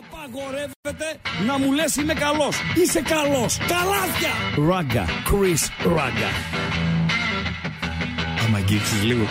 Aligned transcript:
Απαγορεύεται 0.00 1.08
να 1.46 1.58
μου 1.58 1.72
λες 1.72 1.96
είμαι 1.96 2.14
καλός. 2.14 2.54
Είσαι 2.80 3.02
καλός. 3.14 3.52
Καλάθια. 3.74 4.32
Ράγκα. 4.68 5.04
Chris 5.28 5.62
Ράγκα. 5.96 6.30
Άμα 8.44 8.56
αγγίξεις 8.56 9.02
λίγο. 9.02 9.26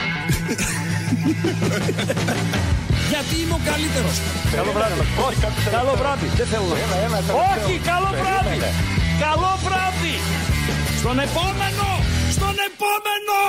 Γιατί 3.11 3.35
είμαι 3.41 3.55
ο 3.59 3.61
καλύτερος. 3.69 4.15
Καλό 4.57 4.71
βράδυ. 4.77 4.93
Όχι, 5.27 5.39
καλό 5.77 5.93
βράδυ. 6.01 6.27
Δεν 6.39 6.47
θέλω 6.51 6.65
να 7.13 7.17
Όχι, 7.53 7.73
καλό 7.91 8.09
βράδυ. 8.21 8.57
Καλό 9.25 9.51
βράδυ. 9.65 10.15
Στον 10.99 11.17
επόμενο. 11.27 11.87
Στον 12.35 12.55
επόμενο. 12.69 13.39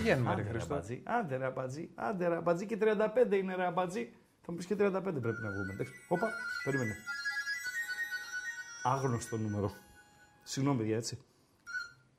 Βγαίνουμε, 0.00 0.28
ρε 0.28 0.32
Άντε 0.40 0.42
ρε 0.42 0.48
Χριστό. 0.48 0.74
αμπατζή, 0.74 1.02
άντε 1.06 1.36
ρε 1.36 1.44
αμπατζή, 1.44 1.90
άντε 1.94 2.28
ρε 2.28 2.36
αμπατζή 2.36 2.66
και 2.66 2.78
35 2.80 3.32
είναι 3.32 3.54
ρε 3.54 3.64
αμπατζή. 3.64 4.12
Θα 4.42 4.52
μου 4.52 4.56
πεις 4.56 4.66
και 4.66 4.74
35 4.74 4.78
πρέπει 5.02 5.42
να 5.42 5.50
βγούμε. 5.50 5.72
εντάξει. 5.72 5.92
Όπα, 6.08 6.28
περίμενε. 6.64 6.94
Άγνωστο 8.82 9.36
νούμερο. 9.36 9.72
Συγγνώμη 10.42 10.78
παιδιά, 10.78 10.96
έτσι. 10.96 11.18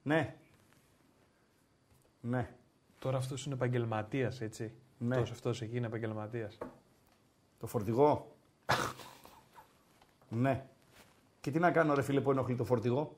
Ναι. 0.03 0.36
Ναι. 2.22 2.49
Τώρα 2.99 3.17
αυτός 3.17 3.45
είναι 3.45 3.55
επαγγελματίας, 3.55 4.41
έτσι. 4.41 4.73
Ναι. 4.98 5.16
Τόσο 5.16 5.34
αυτός 5.34 5.61
εκεί 5.61 5.77
είναι 5.77 5.86
επαγγελματίας. 5.88 6.58
Το 7.59 7.67
φορτηγό. 7.67 8.36
ναι. 10.30 10.66
Και 11.41 11.52
τι 11.52 11.59
να 11.59 11.72
κάνω 11.72 11.94
ρε 11.94 12.02
φίλε 12.02 12.22
που 12.22 12.31
ενοχλεί 12.31 12.55
το 12.55 12.63
φορτηγό; 12.63 13.17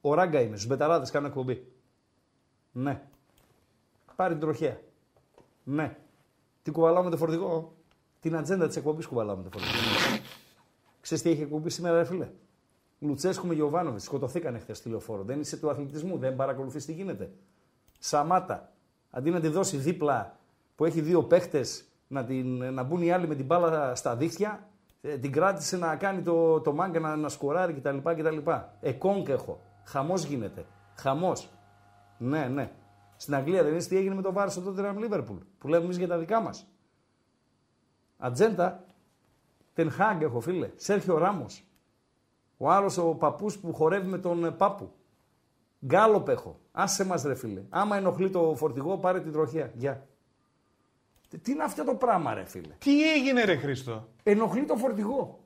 Ο 0.00 0.14
ράγκα 0.14 0.40
είμαι, 0.40 0.56
στους 0.56 0.68
μπεταράδες 0.68 1.10
κάνω 1.10 1.26
εκπομπή. 1.26 1.72
Ναι. 2.72 3.02
Πάρει 4.22 4.34
την 4.34 4.42
τροχέα. 4.42 4.80
Ναι. 5.64 5.96
Τι 6.62 6.70
κουβαλάω 6.70 7.02
με 7.02 7.10
το 7.10 7.16
φορτηγό. 7.16 7.72
Την 8.20 8.36
ατζέντα 8.36 8.66
της 8.66 8.76
εκπομπής 8.76 9.06
κουβαλάω 9.06 9.36
με 9.36 9.42
το 9.42 9.48
φορτηγό. 9.52 10.22
Ξέρεις 11.00 11.22
τι 11.22 11.30
έχει 11.30 11.42
εκπομπή 11.42 11.70
σήμερα 11.70 11.96
ρε 11.96 12.04
φίλε; 12.04 12.30
Λουτσέσκου 12.98 13.46
με 13.46 13.54
Γιωβάνοβιτς 13.54 14.04
σκοτωθήκαν 14.04 14.60
χθες 14.60 14.78
στη 14.78 14.88
λεωφόρο. 14.88 15.22
Δεν 15.22 15.40
είσαι 15.40 15.56
του 15.56 15.70
αθλητισμού, 15.70 16.18
δεν 16.18 16.36
παρακολουθείς 16.36 16.84
τι 16.84 16.92
γίνεται. 16.92 17.30
Σαμάτα. 17.98 18.72
Αντί 19.10 19.30
να 19.30 19.40
τη 19.40 19.48
δώσει 19.48 19.76
δίπλα 19.76 20.38
που 20.76 20.84
έχει 20.84 21.00
δύο 21.00 21.22
παίχτες 21.22 21.84
να, 22.08 22.24
την, 22.24 22.72
να 22.72 22.82
μπουν 22.82 23.02
οι 23.02 23.12
άλλοι 23.12 23.26
με 23.26 23.34
την 23.34 23.44
μπάλα 23.44 23.94
στα 23.94 24.16
δίχτυα, 24.16 24.68
ε, 25.00 25.18
την 25.18 25.32
κράτησε 25.32 25.76
να 25.76 25.96
κάνει 25.96 26.22
το, 26.22 26.60
το 26.60 26.72
μάγκα 26.72 27.00
να, 27.00 27.16
να 27.16 27.28
σκοράρει 27.28 27.72
κτλ. 27.72 27.96
κτλ. 27.96 28.50
Εκόνκ 28.80 29.28
έχω. 29.28 29.60
Χαμός 29.84 30.24
γίνεται. 30.24 30.66
Χαμός. 30.94 31.48
Ναι, 32.18 32.46
ναι. 32.46 32.70
Στην 33.22 33.34
Αγγλία 33.34 33.62
δεν 33.62 33.72
είναι 33.72 33.82
τι 33.82 33.96
έγινε 33.96 34.14
με 34.14 34.22
το 34.22 34.32
Βάρος 34.32 34.52
στο 34.52 34.74
Tottenham 34.76 34.96
Liverpool. 34.98 35.38
Που 35.58 35.68
λέμε 35.68 35.84
εμείς 35.84 35.96
για 35.96 36.08
τα 36.08 36.18
δικά 36.18 36.40
μας. 36.40 36.66
Ατζέντα. 38.16 38.84
Τενχάγκ 39.74 40.22
έχω 40.22 40.40
φίλε. 40.40 40.70
Σέρχιο 40.76 41.18
Ράμος. 41.18 41.64
Ο 42.56 42.70
άλλος 42.70 42.98
ο 42.98 43.14
παππούς 43.14 43.58
που 43.58 43.74
χορεύει 43.74 44.06
με 44.08 44.18
τον 44.18 44.44
ε, 44.44 44.50
πάπου. 44.50 44.92
Γκάλοπ 45.86 46.28
έχω. 46.28 46.60
Άσε 46.72 47.04
μας 47.04 47.22
ρε 47.22 47.34
φίλε. 47.34 47.62
Άμα 47.68 47.96
ενοχλεί 47.96 48.30
το 48.30 48.54
φορτηγό, 48.56 48.98
πάρε 48.98 49.20
την 49.20 49.32
τροχιά. 49.32 49.72
Γεια. 49.74 50.06
Τι- 51.28 51.38
Τι 51.38 51.52
είναι 51.52 51.62
αυτό 51.64 51.84
το 51.84 51.94
πράγμα, 51.94 52.34
ρε 52.34 52.44
φίλε; 52.44 52.74
Τι 52.78 53.12
έγινε, 53.12 53.44
ρε 53.44 53.56
Χριστό. 53.56 54.08
Ενοχλεί 54.22 54.64
το 54.64 54.76
φορτηγό. 54.76 55.41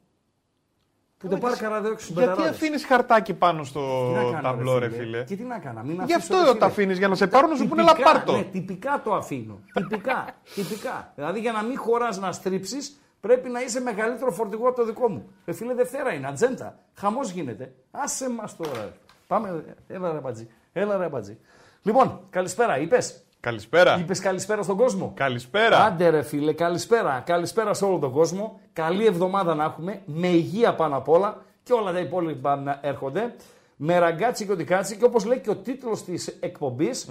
Που 1.19 1.29
το 1.29 1.37
πάρει 1.37 1.57
καραδέο 1.57 1.99
στου 1.99 2.13
Γιατί 2.13 2.43
αφήνεις 2.43 2.85
χαρτάκι 2.85 3.35
πάνω 3.35 3.65
στο 3.65 3.81
Τι 4.09 4.15
να 4.15 4.23
κάνω, 4.23 4.41
ταμπλό, 4.43 4.79
ρε 4.79 4.89
φίλε; 4.89 5.25
Και 5.25 5.37
τι 5.37 5.43
να 5.43 5.59
κάνω, 5.59 5.83
μην 5.83 5.95
Γι' 5.95 6.01
αφήσω, 6.15 6.17
αυτό 6.17 6.37
ρε 6.37 6.45
το 6.45 6.53
φίλε. 6.53 6.65
αφήνεις 6.65 6.99
για 6.99 7.09
να 7.09 7.15
σε 7.15 7.27
πάρουν 7.27 7.51
να 7.51 7.57
σου 7.57 7.69
πούνε 7.69 7.83
Τυπικά, 7.83 8.05
λαπάρτο. 8.05 8.37
Ναι, 8.37 8.43
τυπικά 8.43 9.01
το 9.05 9.15
αφήνω. 9.15 9.59
τυπικά. 9.73 10.25
τυπικά. 10.55 11.13
Δηλαδή 11.15 11.41
για 11.41 11.53
να 11.53 11.63
μην 11.63 11.79
χωράς 11.79 12.19
να 12.19 12.33
στρίψεις, 12.33 13.01
πρέπει 13.21 13.49
να 13.49 13.61
είσαι 13.61 13.81
μεγαλύτερο 13.81 14.31
φορτηγό 14.31 14.69
από 14.69 14.77
το 14.77 14.85
δικό 14.85 15.09
μου. 15.09 15.29
Ε, 15.45 15.53
φίλε, 15.53 15.75
Δευτέρα 15.75 16.13
είναι, 16.13 16.27
ατζέντα. 16.27 16.79
Χαμός 16.95 17.31
γίνεται. 17.31 17.73
Άσε 17.91 18.31
μας 18.31 18.57
τώρα. 18.57 18.71
ρε. 18.75 18.93
Πάμε, 19.27 19.65
έλα 19.89 20.13
ρε 20.13 20.19
πατζή. 20.19 20.49
Έλα 20.73 20.97
ρε 20.97 21.09
πατζή. 21.09 21.39
Λοιπόν, 21.83 22.21
καλησπέρα, 22.31 22.79
είπες; 22.79 23.26
Καλησπέρα. 23.41 23.99
Είπες 23.99 24.21
καλησπέρα 24.21 24.63
στον 24.63 24.77
κόσμο. 24.77 25.13
Καλησπέρα. 25.17 25.85
Άντε 25.85 26.09
ρε 26.09 26.23
φίλε, 26.23 26.53
καλησπέρα. 26.53 27.23
Καλησπέρα 27.27 27.75
σε 27.75 27.85
όλο 27.85 27.99
τον 27.99 28.13
κόσμο. 28.13 28.61
Καλή 28.73 29.07
εβδομάδα 29.07 29.55
να 29.55 29.65
έχουμε. 29.65 30.03
Με 30.05 30.29
υγεία 30.29 30.75
πάνω 30.75 30.97
απ' 30.97 31.09
όλα 31.09 31.45
και 31.63 31.73
όλα 31.73 31.93
τα 31.93 31.99
υπόλοιπα 31.99 32.57
να 32.57 32.79
έρχονται. 32.83 33.35
Με 33.77 33.99
ραγκάτσι 33.99 34.47
και 34.47 34.53
οτικάτσι 34.53 34.97
και 34.97 35.05
όπως 35.05 35.25
λέει 35.25 35.39
και 35.41 35.51
ο 35.51 35.57
τίτλος 35.57 36.05
της 36.05 36.27
εκπομπης 36.41 37.09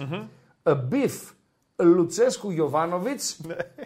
A 0.62 0.76
Beef 0.90 1.32
Λουτσέσκου 1.76 2.50
Γιωβάνοβιτς. 2.50 3.40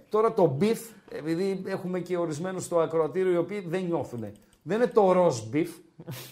Τώρα 0.09 0.33
το 0.33 0.57
beef, 0.61 0.79
επειδή 1.13 1.63
έχουμε 1.67 1.99
και 1.99 2.17
ορισμένους 2.17 2.65
στο 2.65 2.81
ακροατήριο 2.81 3.33
οι 3.33 3.37
οποίοι 3.37 3.67
δεν 3.69 3.85
νιώθουν. 3.85 4.33
Δεν 4.71 4.81
είναι 4.81 4.91
το 4.91 5.11
roast 5.27 5.55
beef. 5.57 5.67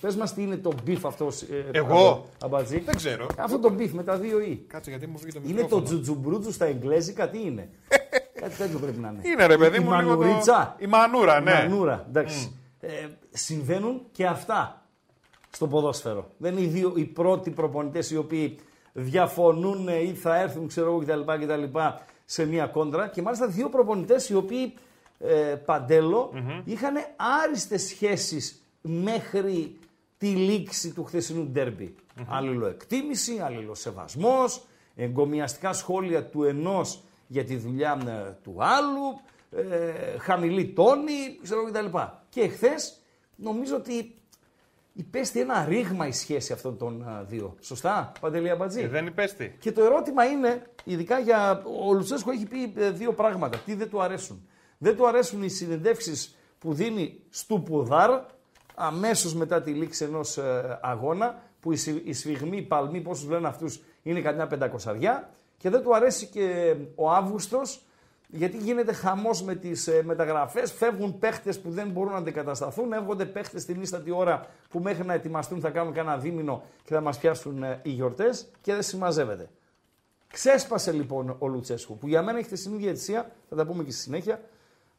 Πες 0.01 0.17
μας 0.17 0.35
τι 0.35 0.43
είναι 0.43 0.57
το 0.57 0.73
beef 0.87 0.99
αυτός. 1.03 1.43
ε, 1.43 1.65
Εγώ; 1.73 2.27
Αμπατζή. 2.45 2.79
Δεν 2.79 2.97
ξέρω. 2.97 3.27
Αυτό 3.39 3.59
το 3.59 3.75
beef 3.79 3.91
με 3.91 4.03
τα 4.03 4.17
δύο 4.17 4.41
ή. 4.41 4.65
Κάτσε 4.67 4.91
γιατί 4.91 5.07
μου 5.07 5.19
φύγει 5.19 5.33
το 5.33 5.41
Είναι 5.45 5.53
μικρόφωνο. 5.53 5.81
το 5.81 5.87
τζουτζουμπρούτζου 5.87 6.53
στα 6.53 6.65
εγγλέζικα, 6.65 7.29
τι 7.29 7.41
είναι; 7.41 7.69
Κάτι 8.41 8.57
τέτοιο 8.57 8.79
πρέπει 8.79 8.99
να 8.99 9.09
είναι. 9.09 9.21
Είναι 9.25 9.47
ρε 9.47 9.57
παιδί 9.57 9.77
Η 9.77 9.81
μου 9.81 9.91
λίγο 10.01 10.11
το- 10.15 10.19
μανουρίτσα. 10.19 10.77
Η 10.79 10.87
μανούρα, 10.87 11.41
ναι. 11.41 11.53
Μανούρα, 11.53 12.05
εντάξει. 12.09 12.57
Ε, 12.81 12.91
συμβαίνουν 13.31 14.03
και 14.13 14.27
αυτά 14.27 14.87
στο 15.51 15.67
ποδόσφαιρο. 15.67 16.31
Δεν 16.39 16.53
είναι 16.53 16.61
οι, 16.61 16.67
δύο, 16.67 16.93
οι 16.97 17.05
πρώτοι 17.05 17.51
προπονητές 17.51 18.11
οι 18.11 18.17
οποίοι 18.17 18.59
διαφωνούν 18.93 19.89
ή 19.89 20.15
θα 20.15 20.37
έρθουν, 20.41 20.67
ξέρω 20.69 20.87
εγώ, 20.87 20.99
κτλ. 20.99 21.21
κτλ 21.45 21.79
σε 22.25 22.47
μια 22.47 22.67
κόντρα. 22.67 23.09
Και 23.09 23.23
μάλιστα 23.23 23.47
δύο 23.47 23.69
προπονητές 23.69 24.29
οι 24.29 24.35
οποίοι 24.35 24.75
ε, 25.19 25.55
παντελο 25.65 26.33
είχαν 26.65 26.95
άριστες 27.45 27.83
σχέσεις 27.83 28.63
μέχρι 28.81 29.79
τη 30.19 30.27
λήξη 30.27 30.93
του 30.93 31.05
χθεσινού 31.05 31.45
ντέρμπι. 31.45 31.95
Αλληλοεκτίμηση, 32.29 33.39
αλληλοσεβασμός, 33.39 34.67
εγκομιαστικά 34.97 35.73
σχόλια 35.73 36.25
του 36.25 36.45
ενός 36.45 37.03
για 37.27 37.45
τη 37.45 37.57
δουλειά 37.57 37.99
ε, 38.07 38.37
του 38.43 38.57
άλλου, 38.59 39.21
ε, 39.51 40.19
χαμηλή 40.19 40.67
τόνη, 40.67 41.39
ξέρω 41.43 41.61
εγώ 41.61 41.71
κτλ. 41.71 41.99
Και 42.29 42.41
εχθές 42.41 43.01
νομίζω 43.37 43.77
ότι 43.77 44.15
υπέστη 44.93 45.41
ένα 45.41 45.65
ρήγμα 45.65 46.07
η 46.07 46.13
σχέση 46.13 46.53
αυτών 46.53 46.79
των 46.79 47.09
α, 47.09 47.25
δύο. 47.25 47.57
Σωστά, 47.61 48.13
Παντελή 48.21 48.51
Αμπατζή; 48.51 48.81
Ε, 48.81 48.89
δεν 48.89 49.07
υπέστη. 49.07 49.57
Και 49.61 49.73
το 49.73 49.83
ερώτημα 49.83 50.25
είναι, 50.25 50.63
ειδικά 50.85 51.19
για. 51.19 51.63
Ο 51.87 51.93
Λουτσέσκο 51.93 52.31
έχει 52.31 52.47
πει 52.47 52.73
ε, 52.77 52.91
δύο 52.91 53.13
πράγματα. 53.13 53.59
Τι 53.59 53.75
δεν 53.75 53.89
του 53.89 54.03
αρέσουν; 54.03 54.49
Δεν 54.79 54.97
του 54.97 55.09
αρέσουν 55.09 55.43
οι 55.43 55.49
συνεντεύξεις 55.49 56.37
που 56.59 56.75
δίνει 56.75 57.21
στου 57.31 57.63
Πουδάρ 57.63 58.21
αμέσως 58.75 59.35
μετά 59.35 59.63
τη 59.63 59.71
λήξη 59.71 60.05
ενός 60.05 60.39
αγώνα, 60.81 61.43
που 61.61 61.73
οι, 61.73 61.77
σι- 61.77 62.07
οι 62.07 62.13
σφιγμοί, 62.13 62.57
οι 62.57 62.63
παλμοί, 62.63 63.01
πόσους 63.01 63.29
λένε 63.29 63.49
αυτούς, 63.49 63.83
είναι 64.03 64.21
καμιά 64.21 64.47
πεντακοσαριά. 64.47 65.31
Και 65.57 65.71
δεν 65.71 65.83
του 65.83 65.95
αρέσει 65.95 66.27
και 66.27 66.77
ο 66.95 67.11
Αύγουστος, 67.11 67.83
γιατί 68.29 68.57
γίνεται 68.57 68.93
χαμός 68.93 69.43
με 69.43 69.55
τις 69.55 69.89
μεταγραφές. 70.05 70.73
Φεύγουν 70.73 71.19
παίχτες 71.19 71.61
που 71.61 71.71
δεν 71.71 71.89
μπορούν 71.89 72.13
να 72.13 72.19
αντικατασταθούν. 72.19 72.93
Έρχονται 72.93 73.25
παίχτες 73.25 73.65
την 73.65 73.83
ίστατη 73.83 74.11
ώρα 74.11 74.47
που 74.69 74.79
μέχρι 74.79 75.07
να 75.07 75.15
ετοιμαστούν 75.15 75.61
θα 75.61 75.71
κάνουν 75.71 75.93
κανένα 75.93 76.19
δίμηνο 76.19 76.63
και 76.85 76.95
θα 76.95 77.01
μας 77.01 77.19
πιάσουν 77.19 77.63
ε, 77.63 77.81
οι 77.83 77.91
γιορτές 77.91 78.49
και 78.61 78.73
δεν 78.73 78.83
συμμαζεύεται. 78.83 79.49
Ξέσπασε 80.33 80.93
λοιπόν 80.93 81.37
ο 81.39 81.47
Λουτσέσκου, 81.47 81.99
που 81.99 82.09
για 82.09 82.23
μένα 82.23 82.39
έχει 82.39 82.47
χθεσινή 82.47 82.77
διαιτησία, 82.77 83.31
θα 83.49 83.57
τα 83.57 83.67
πούμε 83.67 83.85
και 83.85 83.91
στη 83.91 84.01
συνέχεια. 84.01 84.41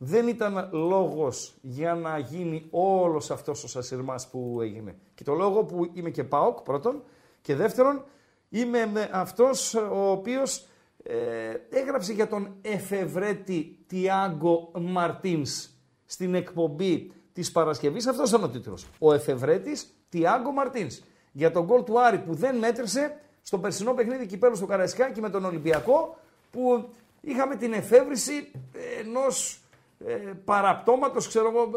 Δεν 0.01 0.27
ήταν 0.27 0.69
λόγος 0.71 1.55
για 1.61 1.95
να 1.95 2.17
γίνει 2.17 2.67
όλος 2.69 3.31
αυτός 3.31 3.63
ο 3.63 3.67
σασυρμάς 3.67 4.29
που 4.29 4.57
έγινε. 4.61 4.95
Και 5.15 5.23
το 5.23 5.33
λόγο 5.33 5.63
που 5.63 5.89
είμαι 5.93 6.09
και 6.09 6.23
ΠΑΟΚ 6.23 6.61
πρώτον 6.61 7.03
και 7.41 7.55
δεύτερον 7.55 8.03
είμαι 8.49 8.85
με 8.85 9.09
αυτός 9.11 9.73
ο 9.73 10.11
οποίος 10.11 10.65
ε, 11.03 11.53
έγραψε 11.69 12.13
για 12.13 12.27
τον 12.27 12.55
εφευρέτη 12.61 13.77
Τιάγκο 13.87 14.71
Μαρτίνς 14.79 15.69
στην 16.05 16.35
εκπομπή 16.35 17.11
της 17.33 17.51
Παρασκευής. 17.51 18.07
Αυτός 18.07 18.29
ήταν 18.29 18.43
ο 18.43 18.49
τίτλος. 18.49 18.87
Ο 18.99 19.13
εφευρέτης 19.13 19.93
Τιάγκο 20.09 20.51
Μαρτίνς. 20.51 21.01
Για 21.31 21.51
τον 21.51 21.65
γκολ 21.65 21.83
του 21.83 22.01
Άρη 22.01 22.17
που 22.17 22.33
δεν 22.33 22.57
μέτρησε 22.57 23.19
στο 23.41 23.59
περσινό 23.59 23.93
παιχνίδι 23.93 24.25
κυπέλου 24.25 24.55
στο 24.55 24.65
Καραϊσκάκι 24.65 25.21
με 25.21 25.29
τον 25.29 25.45
Ολυμπιακό 25.45 26.17
που 26.51 26.89
είχαμε 27.21 27.55
την 27.55 27.73
εφεύρεση 27.73 28.51
ενός 28.99 29.63
ε, 30.05 30.13
παραπτώματος, 30.45 31.27
ξέρω 31.27 31.47
εγώ, 31.47 31.69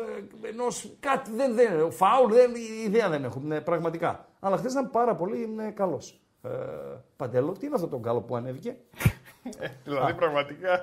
ε, 0.45 0.49
ενός 0.49 0.93
κάτι, 1.01 1.31
δεν, 1.35 1.55
δεν, 1.55 1.93
φάουλ, 1.93 2.33
δεν, 2.33 2.51
ιδέα 2.87 3.09
δεν 3.09 3.25
έχω, 3.25 3.41
ναι, 3.45 3.61
πραγματικά. 3.61 4.29
Αλλά 4.41 4.57
χθες 4.57 4.73
ήταν 4.73 4.91
πάρα 4.91 5.15
πολύ 5.15 5.55
ε, 5.69 5.71
καλός. 5.71 6.21
Ε, 6.43 6.49
Παντέλο, 7.17 7.53
τι 7.53 7.67
είναι 7.67 7.75
αυτό 7.75 7.87
το 7.89 7.99
γκάλοπ 7.99 8.21
που 8.21 8.37
ανέβηκε; 8.37 8.77
Δηλαδή 9.85 10.15
πραγματικά. 10.15 10.83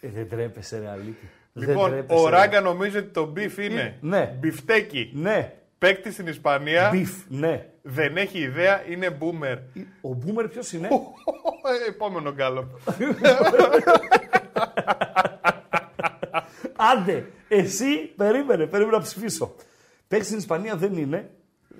Ε, 0.00 0.08
δεν 0.08 0.28
τρέπεσαι 0.28 0.78
ρε 0.78 0.88
αλήθεια. 0.88 1.28
Δεν 1.52 1.68
Λοιπόν, 1.68 1.90
τρέπεσαι, 1.90 2.20
ο 2.20 2.28
ρε. 2.28 2.36
Ράγκα 2.36 2.60
νομίζει 2.60 2.96
ότι 2.98 3.08
το 3.08 3.26
beef 3.26 3.58
είναι 3.58 3.98
Ναι. 4.00 4.36
μπιφτέκι. 4.40 5.10
Ναι, 5.14 5.54
Παίκτη 5.78 6.12
στην 6.12 6.26
Ισπανία. 6.26 6.88
beef, 6.92 7.10
ναι. 7.28 7.66
Δεν 7.82 8.16
έχει 8.16 8.38
ιδέα, 8.38 8.82
είναι 8.88 9.18
boomer. 9.20 9.58
Ο 10.00 10.12
boomer 10.12 10.48
ποιος 10.48 10.72
είναι; 10.72 10.86
Ε, 10.86 11.88
Επόμενο 11.90 12.32
γκάλοπ. 12.32 12.68
Άντε, 16.92 17.26
εσύ 17.48 17.96
περίμενε, 18.16 18.66
περίμενε 18.66 18.96
να 18.96 19.02
ψηφίσω. 19.02 19.54
Παίξεις 20.08 20.26
στην 20.26 20.38
Ισπανία 20.38 20.76
δεν 20.76 20.96
είναι. 20.96 21.30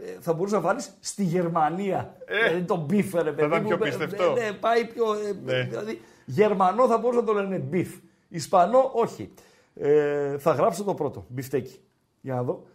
Ε, 0.04 0.16
Θα 0.20 0.32
μπορούσες 0.32 0.56
να 0.58 0.64
βάλεις 0.64 0.96
στη 1.00 1.22
Γερμανία. 1.24 2.16
Ε, 2.26 2.46
δηλαδή 2.48 2.64
τον 2.64 2.78
μπιφ, 2.80 3.14
ρε 3.14 3.32
παιδί. 3.32 3.46
ήταν 3.48 3.62
μου. 3.62 3.68
πιο 3.68 3.76
Ε, 3.76 3.88
πιστευτό. 3.88 4.32
Ναι, 4.32 4.40
ναι, 4.40 4.52
πάει 4.52 4.86
πιο. 4.86 5.04
ε, 5.14 5.32
Ναι. 5.44 5.62
Δηλαδή, 5.62 6.00
Γερμανό 6.24 6.86
θα 6.86 6.98
μπορούσε 6.98 7.20
να 7.20 7.26
το 7.26 7.32
λένε 7.32 7.56
μπιφ. 7.58 7.88
Ισπανό, 8.28 8.90
όχι. 8.94 9.32
Ε, 9.74 10.38
θα 10.38 10.52
γράψω 10.52 10.84
το 10.84 10.94
πρώτο. 10.94 11.24
Μπιφτέκι. 11.28 11.80
Για 12.20 12.34
να 12.34 12.42
δω. 12.42 12.66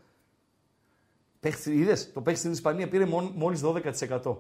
Παίχτη, 1.40 1.72
είδες, 1.72 2.12
το 2.14 2.22
παίχτη 2.22 2.40
στην 2.40 2.52
Ισπανία 2.52 2.88
πήρε 2.88 3.06
μόλις 3.36 3.62
12%. 3.62 3.66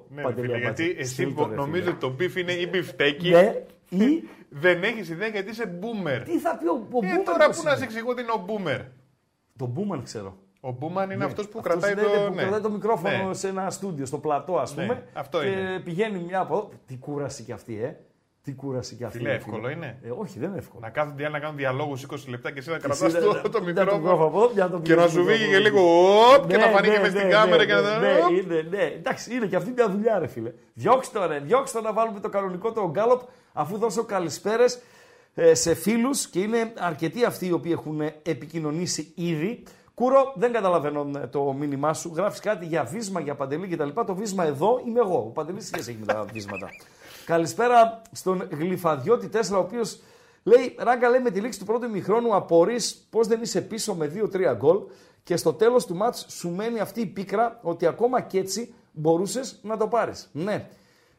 Ναι, 0.09 0.21
ρε 0.21 0.21
Παντελή 0.21 0.47
φίλε, 0.47 0.57
Αμπάτζη. 0.57 0.83
γιατί 0.83 0.95
εσύ 0.99 1.13
Στείλ 1.13 1.33
το, 1.33 1.47
ρε, 1.49 1.55
νομίζω 1.55 1.81
φίλε. 1.83 1.89
ότι 1.89 1.99
το 1.99 2.15
beef 2.19 2.35
είναι 2.35 2.51
ή 2.53 2.67
μπιφτέκι. 2.71 3.29
Ναι, 3.29 3.63
ή 3.89 4.23
Δεν 4.57 4.83
έχεις 4.83 5.09
ιδέα 5.09 5.27
γιατί 5.27 5.49
είσαι 5.49 5.79
boomer. 5.81 6.21
τι 6.25 6.39
θα 6.39 6.57
πει 6.57 6.67
ο, 6.67 6.73
ο 6.73 6.77
Ε, 6.77 6.87
Μπούμαν. 6.89 7.23
τώρα 7.23 7.47
πώς 7.47 7.57
που 7.57 7.63
να 7.63 7.69
είναι; 7.69 7.79
σε 7.79 7.85
εξηγώ 7.85 8.09
ότι 8.09 8.21
είναι 8.21 8.31
ο 8.31 8.45
boomer. 8.47 8.81
Το 9.57 9.65
Μπούμαν 9.65 10.03
ξέρω. 10.03 10.37
Ο 10.59 10.71
Μπούμαν 10.71 11.09
είναι 11.11 11.25
αυτός 11.25 11.47
που 11.49 11.59
Αυτός 11.59 11.73
κρατάει 11.73 11.91
είναι 11.91 12.01
το. 12.01 12.27
που 12.27 12.33
ναι. 12.35 12.41
κρατάει 12.41 12.61
το 12.61 12.69
μικρόφωνο 12.69 13.27
Ναι. 13.27 13.33
σε 13.33 13.47
ένα 13.47 13.69
στούντιο, 13.69 14.05
στο 14.05 14.17
πλατό, 14.17 14.57
ας 14.57 14.75
Ναι, 14.75 14.81
πούμε. 14.85 15.03
αυτό 15.13 15.39
και 15.39 15.45
είναι. 15.47 15.79
πηγαίνει 15.79 16.19
μια 16.19 16.39
από 16.39 16.55
εδώ. 16.55 16.69
Τι 16.85 16.97
κούραση 16.97 17.43
κι 17.43 17.51
αυτή, 17.51 17.81
ε. 17.83 17.95
Τι 18.43 18.53
κούραση 18.53 18.95
κι 18.95 19.03
αυτή. 19.03 19.17
Φίλε, 19.17 19.29
ρε, 19.29 19.35
εύκολο 19.35 19.69
είναι. 19.69 19.99
Ε, 20.03 20.09
όχι, 20.17 20.39
δεν 20.39 20.49
είναι 20.49 20.57
εύκολο. 20.57 20.81
Να 20.81 20.89
κάθονται 20.89 21.21
οι 21.21 21.25
άλλοι 21.25 21.33
να 21.33 21.39
κάνουν 21.39 21.57
διαλόγους 21.57 22.03
20 22.03 22.15
λεπτά 22.29 22.51
και 22.51 22.59
εσύ 22.59 22.69
να 22.69 22.75
εσύ 22.75 22.85
κρατάς 22.87 23.13
να- 23.13 23.19
το, 23.19 23.33
να- 23.33 23.41
το 23.49 23.59
να 23.59 23.65
μικρόφωνο. 23.65 24.13
από 24.13 24.25
εδώ, 24.37 24.51
μια 24.53 24.69
το 24.69 24.79
Και 24.79 24.95
να 24.95 25.07
σου 25.07 25.17
μικρόφωνο. 25.19 25.35
βγει 25.37 25.49
και 25.49 25.59
λίγο 25.59 25.81
οπ, 26.35 26.47
και 26.47 26.57
Ναι, 26.57 26.63
να 26.65 26.69
φανεί 26.71 26.87
και 26.87 26.93
ναι, 26.93 26.99
με 26.99 27.09
στην 27.09 27.21
ναι, 27.21 27.29
κάμερα 27.29 27.57
ναι, 27.57 27.65
και 27.65 27.73
να 27.73 27.81
ναι, 27.81 27.87
δω. 28.19 28.29
ναι, 28.29 28.35
είναι, 28.37 28.67
ναι. 28.69 28.83
Εντάξει, 28.83 29.35
είναι 29.35 29.45
και 29.45 29.55
αυτή 29.55 29.71
μια 29.71 29.89
δουλειά, 29.89 30.19
ρε 30.19 30.27
φίλε. 30.27 30.51
Διώξτε 30.73 31.19
το, 31.19 31.25
ρε. 31.25 31.39
Διώξτε 31.39 31.77
το 31.79 31.83
να 31.83 31.93
βάλουμε 31.93 32.19
το 32.19 32.29
κανονικό 32.29 32.71
το 32.71 32.89
γκάλοπ, 32.91 33.21
αφού 33.55 33.77
δώσω 33.77 34.03
καλησπέρες 34.03 34.79
σε 35.51 35.73
φίλους 35.73 36.27
και 36.27 36.39
είναι 36.39 36.73
αρκετοί 36.77 37.23
αυτοί 37.23 37.47
οι 37.47 37.51
οποίοι 37.51 37.71
έχουν 37.75 38.01
επικοινωνήσει 38.23 39.11
ήδη. 39.15 39.63
Κούρο, 39.95 40.33
δεν 40.35 40.51
καταλαβαίνω 40.51 41.11
ε, 41.15 41.27
το 41.27 41.53
μήνυμά 41.53 41.93
σου. 41.93 42.11
Γράφεις 42.15 42.39
κάτι 42.39 42.65
για 42.65 42.83
βίσμα, 42.83 43.19
για 43.19 43.35
παντελή 43.35 43.67
κτλ. 43.67 43.89
Το 44.05 44.15
βίσμα 44.15 44.45
εδώ 44.45 44.81
είμαι 44.85 44.99
εγώ. 44.99 45.17
Ο 45.17 45.29
παντελή 45.29 45.61
σχέση 45.61 45.89
έχει 45.89 45.99
με 45.99 46.05
τα 46.05 46.25
βίσματα. 46.33 46.69
Καλησπέρα 47.25 48.01
στον 48.11 48.47
Γλυφαδιώτη 48.51 49.29
4, 49.33 49.39
ο 49.51 49.57
οποίος 49.57 49.99
λέει: 50.43 50.75
Ράγκα, 50.77 51.09
λέει 51.09 51.19
με 51.19 51.31
τη 51.31 51.39
λήξη 51.39 51.59
του 51.59 51.65
πρώτου 51.65 51.85
ημιχρόνου 51.85 52.35
απορείς 52.35 53.07
πώς 53.09 53.27
δεν 53.27 53.41
είσαι 53.41 53.61
πίσω 53.61 53.95
με 53.95 54.11
2-3 54.33 54.55
γκολ 54.55 54.77
και 55.23 55.37
στο 55.37 55.53
τέλος 55.53 55.85
του 55.85 55.95
μάτς 55.95 56.25
σου 56.29 56.49
μένει 56.49 56.79
αυτή 56.79 57.01
η 57.01 57.05
πίκρα 57.05 57.59
ότι 57.61 57.85
ακόμα 57.85 58.21
και 58.21 58.39
έτσι 58.39 58.73
μπορούσες 58.91 59.59
να 59.61 59.77
το 59.77 59.87
πάρεις. 59.87 60.29
Ναι. 60.31 60.67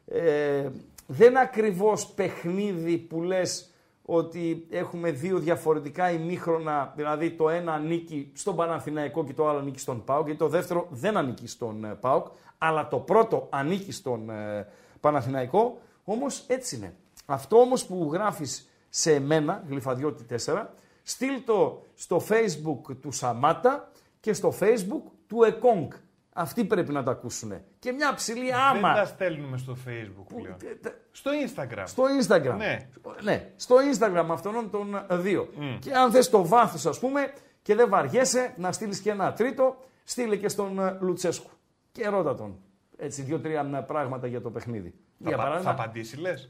Ε, 0.05 0.69
δεν 1.07 1.29
είναι 1.29 1.39
ακριβώς 1.39 2.07
παιχνίδι 2.07 2.97
που 2.97 3.21
λες 3.21 3.71
ότι 4.09 4.67
έχουμε 4.69 5.11
δύο 5.11 5.39
διαφορετικά 5.39 6.11
ημίχρονα, 6.11 6.93
δηλαδή 6.95 7.31
το 7.31 7.49
ένα 7.49 7.73
ανήκει 7.73 8.31
στον 8.33 8.55
Παναθηναϊκό 8.55 9.23
και 9.23 9.33
το 9.33 9.47
άλλο 9.47 9.59
ανήκει 9.59 9.79
στον 9.79 10.03
ΠΑΟΚ, 10.03 10.25
γιατί 10.25 10.39
το 10.39 10.47
δεύτερο 10.47 10.87
δεν 10.89 11.17
ανήκει 11.17 11.47
στον 11.47 11.83
ε, 11.83 11.93
ΠΑΟΚ, 11.93 12.27
αλλά 12.57 12.87
το 12.87 12.97
πρώτο 12.97 13.47
ανήκει 13.49 13.91
στον 13.91 14.29
ε, 14.29 14.67
Παναθηναϊκό, 14.99 15.77
όμως 16.03 16.43
έτσι 16.47 16.75
είναι. 16.75 16.93
Αυτό 17.25 17.57
όμως 17.57 17.85
που 17.85 18.09
γράφεις 18.13 18.69
σε 18.89 19.19
μένα, 19.19 19.63
γλυφαδιώτη 19.67 20.25
4, 20.45 20.65
στείλ 21.03 21.43
το 21.45 21.85
στο 21.95 22.21
facebook 22.29 22.95
του 23.01 23.11
Σαμάτα 23.11 23.91
και 24.19 24.33
στο 24.33 24.53
facebook 24.59 25.11
του 25.27 25.43
Εκόνγκ. 25.43 25.91
Αυτοί 26.39 26.65
πρέπει 26.65 26.91
να 26.91 27.03
τα 27.03 27.11
ακούσουν. 27.11 27.53
Και 27.79 27.91
μια 27.91 28.13
ψηλή 28.13 28.45
Δεν 28.45 28.55
άμα. 28.55 28.93
τα 28.93 29.05
στέλνουμε 29.05 29.57
στο 29.57 29.77
facebook 29.87 30.25
πλέον. 30.35 30.55
Ε, 30.71 30.75
τε- 30.75 30.93
Στο 31.11 31.31
instagram. 31.45 31.83
Στο 31.85 32.03
Instagram. 32.21 32.55
Ναι. 32.57 32.89
ναι. 33.21 33.51
Στο 33.55 33.75
Instagram 33.93 34.25
αυτών 34.31 34.69
των 34.69 34.95
ε, 35.09 35.17
δύο. 35.17 35.49
Και 35.79 35.91
αν 35.93 36.11
θες 36.11 36.29
το 36.29 36.47
βάθος 36.47 36.85
ας 36.85 36.99
πούμε 36.99 37.33
και 37.61 37.75
δεν 37.75 37.89
βαριέσαι 37.89 38.53
να 38.57 38.71
στείλεις 38.71 38.99
και 38.99 39.09
ένα 39.09 39.33
τρίτο, 39.33 39.75
στείλε 40.03 40.35
και 40.35 40.47
στον 40.49 40.79
ε, 40.79 40.97
Λουτσέσκου. 41.01 41.49
Και 41.91 42.07
ρώτα 42.07 42.35
τον. 42.35 42.59
Έτσι, 42.97 43.21
δύο-τρία 43.21 43.69
ε, 43.75 43.79
πράγματα 43.79 44.27
για 44.27 44.41
το 44.41 44.49
παιχνίδι. 44.49 44.89
Θα, 44.89 45.27
για 45.29 45.37
πα- 45.37 45.43
παράδειγμα, 45.43 45.73
θα 45.75 45.81
απαντήσει, 45.83 46.17
λες. 46.19 46.49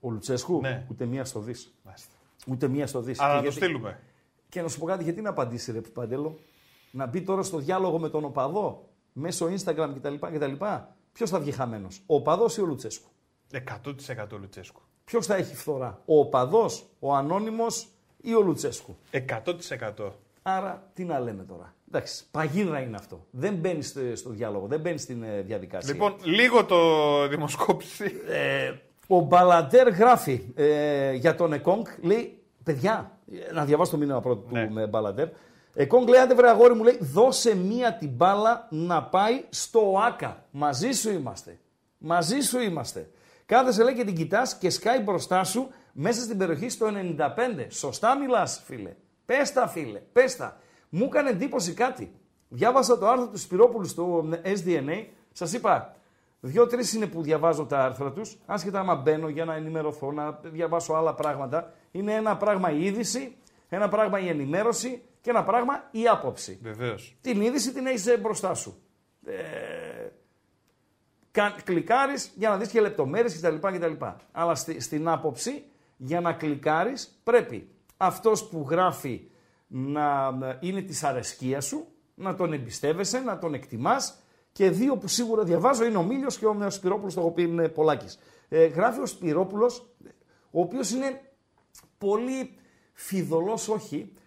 ο 0.00 0.10
Λουτσέσκου 0.10 0.60
Ναι. 0.60 0.86
ούτε 0.90 1.04
μία 1.04 1.24
στο 1.24 1.40
δεις. 1.40 1.74
Ούτε 2.46 2.68
μία 2.68 2.86
στο 2.86 3.00
δεις. 3.00 3.20
Αλλά 3.20 3.28
Και 3.30 3.34
να 3.36 3.42
το 3.42 3.48
γιατί- 3.50 3.64
στείλουμε. 3.64 4.00
Και 4.48 4.62
να 4.62 4.68
σου 4.68 4.78
πω 4.78 4.86
κάτι, 4.86 5.02
γιατί 5.04 5.20
να 5.20 5.30
απαντήσει 5.30 5.72
ρε 5.72 5.80
Παντέλο, 5.80 6.38
να 6.90 7.06
μπει 7.06 7.22
τώρα 7.22 7.42
στο 7.42 7.58
διάλογο 7.58 7.98
με 7.98 8.08
τον 8.08 8.24
οπαδό; 8.24 8.88
Μέσω 9.12 9.46
Instagram 9.46 9.90
κτλ. 9.94 10.14
κτλ. 10.34 10.52
Ποιος 11.12 11.30
θα 11.30 11.38
βγει 11.38 11.50
χαμένος, 11.50 12.02
ο 12.06 12.14
οπαδό 12.14 12.46
ή 12.58 12.60
ο 12.60 12.64
Λουτσέσκου; 12.66 13.08
100% 13.52 14.26
Λουτσέσκου. 14.40 14.80
Ποιος 15.04 15.26
θα 15.26 15.34
έχει 15.36 15.54
φθορά, 15.54 16.00
ο 16.04 16.18
οπαδό, 16.18 16.66
ο 16.98 17.14
ανώνυμος 17.14 17.88
ή 18.20 18.34
ο 18.34 18.40
Λουτσέσκου; 18.40 18.96
100%. 19.10 20.10
Άρα 20.42 20.90
τι 20.94 21.04
να 21.04 21.18
λέμε 21.20 21.44
τώρα. 21.44 21.74
Εντάξει, 21.88 22.24
παγίδα 22.30 22.80
είναι 22.80 22.96
αυτό. 22.96 23.26
Δεν 23.30 23.54
μπαίνει 23.54 23.82
στο, 23.82 24.00
στο 24.14 24.30
διάλογο, 24.30 24.66
δεν 24.66 24.80
μπαίνει 24.80 24.98
στην 24.98 25.22
ε, 25.22 25.40
διαδικασία. 25.40 25.92
Λοιπόν, 25.92 26.14
λίγο 26.22 26.64
το 26.64 26.78
δημοσκόπηση. 27.28 28.12
Ε, 28.28 28.72
ο 29.06 29.20
Μπαλαντέρ 29.20 29.88
γράφει 29.88 30.42
ε, 30.54 31.12
για 31.12 31.34
τον 31.34 31.52
Εκόνγκ, 31.52 31.86
λέει, 32.00 32.38
παιδιά, 32.62 33.18
ε, 33.48 33.52
να 33.52 33.64
διαβάσω 33.64 33.90
το 33.90 33.96
μήνυμα 33.96 34.20
πρώτο 34.20 34.48
Ναι. 34.50 34.66
του 34.66 34.72
με 34.72 34.86
Μπαλαντέρ. 34.86 35.28
Εκόνγκ 35.74 36.08
λέει, 36.08 36.20
άντε 36.20 36.34
βρε 36.34 36.48
αγόρι 36.48 36.74
μου, 36.74 36.82
λέει, 36.82 36.98
δώσε 37.00 37.56
μία 37.56 37.94
την 37.94 38.08
μπάλα 38.08 38.66
να 38.70 39.02
πάει 39.02 39.44
στο 39.48 40.00
ΆΚΑ. 40.06 40.44
Μαζί 40.50 40.90
σου 40.90 41.10
είμαστε. 41.10 41.58
Μαζί 41.98 42.40
σου 42.40 42.60
είμαστε. 42.60 43.10
Κάθεσαι 43.46 43.82
λέει 43.82 43.94
και 43.94 44.04
την 44.04 44.14
κοιτάς 44.14 44.56
και 44.56 44.70
σκάει 44.70 44.98
μπροστά 44.98 45.44
σου 45.44 45.68
μέσα 45.92 46.20
στην 46.20 46.38
περιοχή 46.38 46.68
στο 46.68 46.86
95. 46.86 47.66
Σωστά 47.68 48.16
μιλάς 48.18 48.62
φίλε. 48.64 48.96
Πες 49.26 49.52
τα 49.52 49.68
φίλε, 49.68 49.98
πες 49.98 50.36
τα. 50.36 50.56
Μου 50.88 51.04
έκανε 51.04 51.30
εντύπωση 51.30 51.72
κάτι. 51.72 52.12
Διάβασα 52.48 52.98
το 52.98 53.08
άρθρο 53.08 53.28
του 53.28 53.38
Σπυρόπουλου 53.38 53.86
στο 53.86 54.28
SDNA. 54.44 55.04
Σας 55.32 55.52
είπα, 55.52 55.96
Δύο-τρεις 56.44 56.92
είναι 56.92 57.06
που 57.06 57.22
διαβάζω 57.22 57.64
τα 57.64 57.84
άρθρα 57.84 58.12
τους, 58.12 58.38
άσχετα 58.46 58.78
άμα 58.78 58.94
μπαίνω 58.94 59.28
για 59.28 59.44
να 59.44 59.54
ενημερωθώ, 59.54 60.12
να 60.12 60.38
διαβάσω 60.42 60.92
άλλα 60.92 61.14
πράγματα. 61.14 61.72
Είναι 61.90 62.14
ένα 62.14 62.36
πράγμα 62.36 62.70
η 62.70 62.84
είδηση, 62.84 63.36
ένα 63.68 63.88
πράγμα 63.88 64.20
η 64.20 64.28
ενημέρωση 64.28 65.02
και 65.22 65.30
ένα 65.30 65.44
πράγμα 65.44 65.88
η 65.90 66.08
άποψη. 66.08 66.58
Βεβαίως. 66.62 67.16
Την 67.20 67.40
είδηση 67.40 67.72
την 67.72 67.86
έχεις 67.86 68.20
μπροστά 68.20 68.54
σου. 68.54 68.82
Ε, 69.26 70.08
κλικάρεις 71.64 72.32
για 72.36 72.48
να 72.48 72.56
δεις 72.56 72.68
και 72.68 72.80
λεπτομέρειες 72.80 73.40
κτλ, 73.40 73.56
κτλ. 73.56 74.04
Αλλά 74.32 74.54
στη, 74.54 74.80
στην 74.80 75.08
άποψη, 75.08 75.64
για 75.96 76.20
να 76.20 76.32
κλικάρεις, 76.32 77.20
πρέπει 77.22 77.68
αυτός 77.96 78.48
που 78.48 78.66
γράφει 78.70 79.30
να 79.66 80.30
να 80.30 80.58
είναι 80.60 80.80
της 80.80 81.04
αρεσκίας 81.04 81.64
σου, 81.64 81.86
να 82.14 82.34
τον 82.34 82.52
εμπιστεύεσαι, 82.52 83.18
να 83.18 83.38
τον 83.38 83.54
εκτιμάς 83.54 84.18
και 84.52 84.70
δύο 84.70 84.96
που 84.96 85.08
σίγουρα 85.08 85.44
διαβάζω 85.44 85.84
είναι 85.84 85.96
ο 85.96 86.02
Μίλιος 86.02 86.38
και 86.38 86.46
ο 86.46 86.70
Σπυρόπουλος, 86.70 87.14
το 87.14 87.20
έχω 87.20 87.30
πει 87.30 87.42
είναι 87.42 87.68
Πολάκης. 87.68 88.18
Ε, 88.48 88.66
γράφει 88.66 89.00
ο 89.00 89.06
Σπυρόπουλος, 89.06 89.94
ο 90.50 90.60
οποίος 90.60 90.90
είναι 90.90 91.20
πολύ 91.98 92.54
φιδωλός, 92.92 93.68
όχι, 93.68 94.12
ε, 94.16 94.21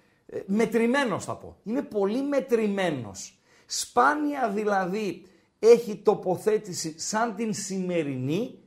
μετρημένος 0.46 1.26
θα 1.26 1.36
πω. 1.36 1.58
Είναι 1.64 1.82
πολύ 1.82 2.22
μετρημένος. 2.22 3.40
Σπάνια 3.66 4.50
δηλαδή 4.50 5.26
έχει 5.60 5.96
τοποθέτηση 5.96 7.00
σαν 7.00 7.36
την 7.36 7.54
σημερινή, 7.54 8.60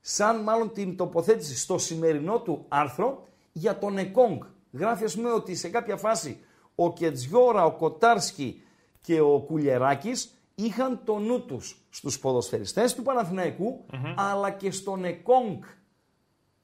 σαν 0.00 0.42
μάλλον 0.42 0.72
την 0.72 0.96
τοποθέτηση 0.96 1.56
στο 1.56 1.78
σημερινό 1.78 2.40
του 2.40 2.64
άρθρο 2.68 3.28
για 3.52 3.78
τον 3.78 3.98
Εκόνγκ. 3.98 4.42
Γράφει 4.72 5.04
ας 5.04 5.14
πούμε 5.14 5.32
ότι 5.32 5.54
σε 5.54 5.68
κάποια 5.68 5.96
φάση 5.96 6.40
ο 6.74 6.92
Κετζιόρα, 6.92 7.64
ο 7.64 7.72
Κοτάρσκι 7.76 8.62
και 9.00 9.20
ο 9.20 9.40
Κουλιεράκης 9.40 10.36
είχαν 10.54 11.00
το 11.04 11.18
νου 11.18 11.44
τους 11.44 11.84
στους 11.90 12.18
ποδοσφαιριστές 12.18 12.94
του 12.94 13.02
παναθηναικου 13.02 13.84
αλλά 14.16 14.50
και 14.50 14.70
στον 14.70 15.04
Εκόνγκ. 15.04 15.62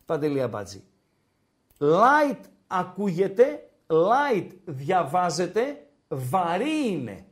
Παντελία 0.04 0.48
Μπάτζη. 0.48 0.82
Light 1.78 2.40
ακούγεται, 2.66 3.67
light 3.88 4.46
διαβάζεται, 4.64 5.86
βαρύ 6.08 6.88
είναι, 6.90 7.24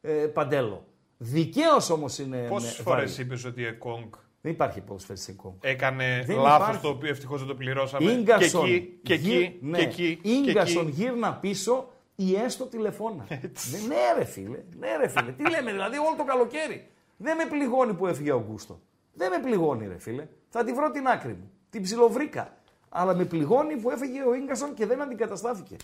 ε, 0.00 0.10
Παντέλο. 0.12 0.86
Δικαίως 1.18 1.90
όμως 1.90 2.18
είναι 2.18 2.46
Πόσες 2.48 2.76
ναι, 2.78 2.82
φορές 2.82 3.10
βαρύ. 3.10 3.22
είπες 3.22 3.44
ότι 3.44 3.60
η 3.60 3.66
Εκόνγκ 3.66 4.12
Δεν 4.40 4.52
υπάρχει 4.52 4.80
ποδοσφαιριστή 4.80 5.32
Εκόνγκ. 5.32 5.54
έκανε 5.60 6.22
Δεν 6.26 6.36
λάθος 6.36 6.58
υπάρχει. 6.66 6.82
το 6.82 6.88
οποίο 6.88 7.10
ευτυχώς 7.10 7.38
δεν 7.38 7.48
το 7.48 7.54
πληρώσαμε. 7.54 8.10
Ίγκασον, 8.12 8.64
Και 8.66 8.72
εκεί, 8.74 8.98
και 9.02 9.14
γύρ- 9.14 9.42
εκεί, 9.42 9.58
ναι. 9.60 9.78
και 9.78 9.84
εκεί. 9.84 10.16
και 10.22 10.50
Ίγκασον 10.50 10.86
εκεί. 10.86 10.96
γύρνα 11.02 11.34
πίσω 11.34 11.88
ή 12.14 12.34
έστω 12.34 12.64
τηλεφώνα. 12.66 13.24
Δεν- 13.28 13.40
ναι 13.88 13.96
ρε 14.18 14.24
φίλε, 14.24 14.58
ναι 14.78 14.96
ρε 14.96 15.08
φίλε. 15.08 15.32
Τι 15.32 15.50
λέμε 15.50 15.70
δηλαδή 15.72 15.96
όλο 15.96 16.14
το 16.16 16.24
καλοκαίρι. 16.24 16.86
Δεν 17.16 17.36
με 17.36 17.44
πληγώνει 17.46 17.94
που 17.94 18.06
έφυγε 18.06 18.32
ο 18.32 18.36
Αυγούστο. 18.38 18.80
Δεν 19.12 19.30
με 19.30 19.38
πληγώνει 19.38 19.86
ρε 19.86 19.98
φίλε. 19.98 20.26
Θα 20.48 20.64
τη 20.64 20.72
βρω 20.72 20.90
την 20.90 21.06
άκρη 21.06 21.32
μου. 21.32 21.50
Την 21.70 21.82
ψιλοβρήκα. 21.82 22.56
Αλλά 22.88 23.14
με 23.14 23.24
πληγώνει 23.24 23.76
που 23.76 23.90
έφυγε 23.90 24.22
ο 24.22 24.34
Ίγκασον 24.34 24.74
και 24.74 24.86
δεν 24.86 25.02
αντικαταστάθηκε. 25.02 25.76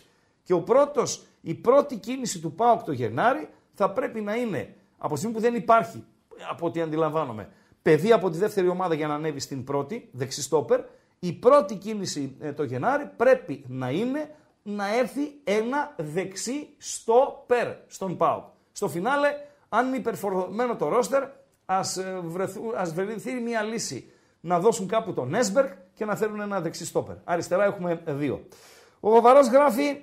Και 0.42 0.52
ο 0.52 0.62
πρώτος, 0.62 1.24
η 1.40 1.54
πρώτη 1.54 1.96
κίνηση 1.96 2.40
του 2.40 2.52
ΠΑΟΚ 2.52 2.82
το 2.82 2.92
Γενάρη 2.92 3.48
θα 3.74 3.90
πρέπει 3.90 4.20
να 4.20 4.34
είναι 4.34 4.74
από 4.98 5.12
τη 5.12 5.18
στιγμή 5.18 5.36
που 5.36 5.42
δεν 5.42 5.54
υπάρχει 5.54 6.04
από 6.50 6.66
ό,τι 6.66 6.80
αντιλαμβάνομαι. 6.80 7.48
Παιδί 7.82 8.12
από 8.12 8.30
τη 8.30 8.38
δεύτερη 8.38 8.68
ομάδα 8.68 8.94
για 8.94 9.06
να 9.06 9.14
ανέβει 9.14 9.40
στην 9.40 9.64
πρώτη, 9.64 10.08
δεξιστόπερ. 10.12 10.80
Η 11.18 11.32
πρώτη 11.32 11.74
κίνηση 11.76 12.36
ε, 12.40 12.52
το 12.52 12.62
Γενάρη 12.62 13.10
πρέπει 13.16 13.64
να 13.68 13.90
είναι 13.90 14.34
να 14.62 14.96
έρθει 14.96 15.40
ένα 15.44 15.94
δεξί 15.96 16.68
στο 16.78 17.44
περ 17.46 17.74
στον 17.86 18.16
ΠΑΟΚ. 18.16 18.44
Στο 18.72 18.88
φινάλε, 18.88 19.28
αν 19.68 19.86
είναι 19.86 19.96
υπερφορμένο 19.96 20.76
το 20.76 20.88
ρόστερ, 20.88 21.22
ας, 21.64 21.96
ε, 21.96 22.22
ας 22.76 22.94
βρεθεί 22.94 23.32
μια 23.32 23.62
λύση 23.62 24.12
να 24.44 24.60
δώσουν 24.60 24.86
κάπου 24.88 25.12
τον 25.12 25.34
Έσμπεργκ 25.34 25.68
και 25.94 26.04
να 26.04 26.14
θέλουν 26.16 26.40
ένα 26.40 26.60
δεξί 26.60 26.86
στόπερ. 26.86 27.16
Αριστερά 27.24 27.64
έχουμε 27.64 28.02
δύο. 28.06 28.46
Ο 29.00 29.10
Βαβαρός 29.10 29.48
γράφει, 29.48 30.00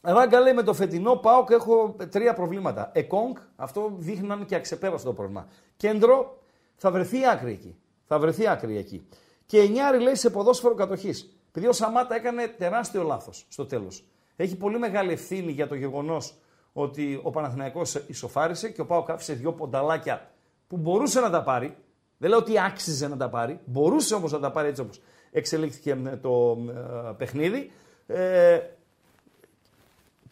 Ράγκα 0.00 0.40
λέει 0.40 0.52
με 0.52 0.62
το 0.62 0.74
φετινό 0.74 1.16
ΠΑΟΚ 1.16 1.50
έχω 1.50 1.96
τρία 2.10 2.34
προβλήματα. 2.34 2.90
Εκόνγκ, 2.94 3.36
αυτό 3.56 3.92
δείχνει 3.96 4.26
να 4.26 4.34
είναι 4.34 4.44
και 4.44 4.54
αξεπέραστο 4.54 5.08
το 5.08 5.14
πρόβλημα. 5.14 5.48
Κέντρο, 5.76 6.38
θα 6.76 6.90
βρεθεί 6.90 7.26
άκρη 7.26 7.52
εκεί. 7.52 7.76
Θα 8.04 8.18
βρεθεί 8.18 8.48
άκρη 8.48 8.76
εκεί. 8.76 9.08
Και 9.46 9.58
εννιάρη 9.58 10.00
λέει 10.00 10.14
σε 10.14 10.30
ποδόσφαιρο 10.30 10.74
κατοχής. 10.74 11.36
Επειδή 11.48 11.66
ο 11.66 11.72
Σαμάτα 11.72 12.14
έκανε 12.14 12.46
τεράστιο 12.46 13.02
λάθος 13.02 13.46
στο 13.48 13.66
τέλος. 13.66 14.04
Έχει 14.36 14.56
πολύ 14.56 14.78
μεγάλη 14.78 15.12
ευθύνη 15.12 15.52
για 15.52 15.68
το 15.68 15.74
γεγονός 15.74 16.34
ότι 16.72 17.20
ο 17.22 17.30
Παναθηναϊκός 17.30 17.94
ισοφάρισε 17.94 18.70
και 18.70 18.80
ο 18.80 18.86
Πάο 18.86 19.04
άφησε 19.08 19.32
δύο 19.32 19.52
πονταλάκια 19.52 20.30
που 20.66 20.76
μπορούσε 20.76 21.20
να 21.20 21.30
τα 21.30 21.42
πάρει. 21.42 21.76
Δεν 22.20 22.30
λέω 22.30 22.38
ότι 22.38 22.60
άξιζε 22.60 23.08
να 23.08 23.16
τα 23.16 23.28
πάρει. 23.28 23.60
Μπορούσε 23.64 24.14
όμως 24.14 24.32
να 24.32 24.38
τα 24.38 24.50
πάρει 24.50 24.68
έτσι 24.68 24.80
όπως 24.80 25.00
εξελίχθηκε 25.30 26.18
το 26.22 26.58
ε, 26.68 27.12
παιχνίδι. 27.16 27.72
Ε, 28.06 28.60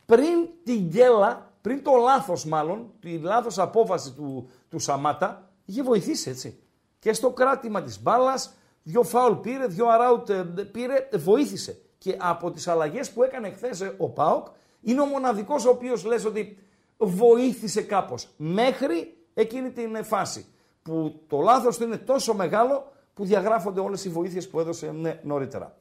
πριν 0.07 0.49
την 0.65 0.81
γκέλα, 0.81 1.53
πριν 1.61 1.83
το 1.83 1.91
λάθος 1.97 2.45
μάλλον, 2.45 2.93
τη 3.01 3.19
λάθος 3.19 3.59
απόφαση 3.59 4.13
του, 4.13 4.51
του 4.71 4.79
Σαμάτα, 4.79 5.51
είχε 5.65 5.83
βοηθήσει 5.83 6.31
έτσι. 6.31 6.59
Και 6.99 7.13
στο 7.13 7.31
κράτημα 7.31 7.83
της 7.83 8.03
μπάλας, 8.03 8.55
δύο 8.83 9.03
φάουλ 9.03 9.35
πήρε, 9.35 9.67
δύο 9.67 9.89
αράουτ 9.89 10.31
ε, 10.31 10.43
πήρε, 10.73 11.09
βοήθησε. 11.13 11.81
Και 11.99 12.17
από 12.21 12.51
τις 12.51 12.69
αλλαγές 12.69 13.11
που 13.11 13.23
έκανε 13.23 13.51
χθες 13.51 13.81
ε, 13.81 13.95
ο 13.99 14.09
Πάοκ, 14.09 14.47
είναι 14.81 15.01
ο 15.01 15.07
μοναδικός 15.07 15.67
ο 15.67 15.71
οποίος 15.71 16.05
λες 16.05 16.25
ότι 16.25 16.59
βοήθησε 16.97 17.83
κάπως. 17.83 18.29
Μέχρι 18.37 19.17
εκείνη 19.35 19.71
την 19.71 20.05
φάση 20.05 20.47
που 20.89 21.21
το 21.27 21.41
λάθος 21.41 21.77
του 21.77 21.85
είναι 21.85 21.97
τόσο 21.97 22.35
μεγάλο 22.35 22.93
που 23.15 23.25
διαγράφονται 23.25 23.81
όλες 23.81 24.05
οι 24.05 24.09
βοήθειες 24.09 24.49
που 24.49 24.61
έδωσε 24.61 24.91
ναι, 24.93 25.21
νωρίτερα. 25.23 25.77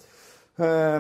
Ε, 0.56 1.00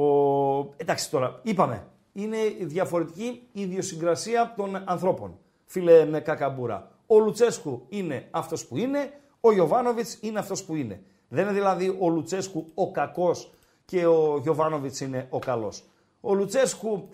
ο... 0.00 0.74
Εντάξει 0.76 1.10
τώρα, 1.10 1.40
είπαμε, 1.42 1.86
είναι 2.12 2.36
διαφορετική 2.60 3.48
η 3.52 3.60
ιδιοσυγκρασία 3.60 4.54
των 4.56 4.82
ανθρώπων. 4.84 5.38
Φίλε 5.66 6.04
με 6.04 6.20
κακαμπούρα. 6.20 6.90
Ο 7.06 7.18
Λουτσέσκου 7.18 7.86
είναι 7.88 8.28
αυτός 8.30 8.66
που 8.66 8.76
είναι, 8.76 9.12
ο 9.40 9.52
Γιωβάνοβιτς 9.52 10.18
είναι 10.20 10.38
αυτός 10.38 10.64
που 10.64 10.74
είναι. 10.74 11.02
Δεν 11.28 11.44
είναι 11.44 11.52
δηλαδή 11.52 11.96
ο 11.98 12.08
Λουτσέσκου 12.08 12.66
ο 12.74 12.90
κακός 12.90 13.52
και 13.84 14.06
ο 14.06 14.38
Γιωβάνοβιτς 14.42 15.00
είναι 15.00 15.26
ο 15.30 15.38
καλός. 15.38 15.84
Ο 16.20 16.34
Λουτσέσκου 16.34 17.08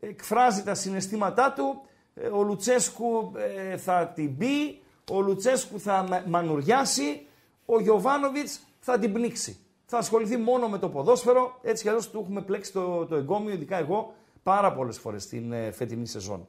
εκφράζει 0.00 0.62
τα 0.62 0.74
συναισθήματά 0.74 1.52
του, 1.52 1.82
ε, 2.14 2.26
ο 2.26 2.42
Λουτσέσκου 2.42 3.32
ε, 3.36 3.76
θα 3.76 4.12
την 4.14 4.36
πει, 4.36 4.82
ο 5.10 5.20
Λουτσέσκου 5.20 5.80
θα 5.80 6.24
μανουριάσει, 6.26 7.26
ο 7.64 7.80
Γιωβάνοβιτς 7.80 8.60
θα 8.80 8.98
την 8.98 9.12
πνίξει 9.12 9.58
θα 9.86 9.98
ασχοληθεί 9.98 10.36
μόνο 10.36 10.68
με 10.68 10.78
το 10.78 10.88
ποδόσφαιρο. 10.88 11.58
Έτσι 11.62 11.82
κι 11.82 11.88
αλλιώς 11.88 12.10
του 12.10 12.20
έχουμε 12.22 12.42
πλέξει 12.42 12.72
το, 12.72 13.06
το 13.06 13.16
εγκόμιο, 13.16 13.52
ειδικά 13.52 13.78
εγώ, 13.78 14.14
πάρα 14.42 14.72
πολλές 14.72 14.98
φορές 14.98 15.22
στην 15.22 15.52
ε, 15.52 15.70
φετινή 15.70 16.06
σεζόν. 16.06 16.46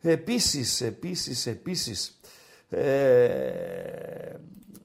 Επίσης, 0.00 0.80
επίσης, 0.80 1.46
επίσης. 1.46 2.20
Ε, 2.68 4.34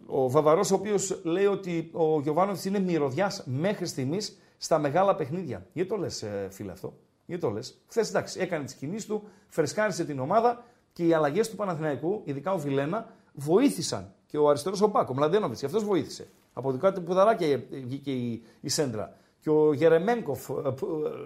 ο 0.05 0.29
Βαβαρός, 0.29 0.71
ο 0.71 0.75
οποίος 0.75 1.21
λέει 1.23 1.45
ότι 1.45 1.89
ο 1.93 2.21
Γιωβάνοβιτς 2.21 2.65
είναι 2.65 2.79
μυρωδιάς 2.79 3.43
μέχρι 3.45 3.85
στιγμής 3.85 4.37
στα 4.57 4.79
μεγάλα 4.79 5.15
παιχνίδια. 5.15 5.65
Γιατί 5.73 5.89
το 5.89 5.97
λες, 5.97 6.23
ε, 6.23 6.47
φίλε 6.51 6.71
αυτό; 6.71 6.97
Γιατί 7.25 7.41
το 7.41 7.49
λες; 7.49 7.81
Χθες 7.87 8.09
εντάξει, 8.09 8.39
έκανε 8.39 8.65
τις 8.65 8.73
κινήσεις 8.73 9.05
του, 9.05 9.23
φρεσκάρισε 9.47 10.05
την 10.05 10.19
ομάδα 10.19 10.65
και 10.97 11.05
οι 11.05 11.13
αλλαγές 11.13 11.49
του 11.49 11.55
Παναθηναϊκού, 11.55 12.21
ειδικά 12.23 12.53
ο 12.53 12.57
Βιλένα, 12.57 13.13
βοήθησαν. 13.33 14.13
Και 14.25 14.37
ο 14.37 14.49
αριστερός 14.49 14.81
ο 14.81 14.89
Πάκο, 14.89 15.13
Μλαντένοβιτς, 15.13 15.63
αυτός 15.63 15.83
βοήθησε. 15.83 16.27
Από 16.53 16.71
δικά 16.71 16.93
του 16.93 17.03
πουδαράκια 17.03 17.63
βγήκε 17.69 18.11
η, 18.11 18.43
η 18.61 18.69
Σέντρα. 18.69 19.15
Και 19.39 19.49
ο 19.49 19.73
Γερεμέγκοφ 19.73 20.49
ε, 20.49 20.53
ε, 20.53 20.73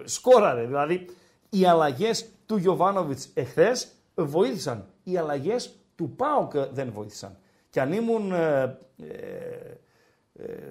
σκόραρε. 0.04 0.66
Δηλαδή 0.66 1.08
οι 1.50 1.64
αλλαγές 1.64 2.28
του 2.46 2.56
Γιωβάνοβιτς 2.56 3.28
εχθές 3.34 3.92
βοήθησαν. 4.14 4.86
Οι 5.02 5.16
αλλαγές 5.16 5.74
του 5.96 6.10
Πάοκ 6.10 6.52
δεν 6.72 6.90
βοήθησαν. 6.92 7.36
Και 7.70 7.80
αν 7.80 7.92
ήμουν 7.92 8.32
ε, 8.32 8.78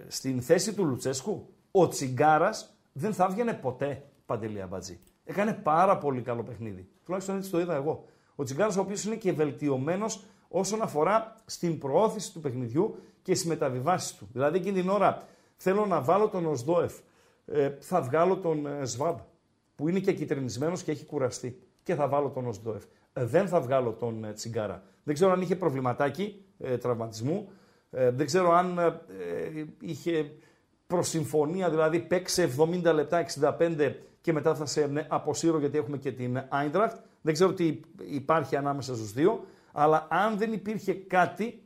στην 0.08 0.42
θέση 0.42 0.74
του 0.74 0.86
Λουτσέσκου, 0.86 1.48
ο 1.72 1.88
Τσιγκάρας 1.88 2.74
δεν 2.92 3.14
θα 3.14 3.28
έβγαινε 3.30 3.54
ποτέ 3.54 4.04
παντελή 4.26 4.62
αμπατζή. 4.62 5.00
Έκανε 5.24 5.54
πάρα 5.54 5.98
πολύ 5.98 6.22
καλό 6.22 6.44
παιχνίδι. 6.44 6.90
Τουλάχιστον 7.06 7.38
έτσι 7.38 7.52
το 7.52 7.60
είδα 7.60 7.76
εγώ. 7.76 8.06
Ο 8.36 8.44
Τσιγκάρα, 8.44 8.74
ο 8.78 8.80
οποίος 8.80 9.04
είναι 9.04 9.16
και 9.16 9.32
βελτιωμένος 9.32 10.24
όσον 10.48 10.82
αφορά 10.82 11.36
στην 11.46 11.78
προώθηση 11.78 12.34
του 12.34 12.40
παιχνιδιού 12.40 12.96
και 13.22 13.36
στις 13.36 13.48
μεταβιβάσεις 13.48 14.16
του. 14.16 14.28
Δηλαδή 14.32 14.58
εκείνη 14.58 14.82
την 14.82 14.90
ώρα 14.90 15.24
θέλω 15.56 15.86
να 15.86 16.02
βάλω 16.02 16.28
τον 16.28 16.46
Οσδόεφ, 16.46 16.94
ε, 17.46 17.72
θα 17.80 18.02
βγάλω 18.02 18.38
τον 18.38 18.66
ε, 18.66 18.86
Σβάμπ, 18.86 19.18
που 19.76 19.88
είναι 19.88 20.00
και 20.00 20.14
κυτρινισμένος 20.14 20.84
και 20.84 20.92
έχει 20.92 21.06
κουραστεί. 21.06 21.60
Και 21.84 21.96
θα 21.96 22.08
βάλω 22.08 22.30
τον 22.30 22.48
Οσδόεφ. 22.48 22.84
Ε, 23.14 23.26
δεν 23.26 23.48
θα 23.48 23.62
βγάλω 23.62 23.92
τον 23.92 24.24
ε, 24.24 24.34
Τσιγκάρα. 24.34 24.84
Δεν 25.04 25.14
ξέρω 25.14 25.32
αν 25.32 25.42
είχε 25.42 25.56
προβληματάκι 25.56 26.46
ε, 26.60 26.78
τραυματισμού. 26.78 27.50
Ε, 27.92 28.12
δεν 28.12 28.26
ξέρω 28.26 28.52
αν 28.52 28.78
ε, 28.78 29.02
είχε 29.82 30.32
προσυμφωνία, 30.88 31.70
δηλαδή 31.70 32.00
παίξε 32.00 32.50
70 32.58 32.94
λεπτά, 32.94 33.26
65 33.60 33.94
και 34.22 34.34
μετά 34.34 34.56
θα 34.56 34.66
σε 34.66 35.06
αποσύρω 35.08 35.60
γιατί 35.60 35.78
έχουμε 35.78 35.98
και 35.98 36.12
την 36.12 36.44
Άιντραχτ. 36.50 36.98
Δεν 37.22 37.34
ξέρω 37.34 37.54
τι 37.54 37.80
υπάρχει 38.06 38.56
ανάμεσα 38.56 38.96
στους 38.96 39.14
δύο. 39.14 39.46
Αλλά 39.72 40.08
αν 40.10 40.38
δεν 40.38 40.54
υπήρχε 40.54 40.94
κάτι 40.94 41.62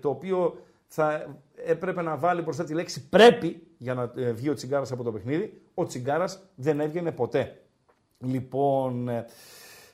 το 0.00 0.08
οποίο 0.08 0.64
θα 0.86 1.26
έπρεπε 1.64 2.02
να 2.02 2.16
βάλει 2.16 2.42
μπροστά 2.42 2.64
τη 2.64 2.74
λέξη 2.74 3.08
πρέπει 3.08 3.66
για 3.78 3.94
να 3.94 4.12
ε, 4.16 4.32
βγει 4.32 4.48
ο 4.48 4.54
Τσιγκάρας 4.54 4.92
από 4.92 5.02
το 5.02 5.12
παιχνίδι. 5.12 5.60
Ο 5.74 5.86
Τσιγκάρας 5.86 6.42
δεν 6.54 6.80
έβγαινε 6.80 7.12
ποτέ. 7.12 7.60
Λοιπόν, 8.18 9.08
ε, 9.08 9.26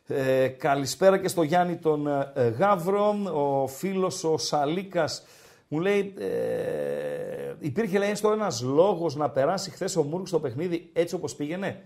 ε, 0.07 0.49
καλησπέρα 0.49 1.19
και 1.19 1.29
στο 1.29 1.43
Γιάννη 1.43 1.77
τον 1.77 2.07
ε, 2.35 2.49
Γαύρο. 2.49 3.15
Ο 3.33 3.67
φίλος 3.67 4.25
ο 4.25 4.39
Σαλίκας 4.39 5.23
μου 5.69 5.81
λέει, 5.81 6.15
ε, 6.19 7.55
υπήρχε 7.59 7.99
λέει 7.99 8.11
έστω 8.11 8.31
ένας 8.33 8.63
λόγος 8.63 9.17
να 9.17 9.31
περάσει 9.31 9.71
χθες 9.71 9.97
ο 9.97 10.03
Μούρκ 10.03 10.27
στο 10.27 10.41
παιχνίδι 10.41 10.91
έτσι 10.93 11.15
όπως 11.15 11.37
πήγαινε; 11.37 11.83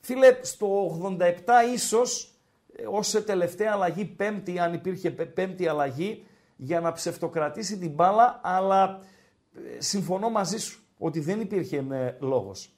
Φίλε, 0.00 0.36
στο 0.40 0.98
87 1.18 1.24
ίσως, 1.74 2.34
ως 2.90 3.10
τελευταία 3.24 3.72
αλλαγή, 3.72 4.04
πέμπτη, 4.04 4.58
αν 4.58 4.74
υπήρχε 4.74 5.10
πέμπτη 5.10 5.68
αλλαγή, 5.68 6.24
για 6.56 6.80
να 6.80 6.92
ψευτοκρατήσει 6.92 7.78
την 7.78 7.90
μπάλα, 7.90 8.40
αλλά 8.42 9.00
ε, 9.54 9.80
συμφωνώ 9.80 10.30
μαζί 10.30 10.58
σου 10.58 10.80
ότι 10.98 11.20
δεν 11.20 11.40
υπήρχε 11.40 11.84
ε, 11.90 12.16
λόγος. 12.20 12.74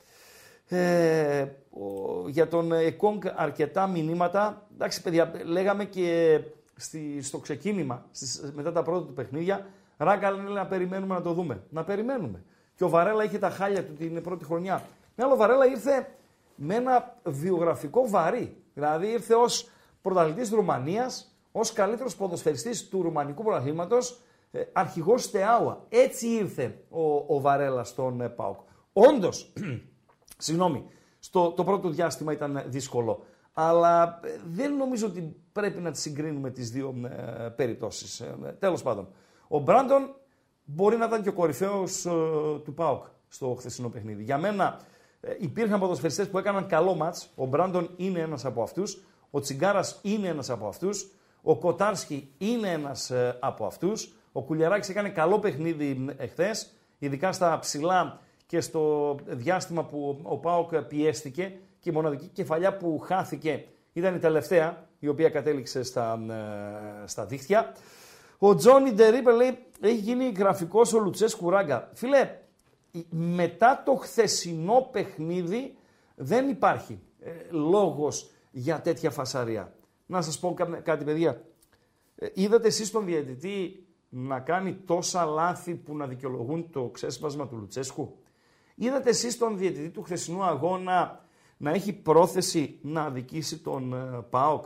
Ε, 0.69 1.47
για 2.29 2.49
τον 2.49 2.73
Εκόνγκ 2.73 3.23
αρκετά 3.35 3.87
μηνύματα. 3.87 4.67
Εντάξει 4.75 5.03
παιδιά, 5.03 5.33
λέγαμε 5.45 5.85
και 5.85 6.41
στη, 6.77 7.23
στο 7.23 7.39
ξεκίνημα, 7.39 8.07
στις, 8.11 8.53
μετά 8.55 8.73
τα 8.73 8.83
πρώτα 8.83 9.07
του 9.07 9.13
παιχνίδια, 9.13 9.67
Ράγκα 9.97 10.31
λέει 10.31 10.55
να 10.55 10.67
περιμένουμε 10.67 11.15
να 11.15 11.23
το 11.23 11.33
δούμε. 11.33 11.63
Να 11.71 11.85
περιμένουμε. 11.85 12.43
Και 12.75 12.85
ο 12.85 12.89
Βαρέλα 12.89 13.25
είχε 13.25 13.39
τα 13.39 13.51
χάλια 13.51 13.85
του 13.85 13.93
την 13.93 14.23
πρώτη 14.23 14.45
χρονιά. 14.45 14.83
Με 15.17 15.25
άλλο, 15.25 15.33
ο 15.33 15.37
Βαρέλα 15.37 15.67
ήρθε 15.67 16.09
με 16.65 16.75
ένα 16.75 17.17
βιογραφικό 17.25 18.09
βαρύ. 18.09 18.57
Δηλαδή 18.75 19.07
ήρθε 19.07 19.35
ως 19.35 19.69
πρωταθλητής 20.03 20.51
Ρουμανίας, 20.51 21.37
ως 21.53 21.73
καλύτερος 21.73 22.17
ποδοσφαιριστής 22.17 22.89
του 22.89 23.03
Ρουμανικού 23.03 23.43
Πρωταθλήματος, 23.43 24.21
ε, 24.51 24.63
αρχηγός 24.73 25.23
Στεάουα. 25.23 25.85
Έτσι 25.89 26.27
ήρθε 26.27 26.85
ο, 26.91 27.35
ο 27.35 27.41
Βαρέλα 27.41 27.85
στον 27.85 28.21
ε, 28.21 28.29
Πάοκ. 28.29 28.61
Όντως, 28.93 29.53
συγγνώμη, 30.39 30.85
στο, 31.19 31.51
το 31.51 31.65
πρώτο 31.65 31.89
διάστημα 31.89 32.33
ήταν 32.33 32.65
δύσκολο. 32.67 33.25
Αλλά 33.53 34.21
ε, 34.25 34.41
δεν 34.45 34.77
νομίζω 34.77 35.07
ότι 35.07 35.37
πρέπει 35.53 35.81
να 35.81 35.91
τι 35.91 35.99
συγκρίνουμε 35.99 36.51
τις 36.51 36.71
δύο 36.71 36.95
ε, 37.05 37.49
περιπτώσεις. 37.49 38.21
Ε, 38.21 38.57
Τέλος 38.59 38.83
πάντων, 38.83 39.09
ο 39.49 39.59
Μπράντον 39.59 40.15
μπορεί 40.65 40.97
να 40.97 41.05
ήταν 41.05 41.23
και 41.23 41.29
ο 41.29 41.33
κορυφαίος 41.33 42.07
του 42.65 42.75
Πάοκ 42.75 43.05
στο 43.29 43.55
χθεσινό 43.59 43.89
παιχνίδι. 43.89 44.23
Για 44.23 44.39
μένα 44.39 44.81
υπήρχαν 45.39 45.81
ποδοσφαιριστές 45.81 46.29
που 46.29 46.39
έκαναν 46.39 46.67
καλό 46.67 46.95
μάτς. 46.95 47.31
Ο 47.35 47.47
Μπράντον 47.47 47.91
είναι 47.97 48.21
ένας 48.21 48.45
από 48.45 48.63
αυτούς. 48.63 49.03
Ο 49.31 49.41
Τσιγκάρας 49.41 49.99
είναι 50.03 50.29
ένας 50.29 50.51
από 50.51 50.67
αυτούς. 50.67 51.11
Ο 51.43 51.57
Κοτάρσκι 51.57 52.35
είναι 52.39 52.71
ένας 52.71 53.11
ε, 53.11 53.37
από 53.41 53.67
αυτούς. 53.67 54.15
Ο 54.33 54.43
Κουλιαράκης 54.43 54.89
έκανε 54.89 55.09
καλό 55.09 55.39
παιχνίδι 55.39 56.15
εχθές, 56.17 56.73
ειδικά 56.99 57.33
στα 57.33 57.59
ψηλά 57.59 58.21
και 58.47 58.61
στο 58.61 59.15
διάστημα 59.27 59.85
που 59.85 60.21
ο 60.23 60.39
Πάοκ 60.39 60.77
πιέστηκε 60.77 61.53
και 61.81 61.91
η 61.91 61.93
μοναδική 61.93 62.27
κεφαλιά 62.27 62.77
που 62.77 62.99
χάθηκε 62.99 63.65
Ήταν 63.93 64.15
η 64.15 64.19
τελευταία 64.19 64.87
η 64.99 65.09
οποία 65.09 65.29
κατέληξε 65.29 65.83
στα, 65.83 66.21
ε, 66.31 67.07
στα 67.07 67.25
δίχτυα. 67.25 67.73
Ο 68.39 68.55
Τζόνι 68.55 68.93
Ντερίπερ 68.93 69.35
λέει 69.35 69.59
έχει 69.81 69.95
γίνει 69.95 70.33
γραφικός 70.37 70.93
ο 70.93 70.99
Λουτσέσκου 70.99 71.51
Ράγκα. 71.51 71.91
Φίλε, 71.93 72.31
μετά 73.11 73.83
το 73.85 73.95
χθεσινό 73.95 74.89
παιχνίδι 74.93 75.77
δεν 76.15 76.49
υπάρχει 76.49 77.01
ε, 77.21 77.31
λόγος 77.51 78.31
για 78.51 78.81
τέτοια 78.81 79.11
φασαρία. 79.11 79.77
Να 80.07 80.23
σας 80.23 80.39
πω 80.39 80.55
κάτι 80.83 81.05
παιδιά. 81.05 81.45
Ε, 82.17 82.27
είδατε 82.35 82.67
εσείς 82.67 82.91
τον 82.91 83.05
διαιτητή 83.05 83.87
να 84.09 84.41
κάνει 84.41 84.75
τόσα 84.75 85.25
λάθη 85.25 85.75
που 85.75 85.97
να 85.97 86.07
δικαιολογούν 86.07 86.71
το 86.71 86.89
ξέσπασμα 86.89 87.49
του 87.49 87.57
Λουτσέσκου; 87.57 88.17
Είδατε 88.75 89.11
εσείς 89.11 89.39
τον 89.39 89.59
διαιτητή 89.59 89.91
του 89.91 90.03
χθεσινού 90.03 90.43
αγώνα 90.43 91.25
να 91.57 91.71
έχει 91.71 91.93
πρόθεση 91.93 92.79
να 92.83 93.03
αδικήσει 93.03 93.59
τον 93.59 93.93
ε, 93.93 94.23
ΠΑΟΚ; 94.31 94.65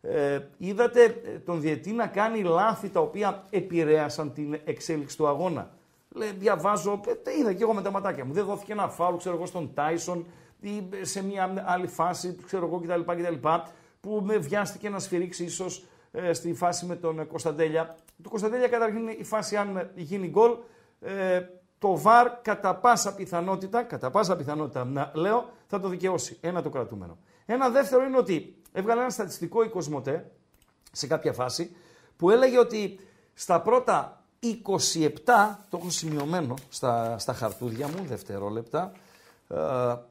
Ε, 0.00 0.40
είδατε 0.56 1.04
ε, 1.04 1.38
τον 1.38 1.60
διαιτητή 1.60 1.92
να 1.92 2.06
κάνει 2.06 2.42
λάθη 2.42 2.88
τα 2.88 3.00
οποία 3.00 3.44
επηρέασαν 3.50 4.32
την 4.32 4.60
εξέλιξη 4.64 5.16
του 5.16 5.26
αγώνα; 5.26 5.75
Λέει, 6.16 6.30
διαβάζω, 6.30 7.00
ε, 7.06 7.38
είδα 7.38 7.52
και 7.52 7.62
εγώ 7.62 7.72
με 7.72 7.82
τα 7.82 7.90
ματάκια 7.90 8.24
μου. 8.24 8.32
Δεν 8.32 8.44
δόθηκε 8.44 8.72
ένα 8.72 8.88
φάουλ, 8.88 9.16
ξέρω 9.16 9.34
εγώ, 9.34 9.46
στον 9.46 9.74
Τάισον 9.74 10.26
ή 10.60 10.88
σε 11.00 11.24
μια 11.24 11.64
άλλη 11.66 11.86
φάση, 11.86 12.36
ξέρω 12.46 12.66
εγώ 12.66 12.80
κτλ. 12.80 13.00
κτλ 13.00 13.48
που 14.00 14.20
με 14.24 14.36
βιάστηκε 14.36 14.88
να 14.88 14.98
σφυρίξει 14.98 15.44
ίσως 15.44 15.84
ε, 16.10 16.32
στη 16.32 16.54
φάση 16.54 16.86
με 16.86 16.96
τον 16.96 17.26
Κωνσταντέλια. 17.26 17.96
Το 18.22 18.28
Κωνσταντέλια 18.28 18.68
καταρχήν 18.68 19.08
η 19.08 19.24
φάση 19.24 19.56
αν 19.56 19.90
γίνει 19.94 20.28
γκολ, 20.28 20.56
ε, 21.00 21.40
το 21.78 21.96
ΒΑΡ 21.96 22.30
κατά 22.42 22.74
πάσα 22.74 23.14
πιθανότητα, 23.14 23.82
κατά 23.82 24.10
πάσα 24.10 24.36
πιθανότητα 24.36 24.84
να 24.84 25.10
λέω, 25.14 25.50
θα 25.66 25.80
το 25.80 25.88
δικαιώσει. 25.88 26.38
Ένα 26.40 26.62
το 26.62 26.68
κρατούμενο. 26.68 27.18
Ένα 27.46 27.68
δεύτερο 27.70 28.04
είναι 28.04 28.16
ότι 28.16 28.56
έβγαλε 28.72 29.00
ένα 29.00 29.10
στατιστικό 29.10 29.62
η 29.64 29.68
Κοσμοτέ 29.68 30.30
σε 30.92 31.06
κάποια 31.06 31.32
φάση 31.32 31.76
που 32.16 32.30
έλεγε 32.30 32.58
ότι 32.58 33.00
στα 33.34 33.60
πρώτα 33.60 34.15
27, 34.42 34.48
το 35.70 35.76
έχω 35.76 35.90
σημειωμένο 35.90 36.54
στα, 36.68 37.18
στα 37.18 37.32
χαρτούδια 37.32 37.88
μου, 37.88 38.04
δευτερόλεπτα, 38.06 38.92
ε, 39.48 39.56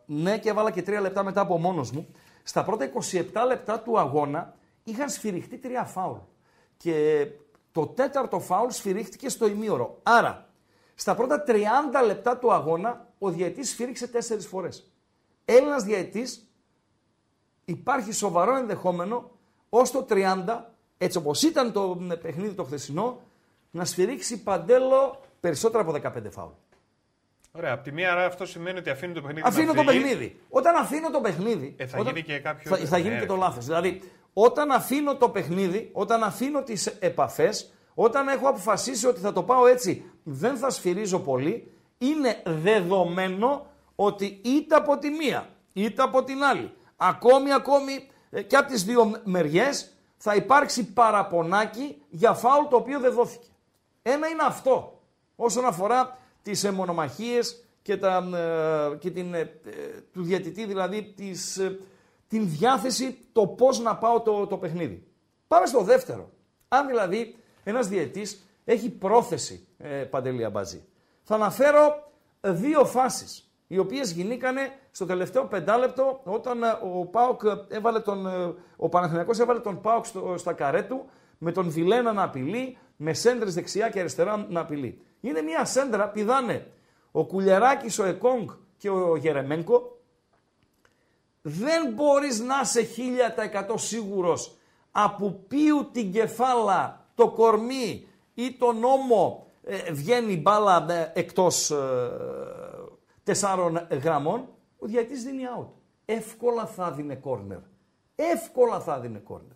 ναι 0.06 0.38
και 0.38 0.50
έβαλα 0.50 0.72
και 0.72 0.82
τρία 0.82 1.02
λεπτά 1.02 1.24
μετά 1.24 1.42
από 1.42 1.60
μόνος 1.60 1.92
μου, 1.92 2.08
στα 2.44 2.64
πρώτα 2.64 2.92
27 3.12 3.26
λεπτά 3.48 3.80
του 3.80 4.00
αγώνα 4.00 4.54
είχαν 4.84 5.10
σφυριχτεί 5.10 5.58
τρία 5.58 5.84
φάουλ. 5.84 6.18
Και 6.78 7.28
το 7.72 7.88
τέταρτο 7.88 8.40
φάουλ 8.40 8.70
σφυρίχτηκε 8.70 9.30
στο 9.30 9.48
ημίωρο. 9.48 10.00
Άρα, 10.04 10.50
στα 10.96 11.16
πρώτα 11.16 11.44
30 11.48 11.52
λεπτά 12.06 12.38
του 12.38 12.54
αγώνα, 12.54 13.08
ο 13.20 13.30
διαιτής 13.30 13.70
σφύριξε 13.70 14.08
τέσσερις 14.08 14.48
φορές. 14.48 14.92
Έλληνας 15.46 15.84
διαιτής, 15.84 16.48
υπάρχει 17.66 18.12
σοβαρό 18.12 18.56
ενδεχόμενο, 18.56 19.32
ως 19.70 19.92
το 19.92 20.06
30, 20.10 20.74
έτσι 20.98 21.18
όπως 21.18 21.44
ήταν 21.44 21.72
το 21.72 21.98
παιχνίδι 22.22 22.54
το 22.54 22.64
χθεσινό, 22.64 23.22
να 23.76 23.86
σφυρίξει 23.86 24.44
παντέλο 24.44 25.22
περισσότερα 25.40 25.84
από 25.84 25.92
15 25.92 26.22
φάουλ. 26.30 26.52
Ωραία, 27.52 27.74
από 27.74 27.84
τη 27.84 27.92
μία 27.92 28.12
άρα 28.12 28.26
αυτό 28.26 28.46
σημαίνει 28.46 28.78
ότι 28.78 28.90
αφήνει 28.90 29.14
το 29.14 29.22
παιχνίδι. 29.22 29.48
Αφήνω 29.48 29.74
το 29.74 29.84
παιχνίδι. 29.84 30.40
Όταν 30.50 30.76
αφήνω 30.76 31.12
το 31.12 31.22
παιχνίδι. 31.22 31.76
Ε, 31.78 31.86
θα 31.86 31.98
όταν... 31.98 32.14
γίνει 32.14 32.26
και 32.26 32.40
κάποιο. 32.40 32.76
Θα, 32.76 32.86
θα 32.86 32.98
γίνει 32.98 33.20
και 33.20 33.26
το 33.26 33.36
λάθος. 33.36 33.66
Δηλαδή, 33.66 34.02
όταν 34.34 34.72
αφήνω 34.72 35.16
το 35.16 35.30
παιχνίδι, 35.30 35.90
όταν 35.94 36.24
αφήνω 36.24 36.64
τις 36.64 36.86
επαφές, 36.88 37.74
όταν 37.94 38.28
έχω 38.28 38.48
αποφασίσει 38.48 39.08
ότι 39.08 39.20
θα 39.20 39.34
το 39.34 39.44
πάω 39.44 39.68
έτσι, 39.68 40.12
δεν 40.24 40.58
θα 40.58 40.70
σφυρίζω 40.70 41.20
πολύ, 41.20 41.72
είναι 41.98 42.42
δεδομένο 42.46 43.68
ότι 43.96 44.42
είτε 44.44 44.76
από 44.76 44.98
τη 44.98 45.10
μία 45.10 45.50
είτε 45.74 46.02
από 46.02 46.24
την 46.24 46.44
άλλη, 46.44 46.74
ακόμη 46.96 47.54
ακόμη 47.54 48.10
ε, 48.30 48.42
και 48.42 48.56
από 48.56 48.72
τις 48.72 48.84
δύο 48.84 49.22
μεριές, 49.24 49.92
θα 50.18 50.36
υπάρξει 50.36 50.94
παραπονάκι 50.94 52.02
για 52.10 52.34
φάουλ 52.34 52.66
το 52.70 52.76
οποίο 52.76 53.00
δεν 53.00 53.14
δόθηκε. 53.14 53.48
Ένα 54.08 54.28
είναι 54.28 54.44
αυτό 54.46 55.02
όσον 55.36 55.66
αφορά 55.66 56.18
τις 56.42 56.70
μονομαχίες 56.70 57.64
και, 57.82 57.98
τα, 57.98 58.30
ε, 58.94 58.96
και 58.98 59.12
την, 59.12 59.34
ε, 59.34 59.46
του 60.14 60.24
διατητή, 60.24 60.66
δηλαδή 60.66 61.14
τις, 61.16 61.62
την 62.28 62.50
διάθεση 62.50 63.18
το 63.32 63.48
πώς 63.48 63.80
να 63.80 63.96
πάω 63.96 64.22
το, 64.22 64.48
το 64.48 64.58
παιχνίδι. 64.58 65.08
Πάμε 65.48 65.66
στο 65.66 65.82
δεύτερο. 65.82 66.30
Αν 66.68 66.88
δηλαδή 66.88 67.36
ένας 67.64 67.88
διαιτής 67.88 68.44
έχει 68.66 68.90
πρόθεση, 68.90 69.68
ε, 69.78 69.88
Παντελή 69.88 70.46
Αμπαζή. 70.46 70.86
Θα 71.24 71.36
αναφέρω 71.36 72.12
δύο 72.42 72.86
φάσεις, 72.86 73.52
οι 73.68 73.78
οποίες 73.78 74.12
γινήκανε 74.12 74.72
στο 74.92 75.06
τελευταίο 75.06 75.46
πεντάλεπτο 75.46 76.22
όταν 76.24 76.64
ο 76.96 77.06
Πάοκ 77.06 77.42
έβαλε 77.68 78.00
τον, 78.00 78.26
ο 78.76 78.90
Παναθηναϊκός 78.90 79.40
έβαλε 79.40 79.60
τον 79.60 79.82
Πάοκ 79.82 80.06
στο, 80.06 80.36
στα 80.38 80.54
καρέ 80.54 80.82
του 80.82 81.06
με 81.38 81.52
τον 81.52 81.70
Βιλένα 81.70 82.14
να 82.14 82.24
απειλεί, 82.24 82.78
με 82.96 83.14
σέντρες 83.14 83.54
δεξιά 83.54 83.90
και 83.90 84.00
αριστερά 84.00 84.46
να 84.50 84.60
απειλεί. 84.60 85.02
Είναι 85.22 85.42
μια 85.42 85.66
σέντρα, 85.66 86.10
πηδάνε 86.10 86.72
ο 87.12 87.26
Κουλιαράκης, 87.26 88.00
ο 88.00 88.06
Εκόνγκ 88.06 88.50
και 88.78 88.90
ο 88.90 89.16
Γερεμένκο. 89.16 90.00
Δεν 91.42 91.94
μπορείς 91.94 92.40
να 92.40 92.56
είσαι 92.64 92.88
1000% 93.68 93.74
σίγουρος 93.76 94.56
από 94.92 95.44
ποιου 95.48 95.90
την 95.92 96.12
κεφάλα, 96.12 97.06
το 97.16 97.30
κορμί 97.30 98.08
ή 98.34 98.54
τον 98.54 98.80
νόμο 98.80 99.48
ε, 99.64 99.92
βγαίνει 99.92 100.38
μπάλα 100.38 100.86
ε, 100.90 101.12
εκτός 101.16 101.72
ε, 101.72 101.78
τεσσάρων 103.24 103.88
γραμμών. 103.90 104.48
Ο 104.80 104.86
διαιτής 104.86 105.24
δίνει 105.24 105.44
out. 105.58 105.68
Εύκολα 106.06 106.66
θα 106.66 106.92
δίνει 106.92 107.16
κόρνερ. 107.16 107.60
Εύκολα 108.16 108.80
θα 108.80 109.00
δίνει 109.00 109.20
κόρνερ. 109.20 109.56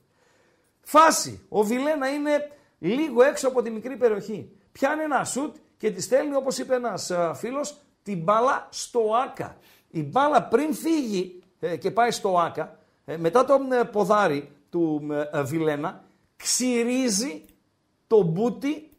Φάση. 0.82 1.46
Ο 1.50 1.64
Βιλένα 1.64 2.10
είναι 2.10 2.52
λίγο 2.80 3.24
έξω 3.24 3.48
από 3.48 3.62
τη 3.62 3.70
μικρή 3.70 3.98
περιοχή. 3.98 4.52
Πιάνει 4.72 5.02
ένα 5.02 5.24
σουτ 5.24 5.56
και 5.78 5.92
τη 5.92 6.02
στέλνει 6.02 6.36
όπως 6.36 6.58
είπε 6.58 6.76
ένας 6.76 7.10
ε, 7.10 7.32
φίλος 7.36 7.78
την 8.04 8.24
μπάλα 8.24 8.68
στο 8.72 9.00
άκα. 9.24 9.58
Η 9.90 10.04
μπάλα 10.04 10.44
πριν 10.44 10.74
φύγει 10.74 11.44
ε, 11.60 11.78
και 11.78 11.92
πάει 11.92 12.12
στο 12.12 12.40
άκα 12.40 12.80
ε, 13.06 13.18
μετά 13.18 13.46
το 13.46 13.60
ποδάρι 13.92 14.52
του 14.70 15.08
Βιλένα 15.44 16.04
ξυρίζει 16.36 17.46
το 18.08 18.22
μπούτι 18.22 18.90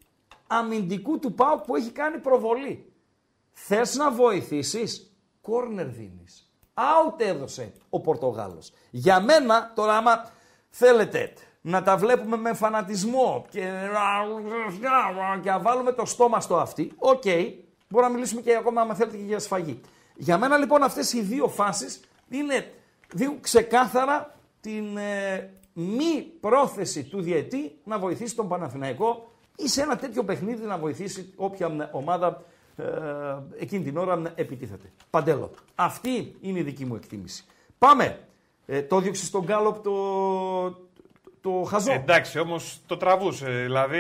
αμυντικού 0.47 1.19
του 1.19 1.35
ΠΑΟΚ 1.35 1.61
που 1.61 1.77
έχει 1.77 1.90
κάνει 1.90 2.19
προβολή. 2.19 2.93
Θες 3.53 3.95
να 3.95 4.11
βοηθήσεις, 4.11 5.16
κόρνερ 5.40 5.87
δίνεις. 5.87 6.51
Out 6.75 7.21
έδωσε 7.21 7.73
ο 7.90 8.01
Πορτογάλος. 8.01 8.73
Για 8.90 9.21
μένα, 9.21 9.73
τώρα 9.75 9.97
άμα 9.97 10.31
θέλετε 10.69 11.33
να 11.61 11.83
τα 11.83 11.96
βλέπουμε 11.96 12.37
με 12.37 12.53
φανατισμό 12.53 13.46
και, 13.51 13.61
και 15.42 15.51
να 15.51 15.59
βάλουμε 15.59 15.92
το 15.92 16.05
στόμα 16.05 16.40
στο 16.40 16.57
αυτί, 16.57 16.92
οκ, 16.96 17.23
okay, 17.25 17.53
μπορούμε 17.88 18.11
να 18.11 18.14
μιλήσουμε 18.14 18.40
και 18.40 18.57
ακόμα, 18.57 18.81
αν 18.81 18.94
θέλετε, 18.94 19.16
και 19.16 19.23
για 19.23 19.38
σφαγή. 19.38 19.81
Για 20.16 20.38
μένα 20.38 20.57
λοιπόν 20.57 20.83
αυτές 20.83 21.12
οι 21.12 21.23
δύο 21.23 21.49
φάσεις 21.49 22.01
είναι, 22.29 22.73
δίνουν 23.12 23.40
ξεκάθαρα 23.40 24.35
την 24.61 24.96
ε, 24.96 25.51
μη 25.73 26.23
πρόθεση 26.40 27.05
του 27.05 27.20
διετή 27.20 27.79
να 27.85 27.99
βοηθήσει 27.99 28.37
τον 28.37 28.49
Παναθηναϊκό 28.49 29.33
ή 29.57 29.68
σε 29.68 29.83
ένα 29.83 29.96
τέτοιο 29.96 30.25
παιχνίδι 30.25 30.64
να 30.64 30.79
βοηθήσει 30.79 31.33
όποια 31.37 31.90
ομάδα 31.92 32.44
ε, 32.77 32.85
εκείνη 33.59 33.85
την 33.85 33.96
ώρα 33.96 34.23
επιτίθεται. 34.35 34.92
Παντέλο. 35.11 35.51
Αυτή 35.75 36.37
είναι 36.40 36.59
η 36.59 36.62
δική 36.62 36.85
μου 36.85 36.94
εκτίμηση. 36.94 37.44
Πάμε. 37.79 38.18
Ε, 38.66 38.83
το 38.83 39.01
διώξε 39.01 39.25
στον 39.25 39.44
Γκάλοπ 39.44 39.83
το, 39.83 39.90
το 41.40 41.50
χαζό. 41.68 41.92
Εντάξει, 41.92 42.38
όμως 42.38 42.81
το 42.87 42.96
τραβούσε. 42.96 43.46
Δηλαδή 43.46 43.98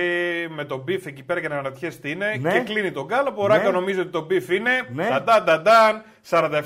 με 0.48 0.64
τον 0.64 0.80
beef 0.80 1.06
εκεί 1.06 1.22
πέρα 1.22 1.40
για 1.40 1.48
να 1.48 1.54
αναρωτιέσαι 1.54 1.98
τι 1.98 2.10
είναι 2.10 2.36
ναι. 2.40 2.52
και 2.52 2.60
κλείνει 2.60 2.92
τον 2.92 3.08
γκάλοπ. 3.08 3.32
Ο 3.34 3.46
Ράγκα 3.46 3.64
ναι. 3.64 3.70
νομίζει 3.70 4.00
ότι 4.00 4.10
το 4.10 4.24
beef 4.24 4.48
είναι. 4.48 4.70
Ναι. 4.92 5.08
Ταντάν, 5.24 6.02
47% 6.30 6.60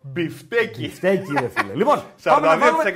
μπιφτέκι. 0.00 0.80
Μπιφτέκι, 0.80 1.32
ρε 1.40 1.48
φίλε. 1.48 1.74
λοιπόν, 1.80 2.02
42% 2.22 2.32
βάλουμε... 2.58 2.92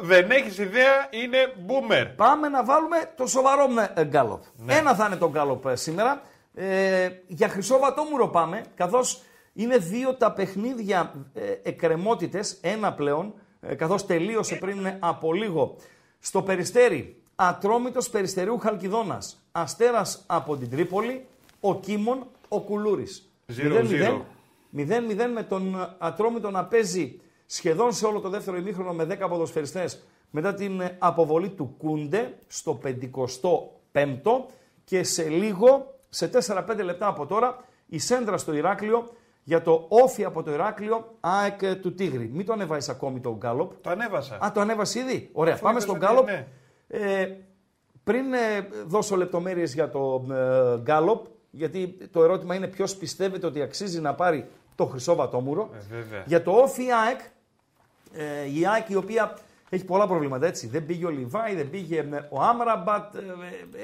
δεν 0.00 0.30
έχεις 0.30 0.58
ιδέα, 0.58 1.08
είναι 1.10 1.38
boomer. 1.66 2.06
Πάμε 2.16 2.48
να 2.48 2.64
βάλουμε 2.64 2.96
το 3.16 3.26
σοβαρό 3.26 3.66
γκάλοπ. 4.02 4.42
Ναι. 4.56 4.74
Ένα 4.74 4.94
θα 4.94 5.06
είναι 5.06 5.16
το 5.16 5.30
γκάλοπ 5.30 5.66
ε, 5.66 5.76
σήμερα. 5.76 6.22
Ε, 6.54 7.08
για 7.26 7.48
χρυσό 7.48 7.78
βατόμουρο 7.78 8.28
πάμε, 8.28 8.62
καθώς 8.74 9.22
είναι 9.52 9.76
δύο 9.76 10.14
τα 10.14 10.32
παιχνίδια 10.32 11.12
ε, 11.34 11.40
εκκρεμότητες, 11.62 12.58
ένα 12.60 12.92
πλέον, 12.92 13.34
ε, 13.60 13.74
καθώς 13.74 14.06
τελείωσε 14.06 14.54
πριν 14.54 14.92
από 14.98 15.32
λίγο 15.32 15.76
στο 16.24 16.42
Περιστέρι, 16.42 17.16
Ατρόμητος 17.34 18.10
Περιστερίου 18.10 18.58
Χαλκιδόνας. 18.58 19.42
Αστέρας 19.52 20.24
από 20.26 20.56
την 20.56 20.70
Τρίπολη, 20.70 21.26
ο 21.60 21.80
Κίμων, 21.80 22.26
ο 22.48 22.60
Κουλούρης. 22.60 23.30
0-0 24.70 25.32
με 25.32 25.42
τον 25.42 25.94
Ατρόμητο 25.98 26.50
να 26.50 26.64
παίζει 26.64 27.20
σχεδόν 27.46 27.92
σε 27.92 28.06
όλο 28.06 28.20
το 28.20 28.28
δεύτερο 28.28 28.56
ημίχρονο 28.56 28.92
με 28.92 29.04
10 29.04 29.28
ποδοσφαιριστές 29.28 30.02
μετά 30.30 30.54
την 30.54 30.82
αποβολή 30.98 31.48
του 31.50 31.74
Κούντε 31.78 32.38
στο 32.46 32.80
55ο 33.92 34.44
και 34.84 35.02
σε 35.02 35.28
λίγο, 35.28 35.94
σε 36.08 36.30
4-5 36.46 36.82
λεπτά 36.84 37.06
από 37.06 37.26
τώρα, 37.26 37.64
η 37.86 37.98
Σέντρα 37.98 38.36
στο 38.36 38.54
Ηράκλειο 38.54 39.10
για 39.42 39.62
το 39.62 39.86
όφι 39.88 40.24
από 40.24 40.42
το 40.42 40.52
Ηράκλειο 40.52 41.16
ΑΕΚ 41.20 41.76
του 41.76 41.94
Τίγρη. 41.94 42.30
Μην 42.32 42.46
το 42.46 42.52
ανεβάσεις 42.52 42.88
ακόμη 42.88 43.20
το 43.20 43.36
Γκάλοπ. 43.36 43.72
Το 43.80 43.90
ανέβασα. 43.90 44.38
Α, 44.44 44.52
το 44.52 44.60
ανέβασες 44.60 45.02
ήδη; 45.02 45.30
Ωραία, 45.32 45.56
πάμε 45.56 45.80
στον 45.80 45.98
Γκάλοπ. 45.98 46.26
Ναι. 46.26 46.46
Ε, 46.88 47.36
πριν 48.04 48.32
ε, 48.32 48.68
δώσω 48.86 49.16
λεπτομέρειες 49.16 49.74
για 49.74 49.90
το 49.90 50.26
ε, 50.32 50.80
Γκάλοπ, 50.80 51.26
γιατί 51.50 51.96
το 52.10 52.22
ερώτημα 52.22 52.54
είναι 52.54 52.66
ποιος 52.66 52.96
πιστεύετε 52.96 53.46
ότι 53.46 53.62
αξίζει 53.62 54.00
να 54.00 54.14
πάρει 54.14 54.48
το 54.74 54.86
χρυσό 54.86 55.14
βατόμουρο. 55.14 55.70
Ε, 55.90 56.22
για 56.26 56.42
το 56.42 56.50
όφι 56.50 56.82
ΑΕΚ, 56.92 57.20
ε, 58.12 58.58
η 58.58 58.66
ΑΕΚ 58.66 58.88
η 58.88 58.94
οποία 58.94 59.38
έχει 59.68 59.84
πολλά 59.84 60.06
προβλήματα 60.06 60.46
έτσι. 60.46 60.66
Δεν 60.66 60.86
πήγε 60.86 61.06
ο 61.06 61.10
Λιβάη, 61.10 61.54
δεν 61.54 61.70
πήγε 61.70 61.98
ε, 61.98 62.26
ο 62.30 62.42
Άμραμπατ, 62.42 63.14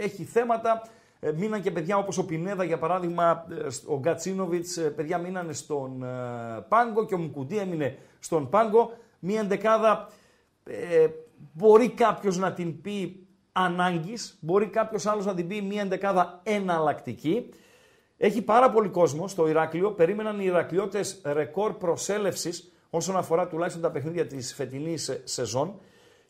έχει 0.00 0.24
θέματα. 0.24 0.82
Ε, 1.20 1.32
μείναν 1.32 1.62
και 1.62 1.70
παιδιά 1.70 1.96
όπως 1.96 2.18
ο 2.18 2.24
Πινέδα 2.24 2.64
για 2.64 2.78
παράδειγμα, 2.78 3.46
ε, 3.50 3.66
ο 3.86 3.98
Γκατσίνοβιτς, 3.98 4.76
ε, 4.76 4.90
παιδιά 4.90 5.18
μείνανε 5.18 5.52
στον 5.52 6.04
Πάγκο 6.68 7.06
και 7.06 7.14
ο 7.14 7.18
Μουκουντή 7.18 7.58
έμεινε 7.58 7.98
στον 8.18 8.48
Πάγκο. 8.48 8.92
Μία 9.18 9.40
εντεκάδα 9.40 10.08
ε, 10.64 11.06
μπορεί 11.52 11.90
κάποιος 11.90 12.38
να 12.38 12.52
την 12.52 12.80
πει 12.80 13.26
ανάγκης, 13.52 14.38
μπορεί 14.40 14.66
κάποιος 14.66 15.06
άλλος 15.06 15.26
να 15.26 15.34
την 15.34 15.48
πει 15.48 15.62
μία 15.62 15.82
εντεκάδα 15.82 16.40
εναλλακτική. 16.42 17.48
Έχει 18.16 18.42
πάρα 18.42 18.70
πολύ 18.70 18.88
κόσμο 18.88 19.28
στο 19.28 19.48
Ηράκλειο. 19.48 19.90
Περίμεναν 19.90 20.40
οι 20.40 20.44
Ηρακλειώτες 20.44 21.20
ρεκόρ 21.24 21.72
προσέλευσης 21.72 22.72
όσον 22.90 23.16
αφορά 23.16 23.48
τουλάχιστον 23.48 23.82
τα 23.82 23.90
παιχνίδια 23.90 24.26
της 24.26 24.54
φετινής 24.54 25.20
σεζόν. 25.24 25.80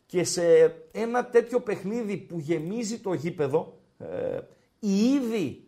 Και 0.05 0.23
σε 0.23 0.75
ένα 0.91 1.25
τέτοιο 1.25 1.59
παιχνίδι 1.59 2.17
που 2.17 2.39
γεμίζει 2.39 2.99
το 2.99 3.13
γήπεδο, 3.13 3.77
οι 4.79 5.03
ίδιοι, 5.03 5.63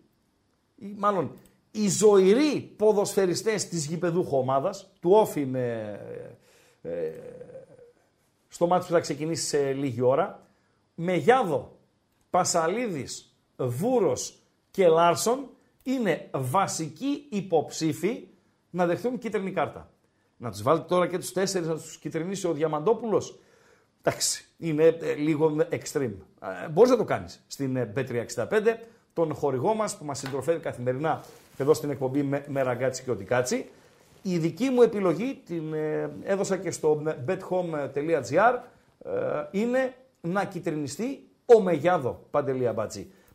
μάλλον 0.75 1.31
οι 1.71 1.89
ζωηροί 1.89 2.73
ποδοσφαιριστές 2.77 3.67
της 3.67 3.85
γηπεδούχου 3.85 4.37
ομάδας, 4.37 4.91
του 4.99 5.11
όφη 5.11 5.45
με, 5.45 5.99
ε, 6.81 7.11
στο 8.47 8.67
μάτι 8.67 8.85
που 8.85 8.91
θα 8.91 8.99
ξεκινήσει 8.99 9.47
σε 9.47 9.73
λίγη 9.73 10.01
ώρα, 10.01 10.47
Μεγιάδο, 10.95 11.77
Πασαλίδης, 12.29 13.35
Βούρος 13.55 14.39
και 14.71 14.87
Λάρσον 14.87 15.49
είναι 15.83 16.29
βασικοί 16.33 17.27
υποψήφοι 17.29 18.27
να 18.69 18.85
δεχθούν 18.85 19.17
κίτρινη 19.17 19.51
κάρτα. 19.51 19.91
Να 20.37 20.51
τους 20.51 20.61
βάλει 20.61 20.81
τώρα 20.81 21.07
και 21.07 21.17
τους 21.17 21.31
τέσσερις 21.31 21.67
να 21.67 21.73
τους 21.73 21.97
κυτρινίσει 21.97 22.47
ο 22.47 22.53
Διαμαντόπουλος. 22.53 23.39
Εντάξει, 24.03 24.45
είναι 24.57 24.83
ε, 24.83 25.13
λίγο 25.13 25.55
extreme. 25.71 26.15
Ε, 26.41 26.69
μπορείς 26.69 26.91
να 26.91 26.97
το 26.97 27.03
κάνεις 27.03 27.43
στην 27.47 27.77
B365 27.95 28.75
τον 29.25 29.35
χορηγό 29.35 29.73
μας 29.73 29.97
που 29.97 30.05
μας 30.05 30.19
συντροφεύει 30.19 30.59
καθημερινά 30.59 31.23
εδώ 31.57 31.73
στην 31.73 31.89
εκπομπή 31.89 32.23
με, 32.23 32.43
με 32.47 32.61
ραγκάτσι 32.61 33.03
και 33.03 33.11
οτικάτσι. 33.11 33.69
Η 34.21 34.37
δική 34.37 34.69
μου 34.69 34.81
επιλογή, 34.81 35.41
την 35.45 35.73
ε, 35.73 36.09
έδωσα 36.23 36.57
και 36.57 36.71
στο 36.71 37.01
bethome.gr, 37.27 38.59
ε, 39.05 39.09
είναι 39.51 39.93
να 40.21 40.45
κυτρινιστεί 40.45 41.27
ο 41.45 41.61
Μεγιάδο 41.61 42.19
Παντελία 42.31 42.89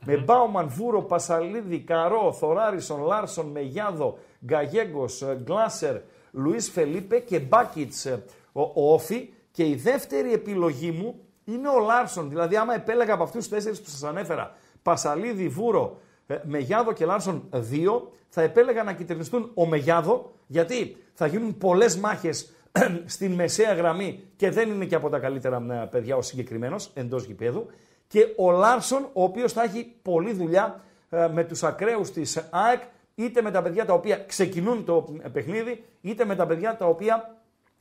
Με 0.04 0.16
Μπάουμαν, 0.16 0.68
Βούρο, 0.68 1.02
Πασαλίδη, 1.02 1.78
Καρό, 1.78 2.32
Θοράρισον, 2.32 3.02
Λάρσον, 3.02 3.46
Μεγιάδο, 3.46 4.18
Γκαγέγκος, 4.44 5.22
ε, 5.22 5.38
Γκλάσερ, 5.44 5.96
Λουίς 6.32 6.70
Φελίπε 6.70 7.18
και 7.18 7.38
Μπάκιτς 7.38 8.06
ο, 8.52 8.92
ΟΦΗ. 8.92 9.28
Και 9.50 9.64
η 9.64 9.74
δεύτερη 9.74 10.32
επιλογή 10.32 10.90
μου 10.90 11.20
είναι 11.44 11.68
ο 11.68 11.78
Λάρσον. 11.78 12.28
Δηλαδή, 12.28 12.56
άμα 12.56 12.74
επέλεγα 12.74 13.14
από 13.14 13.22
αυτούς 13.22 13.40
τους 13.40 13.48
τέσσερις 13.48 13.80
που 13.80 13.90
σας 13.90 14.02
ανέφερα, 14.02 14.54
Πασαλίδη, 14.86 15.48
Βούρο, 15.48 16.00
ε, 16.26 16.36
Μεγιάδο 16.42 16.92
και 16.92 17.04
Λάρσον 17.04 17.48
2, 17.50 18.12
θα 18.28 18.42
επέλεγα 18.42 18.82
να 18.82 18.92
κιτρινιστούν 18.92 19.50
ο 19.54 19.66
Μεγιάδο, 19.66 20.32
γιατί 20.46 20.96
θα 21.12 21.26
γίνουν 21.26 21.58
πολλές 21.58 21.96
μάχες 21.96 22.52
στην 23.14 23.32
μεσαία 23.32 23.74
γραμμή 23.74 24.22
και 24.36 24.50
δεν 24.50 24.70
είναι 24.70 24.84
και 24.84 24.94
από 24.94 25.08
τα 25.08 25.18
καλύτερα 25.18 25.66
ε, 25.70 25.86
παιδιά 25.90 26.16
ο 26.16 26.22
συγκεκριμένος 26.22 26.90
εντός 26.94 27.24
γηπέδου. 27.24 27.66
Και 28.08 28.26
ο 28.36 28.50
Λάρσον, 28.50 29.08
ο 29.12 29.22
οποίος 29.22 29.52
θα 29.52 29.62
έχει 29.62 29.92
πολλή 30.02 30.32
δουλειά 30.32 30.84
ε, 31.10 31.28
με 31.32 31.44
τους 31.44 31.62
ακραίους 31.62 32.10
της 32.10 32.48
ΑΕΚ, 32.50 32.82
είτε 33.14 33.42
με 33.42 33.50
τα 33.50 33.62
παιδιά 33.62 33.84
τα 33.84 33.92
οποία 33.92 34.16
ξεκινούν 34.16 34.84
το 34.84 35.16
παιχνίδι, 35.32 35.84
είτε 36.00 36.24
με 36.24 36.34
τα 36.34 36.46
παιδιά 36.46 36.76
τα 36.76 36.86
οποία 36.86 37.36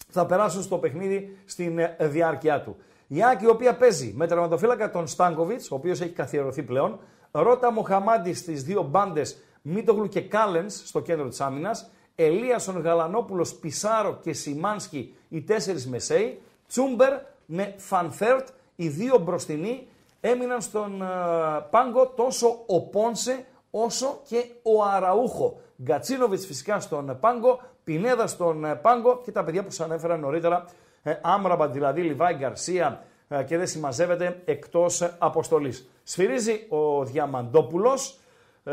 θα 0.09 0.25
περάσουν 0.25 0.63
στο 0.63 0.77
παιχνίδι 0.77 1.37
στην 1.45 1.79
διάρκεια 1.99 2.61
του. 2.61 2.77
Η 3.07 3.23
ΑΕΚ, 3.23 3.43
η 3.43 3.47
οποία 3.47 3.75
παίζει 3.75 4.13
με 4.15 4.27
τερματοφύλακα 4.27 4.91
τον 4.91 5.07
Στάνκοβιτς, 5.07 5.61
ο 5.71 5.75
οποίος 5.75 6.01
έχει 6.01 6.11
καθιερωθεί 6.11 6.63
πλέον. 6.63 6.99
Ρότα, 7.31 7.71
Μοχαμαντί 7.71 8.33
στις 8.33 8.63
δύο 8.63 8.81
μπάντες 8.81 9.37
Μίτογλου 9.61 10.07
και 10.07 10.21
Κάλενς 10.21 10.87
στο 10.87 10.99
κέντρο 10.99 11.27
της 11.27 11.41
άμυνας. 11.41 11.89
Ελίασον 12.15 12.81
Γαλανόπουλος, 12.81 13.53
Πισάρο 13.55 14.19
και 14.21 14.33
Σιμάνσκι 14.33 15.15
οι 15.29 15.41
τέσσερις 15.41 15.87
μεσαίοι. 15.87 16.41
Τσούμπερ 16.67 17.13
με 17.45 17.73
Φαν 17.77 18.05
Βέερτ, 18.05 18.47
οι 18.75 18.87
δύο 18.87 19.17
μπροστινοί. 19.17 19.87
Έμειναν 20.21 20.61
στον 20.61 21.01
uh, 21.01 21.61
πάγκο 21.69 22.07
τόσο 22.07 22.63
ο 22.67 22.81
Πόνσε 22.81 23.45
όσο 23.71 24.19
και 24.27 24.45
ο 24.61 24.83
Αραούχο. 24.83 25.59
Γκατσίνοβιτς 25.83 26.45
φυσικά 26.45 26.79
στον 26.79 27.17
πάγκο, 27.19 27.59
Πινέδα 27.83 28.27
στον 28.27 28.65
ε, 28.65 28.75
πάγκο 28.75 29.21
και 29.23 29.31
τα 29.31 29.43
παιδιά 29.43 29.63
που 29.63 29.71
σας 29.71 29.85
ανέφερα 29.85 30.17
νωρίτερα 30.17 30.65
ε, 31.07 31.19
Άμραμπα 31.21 31.67
δηλαδή, 31.67 32.01
Λιβάη 32.01 32.33
Γκαρσία 32.33 33.03
ε, 33.27 33.43
και 33.43 33.57
δεν 33.57 33.67
συμμαζεύεται 33.67 34.41
εκτός 34.45 35.15
αποστολής. 35.17 35.89
Σφυρίζει 36.03 36.65
ο 36.69 37.05
Διαμαντόπουλος 37.05 38.19
ε, 38.63 38.71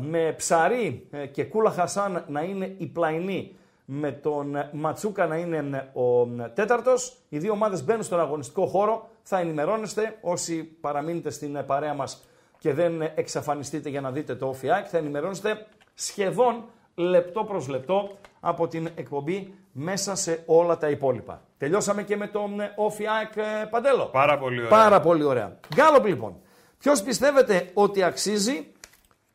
με 0.00 0.34
ψαρί 0.36 1.08
και 1.32 1.44
κούλα 1.44 1.70
Χασάν 1.70 2.24
να 2.28 2.42
είναι 2.42 2.74
η 2.78 2.86
πλαϊνή 2.86 3.56
με 3.84 4.12
τον 4.12 4.56
Ματσούκα 4.72 5.26
να 5.26 5.36
είναι 5.36 5.90
ο 5.92 6.26
τέταρτος. 6.54 7.16
Οι 7.28 7.38
δύο 7.38 7.52
ομάδες 7.52 7.84
μπαίνουν 7.84 8.02
στον 8.02 8.20
αγωνιστικό 8.20 8.66
χώρο. 8.66 9.08
Θα 9.22 9.38
ενημερώνεστε 9.38 10.18
όσοι 10.20 10.62
παραμείνετε 10.62 11.30
στην 11.30 11.64
παρέα 11.66 11.94
μας 11.94 12.24
και 12.58 12.72
δεν 12.72 13.02
εξαφανιστείτε 13.14 13.88
για 13.88 14.00
να 14.00 14.10
δείτε 14.10 14.34
το 14.34 14.46
ΟΦΙΑΚ. 14.46 14.86
Θα 14.90 14.98
ενημερώνεστε 14.98 15.66
σχεδόν 15.94 16.64
λεπτό 16.94 17.44
προς 17.44 17.68
λεπτό 17.68 18.16
από 18.40 18.68
την 18.68 18.88
εκπομπή 18.94 19.54
μέσα 19.72 20.14
σε 20.14 20.42
όλα 20.46 20.78
τα 20.78 20.88
υπόλοιπα. 20.88 21.45
Τελειώσαμε 21.58 22.02
και 22.02 22.16
με 22.16 22.26
τον 22.26 22.60
Όφιάκ 22.76 23.32
Παντέλο. 23.70 24.04
Πάρα 24.06 24.38
πολύ 24.38 24.58
ωραία. 24.58 24.70
Πάρα 24.70 25.00
πολύ 25.00 25.22
ωραία. 25.22 25.58
Γκάλοπ 25.74 26.06
λοιπόν. 26.06 26.40
Ποιος 26.78 27.02
πιστεύετε 27.02 27.70
ότι 27.74 28.02
αξίζει 28.02 28.72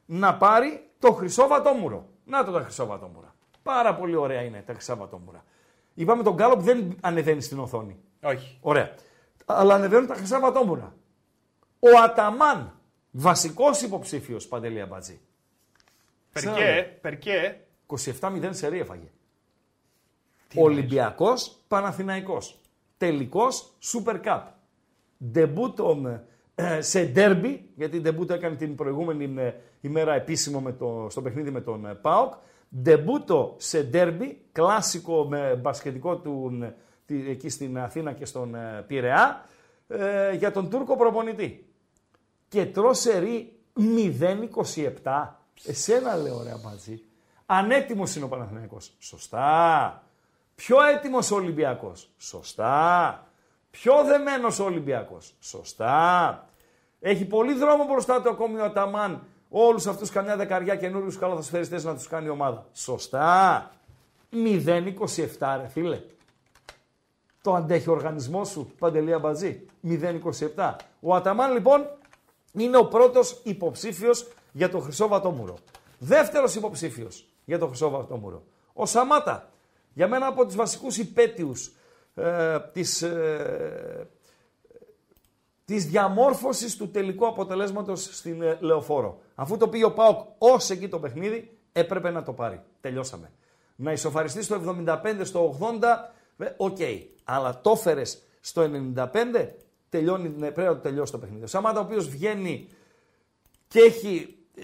να 0.05 0.36
πάρει 0.38 0.89
το 0.99 1.12
χρυσό 1.12 1.47
βατόμουρο; 1.47 2.10
Να 2.23 2.43
το 2.43 2.51
τα 2.51 2.62
χρυσό 2.62 2.86
βατόμουρα. 2.86 3.36
Πάρα 3.63 3.95
πολύ 3.95 4.15
ωραία 4.15 4.41
είναι 4.41 4.63
τα 4.65 4.73
χρυσά 4.73 4.95
βατόμουρα. 4.95 5.43
Είπαμε 5.93 6.23
τον 6.23 6.34
Γκάλοπ 6.34 6.62
δεν 6.62 6.97
ανεβαίνει 7.01 7.41
στην 7.41 7.60
οθόνη. 7.60 7.99
Όχι. 8.23 8.57
Ωραία. 8.62 8.93
Αλλά 9.45 9.73
ανεβαίνουν 9.73 10.07
τα 10.07 10.15
χρυσά 10.15 10.39
βατόμουρα. 10.39 10.95
Ο 11.79 11.99
Αταμάν, 12.03 12.79
βασικός 13.12 13.81
υποψήφιος 13.81 14.47
Παντελία 14.47 14.86
Μπατζή. 14.86 15.21
Περκέ, 16.31 16.97
περκέ. 17.01 17.65
27-0 18.19 18.49
σε 18.49 18.67
έφαγε. 18.67 19.12
Ολυμπιακός 20.56 21.58
Παναθηναϊκός. 21.68 22.60
Τελικός 22.98 23.74
Super 23.94 24.22
Cup. 24.24 24.42
Ντεμπούτο 25.32 26.22
ε, 26.56 26.82
σε 26.82 27.04
ντέρμπι, 27.04 27.70
γιατί 27.76 28.00
ντεμπούτο 28.00 28.34
έκανε 28.34 28.56
την 28.56 28.76
προηγούμενη 28.76 29.42
ε, 29.42 29.54
ημέρα 29.82 30.14
επίσημο 30.14 30.60
με 30.60 30.72
το, 30.74 31.08
στο 31.10 31.22
παιχνίδι 31.22 31.52
με 31.52 31.62
τον 31.62 31.86
ε, 31.86 31.94
ΠΑΟΚ. 31.94 32.34
Ντεμπούτο 32.82 33.56
σε 33.58 33.84
ντέρμπι, 33.84 34.42
κλασικό 34.52 35.26
με 35.26 35.56
μπασκετικό 35.62 36.18
του 36.18 36.64
εκεί 37.28 37.50
στην 37.50 37.80
Αθήνα 37.80 38.14
και 38.14 38.26
στον 38.26 38.56
Πειραιά, 38.88 39.46
για 40.38 40.52
τον 40.52 40.70
Τούρκο 40.70 40.96
προπονητή. 40.96 41.66
Και 42.48 42.66
τρώσερι 42.66 43.60
0-27. 45.04 45.28
Εσένα 45.66 46.16
λέω 46.16 46.44
ρε 46.44 46.54
μαζί. 46.64 47.02
Ανέτοιμος 47.46 48.16
είναι 48.16 48.26
ο 48.26 48.28
Παναθηναϊκός. 48.28 48.96
Σωστά. 49.00 50.04
Πιο 50.62 50.82
έτοιμος 50.82 51.32
ο 51.32 51.36
Ολυμπιακός. 51.36 52.10
Σωστά. 52.17 53.28
Πιο 53.71 54.04
δεμένος 54.04 54.60
ο 54.60 54.63
Ολυμπιακός. 54.63 55.34
Σωστά. 55.39 56.45
Έχει 57.00 57.26
πολύ 57.26 57.54
δρόμο 57.54 57.86
μπροστά 57.86 58.21
του 58.21 58.30
ακόμη 58.30 58.60
ο 58.60 58.63
Αταμάν. 58.63 59.24
Όλους 59.50 59.88
αυτούς 59.88 60.10
καμιά 60.10 60.36
δεκαριά 60.36 60.76
καινούριους 60.76 61.17
καλαθοσφαιριστές 61.17 61.84
να 61.84 61.93
τους 61.93 62.08
κάνει 62.08 62.30
ομάδα. 62.30 62.65
Σωστά. 62.74 63.71
0-27 64.32 65.58
ρε 65.62 65.67
φίλε. 65.67 66.02
Το 67.41 67.54
αντέχει 67.54 67.89
ο 67.89 67.91
οργανισμός 67.91 68.50
σου, 68.50 68.71
Παντελία 68.80 69.19
Μπατζή. 69.19 69.65
0-27. 70.56 70.76
Ο 71.00 71.15
Αταμάν 71.15 71.54
λοιπόν 71.54 71.86
είναι 72.54 72.78
ο 72.78 72.86
πρώτος 72.86 73.41
υποψήφιος 73.43 74.28
για 74.52 74.69
το 74.69 74.80
Χρυσό 74.80 75.08
Βατόμουρο. 75.08 75.58
Δεύτερος 75.97 76.56
υποψήφιος 76.56 77.26
για 77.45 77.60
το 77.60 77.67
Χρυσό 77.67 77.89
Βατόμουρο. 77.89 78.43
Ο 78.74 78.86
Σαμάτα 78.86 79.51
για 79.93 80.08
μένα 80.08 80.27
από 80.27 80.45
τους 80.45 80.56
βασικούς 80.56 80.97
υπέτειους 80.97 81.71
ε, 82.15 82.60
της, 82.73 83.01
ε, 83.01 84.10
της 85.65 85.86
διαμόρφωσης 85.86 86.77
του 86.77 86.89
τελικού 86.89 87.27
αποτελέσματος 87.27 88.04
στην 88.04 88.41
ε, 88.41 88.58
Λεωφόρο. 88.60 89.21
Αφού 89.36 89.58
το 89.58 89.67
πήγε 89.67 89.86
ο 89.86 89.93
ΠΑΟΚ 89.93 90.19
ως 90.38 90.69
εκεί 90.69 90.88
το 90.88 90.99
παιχνίδι, 90.99 91.58
έπρεπε 91.71 92.10
να 92.10 92.23
το 92.23 92.34
πάρει. 92.34 92.62
Τελειώσαμε. 92.82 93.32
να 93.75 93.91
ισοφαριστεί 93.91 94.43
στο 94.43 94.84
75, 94.86 95.19
στο 95.21 95.58
80, 96.39 96.45
OK. 96.58 96.78
Okay. 96.80 97.01
Αλλά 97.23 97.62
το 97.62 97.71
έφερες 97.71 98.21
στο 98.39 98.69
95, 98.95 99.49
τελειώνει, 99.89 100.30
ναι, 100.30 100.51
πρέπει 100.51 100.69
να 100.69 100.75
το 100.75 100.82
τελειώσει 100.82 101.12
το 101.12 101.17
παιχνίδι. 101.17 101.43
Ο 101.43 101.47
Σαμάτα, 101.47 101.80
ο 101.80 101.84
οποίος 101.84 102.08
βγαίνει 102.10 102.67
και 103.67 103.80
έχει 103.80 104.38
ε, 104.56 104.63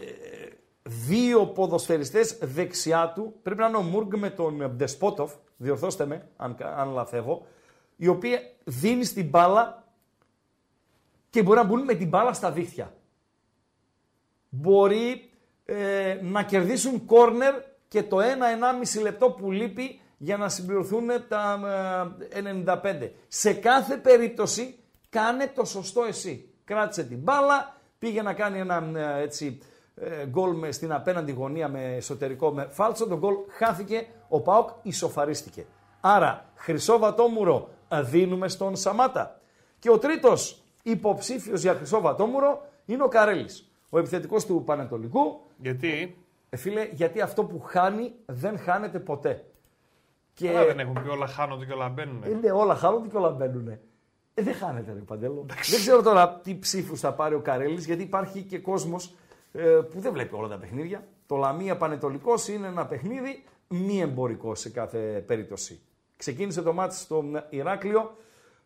δύο 0.87 1.45
ποδοσφαιριστές 1.45 2.37
δεξιά 2.41 3.11
του, 3.15 3.33
πρέπει 3.43 3.59
να 3.59 3.67
είναι 3.67 3.77
ο 3.77 3.81
Μούργκ 3.81 4.13
με 4.15 4.29
τον 4.29 4.71
Ντέσποντοφ, 4.75 5.33
διορθώστε 5.57 6.05
με 6.05 6.27
αν, 6.37 6.57
αν 6.77 6.91
λαθεύω, 6.91 7.45
η 7.95 8.07
οποία 8.07 8.39
δίνει 8.63 9.03
στην 9.03 9.29
μπάλα 9.29 9.83
και 11.29 11.43
μπορεί 11.43 11.57
να 11.57 11.65
μπουν 11.65 11.83
με 11.83 11.93
την 11.93 12.07
μπάλα 12.07 12.33
στα 12.33 12.51
δίχτυα. 12.51 12.93
Μπορεί 14.49 15.29
ε, 15.65 16.19
να 16.21 16.43
κερδίσουν 16.43 17.05
κόρνερ 17.05 17.53
και 17.87 18.03
το 18.03 18.17
1-1,5 18.17 19.01
λεπτό 19.01 19.31
που 19.31 19.51
λείπει 19.51 19.99
για 20.17 20.37
να 20.37 20.49
συμπληρωθούν 20.49 21.07
τα 21.27 21.61
95. 22.65 22.83
Ε, 22.83 23.11
Σε 23.27 23.53
κάθε 23.53 23.97
περίπτωση 23.97 24.79
κάνε 25.09 25.51
το 25.55 25.65
σωστό 25.65 26.03
εσύ. 26.03 26.49
Κράτησε 26.63 27.03
την 27.03 27.17
μπάλα, 27.17 27.75
πήγε 27.99 28.21
να 28.21 28.33
κάνει 28.33 28.59
ένα 28.59 28.91
ε, 28.95 29.21
έτσι 29.21 29.59
γκολ 30.29 30.71
στην 30.71 30.93
απέναντι 30.93 31.31
γωνία 31.31 31.67
με 31.67 31.95
εσωτερικό 31.95 32.51
με 32.51 32.67
φάλτσο. 32.69 33.07
Το 33.07 33.17
γκολ 33.17 33.35
χάθηκε, 33.49 34.07
ο 34.29 34.41
Πάοκ 34.41 34.69
ισοφαρίστηκε. 34.81 35.65
Άρα, 36.01 36.45
χρυσό 36.55 36.97
βατόμουρο 36.97 37.69
δίνουμε 38.03 38.47
στον 38.47 38.75
Σαμάτα. 38.75 39.39
Και 39.79 39.89
ο 39.89 39.97
τρίτος 39.97 40.61
υποψήφιος 40.83 41.61
για 41.61 41.73
χρυσό 41.73 42.01
βατόμουρο 42.01 42.65
είναι 42.85 43.03
ο 43.03 43.07
Καρέλης. 43.07 43.71
Ο 43.89 43.99
επιθετικός 43.99 44.45
του 44.45 44.63
Πανετολικού. 44.65 45.41
Γιατί; 45.57 46.17
Ε, 46.49 46.57
φίλε, 46.57 46.89
γιατί 46.91 47.21
αυτό 47.21 47.43
που 47.43 47.59
χάνει 47.59 48.13
δεν 48.25 48.59
χάνεται 48.59 48.99
ποτέ. 48.99 49.45
Και... 50.33 50.49
Αλλά 50.49 50.65
δεν 50.65 50.79
έχουν 50.79 50.93
πει 51.03 51.09
όλα 51.09 51.27
χάνονται 51.27 51.65
και 51.65 51.73
όλα 51.73 51.89
μπαίνουν. 51.89 52.23
Ε, 52.23 52.29
ναι, 52.29 52.51
όλα 52.51 52.75
χάνονται 52.75 53.07
και 53.07 53.17
όλα 53.17 53.29
μπαίνουν. 53.29 53.67
Ε, 54.33 54.43
δεν 54.43 54.53
χάνεται, 54.53 54.93
ρε 54.93 54.99
Παντέλο. 54.99 55.45
δεν 55.47 55.79
ξέρω 55.79 56.01
τώρα 56.01 56.39
τι 56.43 56.57
ψήφους 56.57 56.99
θα 56.99 57.13
πάρει 57.13 57.35
ο 57.35 57.39
Καρέλης, 57.39 57.85
γιατί 57.85 58.03
υπάρχει 58.03 58.41
και 58.41 58.59
κόσμος 58.59 59.05
ε, 59.05 59.11
που 59.91 59.99
δεν 59.99 60.13
βλέπει 60.13 60.35
όλα 60.35 60.47
τα 60.47 60.57
παιχνίδια. 60.57 61.07
Το 61.27 61.35
Λαμία 61.35 61.77
Πανετολικός 61.77 62.47
είναι 62.47 62.67
ένα 62.67 62.85
παιχνίδι 62.85 63.43
μη 63.67 64.01
εμπορικό 64.01 64.55
σε 64.55 64.69
κάθε 64.69 65.23
περίπτωση. 65.27 65.79
Ξεκίνησε 66.17 66.61
το 66.61 66.73
μάτι 66.73 66.95
στο 66.95 67.23
Ηράκλειο 67.49 68.15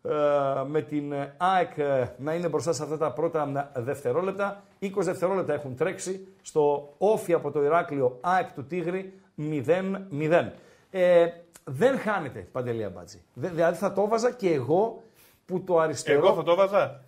ε, 0.02 0.64
με 0.66 0.82
την 0.82 1.14
ΑΕΚ 1.36 1.78
ε, 1.78 2.14
να 2.18 2.34
είναι 2.34 2.48
μπροστά 2.48 2.72
σε 2.72 2.82
αυτά 2.82 2.98
τα 2.98 3.12
πρώτα 3.12 3.70
δευτερόλεπτα. 3.74 4.62
20 4.80 4.90
δευτερόλεπτα 4.96 5.52
έχουν 5.52 5.76
τρέξει 5.76 6.28
στο 6.42 6.94
όφι 6.98 7.32
από 7.32 7.50
το 7.50 7.62
Ηράκλειο 7.62 8.18
ΑΕΚ 8.20 8.52
του 8.52 8.64
Τίγρη 8.64 9.20
0-0. 9.38 10.50
Ε, 10.90 11.26
δεν 11.64 11.98
χάνεται 11.98 12.48
Παντελία 12.52 12.90
Μπάτζη. 12.90 13.22
Δηλαδή 13.34 13.78
θα 13.78 13.92
το 13.92 14.08
βάζα 14.08 14.32
και 14.32 14.52
εγώ 14.52 15.02
που 15.46 15.64
το 15.64 15.78
αριστερό... 15.78 16.26
Εγώ 16.26 16.34
θα 16.34 16.42
το 16.42 16.54
βάζα. 16.54 17.04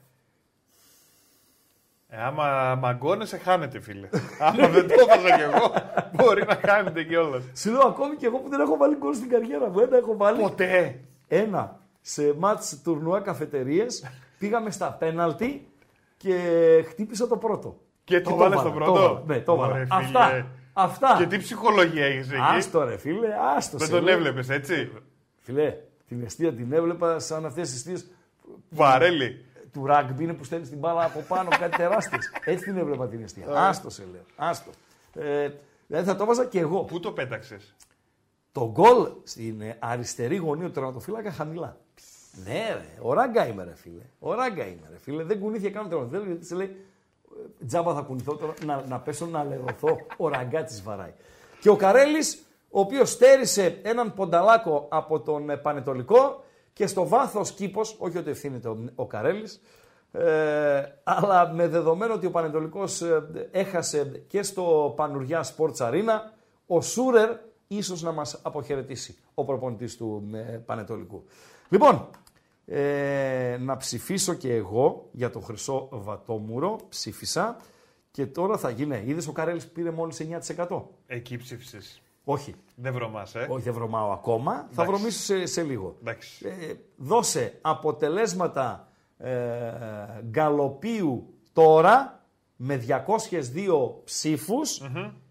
Ε, 2.16 2.22
άμα 2.22 2.74
μαγκώνεσαι, 2.74 3.38
χάνεται, 3.38 3.81
φίλε. 3.81 4.09
άμα 4.46 4.68
δεν 4.68 4.88
το 4.88 4.94
έβαζα 4.98 5.37
κι 5.37 5.42
εγώ, 5.42 5.72
μπορεί 6.12 6.44
να 6.46 6.59
χάνεται 6.66 7.03
κιόλας. 7.03 7.42
Σου 7.57 7.70
λέω 7.70 7.87
ακόμη 7.87 8.16
κι 8.16 8.24
εγώ 8.24 8.38
που 8.38 8.48
δεν 8.48 8.61
έχω 8.61 8.77
βάλει 8.77 8.96
γκολ 8.96 9.14
στην 9.14 9.29
καριέρα 9.29 9.68
μου. 9.68 9.79
Ένα 9.79 9.96
έχω 9.96 10.16
βάλει. 10.16 10.40
Ποτέ. 10.40 11.00
Ένα. 11.29 11.81
Σε 12.00 12.35
μάτς 12.38 12.81
τουρνουά 12.83 13.20
καφετερίες 13.20 14.05
πήγαμε 14.38 14.70
στα 14.70 14.92
πέναλτι 14.92 15.68
και 16.16 16.37
χτύπησα 16.88 17.29
το 17.29 17.37
πρώτο. 17.37 17.81
Και 18.05 18.20
το 18.20 18.37
βάλες 18.37 18.61
στο 18.61 18.70
πρώτο; 18.70 18.92
Το, 18.92 19.22
ναι, 19.27 19.40
το 19.40 19.57
βάλε. 19.57 19.87
Αυτά. 19.88 20.46
Αυτά. 20.72 21.16
Και 21.18 21.27
τι 21.27 21.38
ψυχολογία 21.38 22.05
έχεις 22.05 22.31
εκεί; 22.31 22.40
Άστο 22.57 22.85
ρε 22.85 22.96
φίλε, 22.96 23.29
άστο. 23.57 23.77
Δεν 23.77 23.90
τον 23.90 24.09
έβλεπες 24.09 24.48
έτσι; 24.48 24.90
Φίλε, 25.40 25.77
την 26.09 26.22
αιστεία 26.24 26.53
την 26.53 26.72
έβλεπα 26.72 27.18
σαν 27.18 27.46
αυτές 27.46 27.68
τις 27.68 27.77
αιστείες. 27.77 28.07
Βαρέλι 28.68 29.44
του 29.74 29.87
ράγκμπι 29.87 30.24
είναι 30.24 30.32
που 30.32 30.44
στέλνεις 30.44 30.68
την 30.68 30.78
μπάλα 30.78 31.04
από 31.04 31.20
πάνω, 31.20 31.48
κάτι 31.58 31.76
τεράστιο. 31.76 32.18
Έτσι 32.52 32.64
την 32.64 32.76
έβλεπα 32.76 33.08
την 33.08 33.22
αιστεία. 33.22 33.46
Άστο 33.48 33.90
σε 33.90 34.02
λέω. 34.12 34.22
Άστο. 34.37 34.70
Ε, 35.14 35.50
δηλαδή 35.87 36.06
θα 36.06 36.16
το 36.16 36.22
έβαζα 36.22 36.44
και 36.44 36.58
εγώ. 36.58 36.84
Πού 36.84 37.00
το 37.00 37.12
πέταξες; 37.12 37.74
Το 38.52 38.70
γκολ 38.70 39.08
στην 39.22 39.62
αριστερή 39.78 40.37
γωνία 40.37 40.66
του 40.66 40.72
τερματοφύλακα 40.72 41.30
χαμηλά. 41.30 41.76
Ναι, 42.44 42.66
ρε. 42.74 42.98
Ο 43.00 43.12
ράγκα 43.12 43.46
είμαι, 43.46 43.64
ρε 43.64 43.74
φίλε. 43.74 44.02
Ο 44.18 44.34
ράγκα 44.34 44.66
είμαι, 44.66 44.88
ρε 44.90 44.98
φίλε. 44.98 45.22
Δεν 45.22 45.40
κουνήθηκε 45.40 45.70
καν 45.70 45.82
το 45.82 45.88
τερματοφύλακα 45.88 46.26
γιατί 46.26 46.46
σε 46.46 46.54
λέει 46.54 46.76
τζάμπα 47.66 47.94
θα 47.94 48.00
κουνηθώ 48.00 48.37
τώρα 48.37 48.54
να, 48.64 48.84
να 48.88 49.00
πέσω 49.00 49.26
να 49.26 49.44
λερωθώ. 49.44 49.96
Ο 50.16 50.28
ραγκά 50.28 50.64
της 50.64 50.82
βαράει. 50.82 51.12
Και 51.60 51.68
ο 51.68 51.76
Καρέλης, 51.76 52.42
ο 52.70 52.80
οποίος 52.80 53.10
στέρισε 53.10 53.78
έναν 53.82 54.14
πονταλάκο 54.14 54.87
από 54.90 55.20
τον 55.20 55.60
Πανετολικό, 55.62 56.43
και 56.74 56.87
στο 56.87 57.08
βάθος 57.08 57.52
κήπος, 57.52 57.96
όχι 57.98 58.18
ότι 58.18 58.30
ευθύνεται 58.30 58.68
ο, 58.68 58.84
ο 58.94 59.06
Καρέλης, 59.06 59.60
ε, 60.12 60.82
αλλά 61.02 61.52
με 61.52 61.68
δεδομένο 61.68 62.14
ότι 62.14 62.26
ο 62.26 62.30
Πανετολικός 62.30 63.02
ε, 63.02 63.48
έχασε 63.50 64.24
και 64.26 64.42
στο 64.42 64.92
Πανουριά 64.96 65.44
Sports 65.44 65.76
Arena, 65.76 66.18
ο 66.66 66.80
Σούρερ 66.80 67.30
ίσως 67.66 68.02
να 68.02 68.12
μας 68.12 68.40
αποχαιρετήσει, 68.42 69.16
ο 69.34 69.44
προπονητής 69.44 69.96
του 69.96 70.30
ε, 70.32 70.38
Πανετολικού. 70.38 71.24
Λοιπόν, 71.68 72.08
ε, 72.66 73.56
να 73.60 73.76
ψηφίσω 73.76 74.34
και 74.34 74.54
εγώ 74.54 75.08
για 75.12 75.30
το 75.30 75.40
Χρυσό 75.40 75.88
Βατόμουρο, 75.92 76.78
ψήφισα 76.88 77.56
και 78.10 78.26
τώρα 78.26 78.58
θα 78.58 78.70
γίνει. 78.70 79.02
Είδες 79.06 79.26
ο 79.26 79.32
Καρέλης 79.32 79.66
πήρε 79.66 79.90
μόλις 79.90 80.20
9%. 80.56 80.82
Εκεί 81.06 81.37
ψήφισες. 81.37 82.02
Όχι. 82.24 82.54
Δεν 82.74 82.92
βρωμάς, 82.92 83.34
ε. 83.34 83.46
Όχι, 83.50 83.62
δεν 83.62 83.72
βρωμάω 83.72 84.12
ακόμα. 84.12 84.52
Εντάξει. 84.52 84.74
Θα 84.74 84.84
βρωμίσω 84.84 85.18
σε, 85.18 85.46
σε 85.46 85.62
λίγο. 85.62 85.96
Ε, 86.04 86.72
δώσε 86.96 87.58
αποτελέσματα 87.60 88.88
ε, 89.18 89.30
γκαλοπίου 90.24 91.34
τώρα 91.52 92.24
με 92.56 92.84
202 92.88 93.02
ψηφους 94.04 94.82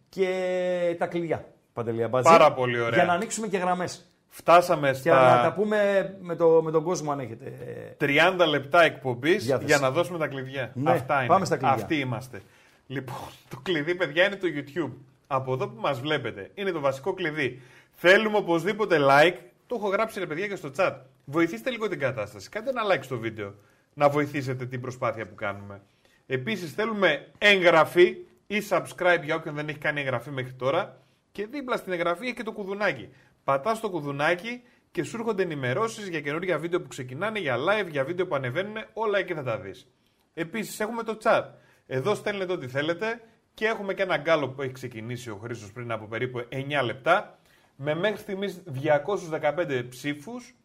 και 0.10 0.96
τα 1.00 1.08
κλειδιά. 1.08 1.48
Παντελία 1.74 2.08
Μπατζή. 2.08 2.30
Πάρα 2.30 2.54
πολύ 2.54 2.80
ωραία. 2.80 2.90
Για 2.90 3.04
να 3.04 3.14
ανοίξουμε 3.14 3.48
και 3.48 3.58
γραμμές. 3.58 4.08
Φτάσαμε 4.30 4.94
στα... 4.94 5.04
Και 5.04 5.10
να 5.10 5.42
τα 5.42 5.54
πούμε 5.56 6.10
με, 6.22 6.36
το, 6.36 6.62
με 6.64 6.72
τον 6.72 6.84
κόσμο 6.84 7.12
αν 7.12 7.20
έχετε. 7.20 7.54
30 8.00 8.48
λεπτά 8.50 8.82
εκπομπής 8.82 9.46
για 9.46 9.78
να 9.80 9.92
δώσουμε 9.92 10.18
τα 10.18 10.28
κλειδιά. 10.28 10.72
Ναι, 10.74 10.92
Αυτά 10.92 11.18
είναι. 11.18 11.28
Πάμε 11.28 11.46
στα 11.46 11.58
κλειδιά. 11.58 11.76
Αυτοί 11.76 11.96
είμαστε. 11.96 12.42
Λοιπόν, 12.88 13.28
το 13.50 13.60
κλειδί, 13.64 13.96
παιδιά, 13.96 14.26
είναι 14.26 14.36
το 14.36 14.48
YouTube 14.56 14.92
από 15.28 15.54
εδώ 15.54 15.68
που 15.68 15.82
μας 15.82 16.00
βλέπετε. 16.00 16.52
Είναι 16.54 16.72
το 16.72 16.80
βασικό 16.80 17.14
κλειδί. 17.14 17.62
Θέλουμε 17.92 18.38
οπωσδήποτε 18.38 18.98
like. 19.02 19.36
Το 19.68 19.76
έχω 19.76 19.88
γράψει 19.88 20.20
ρε 20.20 20.26
παιδιά 20.26 20.48
και 20.48 20.56
στο 20.56 20.72
chat. 20.78 20.96
Βοηθήστε 21.26 21.70
λίγο 21.70 21.88
την 21.88 22.00
κατάσταση. 22.00 22.50
Κάντε 22.50 22.70
ένα 22.70 22.82
like 22.92 23.04
στο 23.04 23.18
βίντεο 23.18 23.54
να 23.94 24.10
βοηθήσετε 24.10 24.66
την 24.66 24.82
προσπάθεια 24.82 25.28
που 25.28 25.36
κάνουμε. 25.36 25.82
Επίσης 26.26 26.74
θέλουμε 26.74 27.28
εγγραφή 27.38 28.18
ή 28.48 28.56
subscribe 28.70 29.22
για 29.24 29.36
όποιον 29.36 29.56
δεν 29.56 29.68
έχει 29.68 29.78
κάνει 29.78 30.02
εγγραφή 30.02 30.30
μέχρι 30.30 30.54
τώρα. 30.54 30.98
Και 31.32 31.46
δίπλα 31.46 31.78
στην 31.78 31.94
εγγραφή 31.94 32.26
έχει 32.26 32.34
και 32.34 32.44
το 32.44 32.52
κουδουνάκι. 32.52 33.10
Πατάς 33.44 33.80
το 33.80 33.90
κουδουνάκι 33.90 34.62
και 34.92 35.04
σου 35.04 35.18
έρχονται 35.18 35.44
ενημερώσεις 35.44 36.08
για 36.08 36.22
καινούργια 36.22 36.58
βίντεο 36.58 36.82
που 36.82 36.88
ξεκινάνε, 36.88 37.40
για 37.40 37.58
live, 37.58 37.88
για 37.90 38.04
βίντεο 38.04 38.28
που 38.28 38.36
ανεβαίνουν, 38.36 38.76
όλα 38.94 39.18
εκεί 39.18 39.34
θα 39.34 39.44
τα 39.44 39.58
δεις. 39.58 39.88
Επίσης 40.34 40.80
έχουμε 40.80 41.04
το 41.04 41.18
chat. 41.24 41.44
Εδώ 41.88 42.16
στέλνετε 42.16 42.52
ό,τι 42.52 42.68
θέλετε 42.68 43.22
και 43.54 43.66
έχουμε 43.66 43.94
και 43.94 44.02
ένα 44.02 44.18
γκάλο 44.18 44.50
που 44.50 44.62
έχει 44.62 44.72
ξεκινήσει 44.72 45.30
ο 45.30 45.36
Χρήστος 45.36 45.72
πριν 45.72 45.92
από 45.92 46.06
περίπου 46.06 46.48
9 46.52 46.84
λεπτά 46.84 47.40
με 47.76 47.96
μέχρι 47.96 48.18
στιγμής 48.18 48.64
215 48.82 49.86
ψήφους 49.90 50.56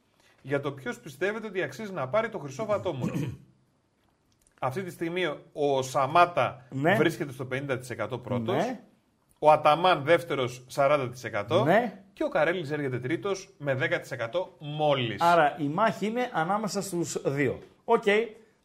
για 0.42 0.60
το 0.60 0.72
ποιος 0.72 1.00
πιστεύετε 1.00 1.46
ότι 1.46 1.62
αξίζει 1.62 1.92
να 1.92 2.08
πάρει 2.08 2.28
το 2.28 2.38
χρυσό 2.38 2.66
βατόμουρο. 2.66 3.14
Αυτή 4.60 4.82
τη 4.82 4.90
στιγμή 4.90 5.24
ο 5.52 5.82
Σαμάτα 5.82 6.66
ναι. 6.70 6.94
βρίσκεται 6.94 7.32
στο 7.32 7.48
50% 7.52 8.22
πρώτος. 8.22 8.56
Ναι. 8.56 8.80
Ο 9.38 9.50
Αταμάν 9.50 10.02
δεύτερος 10.02 10.66
40%. 10.74 11.10
Ναι. 11.64 12.02
Και 12.12 12.24
ο 12.24 12.28
Καρέλης 12.28 12.70
έρχεται 12.70 12.98
τρίτος 12.98 13.54
με 13.58 13.78
10% 14.28 14.28
μόλις. 14.58 15.20
Άρα 15.20 15.56
η 15.58 15.64
μάχη 15.64 16.06
είναι 16.06 16.30
ανάμεσα 16.32 16.82
στους 16.82 17.22
δύο. 17.24 17.58
Οκ, 17.84 18.04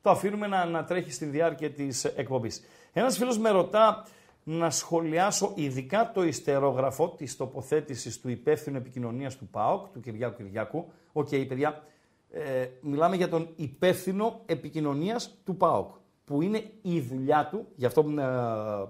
το 0.02 0.10
αφήνουμε 0.10 0.48
να, 0.48 0.66
να 0.66 0.84
τρέχει 0.84 1.12
στη 1.12 1.26
διάρκεια 1.26 1.72
της 1.72 2.04
εκπομπής. 2.06 2.64
Ένας 2.94 3.18
φίλος 3.18 3.38
με 3.38 3.50
ρωτά 3.50 4.06
να 4.44 4.70
σχολιάσω 4.70 5.52
ειδικά 5.56 6.12
το 6.14 6.24
υστερόγραφο 6.24 7.10
της 7.10 7.38
τοποθέτησης 7.38 8.20
του 8.20 8.30
υπεύθυνου 8.30 8.78
επικοινωνίας 8.78 9.38
του 9.38 9.48
ΠΑΟΚ, 9.48 9.88
του 9.88 10.00
Κυριάκου 10.00 10.44
Κυριάκου. 10.44 10.92
OK, 11.12 11.28
okay, 11.32 11.48
παιδιά, 11.48 11.84
ε, 12.32 12.68
μιλάμε 12.82 13.16
για 13.16 13.30
τον 13.30 13.50
υπεύθυνο 13.56 14.42
επικοινωνίας 14.46 15.38
του 15.46 15.58
ΠΑΟΚ. 15.58 15.96
Που 16.26 16.42
είναι 16.42 16.64
η 16.82 17.00
δουλειά 17.00 17.48
του, 17.52 17.68
γι' 17.76 17.86
αυτό 17.86 18.02
ε, 18.02 18.24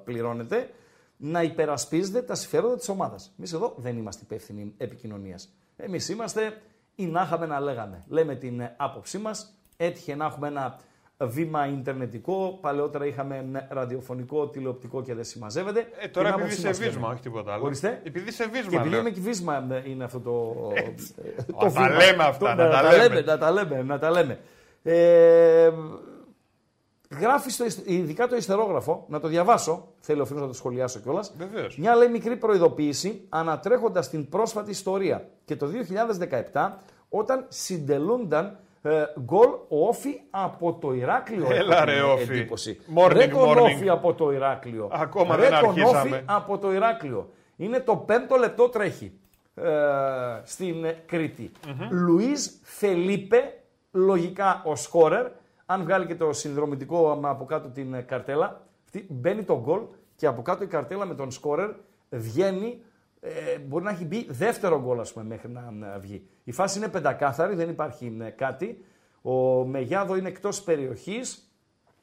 πληρώνεται, 0.03 0.69
να 1.17 1.43
υπερασπίζεται 1.43 2.21
τα 2.21 2.35
συμφέροντα 2.35 2.75
της 2.75 2.89
ομάδας. 2.89 3.33
Εμείς 3.37 3.53
εδώ 3.53 3.73
δεν 3.77 3.97
είμαστε 3.97 4.23
υπεύθυνοι 4.23 4.73
επικοινωνίας. 4.77 5.53
Εμείς 5.75 6.09
είμαστε 6.09 6.61
ή 6.95 7.05
να 7.05 7.21
είχαμε 7.21 7.45
να 7.45 7.59
λέγαμε. 7.59 8.03
Λέμε 8.07 8.35
την 8.35 8.69
άποψή 8.77 9.17
μας, 9.17 9.53
έτυχε 9.77 10.15
να 10.15 10.25
έχουμε 10.25 10.47
ένα 10.47 10.79
βήμα 11.17 11.67
ιντερνετικό. 11.67 12.57
Παλαιότερα 12.61 13.05
είχαμε 13.05 13.67
ραδιοφωνικό, 13.69 14.47
τηλεοπτικό 14.47 15.01
και 15.01 15.13
δεν 15.13 15.23
συμμαζεύεται. 15.23 15.79
Ε, 15.99 16.07
τώρα 16.07 16.31
Την 16.33 16.39
επειδή 16.39 16.41
άποψή 16.41 16.59
σε 16.59 16.67
μας 16.67 16.77
βίσμα, 16.77 17.01
λέμε. 17.01 17.13
όχι 17.13 17.21
τίποτα 17.21 17.53
άλλο. 17.53 17.63
Ορίστε. 17.65 18.01
Επειδή 18.03 18.31
σε 18.31 18.43
Και 18.43 18.49
βίσμα, 18.51 18.69
επειδή 18.75 18.89
λέω. 18.89 18.99
είμαι 18.99 19.09
και 19.09 19.19
βίσμα 19.21 19.67
ε, 19.71 19.89
είναι 19.89 20.03
αυτό 20.03 20.19
το. 20.19 20.55
να 21.65 21.71
τα 21.71 21.89
λέμε 21.89 22.23
αυτά, 22.23 22.55
να 22.55 22.69
τα 22.69 22.81
λέμε. 22.97 23.21
Να 23.21 23.37
τα 23.37 23.51
λέμε, 23.51 23.83
να 23.83 23.99
τα 23.99 24.11
λέμε. 24.11 24.39
Ε, 24.83 25.71
γράφει 27.19 27.49
στο, 27.51 27.65
ισ- 27.65 27.87
ειδικά 27.89 28.27
το 28.27 28.35
ιστερόγραφο, 28.35 29.05
να 29.09 29.19
το 29.19 29.27
διαβάσω, 29.27 29.87
θέλει 29.99 30.19
ο 30.21 30.25
φίλος 30.25 30.41
να 30.41 30.47
το 30.47 30.53
σχολιάσω 30.53 30.99
κιόλας. 30.99 31.33
Βεβαίως. 31.37 31.77
Μια 31.77 31.95
λέει 31.95 32.07
μικρή 32.09 32.35
προειδοποίηση, 32.37 33.25
ανατρέχοντας 33.29 34.09
την 34.09 34.29
πρόσφατη 34.29 34.69
ιστορία 34.71 35.29
και 35.45 35.55
το 35.55 35.67
2017, 36.53 36.77
όταν 37.09 37.45
συντελούνταν 37.49 38.45
ε, 38.45 38.57
γκολ 39.19 39.49
ο 39.67 39.87
Όφη 39.87 40.21
από 40.29 40.73
το 40.73 40.93
Ηράκλειο. 40.93 41.47
Έλα, 41.51 41.75
έχω 41.75 41.85
ρε, 41.85 41.93
την 41.93 42.03
Όφη. 42.03 42.33
εντύπωση. 42.33 42.79
Morning, 42.95 43.11
ρε 43.11 43.27
τον 43.27 43.49
morning. 43.49 43.61
Όφη 43.61 43.89
από 43.89 44.13
το 44.13 44.31
Ηράκλειο. 44.31 44.89
Ακόμα 44.91 45.35
ρε 45.35 45.41
δεν 45.41 45.59
τον 45.59 45.69
αρχίσαμε. 45.69 46.15
Όφη 46.15 46.23
από 46.25 46.57
το 46.57 46.73
Ηράκλειο. 46.73 47.29
Είναι 47.55 47.79
το 47.79 47.95
πέμπτο 47.95 48.35
λεπτό 48.35 48.69
τρέχει 48.69 49.11
ε, 49.55 49.71
στην 50.43 50.85
ε, 50.85 51.03
κρητη 51.05 51.51
Λουίς 51.89 52.59
Φελίπε, 52.63 53.53
λογικά 53.91 54.61
ο 54.65 54.75
σκόρερ, 54.75 55.27
αν 55.65 55.83
βγάλει 55.83 56.05
και 56.05 56.15
το 56.15 56.33
συνδρομητικό 56.33 57.11
άμα 57.11 57.29
από 57.29 57.45
κάτω 57.45 57.69
την 57.69 57.93
ε, 57.93 58.01
καρτέλα, 58.01 58.61
αυτή, 58.85 59.05
μπαίνει 59.09 59.43
το 59.43 59.59
γκολ 59.61 59.81
και 60.15 60.27
από 60.27 60.41
κάτω 60.41 60.63
η 60.63 60.67
καρτέλα 60.67 61.05
με 61.05 61.15
τον 61.15 61.31
σκόρερ 61.31 61.69
βγαίνει, 62.09 62.81
ε, 63.25 63.57
μπορεί 63.57 63.83
να 63.83 63.89
έχει 63.89 64.05
μπει 64.05 64.25
δεύτερο 64.29 64.81
γκολ 64.81 64.99
ας 64.99 65.13
πούμε 65.13 65.25
μέχρι 65.25 65.49
να, 65.49 65.71
να 65.71 65.99
βγει. 65.99 66.27
Η 66.43 66.51
φάση 66.51 66.77
είναι 66.77 66.87
πεντακάθαρη, 66.87 67.55
δεν 67.55 67.69
υπάρχει 67.69 68.17
ε, 68.21 68.29
κάτι. 68.29 68.85
Ο 69.21 69.65
Μεγιάδο 69.65 70.15
είναι 70.15 70.27
εκτός 70.27 70.61
περιοχής, 70.61 71.51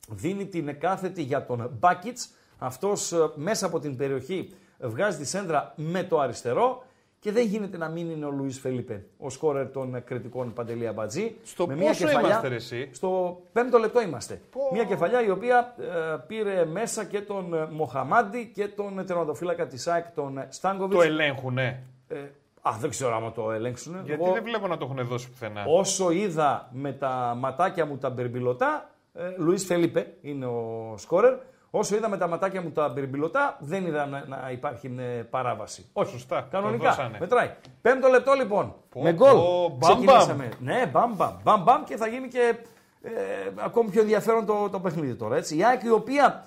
δίνει 0.09 0.47
την 0.47 0.79
κάθετη 0.79 1.23
για 1.23 1.47
τον 1.47 1.71
Μπάκιτς. 1.79 2.31
Αυτός 2.59 3.13
ε, 3.13 3.31
μέσα 3.35 3.67
από 3.67 3.79
την 3.79 3.97
περιοχή 3.97 4.55
βγάζει 4.79 5.19
τη 5.19 5.25
σέντρα 5.25 5.73
με 5.77 6.03
το 6.03 6.21
αριστερό 6.21 6.85
και 7.21 7.33
δεν 7.33 7.47
γίνεται 7.47 7.77
να 7.77 7.89
μην 7.89 8.11
είναι 8.11 8.25
ο 8.25 8.31
Λουίς 8.31 8.59
Φελίπε, 8.59 9.05
ο 9.19 9.31
σκόρερ 9.31 9.71
των 9.71 9.95
ε, 9.95 10.01
κριτικών 10.01 10.53
Παντελή 10.53 10.87
Αμπατζή. 10.87 11.37
Στο 11.45 11.67
με 11.67 11.75
πόσο 11.75 12.11
είμαστε, 12.11 12.49
ρε, 12.49 12.55
εσύ; 12.55 12.89
Στο 12.93 13.41
πέμπτο 13.53 13.79
λεπτό 13.79 14.01
είμαστε. 14.01 14.41
Μια 14.73 14.85
κεφαλιά 14.85 15.25
η 15.25 15.31
οποία 15.31 15.75
ε, 15.79 16.17
πήρε 16.27 16.65
μέσα 16.65 17.05
και 17.05 17.21
τον 17.21 17.55
ε, 17.55 17.67
Μοχαμάντι 17.71 18.51
και 18.55 18.69
τον 18.69 18.99
ε, 18.99 19.05
τερματοφύλακα 19.05 19.67
της 19.67 19.87
ΑΕΚ, 19.87 20.11
τον 20.15 20.39
ε, 20.39 20.47
Στάνκοβιτς. 20.51 20.97
Το 20.97 21.03
ελέγχουνε. 21.03 21.83
Ε, 22.09 22.17
α, 22.63 22.71
δεν 22.81 22.91
ξέρω 22.91 23.17
άμα 23.17 23.33
το 23.33 23.51
ελέγξουν. 23.53 23.95
Γιατί 24.05 24.23
Εγώ- 24.23 24.33
δεν 24.33 24.43
βλέπω 24.43 24.67
να 24.67 24.77
το 24.77 24.85
έχουν 24.91 25.07
δώσει 25.07 25.31
πουθενά. 25.31 25.65
Όσο 25.67 26.11
είδα 26.11 26.69
με 26.73 26.93
τα 26.93 27.35
ματάκια 27.39 27.87
μου 27.87 27.97
τα 27.99 28.11
μπερμπιλωτά, 28.11 28.91
ε, 29.15 29.23
Λουίς 29.37 29.65
Φελίπε 29.65 30.15
είναι 30.21 30.47
ο 30.47 30.95
σκόρερ, 30.97 31.35
όσο 31.71 31.97
είδα 31.97 32.09
με 32.09 32.17
τα 32.17 32.27
ματάκια 32.29 32.63
μου 32.63 32.71
τα 32.71 32.89
μπερμπιλωτά, 32.89 33.57
δεν 33.61 33.87
είδα 33.87 34.07
να, 34.07 34.25
να 34.27 34.51
υπάρχει 34.51 34.95
ε, 34.99 35.03
παράβαση. 35.03 35.87
Όχι, 35.93 36.11
Σωστά, 36.13 36.43
το 36.43 36.47
κανονικά, 36.51 36.89
δώσανε. 36.89 37.17
μετράει. 37.21 37.51
Πέμπτο 37.83 38.09
λεπτό 38.09 38.33
λοιπόν, 38.33 38.75
Πω, 38.89 39.03
με 39.03 39.13
γκολ 39.13 39.33
πω, 39.35 39.77
μπαμ, 39.79 39.91
ξεκινήσαμε. 39.91 40.49
Ναι, 40.61 40.87
μπαμ 40.93 41.15
μπαμ, 41.17 41.35
μπαμ 41.43 41.63
μπαμ 41.63 41.85
και 41.85 41.97
θα 41.97 42.07
γίνει 42.07 42.29
και 42.29 42.55
ε, 43.03 43.11
ακόμη 43.57 43.91
πιο 43.91 44.01
ενδιαφέρον 44.01 44.47
το, 44.47 44.69
το 44.69 44.81
παιχνίδι 44.81 45.15
τώρα. 45.15 45.37
Έτσι. 45.37 45.57
Η 45.57 45.65
ΑΕΚ 45.65 45.83
η 45.83 45.91
οποία 45.91 46.45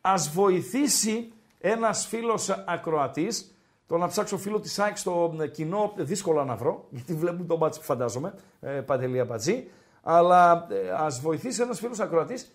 ας 0.00 0.28
βοηθήσει 0.28 1.32
ένας 1.58 2.06
φίλος 2.06 2.50
ακροατής, 2.66 3.54
το 3.86 3.96
να 3.96 4.06
ψάξω 4.06 4.38
φίλο 4.38 4.60
της 4.60 4.78
ΑΕΚ 4.78 4.96
στο 4.96 5.36
ε, 5.40 5.46
κοινό 5.46 5.92
δύσκολο 5.96 6.44
να 6.44 6.56
βρω, 6.56 6.84
γιατί 6.90 7.14
βλέπουν 7.14 7.46
τον 7.46 7.58
μπάτσι 7.58 7.78
που 7.78 7.84
φαντάζομαι, 7.84 8.34
ε, 8.60 8.68
Παντελία 8.68 9.24
Μπατζή, 9.24 9.70
αλλά 10.02 10.66
ε, 10.70 10.90
ας 10.90 11.20
βοηθήσει 11.20 11.62
ένας 11.62 11.78
φίλος 11.78 12.00
ακροατής 12.00 12.50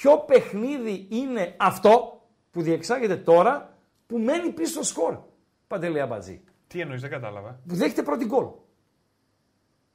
ποιο 0.00 0.18
παιχνίδι 0.18 1.06
είναι 1.10 1.54
αυτό 1.58 2.20
που 2.50 2.62
διεξάγεται 2.62 3.16
τώρα 3.16 3.76
που 4.06 4.18
μένει 4.18 4.50
πίσω 4.50 4.72
στο 4.72 4.82
σκορ, 4.82 5.18
Παντελία 5.66 6.06
Μπατζή, 6.06 6.42
Τι 6.66 6.80
εννοείς, 6.80 7.00
δεν 7.00 7.10
κατάλαβα. 7.10 7.60
που 7.68 7.74
δέχεται 7.74 8.02
πρώτη 8.02 8.24
γκολ. 8.24 8.46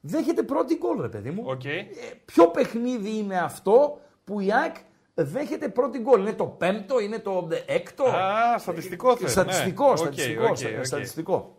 Δέχεται 0.02 0.44
πρώτη 0.44 0.76
γκολ, 0.76 1.02
ρε 1.02 1.08
παιδί 1.10 1.30
μου. 1.32 1.44
Οκ. 1.46 1.66
Ε, 1.66 1.86
ποιο 2.26 2.48
παιχνίδι 2.48 3.18
είναι 3.18 3.38
αυτό 3.40 4.00
που 4.24 4.40
η 4.40 4.54
ΑΕΚ 4.54 4.76
δέχεται 5.14 5.70
πρώτη 5.70 6.00
γκολ; 6.00 6.20
Είναι 6.22 6.34
το 6.34 6.46
πέμπτο, 6.46 7.00
είναι 7.00 7.20
το 7.20 7.48
έκτο; 7.66 8.04
Α, 8.04 8.58
στατιστικό 8.58 9.16
θες, 9.16 9.32
Στατιστικό, 9.32 9.84
ναι. 9.86 9.92
Οκ, 9.92 9.98
στατιστικό, 9.98 10.44
οκ, 10.50 10.58
στα- 10.58 10.70
οκ. 10.78 10.86
στατιστικό. 10.86 11.58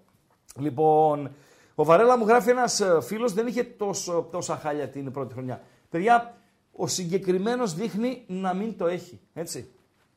Λοιπόν, 0.59 1.31
ο 1.74 1.85
Βαρέλα 1.85 2.18
μου 2.18 2.26
γράφει 2.26 2.50
ένας 2.50 2.83
φίλος, 3.00 3.33
δεν 3.33 3.46
είχε 3.46 3.64
τόσο, 3.64 4.29
τόσα 4.31 4.57
χάλια 4.57 4.88
την 4.88 5.11
πρώτη 5.12 5.33
χρονιά. 5.33 5.62
Παιδιά, 5.88 6.39
ο 6.73 6.87
συγκεκριμένος 6.87 7.75
δείχνει 7.75 8.25
να 8.27 8.55
μην 8.55 8.77
το 8.77 8.87
έχει. 8.87 9.21
Έτσι. 9.33 9.71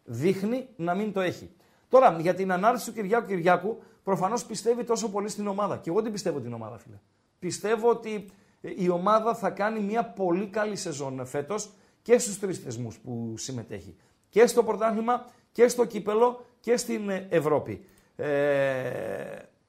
Δείχνει 0.04 0.68
να 0.76 0.96
μην 0.96 1.14
το 1.14 1.22
έχει. 1.22 1.52
Τώρα, 1.90 2.18
για 2.20 2.34
την 2.34 2.52
ανάρτηση 2.52 2.86
του 2.86 2.94
Κυριάκου 2.94 3.28
Κυριάκου, 3.28 3.84
προφανώς 4.04 4.46
πιστεύει 4.46 4.84
τόσο 4.84 5.10
πολύ 5.10 5.30
στην 5.30 5.48
ομάδα. 5.48 5.78
Και 5.78 5.90
εγώ 5.90 6.02
δεν 6.02 6.12
πιστεύω 6.12 6.40
την 6.40 6.54
ομάδα, 6.54 6.78
φίλε. 6.78 7.00
Πιστεύω 7.40 7.90
ότι 7.90 8.30
ε, 8.62 8.70
η 8.76 8.90
ομάδα 8.90 9.36
θα 9.36 9.50
κάνει 9.50 9.80
μια 9.80 10.06
πολύ 10.06 10.48
καλή 10.48 10.76
σεζόν 10.76 11.26
φέτος 11.26 11.74
και 12.02 12.18
στους 12.18 12.40
τρεις 12.40 12.60
θεσμούς 12.60 12.98
που 12.98 13.34
συμμετέχει. 13.38 13.96
Και 14.30 14.48
στο 14.48 14.64
πρωτάθλημα 14.64 15.26
και 15.52 15.68
στο 15.68 15.86
κύπελο 15.86 16.46
και 16.60 16.78
στην 16.78 17.10
ε, 17.10 17.28
Ευρώπη. 17.30 17.86
Ε, 18.16 18.28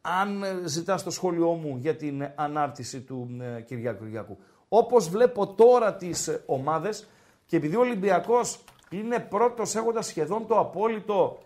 αν 0.07 0.43
ε, 0.43 0.63
ζητάς 0.65 1.03
το 1.03 1.11
σχόλιο 1.11 1.53
μου 1.53 1.77
για 1.81 1.97
την 1.97 2.21
ε, 2.21 2.33
ανάρτηση 2.37 3.01
του 3.01 3.37
ε, 3.57 3.61
Κυριάκου 3.61 4.05
Κυριάκου. 4.05 4.39
Όπως 4.77 5.09
βλέπω 5.09 5.47
τώρα 5.47 5.95
τις 5.95 6.29
ε, 6.29 6.43
ομάδες 6.47 7.09
και 7.47 7.57
επειδή 7.57 7.77
ο 7.77 7.81
Ολυμπιακός 7.81 8.65
είναι 8.91 9.19
πρώτος 9.19 9.75
έχοντας 9.75 10.07
σχεδόν 10.07 10.47
το 10.47 10.59
απόλυτο 10.59 11.39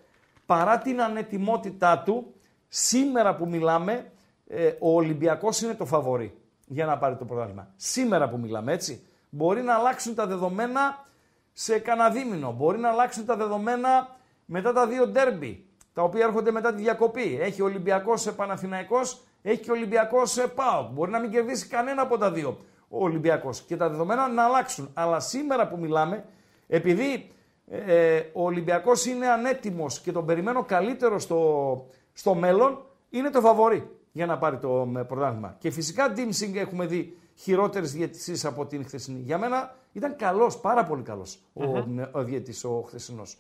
παρά 0.47 0.79
την 0.79 1.03
ανετοιμότητά 1.03 1.99
του, 1.99 2.35
σήμερα 2.69 3.37
που 3.37 3.49
μιλάμε 3.49 4.13
ε, 4.47 4.73
ο 4.79 4.95
Ολυμπιακός 4.95 5.61
είναι 5.61 5.75
το 5.75 5.85
φαβορή 5.85 6.39
για 6.67 6.87
να 6.87 6.99
πάρει 6.99 7.17
το 7.17 7.25
πρωτάθλημα. 7.25 7.73
Σήμερα 7.77 8.29
που 8.29 8.39
μιλάμε 8.39 8.73
έτσι. 8.73 9.07
Μπορεί 9.31 9.63
να 9.63 9.75
αλλάξουν 9.75 10.15
τα 10.15 10.27
δεδομένα 10.27 11.07
σε 11.53 11.79
κανένα 11.79 12.11
δίμηνο. 12.11 12.53
Μπορεί 12.53 12.79
να 12.79 12.89
αλλάξουν 12.89 13.25
τα 13.25 13.37
δεδομένα 13.37 14.17
μετά 14.45 14.73
τα 14.73 14.87
δύο 14.87 15.07
ντέρμπι, 15.07 15.67
τα 15.93 16.03
οποία 16.03 16.25
έρχονται 16.25 16.51
μετά 16.51 16.75
τη 16.75 16.83
διακοπή. 16.83 17.39
Έχει 17.41 17.63
Ολυμπιακός 17.63 18.21
σε 18.21 18.33
Παναθηναϊκός, 18.33 19.21
έχει 19.43 19.61
και 19.61 19.71
Ολυμπιακός 19.71 20.31
σε 20.31 20.49
ΠΑΟΚ. 20.49 20.91
Μπορεί 20.91 21.11
να 21.11 21.19
μην 21.19 21.31
κερδίσει 21.31 21.67
κανένα 21.67 22.03
από 22.03 22.19
τα 22.19 22.31
δύο 22.31 22.59
ο 22.89 23.05
Ολυμπιακός. 23.05 23.61
Και 23.61 23.77
τα 23.77 23.89
δεδομένα 23.89 24.29
να 24.29 24.45
αλλάξουν. 24.45 24.91
Αλλά 24.95 25.21
σήμερα 25.21 25.69
που 25.69 25.79
μιλάμε, 25.79 26.25
επειδή 26.67 27.31
ε, 27.71 28.23
ο 28.33 28.45
Ολυμπιακός 28.45 29.07
είναι 29.07 29.27
ανέτοιμος 29.27 30.01
και 30.01 30.13
τον 30.13 30.27
περιμένω 30.27 30.65
καλύτερο 30.65 31.19
στο, 31.19 31.87
στο 32.13 32.35
μέλλον, 32.35 32.85
είναι 33.11 33.31
το 33.31 33.41
φαβορή 33.41 33.91
για 34.13 34.27
να 34.27 34.39
πάρει 34.39 34.57
το 34.57 34.93
ε, 34.97 35.03
πρωτάθλημα. 35.03 35.57
Και 35.59 35.71
φυσικά 35.71 36.11
Ντίμσινγκ 36.11 36.57
έχουμε 36.57 36.87
δει 36.87 37.17
χειρότερες 37.35 37.93
διαιτησίες 37.93 38.45
από 38.45 38.67
την 38.67 38.85
χθεσινή. 38.85 39.21
Για 39.21 39.39
μένα 39.39 39.75
ήταν 39.93 40.17
καλός, 40.17 40.59
πάρα 40.59 40.85
πολύ 40.85 41.03
καλός 41.03 41.39
ο, 41.53 41.65
ε, 41.65 42.09
ο 42.13 42.25
διαιτητής 42.25 42.65
ο 42.65 42.85
χθεσινός. 42.87 43.39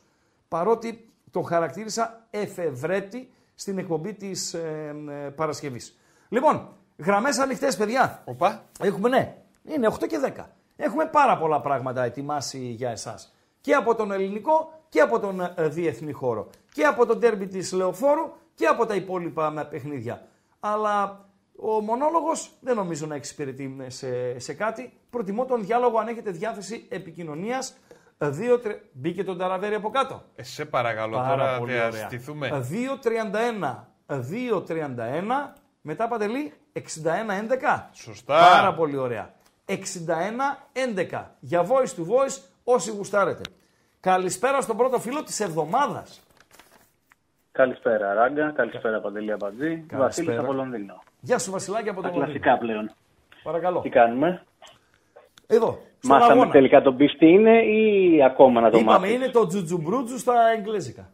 Παρότι 0.49 1.09
το 1.31 1.41
χαρακτήρισα 1.41 2.27
εφευρέτη 2.31 3.31
στην 3.55 3.79
εκπομπή 3.79 4.15
της 4.15 4.55
ε, 4.55 4.95
ε, 5.09 5.29
Παρασκευής. 5.29 5.99
Λοιπόν, 6.29 6.69
γραμμές 6.99 7.39
ανοιχτές, 7.39 7.77
παιδιά. 7.77 8.23
Οπα. 8.25 8.63
Έχουμε, 8.81 9.09
ναι, 9.09 9.37
είναι 9.65 9.87
8 9.87 10.07
και 10.07 10.19
10. 10.37 10.45
Έχουμε 10.77 11.05
πάρα 11.07 11.39
πολλά 11.39 11.61
πράγματα 11.61 12.03
ετοιμάσει 12.05 12.59
για 12.59 12.91
εσάς. 12.91 13.35
Και 13.61 13.75
από 13.75 13.95
τον 13.95 14.13
ελληνικό 14.13 14.73
και 14.89 15.01
από 15.01 15.19
τον 15.21 15.41
ε, 15.41 15.69
διεθνή 15.69 16.13
χώρο. 16.13 16.51
Και 16.73 16.85
από 16.85 17.07
τον 17.07 17.21
τέρμπι 17.21 17.47
της 17.47 17.73
Λεωφόρου 17.73 18.33
και 18.55 18.67
από 18.67 18.87
τα 18.87 18.95
υπόλοιπα 18.95 19.51
με 19.51 19.65
παιχνίδια. 19.65 20.27
Αλλά 20.61 21.25
ο 21.57 21.81
μονόλογος 21.81 22.51
δεν 22.61 22.77
νομίζω 22.77 23.07
να 23.07 23.15
εξυπηρετεί 23.15 23.77
σε, 23.87 24.39
σε 24.39 24.53
κάτι. 24.55 24.93
Προτιμώ 25.11 25.45
τον 25.45 25.65
διάλογο 25.65 25.99
αν 25.99 26.09
έχετε 26.09 26.31
διάθεση 26.31 26.87
επικοινωνίας. 26.89 27.77
Ε, 28.19 28.29
Δύο, 28.29 28.59
τρε... 28.59 28.81
Μπήκε 28.93 29.25
τον 29.25 29.39
Ταραβέρι 29.39 29.75
από 29.75 29.91
κάτω. 29.91 30.23
Ε, 30.35 30.43
σε 30.43 30.65
παρακαλώ 30.65 31.17
Πάρα 31.17 31.37
τώρα 31.37 31.59
πολύ 31.59 31.73
να 31.77 31.87
ωραία. 31.87 32.07
στηθούμε. 32.07 32.67
2.31. 34.07 34.17
2.31. 34.67 34.83
Μετά 35.81 36.09
Παντελή 36.09 36.53
61-11. 36.79 37.88
Σωστά. 37.93 38.35
Πάρα 38.38 38.75
πολύ 38.75 38.97
ωραία. 38.97 39.35
61-11. 39.64 41.25
Για 41.41 41.62
voice 41.67 42.01
to 42.01 42.03
voice 42.03 42.38
όσοι 42.64 42.91
γουστάρετε. 42.91 43.40
Καλησπέρα 44.00 44.61
στον 44.61 44.77
πρώτο 44.77 44.98
φίλο 44.98 45.23
της 45.23 45.40
εβδομάδας. 45.40 46.21
Καλησπέρα 47.52 48.15
Ράγκα, 48.15 48.50
καλησπέρα 48.50 49.00
Παντελή 49.00 49.33
Αμπατζή. 49.33 49.85
Βασίλης 49.92 50.38
από 50.38 50.52
Λονδίνο. 50.52 51.02
Γεια 51.21 51.38
σου 51.38 51.50
Βασιλάκη 51.50 51.88
από 51.88 52.02
Τα 52.02 52.09
το 52.11 52.17
Λονδίνο. 52.19 52.38
κλασικά 52.40 52.67
πλέον. 52.67 52.90
Παρακαλώ. 53.42 53.81
Τι 53.81 53.88
κάνουμε; 53.88 54.42
Εδώ. 55.46 55.79
Στον 55.98 56.17
Μάθαμε 56.17 56.33
αγώνα. 56.33 56.50
τελικά 56.50 56.83
τον 56.83 56.96
πίστη 56.96 57.27
είναι 57.27 57.63
ή 57.63 58.23
ακόμα 58.25 58.61
να 58.61 58.71
το 58.71 58.79
Είπαμε 58.79 58.98
μάθεις; 58.98 59.15
είναι 59.15 59.29
το 59.29 59.46
τζουτζουμπρούτζου 59.46 60.19
στα 60.19 60.35
εγγλέζικα. 60.57 61.11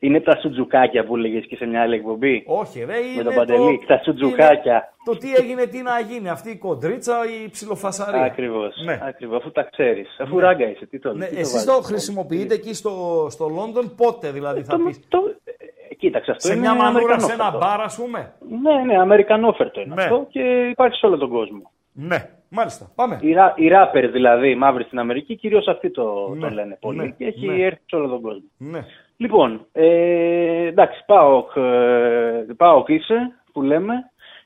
Είναι 0.00 0.20
τα 0.20 0.38
σουτζουκάκια 0.40 1.04
που 1.04 1.16
έλεγες 1.16 1.46
και 1.46 1.56
σε 1.56 1.66
μια 1.66 1.80
άλλη 1.82 1.94
εκπομπή; 1.94 2.42
Όχι, 2.46 2.84
ρε, 2.84 2.96
είναι 2.98 3.16
Με 3.16 3.22
τον 3.22 3.34
Παντελή, 3.34 3.84
τα 3.86 4.00
σουτζουκάκια. 4.04 4.72
είναι 4.74 4.82
Το 5.04 5.16
τι 5.16 5.34
έγινε, 5.34 5.66
τι 5.66 5.82
να 5.82 6.00
γίνει. 6.00 6.28
Αυτή 6.28 6.50
η 6.50 6.56
κοντρίτσα, 6.56 7.14
η 7.44 7.48
ψιλοφασαρία. 7.50 8.22
Ακριβώς. 8.22 8.74
Ναι. 8.84 9.00
Ακριβώς, 9.02 9.38
αφού 9.38 9.50
τα 9.50 9.62
ξέρεις. 9.62 10.16
Αφού 10.20 10.38
ράγκα 10.38 10.70
είσαι, 10.70 10.86
τι 10.86 10.98
το 10.98 11.12
Ναι, 11.12 11.26
τι 11.26 11.34
το 11.34 11.40
εσείς 11.40 11.52
βάζεις. 11.52 11.66
το 11.74 11.82
χρησιμοποιείτε 11.82 12.54
εκεί 12.54 12.74
στο, 12.74 13.26
στο 13.30 13.48
Λόντον, 13.48 13.94
πότε 13.96 14.30
δηλαδή 14.30 14.62
θα 14.62 14.76
Το- 14.76 14.84
πεις; 14.84 15.00
το- 15.08 15.34
ε, 15.44 15.94
Κοίταξε 15.94 16.30
αυτό. 16.30 16.46
Σε 16.46 16.52
είναι 16.52 16.60
μια 16.60 16.74
μανούρα, 16.74 17.18
σε 17.18 17.32
ένα 17.32 17.44
αμερικανόφερτο. 17.44 17.58
μπαρ, 17.76 17.80
ας 17.80 17.96
πούμε; 17.96 18.32
Ναι, 18.62 18.82
ναι, 18.92 18.98
αμερικανόφερτο 19.00 19.80
είναι 19.80 19.94
Ναι. 19.94 20.02
αυτό 20.02 20.26
και 20.30 20.40
υπάρχει 20.70 20.96
σε 20.98 21.06
όλο 21.06 21.16
τον 21.16 21.28
κόσμο. 21.30 21.70
Ναι, 21.92 22.28
μάλιστα. 22.48 22.90
Πάμε. 22.94 23.18
Οι, 23.22 23.32
ρα- 23.32 23.54
οι 23.56 23.68
ράπερ 23.68 24.10
δηλαδή, 24.10 24.50
οι 24.50 24.54
μαύροι 24.54 24.84
στην 24.84 24.98
Αμερική, 24.98 25.36
κυρίως 25.36 25.66
αυτοί 25.68 25.90
το, 25.90 26.28
Ναι, 26.34 26.40
το 26.48 26.54
λένε 26.54 26.76
πολύ 26.80 26.98
ναι, 26.98 27.08
και 27.10 27.24
έχει 27.24 27.46
ναι. 27.46 27.62
έρθει 27.62 27.80
σε 27.86 27.96
όλο 27.96 28.08
τον 28.08 28.20
κόσμο. 28.20 28.44
Ναι. 28.58 28.84
Λοιπόν, 29.20 29.66
ε, 29.72 30.66
εντάξει, 30.66 31.02
ΠΑΟΚ, 31.06 31.50
ε, 31.56 32.46
ΠΑΟΚ 32.56 32.88
είσαι 32.88 33.32
που 33.52 33.62
λέμε. 33.62 33.94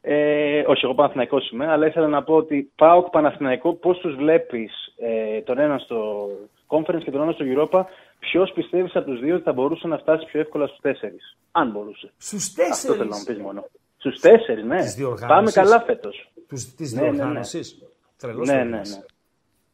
Ε, 0.01 0.65
όχι, 0.67 0.85
εγώ 0.85 0.95
Παναθηναϊκός 0.95 1.51
είμαι, 1.51 1.67
αλλά 1.67 1.87
ήθελα 1.87 2.09
να 2.09 2.23
πω 2.23 2.35
ότι 2.35 2.73
ΠΑΟΚ 2.77 3.11
Παναθηναϊκό, 3.11 3.73
πώς 3.75 3.99
τους 3.99 4.15
βλέπεις 4.15 4.73
ε, 4.97 5.41
τον 5.41 5.59
έναν 5.59 5.79
στο 5.79 6.29
Conference 6.67 7.03
και 7.05 7.11
τον 7.11 7.23
άλλο 7.23 7.33
στο 7.33 7.45
Europa, 7.49 7.85
ποιος 8.19 8.53
πιστεύεις 8.55 8.97
από 8.97 9.11
τους 9.11 9.21
δύο 9.21 9.35
ότι 9.35 9.45
θα 9.45 9.53
μπορούσε 9.53 9.87
να 9.89 9.99
φτάσει 9.99 10.27
πιο 10.27 10.41
εύκολα 10.41 10.67
στους 10.67 10.81
τέσσερις, 10.81 11.37
αν 11.53 11.71
μπορούσε. 11.71 12.13
Στους 12.19 12.55
Αυτό 12.71 12.93
θέλω 12.93 12.97
να 12.99 13.05
μου 13.05 13.11
τέσσερις 13.11 13.37
πεις 13.37 13.45
μόνο. 13.45 13.65
Στους 13.97 14.21
τέσσερις, 14.21 14.65
ναι. 14.65 14.77
Της 14.77 14.95
διοργάνωσης. 14.95 15.27
Πάμε 15.29 15.51
καλά 15.51 15.81
φέτος. 15.81 16.31
τους, 16.49 16.75
της 16.75 16.93
Ναι, 16.93 17.01
ναι, 17.01 17.07
ναι. 17.07 17.13
διοργάνωσης. 17.15 17.79
Τρελός 18.19 18.47
Ναι, 18.49 18.53
πρέπει 18.55 18.69
ναι, 18.69 18.75
να 18.77 18.81
είσαι. 18.81 18.97
ναι. 18.99 19.05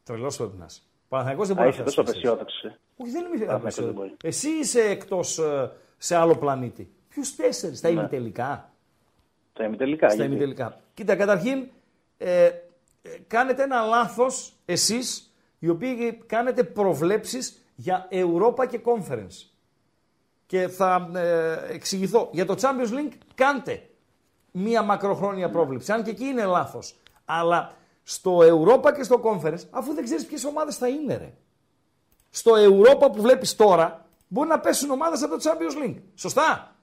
Τρελός 0.04 0.36
πρέπει 0.36 0.56
να 0.58 0.64
είσαι. 0.68 0.80
Παναθηναϊκός 1.08 1.48
δεν 1.48 1.58
Α, 1.58 1.62
μπορεί 1.62 1.76
να 1.76 1.82
είσαι 1.82 1.90
φτάσει 1.90 1.96
τόσο 1.96 2.12
στους 2.12 2.22
τέσσερις. 2.22 2.30
απεσιόδοξος. 2.30 2.62
ε. 2.64 2.78
Όχι, 2.96 3.10
δεν 3.10 3.20
είμαι 3.24 3.28
Παναθηναϊκός 3.30 3.46
δεν 3.46 3.54
απεσιόδοξος. 3.60 3.94
μπορεί. 4.04 4.16
Εσύ 4.22 4.48
είσαι 4.48 4.80
εκτός 4.80 5.38
ε, 5.38 5.70
σε 5.98 6.16
άλλο 6.16 6.36
πλανήτη. 6.36 6.92
Ποιους 7.08 7.36
τέσσερις, 7.36 7.82
Ναι. 7.82 7.88
τα 7.88 8.00
ημιτελικά; 8.00 8.72
Τα 9.52 9.64
ημιτελικά. 9.64 10.06
Στα 10.08 10.16
γιατί; 10.16 10.30
ημιτελικά. 10.30 10.80
Κοίτα, 10.94 11.16
καταρχήν, 11.16 11.66
ε, 12.18 12.44
ε, 12.44 12.52
κάνετε 13.26 13.62
ένα 13.62 13.80
λάθος 13.82 14.52
εσείς, 14.64 15.32
οι 15.58 15.68
οποίοι 15.68 16.22
κάνετε 16.26 16.64
προβλέψεις 16.64 17.62
για 17.74 18.08
Europa 18.10 18.66
και 18.68 18.80
Conference. 18.84 19.46
Και 20.46 20.68
θα 20.68 21.10
ε, 21.14 21.58
εξηγηθώ. 21.74 22.28
Για 22.32 22.46
το 22.46 22.54
Champions 22.60 22.92
League 22.92 23.12
κάντε 23.34 23.82
μία 24.50 24.82
μακροχρόνια 24.82 25.50
πρόβλεψη, 25.50 25.92
αν 25.92 26.02
και 26.02 26.10
εκεί 26.10 26.24
είναι 26.24 26.44
λάθος. 26.44 26.96
Αλλά 27.24 27.72
στο 28.10 28.38
Europa 28.38 28.92
και 28.96 29.02
στο 29.02 29.20
Conference, 29.24 29.62
αφού 29.70 29.94
δεν 29.94 30.04
ξέρεις 30.04 30.26
ποιες 30.26 30.44
ομάδες 30.44 30.76
θα 30.76 30.88
είναι, 30.88 31.16
ρε. 31.16 31.34
Στο 32.30 32.52
Europa 32.56 33.12
που 33.12 33.22
βλέπεις 33.22 33.56
τώρα, 33.56 34.06
μπορεί 34.28 34.48
να 34.48 34.60
πέσουν 34.60 34.90
ομάδες 34.90 35.22
από 35.22 35.38
το 35.38 35.50
Champions 35.50 35.84
League. 35.84 36.00
Σωστά; 36.14 36.74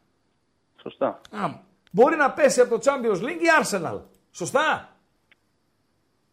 Σωστά. 0.82 1.08
Α, 1.32 1.50
μπορεί 1.92 2.16
να 2.16 2.32
πέσει 2.32 2.62
από 2.62 2.80
το 2.80 2.92
Champions 2.92 3.22
League 3.22 3.42
η 3.42 3.48
Arsenal. 3.64 4.02
Σωστά; 4.32 4.90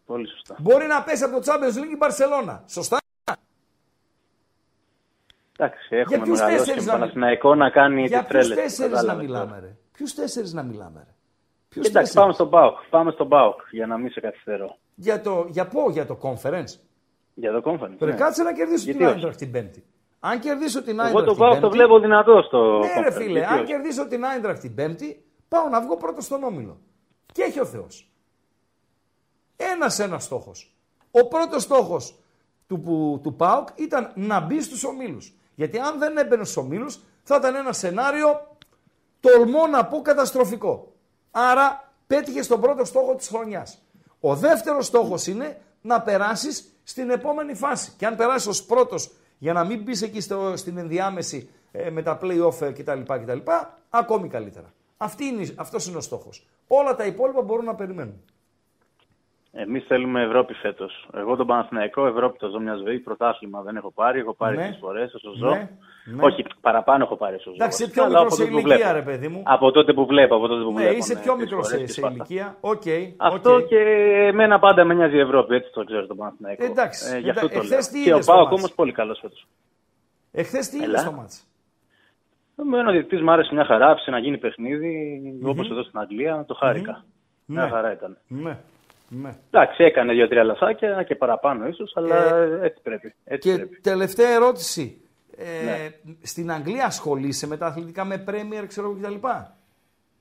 Πολύ 0.07 0.29
σωστά. 0.29 0.57
Μπορεί 0.59 0.87
να 0.87 1.03
πέσει 1.03 1.25
από 1.25 1.41
το 1.41 1.53
Champions 1.53 1.77
League 1.79 1.95
η 1.95 1.99
Barcelona. 2.01 2.59
Σωστά; 2.67 2.99
Εντάξει, 5.59 5.97
έχουμε 5.97 6.19
ποιους 6.25 6.39
μεγαλώσει 6.39 6.59
τέσσερις 6.65 6.85
και 6.85 6.91
να- 6.91 6.99
Παναθηναϊκό 6.99 7.55
να 7.55 7.71
κάνει 7.71 8.07
Για 8.07 8.19
τις 8.19 8.29
ποιους 8.29 8.47
τρέλες. 8.47 8.65
τέσσερις 8.65 8.91
να 8.93 8.97
κατάλαβες 8.99 9.25
μιλάμε, 9.27 9.47
τώρα. 9.47 9.61
ρε. 9.61 9.77
Ποιους 9.93 10.15
τέσσερις 10.15 10.53
να 10.53 10.63
μιλάμε, 10.63 11.05
ρε. 11.07 11.15
Ποιους 11.73 11.87
Εντάξει, 11.89 11.93
τέσσερις; 11.93 12.15
πάμε 12.15 12.33
στον 12.33 12.51
ΠΑΟΚ. 12.51 12.77
Πάμε 12.91 13.11
στον 13.11 13.29
ΠΑΟΚ 13.29 13.61
για 13.71 13.87
να 13.87 13.97
μην 13.99 14.11
σε 14.11 14.21
καθυστερώ. 14.21 14.77
Για 14.95 15.21
το, 15.21 15.47
για 15.51 15.67
πω, 15.69 15.91
για 15.91 16.07
το 16.07 16.19
conference; 16.23 16.73
Για 17.35 17.53
το 17.53 17.63
conference. 17.65 17.95
Πρέπει 17.99 18.05
ναι. 18.13 18.19
κάτσε 18.19 18.43
να 18.43 18.53
κερδίσω 18.53 18.85
την 18.85 18.97
Γιατί 18.97 19.13
όχι; 19.15 19.27
Eintracht 19.27 19.37
την 19.37 19.51
Πέμπτη. 19.53 19.85
Αν 20.21 20.39
κερδίσω 20.41 20.83
την 20.83 21.01
Eintracht 21.01 21.09
Εγώ 21.09 21.19
το 21.23 21.31
την 21.31 21.37
ΠΑΟΚ 21.39 21.51
Πέμπτη. 21.53 21.67
το 21.67 21.71
βλέπω 21.71 21.99
δυνατό 21.99 22.43
στο 22.47 22.79
Ναι, 22.79 22.87
ρε 23.01 23.09
conference. 23.09 23.13
φίλε, 23.17 23.39
Γιατί 23.39 23.53
αν 23.53 23.59
όχι; 23.59 23.67
κερδίσω 23.67 24.07
την 24.07 24.23
Eintracht 24.25 24.59
την 24.61 24.75
Πέμπτη, 24.75 25.25
πάω 25.49 25.69
να 25.69 25.81
βγω 25.81 25.97
πρώτος 25.97 26.25
στον 26.25 26.43
όμιλο. 26.43 26.79
Και 27.33 27.43
έχει 27.43 27.61
ο 27.61 27.65
Θεός. 27.65 28.11
Ένας 29.57 29.99
ένας 29.99 30.25
στόχος. 30.25 30.75
Ο 31.11 31.29
πρώτος 31.29 31.63
στόχος 31.63 32.19
του, 32.67 32.81
που- 32.81 33.21
του 33.23 33.35
ΠΑΟΚ 33.37 33.69
ήταν 33.75 34.13
να 34.15 34.41
μπει 34.41 34.63
στους 34.63 34.85
ομίλους. 34.85 35.33
Γιατί 35.55 35.79
αν 35.79 35.99
δεν 35.99 36.17
έμπαινε 36.17 36.45
στους 36.45 36.57
ομίλους, 36.57 37.01
θα 37.23 37.37
ήταν 37.37 37.55
ένα 37.55 37.73
σενάριο, 37.73 38.57
τολμώ 39.21 39.67
να 39.67 39.87
πω, 39.87 40.01
καταστροφικό. 40.03 40.92
Άρα 41.35 41.93
πέτυχε 42.07 42.43
στον 42.43 42.61
πρώτο 42.61 42.85
στόχο 42.85 43.15
της 43.15 43.29
χρονιάς. 43.29 43.83
Ο 44.21 44.37
δεύτερος 44.37 44.87
στόχος 44.87 45.27
είναι 45.27 45.61
να 45.81 46.03
περάσεις 46.03 46.65
στην 46.83 47.11
επόμενη 47.11 47.55
φάση. 47.55 47.93
Και 47.97 48.07
αν 48.07 48.17
περάσεις 48.17 48.47
ως 48.47 48.65
πρώτος 48.65 49.11
για 49.39 49.53
να 49.53 49.65
μην 49.65 49.83
μπεις 49.83 50.03
εκεί 50.03 50.21
στο, 50.21 50.57
στην 50.57 50.79
ενδιάμεση 50.79 51.51
ε, 51.73 51.91
με 51.91 52.03
τα 52.03 52.19
play-off 52.23 52.61
ε, 52.61 52.71
κτλ, 52.71 53.01
κτλ. 53.01 53.39
Ακόμη 53.91 54.29
καλύτερα. 54.29 54.73
Αυτή 54.97 55.25
είναι, 55.25 55.55
αυτός 55.57 55.87
είναι 55.87 55.97
ο 55.97 56.01
στόχος. 56.01 56.49
Όλα 56.67 56.95
τα 56.97 57.07
υπόλοιπα 57.07 57.43
μπορούν 57.43 57.65
να 57.65 57.75
περιμένουν. 57.75 58.25
Εμείς 59.55 59.85
θέλουμε 59.87 60.23
Ευρώπη 60.23 60.55
φέτος. 60.55 61.09
Εγώ 61.15 61.37
τον 61.37 61.47
Παναθηναϊκό 61.47 62.07
Ευρώπη 62.07 62.39
το 62.39 62.49
ζω 62.49 62.59
μια 62.61 62.75
ζωή. 62.75 62.99
Πρωτάθλημα 62.99 63.63
δεν 63.63 63.77
έχω 63.77 63.91
πάρει. 63.93 64.19
Έχω 64.19 64.35
πάρει 64.35 64.57
Ναι. 64.57 64.65
τρεις 64.67 64.77
φορές 64.81 65.15
όσο 65.15 65.33
ζω. 65.37 65.51
Ναι. 65.51 65.71
Ναι. 66.05 66.23
Όχι, 66.25 66.45
παραπάνω 66.61 67.05
έχω 67.05 67.17
πάρει 67.17 67.35
όσο 67.35 67.51
ζω. 67.51 67.55
Εντάξει, 67.55 67.83
είσαι 67.83 67.85
βασικά, 67.85 68.07
πιο 68.07 68.17
αλλά 68.17 68.23
μικρό 68.23 68.27
από 68.27 68.35
σε 68.35 68.43
τότε 68.43 68.51
που 68.53 68.59
ηλικία, 68.69 68.77
βλέπω. 68.93 68.99
ρε 68.99 69.03
παιδί 69.17 69.29
μου. 69.29 69.43
Από 69.45 69.71
τότε 69.71 69.93
που 69.93 70.07
βλέπω. 70.07 70.35
Από 70.37 70.47
τότε 70.49 70.63
που 70.63 70.73
Ναι, 70.73 70.81
βλέπω, 70.81 70.97
είσαι 70.97 71.15
ναι, 71.15 71.21
πιο 71.21 71.33
τρεις 71.35 71.45
μικρός 71.45 71.67
φορές 71.69 71.79
σε, 71.81 71.85
τις 71.87 71.95
σε 71.95 72.01
πάτα. 72.01 72.15
ηλικία. 72.15 72.57
Οκ. 72.61 72.83
Αυτό 73.17 73.55
οκ. 73.55 73.67
και 73.67 73.79
εμένα 74.33 74.59
πάντα 74.59 74.85
με 74.85 74.95
νοιάζει 74.95 75.17
η 75.17 75.21
Ευρώπη. 75.21 75.55
Έτσι 75.55 75.73
το 75.73 75.85
ξέρω 75.85 76.07
τον 76.07 76.17
Παναθηναϊκό. 76.17 76.65
Εντάξει, 76.65 77.15
Ε, 77.17 77.19
γι' 77.19 77.31
αυτό 77.31 77.47
εντά- 77.47 77.55
το 77.55 77.61
εχθές 77.63 77.93
λέω. 77.93 78.03
τι 78.03 78.05
Και 78.05 78.11
ο 78.11 78.15
είδες 78.15 78.25
στο 78.25 78.33
Πάοκ 78.33 78.49
μάτς; 78.49 78.59
όμως 78.61 78.75
πολύ 78.75 78.93
καλός 78.93 79.19
φέτος. 79.23 79.47
Εχθές 80.33 80.69
τι 80.69 80.77
Έλα. 80.77 80.87
είδες 80.87 81.01
στο 81.01 81.13
μάτς; 81.13 81.47
Εμένα 82.59 82.89
ο 82.89 82.93
διαιτητής 82.93 83.21
μου 83.23 83.31
άρεσε 83.31 83.55
μια 83.55 83.65
χαρά. 83.65 83.87
Άφησε 83.91 84.11
να 84.11 84.19
γίνει 84.19 84.39
παιχνίδι 84.39 85.21
όπως 85.45 85.71
εδώ 85.71 85.83
στην 85.83 85.99
Αγγλία. 85.99 86.45
Το 86.49 86.55
χάρηκα. 86.55 87.05
Μια 87.47 87.63
Ναι. 87.65 87.71
χαρά 87.71 87.93
ήταν. 87.93 88.17
Ναι. 89.15 89.29
ναι. 89.29 89.35
Εντάξει, 89.51 89.85
έκανε 89.85 90.13
δύο-τρία 90.13 90.45
λαθάκια 90.45 91.03
και 91.03 91.15
παραπάνω 91.15 91.67
ίσως, 91.67 91.93
αλλά 91.97 92.37
έτσι 92.63 92.83
πρέπει. 92.83 93.15
Έτσι 93.25 93.49
Και 93.51 93.57
πρέπει. 93.57 93.81
τελευταία 93.81 94.31
ερώτηση. 94.35 94.97
Ε, 95.37 95.65
Ναι. 95.65 95.91
Στην 96.23 96.51
Αγγλία 96.53 96.85
ασχολείσαι 96.85 97.47
με 97.47 97.57
τα 97.57 97.67
αθλητικά, 97.67 98.05
με 98.05 98.25
Premier, 98.29 98.65
ξέρω 98.67 98.87
εγώ 98.91 98.99
κτλ. 99.03 99.27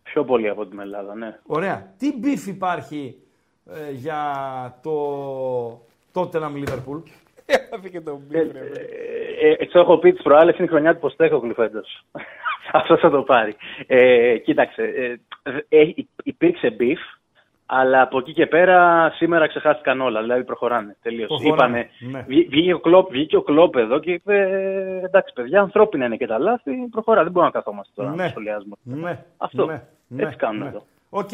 Πιο 0.04 0.24
πολύ 0.26 0.50
από 0.50 0.66
την 0.66 0.80
Ελλάδα, 0.80 1.16
ναι. 1.16 1.40
Ωραία. 1.46 1.94
Τι 1.98 2.18
beef 2.18 2.48
υπάρχει 2.48 3.16
ε, 3.74 3.92
για 3.92 4.22
το 4.84 4.92
Tottenham 6.14 6.54
Liverpool; 6.64 7.02
Έπαθε 7.46 7.90
και 7.92 8.02
τον 8.02 8.14
Ε, 8.32 8.42
beef, 8.44 8.52
ρε. 8.52 8.60
ε, 9.42 9.52
ε, 9.60 9.66
το 9.66 9.80
έχω 9.80 9.98
πει 9.98 10.12
τις 10.14 10.22
προάλλες, 10.22 10.56
είναι 10.56 10.66
η 10.66 10.70
χρονιά 10.70 10.94
του 10.94 11.00
Ποστέχογλου 11.00 11.54
φέτος. 11.54 12.06
Αυτό 12.74 12.98
θα 12.98 13.10
το 13.10 13.22
πάρει. 13.24 13.56
Ε, 13.88 14.38
κοίταξε, 14.38 14.82
ε, 14.84 15.16
ε, 15.70 15.82
υ- 15.96 16.08
υπήρξε 16.24 16.70
beef, 16.70 17.00
αλλά 17.74 18.02
από 18.02 18.18
εκεί 18.18 18.34
και 18.34 18.46
πέρα 18.46 19.10
σήμερα 19.16 19.48
ξεχάστηκαν 19.48 20.02
όλα. 20.02 20.22
Δηλαδή 20.22 20.44
προχωράνε 20.44 20.96
τελείως. 21.02 21.28
Προχωράνε, 21.28 21.80
Είπανε, 22.00 22.12
ναι. 22.18 22.26
βγή- 22.28 22.50
βγήκε, 22.50 22.74
ο 22.74 22.80
Κλοπ, 22.80 23.10
βγήκε 23.12 23.38
ο 23.38 23.42
Κλόπ 23.42 23.76
εδώ 23.76 24.00
και 24.00 24.12
είπε: 24.12 24.36
ε, 24.40 25.06
Εντάξει, 25.06 25.34
παιδιά, 25.34 25.62
ανθρώπινα 25.62 26.06
είναι 26.06 26.16
και 26.18 26.28
τα 26.28 26.40
λάθη. 26.40 26.72
Προχωρά. 26.92 27.24
Δεν 27.24 27.32
μπορούμε 27.32 27.52
να 27.54 27.60
καθόμαστε 27.60 27.92
τώρα 27.96 28.10
Ναι. 28.10 28.24
να 28.24 28.30
σχολιάζουμε. 28.30 28.76
Ναι. 28.84 29.24
Αυτό. 29.38 29.66
Ναι. 30.08 30.24
Έτσι 30.24 30.36
κάνουν 30.38 30.62
ναι. 30.62 30.68
εδώ. 30.68 30.84
OK, 31.10 31.30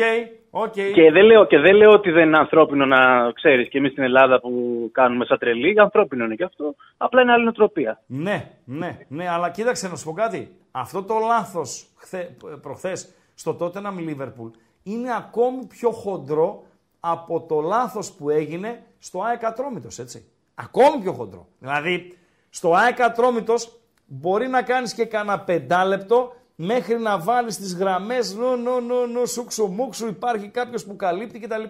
OK. 0.50 0.74
Και 0.74 1.12
δεν, 1.12 1.24
λέω, 1.26 1.46
και 1.46 1.58
δεν 1.60 1.76
λέω 1.76 1.92
ότι 1.92 2.12
δεν 2.12 2.28
είναι 2.28 2.38
ανθρώπινο 2.38 2.86
να 2.86 3.32
ξέρεις 3.32 3.70
και 3.70 3.78
εμείς 3.78 3.92
στην 3.92 4.04
Ελλάδα 4.04 4.40
που 4.40 4.90
κάνουμε 4.94 5.26
σαν 5.26 5.38
τρελοί. 5.38 5.80
Ανθρώπινο 5.80 6.26
είναι 6.26 6.36
και 6.36 6.44
αυτό. 6.44 6.76
Απλά 6.98 7.22
είναι 7.22 7.32
άλλη 7.32 7.44
νοοτροπία. 7.44 8.00
Ναι, 8.08 8.52
ναι, 8.66 8.98
ναι, 9.08 9.30
αλλά 9.30 9.50
κοίταξε 9.52 9.88
να 9.88 9.96
σου 9.96 10.06
πω 10.06 10.12
κάτι. 10.14 10.52
Αυτό 10.72 11.04
το 11.04 11.14
λάθος 11.28 11.88
χθε, 11.98 12.36
προχθές 12.62 13.16
στο 13.36 13.58
Tottenham 13.60 14.10
Liverpool 14.10 14.52
είναι 14.92 15.16
ακόμη 15.16 15.66
πιο 15.66 15.92
χοντρό 15.92 16.64
από 17.00 17.42
το 17.42 17.62
λάθος 17.62 18.12
που 18.12 18.30
έγινε 18.30 18.84
στο 19.00 19.22
ΑΕΚ 19.22 19.44
Ατρόμητος, 19.44 20.00
έτσι. 20.00 20.26
Ακόμη 20.56 21.02
πιο 21.02 21.14
χοντρό. 21.14 21.48
Δηλαδή, 21.60 22.18
στο 22.50 22.74
ΑΕΚ 22.74 23.02
Ατρόμητος 23.02 23.80
μπορεί 24.06 24.48
να 24.48 24.62
κάνεις 24.62 24.94
και 24.94 25.06
κανένα 25.06 25.40
πεντάλεπτο 25.40 26.34
μέχρι 26.56 27.00
να 27.00 27.20
βάλεις 27.20 27.58
τις 27.58 27.76
γραμμές 27.76 28.34
νου, 28.34 28.56
νου, 28.56 28.82
νου, 28.82 29.08
νου, 29.08 29.26
σούξου, 29.26 29.68
μουξου, 29.68 30.08
υπάρχει 30.08 30.48
κάποιος 30.48 30.86
που 30.86 30.96
καλύπτει 30.96 31.40
κτλ. 31.40 31.64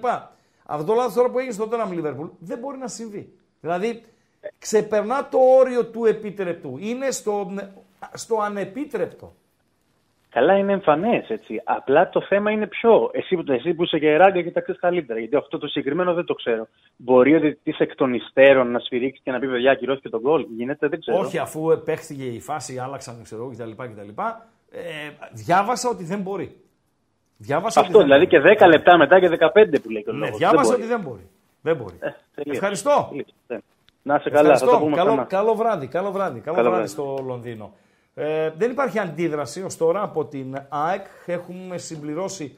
Αυτό 0.65 0.85
το 0.85 0.93
λάθος 0.93 1.13
τώρα 1.13 1.29
που 1.29 1.39
έγινε 1.39 1.53
στο 1.53 1.69
Tottenham 1.71 1.91
Liverpool 1.91 2.29
δεν 2.39 2.57
μπορεί 2.57 2.77
να 2.77 2.87
συμβεί. 2.87 3.33
Δηλαδή, 3.59 4.03
ξεπερνά 4.59 5.29
το 5.29 5.37
όριο 5.37 5.85
του 5.85 6.05
επιτρεπτού. 6.05 6.77
Είναι 6.77 7.11
στο, 7.11 7.53
στο 8.13 8.39
ανεπίτρεπτο. 8.41 9.35
Καλά 10.29 10.57
είναι 10.57 10.73
εμφανές 10.73 11.29
έτσι. 11.29 11.61
Απλά 11.63 12.09
το 12.09 12.21
θέμα 12.21 12.51
είναι 12.51 12.67
ποιο. 12.67 13.09
Εσύ, 13.13 13.35
που- 13.35 13.51
εσύ 13.51 13.73
που 13.73 13.83
είσαι 13.83 13.99
και 13.99 14.17
ράγκα 14.17 14.41
και 14.41 14.51
τα 14.51 14.61
ξέρεις 14.61 14.81
καλύτερα. 14.81 15.19
Γιατί 15.19 15.35
αυτό 15.35 15.57
το 15.57 15.67
συγκεκριμένο 15.67 16.13
δεν 16.13 16.25
το 16.25 16.33
ξέρω. 16.33 16.67
Μπορεί 16.95 17.35
ο 17.35 17.39
διαιτητής 17.39 17.79
εκ 17.79 17.95
των 17.95 18.13
υστέρων 18.13 18.71
να 18.71 18.79
σφυρίξει 18.79 19.21
και 19.23 19.31
να 19.31 19.39
πει 19.39 19.47
παιδιά, 19.47 19.71
ακυρώθηκε 19.71 20.09
τον 20.09 20.19
γκολ. 20.21 20.45
Γίνεται, 20.57 20.87
δεν 20.87 20.99
ξέρω. 20.99 21.17
Όχι 21.19 21.37
αφού 21.37 21.71
επέχθηκε 21.71 22.23
η 22.23 22.39
φάση, 22.39 22.77
άλλαξαν 22.77 23.19
ξέρω 23.23 23.41
εγώ 23.43 23.51
κτλ. 23.51 23.83
κτλ. 23.83 24.21
Ε, 24.71 24.81
διάβασα 25.31 25.89
ότι 25.89 26.03
δεν 26.03 26.19
μπορεί. 26.19 26.55
Διάβασα 27.37 27.79
Αυτό 27.79 27.97
ότι 27.99 28.07
δεν 28.09 28.17
δηλαδή 28.19 28.37
μπορεί. 28.37 28.55
και 28.57 28.65
10 28.65 28.67
λεπτά 28.69 28.97
μετά 28.97 29.19
και 29.19 29.27
15 29.29 29.79
που 29.83 29.89
λέει 29.89 30.03
και 30.03 30.09
ο 30.09 30.13
Ναι, 30.13 30.19
λόγος. 30.19 30.37
διάβασα 30.37 30.75
Δεν 30.77 30.81
ότι 30.81 30.85
μπορεί. 30.85 30.93
δεν 30.93 30.99
μπορεί. 31.09 31.29
Δεν 31.61 31.75
μπορεί. 31.75 31.95
Ε, 31.99 32.09
τελείωσε. 32.35 32.59
Ευχαριστώ. 32.59 33.05
Τελείωσε. 33.09 33.33
Ναι. 33.47 33.57
Να 34.03 34.15
είσαι 34.15 34.29
καλά, 34.29 34.41
θα 34.57 34.65
το 34.65 34.65
Ευχαριστώ. 34.65 34.79
πούμε 34.85 34.95
Καλό, 34.95 35.09
ξανά. 35.11 35.23
καλό 35.27 35.55
βράδυ. 35.55 35.87
Καλό 35.87 36.11
βράδυ, 36.11 36.39
καλό 36.39 36.55
Καλό 36.57 36.69
βράδυ 36.69 36.93
βράδυ. 36.93 37.15
στο 37.15 37.23
Λονδίνο. 37.27 37.73
Ε, 38.19 38.49
δεν 38.57 38.71
υπάρχει 38.71 38.99
αντίδραση 38.99 39.63
ως 39.63 39.77
τώρα 39.77 40.01
από 40.01 40.25
την 40.25 40.55
ΑΕΚ. 40.69 41.05
Έχουμε 41.25 41.77
συμπληρώσει 41.77 42.57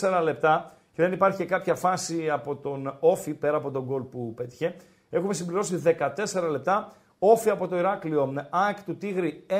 14 0.00 0.20
λεπτά 0.22 0.76
και 0.92 1.02
δεν 1.02 1.12
υπάρχει 1.12 1.44
κάποια 1.44 1.74
φάση 1.74 2.30
από 2.30 2.56
τον 2.56 2.96
Όφη 3.00 3.34
πέρα 3.34 3.56
από 3.56 3.70
τον 3.70 3.84
γκολ 3.84 4.02
που 4.02 4.34
πέτυχε. 4.34 4.74
Έχουμε 5.10 5.34
συμπληρώσει 5.34 5.82
14 6.34 6.50
λεπτά. 6.50 6.92
Όφη 7.18 7.50
από 7.50 7.68
το 7.68 7.76
Ηράκλειο, 7.76 8.34
ΑΕΚ 8.50 8.82
του 8.82 8.96
Τίγρη 8.96 9.46
1-0 9.50 9.54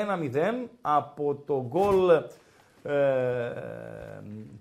από 0.81 1.35
το 1.45 1.65
γκολ 1.67 2.09
ε, 2.09 2.25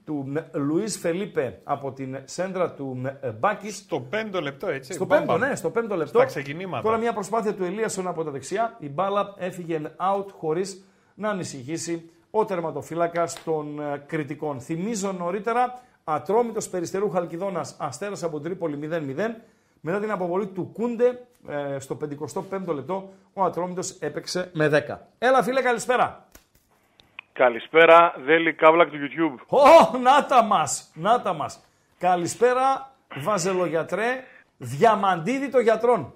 του 0.04 0.32
Λουίς 0.52 0.98
Φελίπε 0.98 1.60
από 1.64 1.92
την 1.92 2.18
σέντρα 2.24 2.72
του 2.72 3.00
Μπάκης. 3.38 3.76
Στο 3.76 4.00
πέμπτο 4.00 4.40
λεπτό, 4.40 4.68
έτσι. 4.68 4.92
Στο 4.92 5.06
πέμπτο, 5.06 5.38
ναι, 5.38 5.54
στο 5.54 5.70
πέμπτο 5.70 5.96
λεπτό. 5.96 6.18
Στα 6.18 6.24
ξεκινήματα. 6.24 6.82
Τώρα 6.82 6.96
μια 6.96 7.12
προσπάθεια 7.12 7.54
του 7.54 7.64
Ελίασον 7.64 8.06
από 8.08 8.24
τα 8.24 8.30
δεξιά. 8.30 8.76
Η 8.78 8.88
μπάλα 8.88 9.34
έφυγε 9.38 9.80
out 9.96 10.26
χωρίς 10.38 10.84
να 11.14 11.28
ανησυχήσει 11.28 12.10
ο 12.30 12.44
τερματοφύλακας 12.44 13.42
των 13.44 13.80
ε, 13.80 14.02
κριτικών. 14.06 14.60
Θυμίζω 14.60 15.12
νωρίτερα, 15.12 15.80
ατρόμητος 16.04 16.68
περιστερού 16.68 17.10
Χαλκιδόνας 17.10 17.76
αστέρας 17.78 18.22
από 18.22 18.40
Τρίπολη 18.40 18.88
0-0. 18.92 19.34
Μετά 19.80 20.00
την 20.00 20.10
αποβολή 20.10 20.46
του 20.46 20.70
Κούντε 20.72 21.26
ε, 21.48 21.78
στο 21.78 21.96
55ο 22.50 22.74
λεπτό, 22.74 23.12
ο 23.32 23.42
Ατρόμητος 23.42 23.90
έπαιξε 23.90 24.50
με 24.52 24.84
10. 24.88 24.96
Έλα, 25.18 25.42
φίλε, 25.42 25.62
καλησπέρα. 25.62 26.28
Καλησπέρα, 27.36 28.14
Δέλη 28.18 28.52
Καύλακ 28.52 28.90
του 28.90 28.96
YouTube. 28.96 29.44
Ω, 29.48 29.98
να 29.98 30.26
τα 30.26 30.42
μας, 30.42 30.90
να 30.94 31.22
τα 31.22 31.32
μας. 31.32 31.60
Καλησπέρα, 31.98 32.94
Βαζελογιατρέ, 33.16 34.24
διαμαντίδι 34.56 35.50
των 35.50 35.60
γιατρών. 35.60 36.12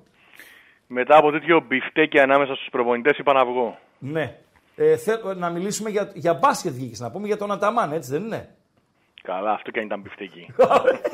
Μετά 0.87 1.17
από 1.17 1.31
τέτοιο 1.31 1.61
μπιφτέκι 1.61 2.19
ανάμεσα 2.19 2.55
στους 2.55 2.69
προπονητές 2.71 3.19
είπα 3.19 3.33
να 3.33 3.45
βγω. 3.45 3.79
Ναι. 3.99 4.37
Ε, 4.77 4.97
θέλω 4.97 5.35
να 5.35 5.51
μιλήσουμε 5.51 5.91
για, 5.91 6.11
για 6.15 6.35
μπάσκετ 6.35 6.73
βγήκες, 6.73 7.01
να 7.01 7.11
πούμε 7.11 7.27
για 7.27 7.37
τον 7.37 7.53
Αταμάν, 7.53 7.93
έτσι 7.93 8.11
δεν 8.11 8.25
είναι; 8.25 8.55
Καλά, 9.23 9.53
αυτό 9.53 9.71
και 9.71 9.79
αν 9.79 9.87
ήταν 9.87 10.01
μπιφτέκι. 10.01 10.47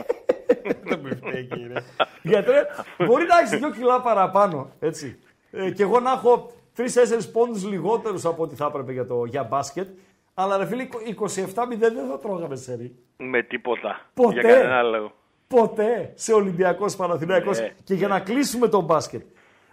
Το 0.90 0.96
μπιφτέκι, 0.96 1.66
ρε. 1.72 1.82
Γιατρέ, 2.22 2.66
μπορεί 3.07 3.26
να 3.26 3.38
έχεις 3.38 3.59
δύο 3.59 3.70
κιλά 3.70 4.00
παραπάνω, 4.00 4.70
έτσι. 4.80 5.18
Ε, 5.50 5.70
και 5.70 5.82
εγώ 5.82 6.00
να 6.00 6.11
έχω 6.11 6.52
τρει-τέσσερι 6.77 7.24
πόντους 7.24 7.64
λιγότερους 7.64 8.24
από 8.24 8.43
ό,τι 8.43 8.55
θα 8.55 8.66
έπρεπε 8.66 8.93
για, 8.93 9.07
το, 9.07 9.24
για 9.24 9.43
μπάσκετ. 9.43 9.89
Αλλά 10.35 10.57
ρε 10.57 10.66
φίλε, 10.66 10.89
27-0 11.20 11.35
δεν 11.79 12.07
θα 12.09 12.18
τρώγαμε 12.18 12.57
σε 12.57 12.93
Με 13.16 13.43
τίποτα. 13.43 14.01
Ποτέ. 14.14 14.41
Για 14.41 14.43
κανένα 14.43 14.83
λόγο. 14.83 15.12
Ποτέ 15.49 16.12
σε 16.14 16.33
Ολυμπιακός 16.33 16.97
Παναθηναϊκός. 16.97 17.59
Ναι. 17.61 17.72
Και 17.85 17.95
για 17.95 18.09
να 18.09 18.20
κλείσουμε 18.20 18.68
τον 18.68 18.85
μπάσκετ. 18.85 19.22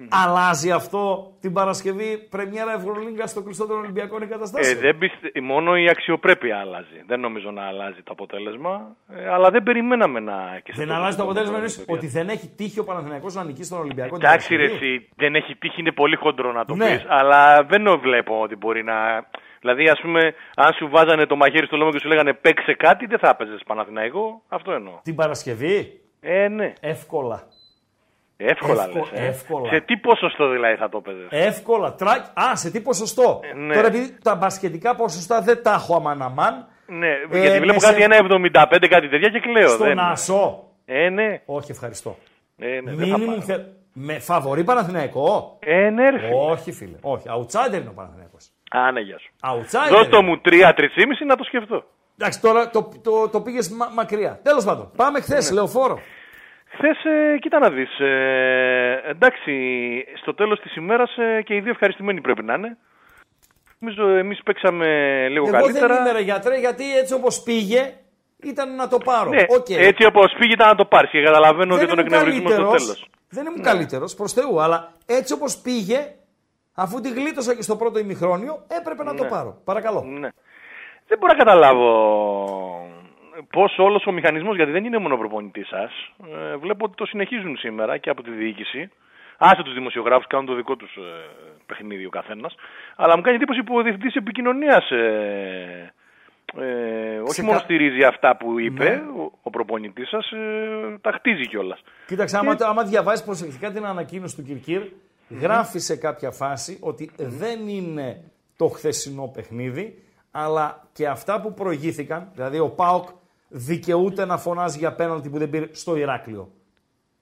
Αλλάζει 0.09 0.71
αυτό 0.71 1.31
την 1.41 1.53
Παρασκευή 1.53 2.27
πρεμιέρα 2.29 2.73
Ευρωλίγκα 2.73 3.27
στο 3.27 3.41
κλειστό 3.41 3.65
των 3.67 3.77
Ολυμπιακών 3.77 4.21
Ε, 4.21 4.25
εγκαταστάσεων. 4.25 4.79
δεν 4.79 4.97
πιστε... 4.97 5.41
Μόνο 5.41 5.75
η 5.77 5.89
αξιοπρέπεια 5.89 6.57
αλλάζει. 6.59 7.03
Δεν 7.07 7.19
νομίζω 7.19 7.51
να 7.51 7.63
αλλάζει 7.67 8.01
το 8.03 8.11
αποτέλεσμα. 8.11 8.95
Ε, 9.09 9.29
αλλά 9.29 9.49
δεν 9.49 9.63
περιμέναμε 9.63 10.19
να. 10.19 10.59
Και 10.63 10.71
σε 10.73 10.77
δεν 10.79 10.87
τόσο 10.87 10.99
αλλάζει 10.99 11.17
το 11.17 11.23
αποτέλεσμα 11.23 11.53
πολύ 11.57 11.65
εννοείς 11.71 11.85
ότι 11.87 12.07
δεν 12.07 12.29
έχει 12.29 12.47
τύχει 12.47 12.79
ο 12.79 12.83
Παναθηναϊκός 12.83 13.33
να 13.35 13.43
νικήσει 13.43 13.69
τον 13.69 13.79
Ολυμπιακό. 13.79 14.17
την 14.17 14.25
Εντάξει, 14.27 14.55
ρε, 14.55 14.63
Παρασκευή. 14.63 14.93
εσύ, 14.93 15.09
δεν 15.15 15.35
έχει 15.35 15.55
τύχει, 15.55 15.79
είναι 15.79 15.91
πολύ 15.91 16.15
χοντρό 16.15 16.51
να 16.51 16.65
το 16.65 16.75
Ναι. 16.75 16.85
πεις, 16.95 17.05
αλλά 17.07 17.63
δεν 17.63 17.83
το 17.83 17.99
βλέπω 17.99 18.41
ότι 18.41 18.55
μπορεί 18.55 18.83
να. 18.83 18.95
Δηλαδή, 19.59 19.89
ας 19.89 19.99
πούμε, 20.01 20.33
αν 20.55 20.73
σου 20.73 20.89
βάζανε 20.89 21.25
το 21.25 21.35
μαχαίρι 21.35 21.65
στο 21.65 21.77
λόγο 21.77 21.91
και 21.91 21.99
σου 21.99 22.07
λέγανε 22.07 22.33
παίξε 22.33 22.73
κάτι, 22.73 23.05
δεν 23.05 23.19
θα 23.19 23.29
έπαιζες 23.29 23.61
Παναθηναϊκό. 23.65 24.41
Αυτό 24.47 24.71
εννοώ. 24.71 24.99
Την 25.03 25.15
Παρασκευή; 25.15 25.99
Ε, 26.21 26.47
ναι. 26.47 26.73
εύκολα. 26.79 27.43
Εύκολα 28.45 28.83
Εύκολα, 28.83 29.07
λες, 29.11 29.21
ε. 29.23 29.25
εύκολα. 29.27 29.69
Σε 29.73 29.79
τι 29.79 29.97
ποσοστό 29.97 30.49
δηλαδή 30.49 30.75
θα 30.75 30.89
το 30.89 30.97
έπαιζε. 31.05 31.27
Εύκολα. 31.47 31.93
Τρα... 31.93 32.11
Α, 32.33 32.55
σε 32.55 32.71
τι 32.71 32.81
ποσοστό; 32.81 33.39
Ε, 33.43 33.53
ναι. 33.57 33.73
Τώρα 33.73 33.87
επειδή 33.87 34.17
τα 34.23 34.35
μπασκετικά 34.35 34.95
ποσοστά 34.95 35.41
δεν 35.41 35.63
τα 35.63 35.71
έχω 35.73 35.95
αμαναμάν. 35.95 36.67
Ναι, 36.87 37.07
Ε, 37.31 37.39
γιατί 37.39 37.57
βλέπω 37.59 37.73
μέσα- 37.73 37.89
κάτι 37.91 38.01
ένα 38.03 38.15
75, 38.17 38.87
κάτι 38.89 39.09
τέτοια 39.09 39.29
και 39.29 39.39
κλαίω. 39.39 39.67
Στον 39.67 39.87
δεν... 39.87 39.99
Ασό. 39.99 40.63
Ε, 40.85 41.09
ναι. 41.09 41.41
Όχι, 41.45 41.71
ευχαριστώ. 41.71 42.17
Ε, 42.57 42.65
ναι, 42.67 42.91
δεν 42.93 43.07
θα 43.07 43.17
Μίνιμουμ 43.17 43.35
πάω. 43.35 43.41
θε... 43.41 43.57
Με 43.95 44.19
φαβορή 44.19 44.63
Παναθηναϊκό; 44.63 45.57
Ε, 45.59 45.89
ναι, 45.89 46.09
ρε, 46.09 46.19
φίλε. 46.19 46.33
Όχι, 46.51 46.71
φίλε. 46.71 46.97
Όχι. 47.01 47.25
Outsider 47.27 47.73
είναι 47.79 47.89
ο 47.89 47.93
Παναθηναϊκός. 47.95 48.49
Α, 48.71 48.91
ναι, 48.91 48.99
γεια 48.99 49.17
σου. 49.19 49.31
Outsider. 49.43 49.91
Δώσ' 49.91 50.07
το 50.09 50.17
είναι. 50.17 50.27
μου 50.29 50.41
3-3,5 50.45 51.25
να 51.27 51.35
το 51.35 51.43
σκεφτώ. 51.43 51.83
Εντάξει, 52.17 52.41
τώρα 52.41 52.69
το, 52.69 52.89
το, 53.03 53.29
το 53.29 53.41
πήγες 53.41 53.69
μακριά. 53.95 54.39
Τέλος 54.43 54.63
πάντων, 54.65 54.91
πάμε 54.95 55.19
χθες, 55.21 55.49
Ναι. 55.49 55.55
λεωφόρο. 55.55 55.99
Χθες, 56.75 57.03
ε, 57.05 57.37
κοίτα 57.39 57.59
να 57.59 57.69
δεις, 57.69 57.99
ε, 57.99 59.01
εντάξει, 59.09 59.51
στο 60.21 60.33
τέλος 60.33 60.59
της 60.59 60.75
ημέρας 60.75 61.17
ε, 61.17 61.41
και 61.41 61.55
οι 61.55 61.59
δύο 61.59 61.71
ευχαριστημένοι 61.71 62.21
πρέπει 62.21 62.43
να 62.43 62.53
είναι. 62.53 62.77
Νομίζω 63.79 64.07
εμείς 64.07 64.43
παίξαμε 64.43 64.85
λίγο 65.29 65.47
Εγώ 65.47 65.57
καλύτερα. 65.57 65.87
δεν 65.87 65.97
είμαι 66.01 66.11
ρε 66.11 66.19
γιατρέ, 66.23 66.55
γιατί 66.59 66.97
έτσι 66.97 67.13
όπως 67.13 67.41
πήγε 67.43 67.93
ήταν 68.43 68.75
να 68.75 68.87
το 68.87 68.97
πάρω. 68.97 69.29
Ναι, 69.29 69.43
Οκ. 69.47 69.69
έτσι 69.69 70.05
όπως 70.05 70.33
πήγε 70.39 70.53
ήταν 70.53 70.67
να 70.67 70.75
το 70.75 70.85
πάρεις 70.85 71.09
και 71.11 71.23
καταλαβαίνω 71.23 71.75
δεν 71.75 71.87
και 71.87 71.95
τον 71.95 71.99
ήμουν 72.05 72.13
εκνευρισμό 72.13 72.49
στο 72.49 72.57
καλύτερος. 72.57 72.83
τέλος. 72.83 73.07
Δεν 73.29 73.45
ήμουν 73.45 73.57
Ναι. 73.59 73.63
καλύτερος 73.69 74.15
προς 74.15 74.33
Θεού, 74.33 74.61
αλλά 74.61 74.91
έτσι 75.05 75.33
όπως 75.33 75.57
πήγε, 75.57 75.99
αφού 76.75 77.01
τη 77.01 77.09
γλίτωσα 77.09 77.55
και 77.55 77.61
στο 77.61 77.75
πρώτο 77.75 77.99
ημιχρόνιο, 77.99 78.65
έπρεπε 78.79 79.03
να 79.03 79.15
το 79.15 79.23
Ναι. 79.23 79.29
πάρω. 79.29 79.61
Παρακαλώ. 79.63 80.01
Ναι. 80.07 80.29
Δεν 81.07 81.17
μπορώ 81.19 81.33
να 81.33 81.39
καταλάβω 81.43 81.89
πώς 83.51 83.75
όλος 83.77 84.05
ο 84.07 84.11
μηχανισμός, 84.11 84.55
γιατί 84.55 84.71
δεν 84.71 84.85
είναι 84.85 84.97
μόνο 84.97 85.13
ο 85.13 85.17
προπονητής 85.17 85.67
σας, 85.67 85.91
ε, 86.51 86.55
βλέπω 86.57 86.85
ότι 86.85 86.95
το 86.95 87.05
συνεχίζουν 87.05 87.57
σήμερα 87.57 87.97
και 87.97 88.09
από 88.09 88.23
τη 88.23 88.31
διοίκηση. 88.31 88.89
Άσε 89.37 89.63
τους 89.63 89.73
δημοσιογράφους, 89.73 90.27
κάνουν 90.27 90.45
το 90.45 90.53
δικό 90.55 90.75
τους 90.75 90.95
ε, 90.95 91.01
παιχνίδι 91.65 92.05
ο 92.05 92.09
καθένας. 92.09 92.55
Αλλά 92.95 93.15
μου 93.15 93.21
κάνει 93.21 93.35
εντύπωση 93.35 93.63
που 93.63 93.75
ο 93.75 93.81
διευθυντής 93.81 94.15
επικοινωνίας 94.15 94.91
ε, 94.91 95.93
ε, 96.59 97.17
όχι 97.19 97.29
Ξεκα- 97.29 97.47
μόνο 97.47 97.59
στηρίζει 97.59 98.03
αυτά 98.03 98.37
που 98.37 98.59
είπε 98.59 98.83
Ναι. 98.83 98.95
ο, 99.21 99.31
ο 99.41 99.49
προπονητής 99.49 100.09
σας, 100.09 100.31
ε, 100.31 100.97
τα 101.01 101.11
χτίζει 101.11 101.47
κιόλας. 101.47 101.81
Κοίταξε, 102.07 102.37
άμα, 102.37 102.55
άμα 102.59 102.83
διαβάσεις 102.83 103.25
προσεκτικά 103.25 103.71
την 103.71 103.85
ανακοίνωση 103.85 104.35
του 104.35 104.43
Κυρκύρ, 104.43 104.81
γράφει 105.41 105.79
σε 105.79 105.95
κάποια 105.97 106.31
φάση 106.31 106.79
ότι 106.81 107.11
δεν 107.17 107.67
είναι 107.67 108.21
το 108.57 108.67
χθεσινό 108.67 109.31
παιχνίδι, 109.33 110.03
αλλά 110.31 110.87
και 110.93 111.07
αυτά 111.07 111.41
που 111.41 111.53
προηγήθηκαν, 111.53 112.29
δηλαδή 112.33 112.59
ο 112.59 112.69
Πάοκ 112.69 113.07
δικαιούται 113.55 114.25
να 114.25 114.37
φωνάζει 114.37 114.77
για 114.77 114.93
πέναλτι 114.93 115.29
που 115.29 115.37
δεν 115.37 115.49
πήρε 115.49 115.67
στο 115.71 115.95
Ηράκλειο. 115.95 116.51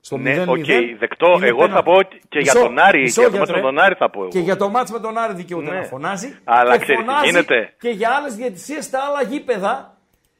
Στο 0.04 0.18
Ναι, 0.18 0.44
0-0 0.44 0.48
οκ, 0.48 0.66
δεκτό. 1.00 1.28
είναι 1.38 1.48
Εγώ 1.48 1.58
πέναλτι. 1.58 1.74
θα 1.76 1.84
πω 1.84 1.92
ότι 1.94 2.22
και 2.30 2.40
για 2.40 2.54
Μισό- 2.54 2.68
τον 2.68 2.80
Άρη, 2.80 3.02
μισό, 3.02 3.22
και 3.22 3.28
για 3.28 3.32
το 3.32 3.38
μάτς 3.38 3.50
γιατρέ. 3.50 3.56
με 3.56 3.76
τον 3.76 3.80
Άρη 3.86 3.96
θα 3.96 4.10
πω 4.10 4.20
εγώ. 4.22 4.30
Και 4.30 4.40
για 4.40 4.56
το 4.58 4.70
μάτς 4.70 4.92
με 4.92 5.00
τον 5.00 5.18
Άρη 5.18 5.34
δικαιούται 5.34 5.70
Ναι. 5.70 5.76
να 5.78 5.84
φωνάζει. 5.84 6.38
Αλλά 6.44 6.78
και 6.78 6.84
ξέρεις 6.84 7.02
τι 7.02 7.08
φωνάζει 7.08 7.26
γίνεται. 7.30 7.74
και 7.80 7.90
για 7.90 8.10
άλλες 8.10 8.36
διαιτησίες 8.36 8.86
στα 8.86 9.00
άλλα 9.08 9.22
γήπεδα. 9.24 9.98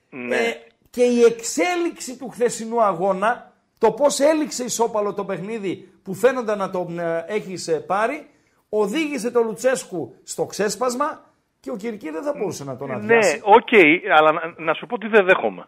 Ναι. 0.10 0.36
Ε, 0.36 0.54
και 0.90 1.04
η 1.04 1.22
εξέλιξη 1.24 2.18
του 2.18 2.30
χθεσινού 2.30 2.84
αγώνα, 2.84 3.52
το 3.78 3.92
πώς 3.92 4.20
έληξε 4.20 4.64
ισόπαλο 4.64 5.14
το 5.14 5.26
παιχνίδι 5.26 5.90
που 6.04 6.14
φαίνονταν 6.14 6.58
να 6.58 6.70
τον 6.70 7.00
ε, 7.00 7.26
έχεις 7.28 7.68
ε, 7.68 7.80
πάρει, 7.80 8.28
οδήγησε 8.70 9.32
τον 9.32 9.46
Λουτσέσκου 9.46 10.16
στο 10.24 10.46
ξέσπασμα 10.46 11.22
και 11.60 11.72
ο 11.72 11.76
Κυρκή 11.76 12.10
δεν 12.10 12.24
θα 12.24 12.34
μπορούσε 12.38 12.64
να 12.64 12.76
τον 12.78 12.88
Ναι, 12.88 12.94
αδειάσει. 12.96 13.42
οκ, 13.44 13.68
αλλά 14.18 14.32
να, 14.32 14.54
να 14.58 14.74
σου 14.74 14.86
πω 14.86 14.98
τι 14.98 15.08
δεν 15.08 15.26
δέχομαι. 15.26 15.68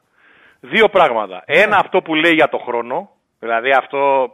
Δύο 0.71 0.89
πράγματα. 0.89 1.43
Ναι. 1.47 1.55
Ένα 1.61 1.77
αυτό 1.77 2.01
που 2.01 2.15
λέει 2.15 2.33
για 2.33 2.49
το 2.49 2.57
χρόνο, 2.57 3.09
δηλαδή 3.39 3.71
αυτό... 3.71 4.31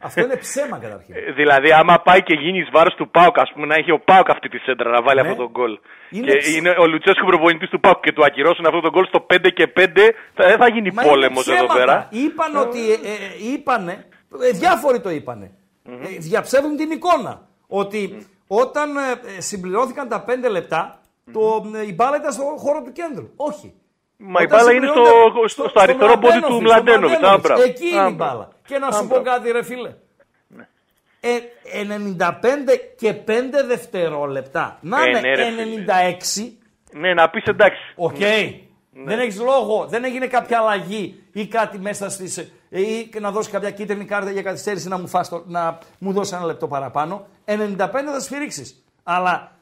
Αυτό 0.00 0.20
είναι 0.20 0.36
ψέμα 0.36 0.78
καταρχήν. 0.78 1.14
Ε, 1.14 1.32
Δηλαδή, 1.32 1.72
άμα 1.72 2.00
πάει 2.04 2.22
και 2.22 2.34
γίνει 2.34 2.58
εις 2.58 2.68
βάρος 2.72 2.94
του 2.94 3.10
Πάουκ, 3.10 3.38
ας 3.38 3.50
πούμε, 3.52 3.66
να 3.66 3.74
έχει 3.74 3.90
ο 3.92 4.00
Πάουκ 4.00 4.30
αυτή 4.30 4.48
τη 4.48 4.58
σέντρα 4.58 4.90
να 4.90 5.02
βάλει 5.02 5.22
Ναι. 5.22 5.28
αυτό 5.28 5.42
το 5.42 5.50
γκολ. 5.50 5.78
Είναι 6.10 6.26
και 6.30 6.36
ψ- 6.36 6.56
είναι 6.56 6.70
ο 6.78 6.86
Λουτσέσκου 6.86 7.26
προπονητής 7.26 7.68
του 7.68 7.80
Πάουκ 7.80 8.00
και 8.00 8.12
του 8.12 8.24
ακυρώσουν 8.24 8.66
αυτό 8.66 8.80
το 8.80 8.90
γκολ 8.90 9.04
στο 9.06 9.26
5 9.30 9.50
και 9.54 9.66
5, 9.76 10.12
θα, 10.34 10.46
δεν 10.48 10.58
θα 10.58 10.68
γίνει 10.68 10.90
Μα 10.92 11.02
είναι 11.02 11.10
πόλεμος 11.12 11.46
εδώ 11.48 11.54
ψέματα. 11.56 11.74
πέρα. 11.74 12.08
Είπαν 12.10 12.56
ότι. 12.56 12.78
Ε, 12.92 12.94
ε, 12.94 13.52
είπανε, 13.52 14.04
ε, 14.42 14.50
διάφοροι 14.50 15.00
το 15.00 15.10
είπανε. 15.10 15.50
Ε, 15.88 15.92
διαψεύδουν 16.18 16.76
την 16.76 16.90
εικόνα. 16.90 17.48
Ότι 17.68 18.26
όταν 18.46 18.96
ε, 18.96 19.00
ε, 19.36 19.40
συμπληρώθηκαν 19.40 20.08
τα 20.08 20.24
5 20.28 20.50
λεπτά, 20.50 21.00
το, 21.32 21.70
ε, 21.74 21.86
η 21.86 21.92
μπάλα 21.96 22.16
ήταν 22.16 22.32
στο 22.32 22.42
χώρο 22.42 22.82
του 22.82 22.92
κέντρου. 22.92 23.28
Όχι. 23.36 23.74
Μα 24.20 24.40
η 24.40 24.44
Όταν 24.44 24.58
μπάλα 24.58 24.72
είναι 24.72 24.86
στο, 24.86 24.94
συμπληρώνεται 25.04 25.48
στο, 25.48 25.68
στο 25.68 25.80
αριστερό 25.80 26.18
πόδι 26.18 26.40
του 26.40 26.60
Μλαντένοβιτς, 26.62 27.10
στο 27.16 27.20
Μλαντένοβιτ. 27.20 27.20
Μλαντένοβιτς. 27.20 27.68
Εκεί 27.68 27.86
είναι 27.86 27.96
η 27.96 27.98
Άμπρα. 27.98 28.26
μπάλα. 28.26 28.48
Και 28.66 28.78
να 28.78 28.90
σου 28.90 28.98
Άμπρα. 28.98 29.16
πω 29.18 29.24
κάτι, 29.24 29.50
ρε 29.50 29.62
φίλε. 29.62 29.94
Ε, 31.20 31.38
95 31.72 32.76
και 32.96 33.12
5 33.12 33.64
δευτερόλεπτα. 33.66 34.78
Να 34.80 35.02
Ε, 35.02 35.08
είναι 35.08 35.20
ναι, 35.20 35.34
ρε 35.34 35.44
φίλε. 35.44 35.84
96. 36.42 36.52
Ναι, 36.92 37.14
να 37.14 37.30
πεις 37.30 37.44
εντάξει. 37.44 37.80
Οκ. 37.96 38.16
Δεν 39.04 39.18
έχεις 39.18 39.40
λόγο. 39.40 39.86
Δεν 39.86 40.04
έγινε 40.04 40.26
κάποια 40.26 40.58
αλλαγή 40.58 41.22
ή 41.32 41.46
κάτι 41.46 41.78
μέσα 41.78 42.10
στις. 42.10 42.36
ή 42.68 43.10
να 43.20 43.30
δώσεις 43.30 43.52
κάποια 43.52 43.70
κίτρινη 43.70 44.04
κάρτα 44.04 44.30
για 44.30 44.42
καθυστέρηση 44.42 44.88
να 44.88 44.98
μου, 44.98 45.06
φας 45.08 45.28
το- 45.28 45.44
να 45.46 45.78
μου 45.98 46.12
δώσεις 46.12 46.32
ένα 46.32 46.44
λεπτό 46.44 46.68
παραπάνω. 46.68 47.26
95 47.44 48.10
θα 48.12 48.20
σφυρίξει. 48.20 48.76
Αλλά 49.02 49.52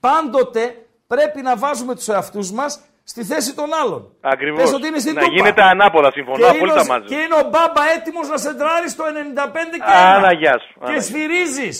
πάντοτε 0.00 0.86
πρέπει 1.06 1.42
να 1.42 1.56
βάζουμε 1.56 1.94
τους 1.94 2.08
εαυτούς 2.08 2.52
μας 2.52 2.80
στη 3.04 3.24
θέση 3.24 3.54
των 3.54 3.68
άλλων. 3.82 4.00
Ακριβώς. 4.20 4.62
Πες 4.62 4.72
ότι 4.72 4.86
είναι 4.86 4.98
στην 4.98 5.14
να 5.14 5.20
τούπα. 5.20 5.32
γίνεται 5.34 5.62
ανάποδα, 5.62 6.10
συμφωνώ 6.12 6.36
Και 6.36 6.44
είναι, 6.44 6.56
απόλυτα 6.56 6.80
ο, 6.80 6.86
μαζί. 6.92 7.06
και 7.10 7.14
είναι 7.24 7.34
ο 7.42 7.44
Μπάμπα 7.52 7.82
έτοιμος 7.96 8.28
να 8.28 8.36
σεντράρει 8.36 8.88
στο 8.94 9.04
95 9.06 9.76
και 9.76 9.92
Άνα, 10.04 10.16
ένα. 10.16 10.32
γεια 10.40 10.54
σου. 10.64 10.72
Και 10.86 10.92
Άνα. 10.92 11.00
σφυρίζεις. 11.06 11.76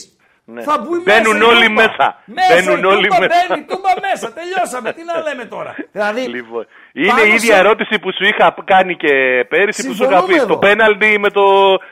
Ναι. 0.54 0.62
Θα 0.68 0.74
μπουν 0.82 0.98
Μπαίνουν 1.06 1.36
μέσα 1.36 1.44
η 1.46 1.54
όλοι 1.54 1.66
Τούμπα. 1.70 1.80
μέσα. 1.82 2.06
Μέσα 2.38 2.50
Μπαίνουν 2.52 2.78
η 2.84 2.86
όλοι 2.94 3.06
Τούμπα 3.08 3.20
μέσα. 3.24 3.34
Μπαίνει, 3.48 3.62
τούμπα 3.72 3.92
μέσα. 4.06 4.26
Τελειώσαμε. 4.38 4.88
Τι 4.96 5.02
να 5.10 5.16
λέμε 5.26 5.44
τώρα. 5.54 5.72
Δηλαδή, 5.94 6.20
Λοιπόν, 6.36 6.62
είναι 7.00 7.12
πάνω 7.12 7.24
η 7.24 7.28
ίδια 7.38 7.54
σε- 7.54 7.60
ερώτηση 7.64 7.94
που 8.02 8.10
σου 8.16 8.24
είχα 8.30 8.46
κάνει 8.72 8.92
και 9.02 9.12
πέρυσι 9.52 9.80
που 9.86 9.92
σου 9.96 10.02
είχα 10.04 10.12
Συμφωνούμε 10.12 10.32
πει 10.32 10.34
εδώ. 10.42 10.48
στο 10.50 10.56
πέναλτι 10.66 11.08
με 11.24 11.30
το, 11.36 11.44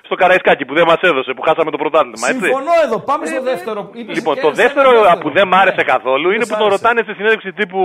στο 0.08 0.14
Καραϊσκάκι 0.22 0.64
που 0.68 0.74
δεν 0.78 0.86
μας 0.90 1.00
έδωσε, 1.10 1.30
που 1.36 1.42
χάσαμε 1.46 1.70
το 1.74 1.78
πρωτάθλημα. 1.82 2.26
Έτσι. 2.32 2.40
συμφωνώ 2.44 2.74
εδώ. 2.86 2.96
Πάμε 3.10 3.24
στο 3.32 3.40
δεύτερο. 3.50 3.80
Είπες 4.00 4.14
Λοιπόν, 4.18 4.34
και 4.34 4.40
το 4.46 4.50
ένα 4.52 4.56
δεύτερο 4.62 4.88
δεύτερο. 4.92 5.18
που 5.22 5.28
δεν 5.36 5.46
μ' 5.50 5.56
άρεσε 5.62 5.82
Ναι. 5.84 5.92
καθόλου 5.94 6.26
είναι 6.34 6.44
Δεν 6.44 6.48
που 6.50 6.54
σ' 6.56 6.62
τον 6.62 6.68
άρεσε; 6.70 6.76
ρωτάνε 6.82 7.00
στη 7.06 7.12
συνέντευξη 7.18 7.50
τύπου. 7.60 7.82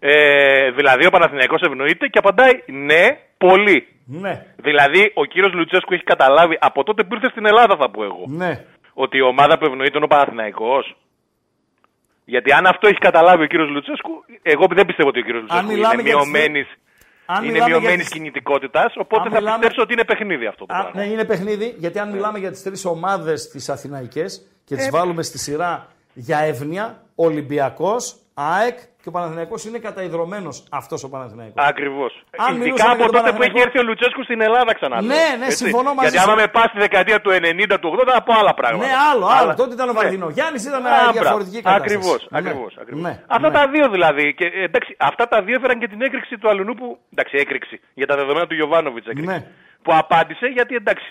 Ναι. 0.00 0.10
Ε, 0.10 0.70
δηλαδή 0.70 1.06
ο 1.06 1.10
Παναθηναϊκός 1.10 1.60
ευνοείται 1.60 2.06
και 2.06 2.18
απαντάει 2.18 2.52
ναι, 2.66 3.04
πολύ. 3.38 3.88
Ναι. 4.06 4.44
Δηλαδή 4.56 5.10
ο 5.14 5.24
κύριος 5.24 5.52
Λουτσέσκου 5.52 5.94
έχει 5.94 6.02
καταλάβει 6.04 6.56
από 6.60 6.84
τότε 6.84 7.04
που 7.04 7.14
ήρθε 7.14 7.28
στην 7.30 7.46
Ελλάδα, 7.46 7.76
θα 7.76 7.90
πω 7.90 8.04
εγώ, 8.04 8.24
Ναι. 8.26 8.64
ότι 8.94 9.16
η 9.16 9.22
ομάδα 9.22 9.58
που 9.58 9.64
ευνοείται 9.64 9.96
είναι 9.96 10.04
ο 10.04 10.08
Παναθηναϊκός. 10.08 10.96
Γιατί 12.24 12.52
αν 12.52 12.66
αυτό 12.66 12.88
έχει 12.88 12.98
καταλάβει 12.98 13.42
ο 13.42 13.46
κύριος 13.46 13.68
Λουτσέσκου, 13.68 14.24
εγώ 14.42 14.64
δεν 14.74 14.86
πιστεύω 14.86 15.08
ότι 15.08 15.18
ο 15.18 15.22
κύριος 15.22 15.42
Λουτσέσκου 15.42 15.66
μιλάμε 15.72 15.94
είναι 15.94 16.02
για 16.10 16.18
τις 16.18 16.30
μειωμένης, 16.30 16.66
Αν 17.26 17.42
είναι 17.42 17.52
μιλάμε 17.52 17.70
για 17.70 17.78
μειωμένης 17.80 18.04
τις- 18.04 18.12
κινητικότητας, 18.14 18.92
οπότε 18.96 19.22
αν 19.22 19.30
θα 19.30 19.38
μιλάμε- 19.38 19.58
πιστέψω 19.58 19.82
ότι 19.82 19.92
είναι 19.92 20.04
παιχνίδι 20.04 20.46
αυτό 20.46 20.66
το 20.66 20.74
Α, 20.74 20.80
πράγμα. 20.80 21.00
ναι, 21.00 21.06
είναι 21.12 21.24
παιχνίδι, 21.24 21.74
γιατί 21.78 21.98
αν 21.98 22.10
μιλάμε 22.10 22.38
για 22.38 22.50
τις 22.50 22.62
τρεις 22.62 22.84
ομάδες 22.84 23.48
τις 23.48 23.68
αθηναϊκές 23.68 24.46
και 24.64 24.74
Ε, 24.74 24.76
τις 24.76 24.90
βάλουμε 24.90 25.22
στη 25.22 25.38
σειρά 25.38 25.86
για 26.14 26.38
εύνοια, 26.38 27.02
Ολυμπιακός, 27.14 28.16
ΑΕΚ 28.34 28.78
και 29.10 29.16
ο 29.16 29.20
Παναθηναϊκός 29.20 29.64
είναι 29.68 29.78
καταϊδρωμένος 29.78 30.56
αυτός 30.80 31.00
ο 31.06 31.08
Παναθηναϊκός. 31.14 31.64
Ακριβώς. 31.70 32.12
Αν 32.36 32.46
Ειδικά 32.54 32.64
μιλούσαμε 32.64 32.92
από 32.92 33.02
για 33.02 33.10
τον 33.12 33.16
τότε 33.18 33.30
που 33.36 33.42
έχει 33.42 33.52
Παναθηναϊκό- 33.52 33.66
έρθει 33.66 33.78
ο 33.78 33.84
Λουτσέσκου 33.88 34.22
στην 34.28 34.40
Ελλάδα 34.48 34.70
ξανά. 34.78 34.96
Ναι, 35.02 35.24
ναι, 35.40 35.48
συμφωνώ 35.62 35.90
μαζί 35.94 36.00
Γιατί 36.08 36.18
σου. 36.18 36.24
άμα 36.30 36.34
με 36.42 36.46
πας 36.56 36.66
στη 36.72 36.78
δεκαετία 36.86 37.18
του 37.24 37.30
90, 37.30 37.76
του 37.80 37.88
80, 37.92 38.12
θα 38.18 38.22
πω 38.26 38.32
άλλα 38.40 38.54
πράγματα. 38.60 38.86
Ναι, 38.86 38.92
άλλο, 39.10 39.26
άλλο. 39.26 39.40
Αλλά- 39.42 39.54
Τότε 39.60 39.72
ήταν 39.78 39.88
ο 39.88 39.92
Ναι. 39.92 39.98
Βαρδινός. 39.98 40.30
Γιάννης 40.38 40.62
ήταν 40.70 40.80
μια 40.82 40.92
Α, 41.08 41.12
διαφορετική 41.16 41.60
μπράβο. 41.60 41.78
κατάσταση. 41.78 41.94
Ακριβώς, 41.96 42.20
Ναι, 42.30 42.38
ακριβώς, 42.40 42.72
ακριβώς. 42.82 43.02
ναι, 43.06 43.14
Αυτά 43.36 43.48
ναι. 43.50 43.56
τα 43.58 43.62
δύο 43.74 43.86
δηλαδή. 43.94 44.26
Και, 44.38 44.46
ε, 44.60 44.62
εντάξει, 44.70 44.90
αυτά 45.10 45.24
τα 45.32 45.38
δύο 45.46 45.54
έφεραν 45.58 45.78
και 45.82 45.88
την 45.92 46.00
έκρηξη 46.06 46.34
του 46.40 46.48
Αλουνού 46.52 46.74
που. 46.80 46.86
Εντάξει, 47.12 47.34
έκρηξη. 47.44 47.76
Για 47.94 48.06
τα 48.10 48.14
δεδομένα 48.20 48.46
του 48.46 48.54
Γιωβάνοβιτς 48.54 49.06
έκρηξη. 49.06 49.30
Ναι. 49.34 49.40
Που 49.82 49.92
απάντησε 50.02 50.46
γιατί 50.46 50.74
εντάξει. 50.74 51.08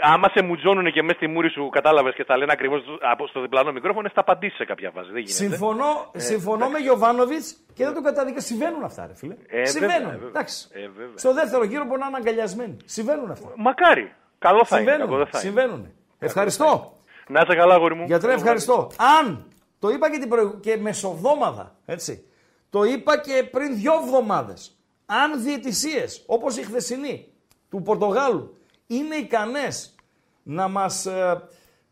Άμα 0.00 0.28
σε 0.28 0.42
μουτζώνουν 0.42 0.92
και 0.92 1.02
μέσα 1.02 1.16
στη 1.16 1.26
μούρη 1.26 1.50
σου, 1.50 1.68
κατάλαβες 1.68 2.14
και 2.14 2.22
στα 2.22 2.36
λένε 2.36 2.52
ακριβώς 2.52 2.82
στο 3.28 3.40
διπλανό 3.40 3.72
μικρόφωνο, 3.72 4.08
θα 4.14 4.20
απαντήσει 4.20 4.56
σε 4.56 4.64
κάποια 4.64 4.90
φάση. 4.90 5.06
Δεν 5.06 5.22
γίνεται. 5.22 5.32
Συμφωνώ, 5.32 6.10
συμφωνώ 6.16 6.68
με 6.68 6.78
Γιωβάνοβιτς 6.78 7.56
και 7.74 7.84
δεν 7.84 7.94
το 7.94 8.00
καταδίκα. 8.00 8.40
Συμβαίνουν 8.40 8.84
αυτά, 8.84 9.06
ρε 9.06 9.14
φίλε. 9.14 9.34
Ε, 9.48 9.64
Συμβαίνουν. 9.64 9.96
βέβαια, 9.96 10.12
βέβαια. 10.12 10.28
Εντάξει. 10.28 10.68
Ε, 10.72 10.80
βέβαια. 10.80 11.16
Στο 11.16 11.34
δεύτερο 11.34 11.64
γύρο 11.64 11.84
μπορεί 11.84 12.00
να 12.00 12.06
είναι 12.06 12.16
αγκαλιασμένοι. 12.16 12.76
Συμβαίνουν 12.84 13.30
αυτά. 13.30 13.52
Μακάρι. 13.56 14.12
Καλό 14.38 14.64
θα 14.64 14.80
είναι. 14.80 14.90
κακό 14.90 15.02
Συμβαίνουν. 15.02 15.18
δεν 15.18 15.26
θα 15.26 15.38
είναι. 15.38 15.48
Συμβαίνουν. 15.48 15.92
Ευχαριστώ. 16.18 16.92
Να 17.28 17.40
είσαι 17.40 17.54
καλά, 17.56 17.76
γόρι 17.76 17.94
μου. 17.94 18.04
Γιατρέ, 18.04 18.32
ευχαριστώ. 18.32 18.90
Αν, 19.20 19.46
το 19.78 19.88
είπα 19.88 20.10
και, 20.10 20.18
την 20.18 20.28
προηγου... 20.28 20.60
και 20.60 20.76
μεσοβδόμαδα, 20.76 21.74
έτσι, 21.86 22.24
το 22.70 22.82
είπα 22.84 23.18
και 23.20 23.48
πριν 23.50 23.74
δυο 23.76 23.92
εβδομάδες, 24.04 24.78
αν 25.06 25.42
διαιτησίες, 25.42 26.24
όπως 26.26 26.56
η 26.56 26.62
χθεσινή 26.62 27.26
του 27.70 27.82
Πορτογάλου, 27.82 28.57
είναι 28.88 29.14
ικανές 29.14 29.94
να 30.42 30.68
μας 30.68 31.06
ε, 31.06 31.42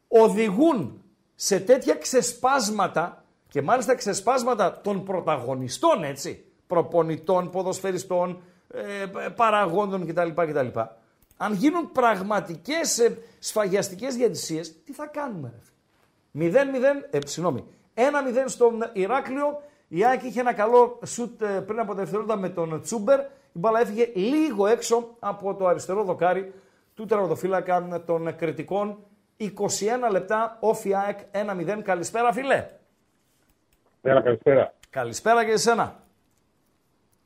οδηγούν 0.08 1.02
σε 1.34 1.60
τέτοια 1.60 1.94
ξεσπάσματα 1.94 3.24
και 3.48 3.62
μάλιστα 3.62 3.94
ξεσπάσματα 3.94 4.80
των 4.80 5.04
πρωταγωνιστών, 5.04 6.04
έτσι, 6.04 6.44
προπονητών, 6.66 7.50
ποδοσφαιριστών, 7.50 8.42
ε, 8.70 9.28
παραγόντων 9.28 10.06
κτλ. 10.06 10.28
κτλ. 10.34 10.78
Αν 11.36 11.52
γίνουν 11.52 11.92
πραγματικές 11.92 12.98
ε, 12.98 13.18
σφαγιαστικές 13.38 14.14
διαιτησίες, 14.14 14.82
τι 14.84 14.92
θα 14.92 15.06
κάνουμε, 15.06 15.52
ρε 15.52 15.58
φίλε; 15.62 16.50
0-0, 16.50 17.06
ε, 17.10 17.18
συγγνώμη, 17.24 17.64
1-0 17.94 18.00
στον 18.46 18.90
Ηράκλειο. 18.92 19.62
Η 19.88 20.04
Άκη 20.04 20.26
είχε 20.26 20.40
ένα 20.40 20.52
καλό 20.52 20.98
σουτ 21.04 21.42
ε, 21.42 21.46
πριν 21.46 21.78
από 21.78 21.88
τα 21.88 21.98
δευτερόλεπτα 21.98 22.36
με 22.36 22.48
τον 22.48 22.80
Τσούμπερ. 22.82 23.20
Η 23.52 23.58
μπάλα 23.58 23.80
έφυγε 23.80 24.10
λίγο 24.14 24.66
έξω 24.66 25.16
από 25.18 25.54
το 25.54 25.66
αριστερό 25.66 26.04
δοκάρι 26.04 26.52
του 26.96 27.04
τερματοφύλακα 27.06 28.02
των 28.06 28.36
Κρητικών. 28.36 28.98
21 29.38 29.46
λεπτά, 30.10 30.56
όφι 30.60 30.94
ΑΕΚ 30.94 31.18
1-0. 31.32 31.82
Καλησπέρα, 31.82 32.32
φίλε. 32.32 32.66
Έλα, 34.02 34.20
καλησπέρα. 34.20 34.74
Καλησπέρα 34.90 35.44
και 35.44 35.50
εσένα. 35.52 35.96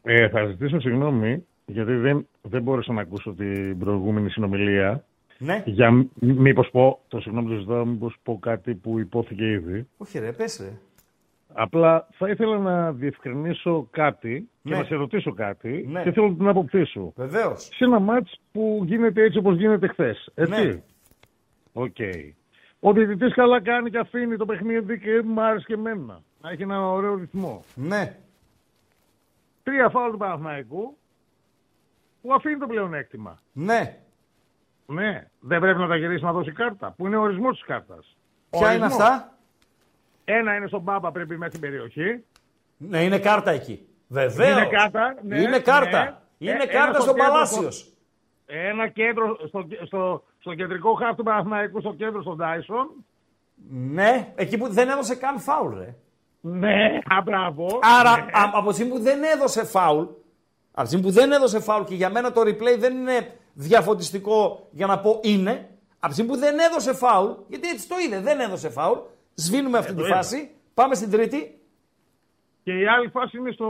Ε, 0.02 0.28
θα 0.28 0.46
ζητήσω 0.46 0.80
συγγνώμη, 0.80 1.46
γιατί 1.66 1.92
δεν, 1.92 2.28
δεν 2.42 2.62
μπόρεσα 2.62 2.92
να 2.92 3.00
ακούσω 3.00 3.32
την 3.32 3.78
προηγούμενη 3.78 4.30
συνομιλία. 4.30 5.04
Ναι. 5.38 5.62
Για 5.66 5.90
μ- 5.90 6.06
μήπως 6.20 6.70
πω, 6.70 7.00
το 7.08 7.20
συγγνώμη 7.20 7.48
το 7.54 7.60
ζητάω, 7.60 7.84
μήπως 7.84 8.16
πω 8.22 8.38
κάτι 8.38 8.74
που 8.74 8.98
υπόθηκε 8.98 9.50
ήδη. 9.50 9.88
Όχι 9.96 10.18
ρε, 10.18 10.32
πες 10.32 10.58
ρε. 10.60 10.72
Απλά 11.52 12.06
θα 12.12 12.28
ήθελα 12.28 12.58
να 12.58 12.92
διευκρινίσω 12.92 13.86
κάτι 13.90 14.48
και 14.62 14.70
Ναι. 14.70 14.76
να 14.78 14.84
σε 14.84 14.94
ρωτήσω 14.94 15.32
κάτι 15.34 15.86
Ναι. 15.88 16.02
και 16.02 16.12
θέλω 16.12 16.34
την 16.34 16.48
άποψή 16.48 16.84
σου. 16.84 17.12
Βεβαίως. 17.16 17.62
Σε 17.64 17.84
ένα 17.84 17.98
μάτς 17.98 18.40
που 18.52 18.82
γίνεται 18.84 19.22
έτσι 19.22 19.38
όπως 19.38 19.56
γίνεται 19.56 19.86
χθες. 19.88 20.30
Ναι. 20.34 20.42
Έτσι. 20.56 20.82
Οκ. 21.72 21.96
Ο 22.80 22.92
διαιτητής 22.92 23.34
καλά 23.34 23.62
κάνει 23.62 23.90
και 23.90 23.98
αφήνει 23.98 24.36
το 24.36 24.44
παιχνίδι 24.44 24.98
και 24.98 25.22
μου 25.24 25.42
άρεσε 25.42 25.64
και 25.66 25.74
εμένα. 25.74 26.20
Να 26.40 26.50
έχει 26.50 26.62
ένα 26.62 26.88
ωραίο 26.90 27.14
ρυθμό. 27.14 27.64
Ναι. 27.74 28.16
Τρία 29.62 29.88
φάουλ 29.88 30.10
του 30.10 30.18
Παναθηναϊκού 30.18 30.96
που 32.22 32.32
αφήνει 32.34 32.58
το 32.58 32.66
πλεονέκτημα. 32.66 33.38
Ναι. 33.52 33.96
Ναι, 34.86 35.26
δεν 35.40 35.60
πρέπει 35.60 35.78
να 35.78 35.88
τα 35.88 35.96
γυρίσει 35.96 36.24
να 36.24 36.32
δώσει 36.32 36.52
κάρτα. 36.52 36.94
Που 36.96 37.06
είναι 37.06 37.16
ο 37.16 37.20
ορισμός 37.22 37.56
της 37.56 37.66
κάρτας. 37.66 38.16
Ποια 38.50 38.74
είναι 38.74 38.84
αυτά; 38.84 39.32
Ένα 40.38 40.54
είναι 40.56 40.66
στον 40.66 40.80
Μπάμπα, 40.80 41.10
πρέπει 41.12 41.36
μέσα 41.36 41.50
στην 41.50 41.60
περιοχή. 41.60 42.24
Ναι, 42.76 43.02
είναι 43.04 43.18
κάρτα 43.18 43.50
εκεί. 43.50 43.86
Βεβαίως. 44.08 44.52
Είναι 44.56 44.66
κάρτα, 44.66 45.14
ναι, 45.22 45.40
είναι 45.40 45.58
κάρτα. 45.60 46.22
ναι. 46.38 46.50
Είναι 46.50 46.62
Ε, 46.62 46.66
κάρτα 46.66 46.78
ένα 46.88 46.92
στον 46.92 47.02
στο 47.02 47.12
κέντρο, 47.14 47.32
Παλάσιος. 47.32 47.92
Ένα 48.46 48.88
κέντρο 48.88 49.38
στο, 49.48 49.66
στο, 49.86 50.24
στο 50.40 50.54
κεντρικό 50.54 50.92
χάφ 50.94 51.16
του 51.16 51.22
Παναθηναϊκού, 51.22 51.80
στο 51.80 51.94
κέντρο 51.94 52.22
στον 52.22 52.36
Τάισον. 52.36 52.88
Ναι, 53.70 54.32
εκεί 54.34 54.58
που 54.58 54.68
δεν 54.68 54.88
έδωσε 54.88 55.14
καν 55.14 55.38
φάουλ, 55.38 55.78
ρε. 55.78 55.94
Ναι, 56.40 56.98
α, 57.18 57.22
μπράβο. 57.24 57.78
Άρα, 58.00 58.16
Ναι. 58.16 58.22
α- 58.22 58.50
από 58.52 58.68
τη 58.68 58.74
στιγμή 58.74 58.92
που 58.92 59.00
δεν 59.00 59.22
έδωσε 59.22 59.64
φάουλ, 59.64 60.04
από 60.72 60.82
τη 60.82 60.86
στιγμή 60.86 61.04
που 61.06 61.10
δεν 61.12 61.32
έδωσε 61.32 61.60
φάουλ 61.60 61.84
και 61.84 61.94
για 61.94 62.10
μένα 62.10 62.32
το 62.32 62.40
replay 62.40 62.78
δεν 62.78 62.96
είναι 62.96 63.32
διαφωτιστικό 63.54 64.68
για 64.70 64.86
να 64.86 64.98
πω 65.00 65.20
είναι, 65.22 65.68
από 65.98 66.06
τη 66.06 66.12
στιγμή 66.12 66.30
που 66.30 66.36
δεν 66.38 66.58
έδωσε 66.58 66.92
φάουλ, 66.94 67.30
γιατί 67.48 67.68
έτσι 67.68 67.88
το 67.88 67.94
είδε, 68.06 68.20
δεν 68.20 68.40
έδωσε 68.40 68.68
φάουλ, 68.70 68.98
σβήνουμε 69.40 69.78
αυτή 69.78 69.90
Ε, 69.90 69.94
τη 69.94 70.00
το 70.00 70.06
είδα. 70.06 70.14
φάση, 70.16 70.50
πάμε 70.74 70.94
στην 70.94 71.10
τρίτη. 71.10 71.54
Και 72.64 72.72
η 72.78 72.86
άλλη 72.86 73.08
φάση 73.08 73.38
είναι 73.38 73.50
στο, 73.50 73.68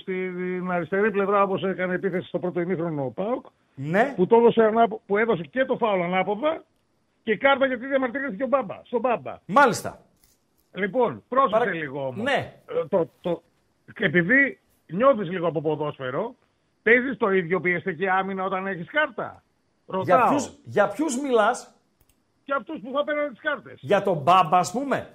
στην 0.00 0.70
αριστερή 0.70 1.10
πλευρά, 1.10 1.42
όπως 1.42 1.62
έκανε 1.62 1.94
επίθεση 1.94 2.28
στο 2.28 2.38
πρώτο 2.38 2.60
ημίχρονο 2.60 3.04
ο 3.04 3.10
Πάουκ, 3.10 3.46
Ναι, 3.74 4.12
που, 4.16 4.26
το 4.26 4.36
έδωσε, 4.36 4.62
ανάπο- 4.62 5.00
που 5.06 5.16
έδωσε 5.16 5.42
και 5.42 5.64
το 5.64 5.76
φάουλ 5.76 6.02
ανάποδα 6.02 6.64
και 7.22 7.36
κάρτα 7.36 7.66
γιατί 7.66 7.86
διαμαρτυρήθηκε 7.86 8.42
ο 8.42 8.46
Μπάμπα, 8.46 8.80
στον 8.84 9.00
Μπάμπα. 9.00 9.38
μάλιστα. 9.46 10.00
Λοιπόν, 10.74 11.22
πρόσεξε 11.28 11.58
Παρα- 11.58 11.72
λίγο 11.74 12.06
όμως. 12.06 12.22
Ναι. 12.24 12.54
Ε, 12.68 12.86
Το, 12.88 13.08
το... 13.20 13.42
και 13.94 14.04
Επειδή 14.04 14.58
νιώθεις 14.86 15.28
λίγο 15.30 15.46
από 15.48 15.60
ποδόσφαιρο, 15.60 16.34
παίζεις 16.82 17.16
το 17.16 17.30
ίδιο 17.30 17.60
πιεστική 17.60 18.08
άμυνα 18.08 18.44
όταν 18.44 18.66
έχεις 18.66 18.90
κάρτα. 18.90 19.42
Ρωτάω. 19.86 20.04
Για 20.04 20.28
ποιους, 20.28 20.52
για 20.64 20.88
ποιους 20.88 21.20
μιλάς, 21.20 21.74
Και 22.46 22.52
αυτούς 22.52 22.80
που 22.80 22.90
θα 22.94 23.04
παίρνουν 23.04 23.30
τις 23.30 23.40
κάρτες. 23.40 23.78
για 23.80 24.02
τον 24.02 24.16
Μπάμπα 24.16 24.58
ας 24.58 24.70
πούμε. 24.72 25.10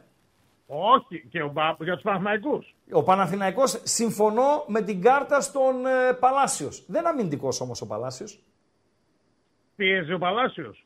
Όχι, 0.67 1.27
και 1.29 1.41
ο 1.41 1.49
Μπα... 1.49 1.75
για 1.79 1.93
τους 1.93 2.01
Παναθηναϊκούς. 2.03 2.75
Ο 2.91 3.03
Παναθηναϊκός 3.03 3.81
συμφωνώ 3.83 4.63
με 4.67 4.81
την 4.81 5.01
κάρτα 5.01 5.41
στον 5.41 5.85
ε, 5.85 6.13
Παλάσιος. 6.13 6.83
Δεν 6.87 6.99
είναι 6.99 7.09
αμυντικός 7.09 7.61
όμως 7.61 7.81
ο 7.81 7.87
Παλάσιος. 7.87 8.39
Πίεζε 9.75 10.13
ο 10.13 10.17
Παλάσιος. 10.17 10.85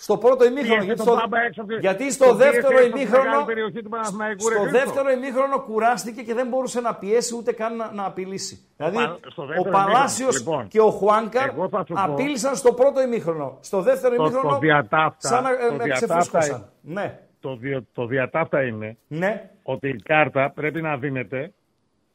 Στο 0.00 0.16
πρώτο 0.18 0.44
ημίχρονο. 0.44 0.68
Πίεζε 0.74 0.84
Γιατί 0.84 1.04
τον 1.04 1.06
στο, 1.06 1.20
Μπάμπα 1.20 1.38
έξω 1.42 1.60
από 1.62 1.70
τη- 1.72 1.78
γιατί 1.78 2.12
στο 2.12 2.24
τον 2.26 2.36
πίεσε 2.36 2.50
δεύτερο 2.50 2.76
έξω 2.78 2.86
από 2.86 2.94
τη 2.96 3.00
ημίχρονο. 3.00 3.24
μεγάλη 3.28 3.44
περιοχή 3.44 3.82
του 3.82 3.88
Παναθηναϊκού, 3.88 4.48
ρε 4.48 4.54
Στο 4.54 4.62
Χρήστο. 4.64 4.78
δεύτερο 4.78 5.10
ημίχρονο 5.10 5.60
κουράστηκε 5.60 6.22
και 6.22 6.34
δεν 6.34 6.46
μπορούσε 6.48 6.80
να 6.80 6.94
πιέσει 6.94 7.34
ούτε 7.36 7.52
καν 7.52 7.76
να, 7.76 7.92
να 7.92 8.04
απειλήσει. 8.04 8.54
Δηλαδή 8.76 8.96
Πα- 8.96 9.18
στο 9.30 9.42
ο 9.42 9.46
δεύτερο 9.46 9.70
Παλάσιος 9.70 10.34
ημίχρονο, 10.34 10.56
λοιπόν, 10.58 10.68
και 10.68 10.80
ο 10.80 10.90
Χουάνκαρ 10.90 11.48
εγώ 11.48 11.68
θα 11.68 11.84
σου 11.86 11.94
πω- 11.94 12.02
απείλησαν 12.02 12.54
στο 12.56 12.72
πρώτο 12.72 13.02
ημίχρονο. 13.02 13.58
Στο 13.60 13.82
δεύτερο 13.82 14.16
Το- 14.16 14.22
ημίχρονο. 14.22 14.48
το 14.48 14.58
διατάφτα- 14.58 15.28
Σαν 15.28 15.42
να 15.42 15.50
ε, 15.50 15.54
το 15.68 15.74
με 15.74 15.84
διατάφτα 15.84 16.06
ξεφούσκωσαν. 16.16 16.70
είναι- 16.82 17.00
Ναι, 17.00 17.18
Το, 17.40 17.56
δια... 17.56 17.82
το 17.92 18.06
διατάφτα 18.06 18.62
είναι 18.62 18.96
ναι, 19.08 19.50
ότι 19.62 19.88
η 19.88 19.96
κάρτα 20.02 20.50
πρέπει 20.54 20.82
να 20.82 20.96
δίνεται 20.96 21.52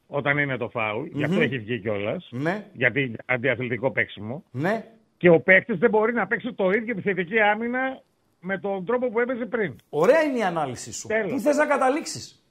όταν 0.06 0.38
είναι 0.38 0.56
το 0.56 0.68
φάουλ. 0.68 1.06
Γι' 1.12 1.24
αυτό 1.24 1.40
έχει 1.40 1.58
βγει 1.58 1.80
κιόλας. 1.80 2.28
ναι, 2.30 2.66
Γιατί 2.72 3.16
αντιαθλητικό 3.26 3.90
παίξιμο. 3.90 4.44
ναι. 4.50 4.84
Και 5.16 5.28
ο 5.28 5.40
παίκτης 5.40 5.78
δεν 5.78 5.90
μπορεί 5.90 6.12
να 6.12 6.26
παίξει 6.26 6.52
το 6.52 6.70
ίδιο 6.70 6.92
επιθετική 6.92 7.40
άμυνα 7.40 8.00
με 8.40 8.58
τον 8.58 8.84
τρόπο 8.84 9.10
που 9.10 9.20
έπαιζε 9.20 9.44
πριν. 9.46 9.76
Ωραία 9.88 10.22
είναι 10.22 10.38
η 10.38 10.42
ανάλυση 10.42 10.92
σου. 10.92 11.08
Τέλος. 11.08 11.30
Πού 11.32 11.38
θες 11.40 11.56
να 11.56 11.66
καταλήξεις; 11.66 12.42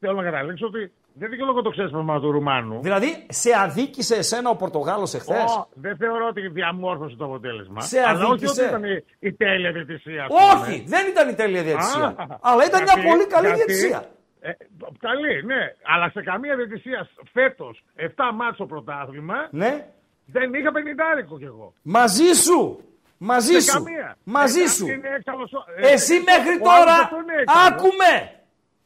Θέλω 0.00 0.12
να 0.14 0.22
καταλήξω 0.22 0.66
ότι 0.66 0.92
Δεν 1.12 1.30
δικαιολογώ 1.30 1.62
το 1.62 1.70
ξέσπασμα 1.70 2.20
του 2.20 2.30
Ρουμάνου. 2.30 2.80
Δηλαδή, 2.82 3.26
σε 3.28 3.50
αδίκησε 3.62 4.14
εσένα 4.16 4.50
ο 4.50 4.56
Πορτογάλος 4.56 5.14
εχθές; 5.14 5.42
Ω, 5.56 5.68
δεν 5.74 5.96
θεωρώ 5.96 6.26
ότι 6.26 6.48
διαμόρφωσε 6.48 7.16
το 7.16 7.24
αποτέλεσμα. 7.24 7.80
Σε 7.80 8.00
Αλλά 8.00 8.24
όχι 8.24 8.32
αδίκησε. 8.32 8.60
ότι 8.60 8.68
ήταν 8.70 8.84
η, 8.84 9.04
η 9.18 9.32
τέλεια 9.32 9.72
διαιτησία. 9.72 10.24
ας 10.24 10.28
πούμε. 10.28 10.62
Όχι, 10.72 10.84
δεν 10.86 11.06
ήταν 11.06 11.28
η 11.28 11.34
τέλεια 11.34 11.62
διαιτησία. 11.62 12.04
Α, 12.04 12.14
Αλλά 12.40 12.64
ήταν 12.66 12.84
γιατί- 12.84 13.00
μια 13.00 13.10
πολύ 13.10 13.26
καλή 13.26 13.46
γιατί- 13.46 13.72
διαιτησία. 13.72 14.04
Ε, 14.40 14.50
καλή, 14.98 15.44
ναι. 15.44 15.74
Αλλά 15.82 16.10
σε 16.10 16.22
καμία 16.22 16.56
διαιτησία 16.56 17.08
φέτος 17.32 17.84
7 17.96 18.32
μάτσο 18.34 18.66
πρωτάθλημα 18.66 19.48
Ναι. 19.50 19.86
Δεν 20.32 20.54
είχα 20.54 20.72
πενιντάρικο 20.72 21.38
κι 21.38 21.44
εγώ. 21.44 21.72
Μαζί 21.82 22.32
σου. 22.32 22.84
Μαζί 23.18 23.52
Σε 23.52 23.60
σου. 23.60 23.82
καμία. 23.82 24.16
Μαζί 24.24 24.60
Ε, 24.62 24.68
σου. 24.68 24.86
είναι 24.86 25.08
έξαλλος 25.16 25.52
ο- 25.52 25.64
ε, 25.76 25.92
Εσύ 25.92 26.14
ε, 26.14 26.18
μέχρι 26.18 26.48
ο 26.62 26.70
άλλος 26.70 26.84
τώρα. 26.84 26.92
αυτό 27.02 27.16
είναι 27.16 27.34
έξαλλος. 27.40 27.66
Άκουμε. 27.68 28.12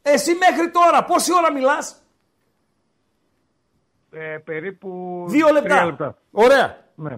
Εσύ 0.02 0.34
μέχρι 0.34 0.70
τώρα. 0.70 1.04
Πόση 1.04 1.32
ώρα 1.34 1.52
μιλάς; 1.52 2.02
Ε, 4.10 4.38
περίπου. 4.44 5.24
Δύο 5.28 5.46
τρία 5.62 5.84
λεπτά. 5.84 6.18
Ωραία. 6.30 6.76
Ναι. 6.94 7.16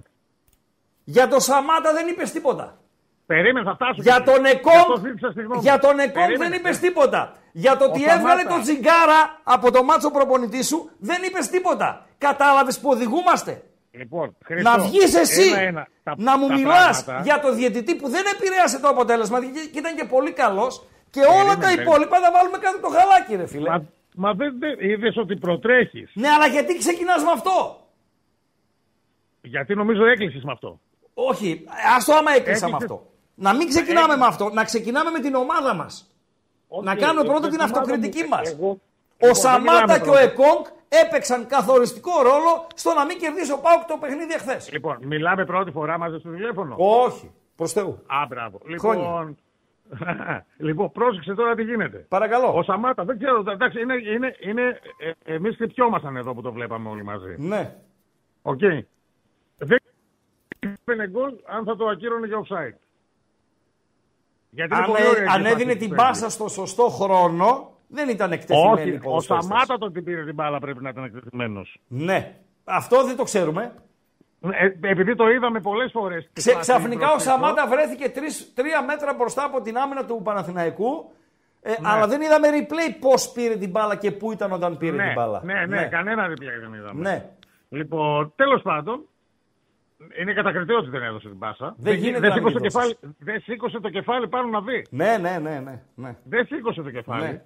Για 1.05 1.29
το 1.29 1.41
Σαμάτα 1.41 1.93
δεν 1.93 2.09
είπες 2.09 2.33
τίποτα. 2.33 2.79
Περίμενε, 3.27 3.65
θα 3.67 3.75
φτάσω. 3.75 4.03
Για 4.03 4.17
εκεί. 4.17 4.25
τον 4.31 4.45
Γι' 4.45 4.51
αυτό 4.51 4.71
Εκόνγκ, 4.71 5.05
ζήτησα 5.07 5.33
συγγνώμη. 5.33 5.61
για 5.61 5.79
τον 5.79 5.99
Εκόνγκ 5.99 6.15
δεν 6.15 6.27
Περίμενε. 6.27 6.57
είπες 6.57 6.79
τίποτα. 6.79 7.33
Για 7.53 7.77
το 7.77 7.85
ότι 7.85 8.01
Σαμάτα. 8.01 8.19
έβγαλε 8.21 8.43
το 8.43 8.61
τσιγκάρα 8.61 9.41
από 9.43 9.71
το 9.71 9.83
μάτσο 9.85 10.11
προπονητή 10.11 10.63
σου 10.65 10.91
δεν 10.99 11.23
είπες 11.23 11.49
τίποτα. 11.49 12.07
Κατάλαβες 12.19 12.79
που 12.81 12.89
οδηγούμαστε; 12.91 13.63
Λοιπόν, 13.99 14.37
Χριστό, 14.45 14.71
Να 14.71 14.79
βγεις 14.79 15.15
εσύ 15.15 15.49
ένα-ένα, 15.49 15.87
τα- 16.03 16.15
να 16.19 16.39
μου 16.39 16.49
τα 16.49 16.55
μιλάς 16.55 17.05
πράγματα. 17.05 17.25
για 17.25 17.41
το 17.41 17.55
διαιτητή 17.55 17.95
που 17.95 18.09
δεν 18.09 18.25
επηρέασε 18.35 18.81
το 18.81 18.89
αποτέλεσμα 18.89 19.41
και 19.41 19.47
και 19.73 19.79
ήταν 19.79 19.95
και 19.97 20.05
πολύ 20.05 20.33
καλός. 20.33 20.83
Και 21.11 21.21
όλα 21.21 21.29
Περίμενε, 21.29 21.55
τα 21.55 21.61
περίμενε. 21.61 21.83
υπόλοιπα 21.83 22.17
θα 22.21 22.31
βάλουμε 22.33 22.59
κάτω 22.59 22.79
το 22.81 22.89
χαλάκι, 22.89 23.35
ρε 23.37 23.47
φίλε. 23.47 23.69
Μα, 23.71 23.85
μα 24.17 24.33
δεν 24.35 24.53
είδες 24.81 25.17
ότι 25.17 25.37
προτρέχεις. 25.37 26.11
Ναι, 26.15 26.29
αλλά 26.29 26.47
γιατί 26.47 26.79
ξεκινάς 26.79 27.23
με 27.25 27.31
αυτό; 27.35 27.81
Γιατί 29.43 29.75
νομίζω 29.75 30.05
έκλεισες 30.07 30.43
με 30.43 30.53
αυτό. 30.53 30.81
Όχι, 31.15 31.65
ας 31.97 32.05
το 32.05 32.15
άμα 32.15 32.31
έκλεισα 32.33 32.69
με 32.69 32.75
Έκλεισες. 32.75 32.97
αυτό. 32.97 33.07
Να 33.35 33.55
μην 33.55 33.69
ξεκινάμε 33.69 34.01
Έκλεισε. 34.01 34.19
με 34.21 34.27
αυτό, 34.27 34.51
να 34.53 34.65
ξεκινάμε 34.65 35.11
με 35.11 35.21
την 35.21 35.35
ομάδα 35.35 35.75
μας. 35.75 36.11
Να 36.83 36.95
κάνουμε 36.97 37.21
ε, 37.21 37.25
πρώτα 37.25 37.47
ε, 37.47 37.51
την 37.51 37.61
ομάδα 37.61 37.79
αυτοκριτική 37.81 38.23
μου, 38.23 38.29
μας. 38.29 38.51
εγώ- 38.53 38.69
Ο 38.69 39.27
εγώ 39.27 39.33
δεν 39.33 39.35
Σαμάτα 39.35 39.61
μιλάμε 39.73 39.93
και 39.95 40.01
ο 40.01 40.13
πρώτα. 40.13 40.21
Εκόνγκ 40.21 40.65
έπαιξαν 40.89 41.47
καθοριστικό 41.47 42.23
ρόλο 42.23 42.67
στο 42.75 42.95
να 42.95 43.05
μην 43.05 43.19
κερδίσει 43.19 43.53
ο 43.53 43.59
Πάουκ 43.59 43.85
το 43.85 43.97
παιχνίδι 44.01 44.33
εχθές. 44.33 44.73
Λοιπόν, 44.73 44.99
μιλάμε 45.03 45.45
πρώτη 45.45 45.71
φορά 45.71 45.99
μαζί 45.99 46.19
στο 46.19 46.31
τηλέφωνο. 46.31 46.75
Όχι. 46.79 47.31
Προς 47.57 47.73
Θεού. 47.73 48.03
Α, 48.07 48.27
μπράβο. 48.29 48.61
Χρόνια. 48.79 49.03
Λοιπόν, 49.05 49.37
λοιπόν, 50.69 50.93
πρόσεξε 50.93 51.35
τώρα 51.35 51.55
τι 51.55 51.63
γίνεται. 51.63 51.97
Παρακαλώ. 52.09 52.53
Ο 52.55 52.63
Σαμάτα, 52.63 53.05
δεν 53.05 53.19
ξέρω, 53.19 53.43
εντάξει, 53.51 53.81
είναι, 53.81 53.95
είναι, 53.95 54.37
είναι, 54.41 54.81
ε, 55.25 55.35
εμείς 55.35 55.55
χτυπιόμασταν 55.55 56.17
εδώ 56.17 56.35
που 56.35 56.41
το 56.43 56.53
βλέπαμε 56.53 56.89
όλοι 56.89 57.05
μαζί. 57.05 57.35
Ναι. 57.39 57.75
Οκ. 58.43 58.61
Δεν 59.59 59.79
έπαιρνε 60.59 61.09
γκολ 61.09 61.33
αν 61.47 61.65
θα 61.65 61.77
το 61.77 61.87
ακύρωνε 61.87 62.27
για 62.27 62.37
offside. 62.39 62.77
Γιατί 64.51 64.75
είναι 64.75 64.85
Αν, 64.85 64.91
πολύ 64.91 65.03
ε- 65.05 65.09
ωραία 65.09 65.25
η 65.25 65.27
αν 65.27 65.43
φάση 65.43 65.55
έδινε 65.55 65.73
που 65.73 65.79
την 65.79 65.89
παίζει. 65.89 66.05
πάσα 66.11 66.31
στο 66.31 66.49
σωστό 66.49 66.89
χρόνο, 66.89 67.76
δεν 67.89 68.09
ήταν 68.09 68.33
εκτεθειμένη 68.33 68.81
Όχι, 68.81 68.89
η 68.91 68.95
ο 68.95 68.99
ποδοσφαιριστές. 69.03 69.49
Σαμάτα 69.51 69.79
τον 69.79 69.93
την 69.93 70.05
πήρε 70.05 70.25
την 70.25 70.35
μπάλα 70.35 70.59
πρέπει 70.59 70.83
να 70.83 70.89
ήταν 70.89 71.05
εκτεθειμένος. 71.05 71.79
Ναι. 71.89 72.35
Αυτό 72.65 73.05
δεν 73.05 73.17
το 73.17 73.23
ξέρουμε. 73.23 73.73
Ε, 74.41 74.67
επειδή 74.91 75.15
το 75.15 75.29
είδαμε 75.29 75.61
πολλές 75.61 75.91
φορές. 75.93 76.29
Ξε, 76.33 76.57
ξαφνικά 76.61 77.13
ο 77.13 77.19
Σαμάτα 77.19 77.67
βρέθηκε 77.67 78.09
τρεις, 78.09 78.53
τρία 78.55 78.85
μέτρα 78.85 79.15
μπροστά 79.15 79.45
από 79.45 79.61
την 79.61 79.77
άμυνα 79.79 80.05
του 80.05 80.21
Παναθηναϊκού. 80.25 81.11
Ε, 81.63 81.71
Ναι. 81.81 81.89
Αλλά 81.89 82.07
δεν 82.07 82.21
είδαμε 82.21 82.49
replay 82.53 82.97
πώς 83.01 83.33
πήρε 83.33 83.57
την 83.57 83.71
μπάλα 83.71 83.97
και 83.97 84.11
πού 84.11 84.33
ήταν 84.33 84.53
όταν 84.53 84.77
πήρε 84.77 84.97
Ναι, 84.97 85.05
την 85.05 85.13
μπάλα. 85.15 85.41
ναι, 85.45 85.67
ναι, 85.67 85.85
κανένα 85.85 86.27
replay 86.29 86.61
δεν 86.61 86.73
είδαμε. 86.73 87.01
Ναι. 87.11 87.25
Λοιπόν, 87.69 88.33
τέλος 88.37 88.63
πάντων, 88.63 89.01
είναι 90.21 90.33
κατακριτέο 90.33 90.77
ότι 90.77 90.91
δεν 90.91 91.03
έδωσε 91.03 91.29
την 91.29 91.39
πάσα. 91.39 91.75
Δεν 91.79 91.95
γίνεται 91.95 92.21
δεν 92.21 92.29
να 92.29 92.35
σήκωσε, 92.35 92.55
μην 92.61 92.71
το 92.71 92.79
δώσεις. 92.79 92.95
κεφάλι, 92.97 93.15
δεν 93.19 93.41
σήκωσε 93.41 93.81
το 93.81 93.91
κεφάλι 93.91 94.29
πάνω 94.29 94.49
να 94.49 94.61
δει. 94.61 94.87
Ναι, 94.91 95.17
ναι, 95.21 95.39
ναι, 95.43 95.61
ναι. 95.65 95.81
ναι. 95.95 96.17
Δεν 96.25 96.47
σήκωσε 96.47 96.83
το 96.83 96.91
κεφάλι. 96.91 97.23
Ναι. 97.27 97.43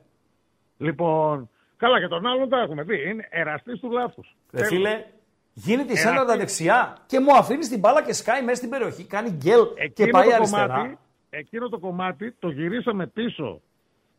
Λοιπόν, 0.84 1.50
καλά 1.76 2.00
και 2.00 2.06
τον 2.08 2.26
άλλον 2.26 2.48
τα 2.48 2.58
έχουμε 2.60 2.84
πει. 2.84 3.08
Είναι 3.08 3.26
εραστής 3.30 3.80
του 3.80 3.90
λάθους. 3.90 4.36
Ρε 4.52 4.64
φίλε, 4.64 5.04
γίνεται 5.52 5.92
η 5.92 5.98
Ένα 5.98 6.08
σέντρα 6.08 6.24
τα 6.24 6.32
τι- 6.32 6.38
δεξιά 6.38 6.96
και 7.06 7.20
μου 7.20 7.36
αφήνει 7.36 7.66
την 7.66 7.78
μπάλα 7.78 8.02
και 8.02 8.12
σκάει 8.12 8.42
μέσα 8.42 8.54
στην 8.56 8.70
περιοχή. 8.70 9.04
Κάνει 9.04 9.30
γκέλ 9.30 9.60
και 9.74 9.82
Εκείνο 9.82 10.10
πάει 10.10 10.28
το, 10.28 10.34
αριστερά. 10.34 10.66
κομμάτι, 10.66 10.98
εκείνο 11.30 11.68
το 11.68 11.78
κομμάτι 11.78 12.34
το 12.38 12.48
γυρίσαμε 12.50 13.06
πίσω 13.06 13.60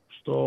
στο, 0.07 0.37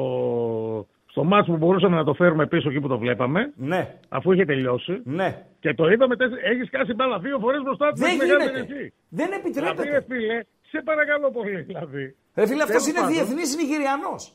στο 1.11 1.25
μάτσο 1.25 1.51
που 1.53 1.57
μπορούσαμε 1.59 1.97
να 1.97 2.05
το 2.05 2.15
φέρουμε 2.15 2.47
πίσω 2.47 2.69
εκεί 2.71 2.81
που 2.81 2.89
το 2.89 2.99
βλέπαμε, 2.99 3.53
Ναι, 3.57 3.95
αφού 4.09 4.33
είχε 4.33 4.45
τελειώσει. 4.45 5.01
ναι. 5.05 5.45
Και 5.61 5.75
το 5.75 5.89
είδαμε, 5.89 6.15
έχει 6.45 6.63
σκάσει 6.67 6.95
μπάλα 6.95 7.19
δύο 7.19 7.39
φορές 7.39 7.63
μπροστά 7.63 7.93
του. 7.93 7.99
Δεν 8.01 8.17
μεγάλη 8.17 8.31
γίνεται. 8.43 8.61
περιοχή. 8.61 8.93
Δεν 9.09 9.29
Δηλαδή, 9.29 9.61
ρε 9.61 9.67
επιτρέπεται. 9.77 10.05
φίλε, 10.15 10.41
σε 10.71 10.83
παρακαλώ 10.85 11.31
πολύ, 11.31 11.61
δηλαδή. 11.63 12.17
Ρε 12.35 12.47
φίλε, 12.47 12.63
αυτός 12.63 12.83
Τέλος 12.83 12.87
είναι 12.87 12.99
πάντων. 13.01 13.13
διεθνής 13.15 13.57
Νιγηριανός. 13.57 14.33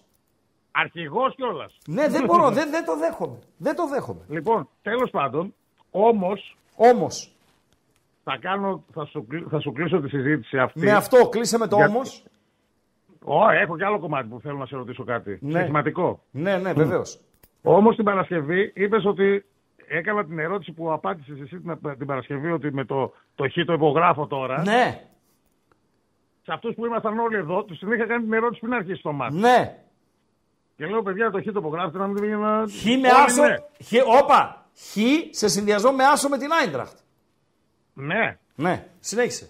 Αρχηγός 0.71 1.35
κιόλας. 1.35 1.77
Ναι, 1.87 2.07
δεν 2.07 2.25
μπορώ, 2.25 2.49
δεν, 2.51 2.69
δεν 2.69 2.85
το 2.85 2.97
δέχομαι. 2.97 3.37
Δεν 3.57 3.75
το 3.75 3.87
δέχομαι. 3.87 4.21
Λοιπόν, 4.29 4.69
τέλος 4.81 5.09
πάντων, 5.09 5.53
όμω 5.91 6.31
Όμως, 6.75 7.35
θα, 8.23 8.37
κάνω, 8.41 8.83
θα, 8.93 9.05
σου, 9.05 9.25
κλει- 9.27 9.47
θα 9.49 9.59
σου 9.59 9.71
κλείσω 9.71 10.01
τη 10.01 10.09
συζήτηση 10.09 10.57
αυτή. 10.59 10.79
με 10.79 10.91
αυτό 10.91 11.29
κλείσε 11.29 11.57
με 11.57 11.67
το 11.67 11.75
Για- 11.75 11.87
όμως. 11.87 12.23
Ω, 13.23 13.49
έχω 13.49 13.77
κι 13.77 13.83
άλλο 13.83 13.99
κομμάτι 13.99 14.27
που 14.27 14.39
θέλω 14.39 14.57
να 14.57 14.65
σε 14.65 14.75
ρωτήσω 14.75 15.03
κάτι. 15.03 15.37
Ναι. 15.41 15.63
Σημαντικό. 15.63 16.23
Ναι, 16.31 16.57
ναι, 16.57 16.73
βεβαίως. 16.73 17.19
Όμως 17.61 17.95
την 17.95 18.05
Παρασκευή 18.05 18.71
είπες 18.75 19.05
ότι 19.05 19.45
έκανα 19.87 20.25
την 20.25 20.39
ερώτηση 20.39 20.71
που 20.71 20.91
απάντησες 20.91 21.39
εσύ 21.39 21.59
την, 21.59 21.79
την 21.97 22.07
Παρασκευή 22.07 22.51
ότι 22.51 22.73
με 22.73 22.85
το, 22.85 23.13
το 23.35 23.49
χ 23.49 23.65
το 23.65 23.73
υπογράφω 23.73 24.27
τώρα. 24.27 24.61
Ναι, 24.61 25.01
Σε 26.43 26.51
αυτούς 26.53 26.75
που 26.75 26.85
ήμασταν 26.85 27.19
όλοι 27.19 27.35
εδώ, 27.35 27.63
τους 27.63 27.79
την 27.79 27.91
είχα 27.91 28.05
κάνει 28.05 28.23
την 28.23 28.33
ερώτηση 28.33 28.59
πριν 28.61 28.73
αρχίσει 28.73 29.01
το 29.01 29.11
μάτι. 29.11 29.35
ναι. 29.35 29.77
Και 30.79 30.85
λέω, 30.85 31.01
παιδιά, 31.01 31.31
το 31.31 31.39
χ 31.41 31.43
το 31.45 31.51
υπογράφετε 31.59 31.97
να 31.97 32.07
μην 32.07 32.17
βγει 32.23 32.31
να. 32.35 32.63
Χ 32.67 32.83
με 32.85 32.91
Όλοι 32.91 33.07
άσο. 33.25 33.41
ναι. 33.43 33.55
Χ, 33.85 33.91
όπα. 34.23 34.65
Χ 34.75 34.97
σε 35.29 35.47
συνδυασμό 35.47 35.91
με 35.91 36.03
άσο 36.03 36.29
με 36.29 36.37
την 36.37 36.47
Άιντραχτ. 36.61 36.97
Ναι. 37.93 38.37
Ναι, 38.55 38.85
συνέχισε. 38.99 39.49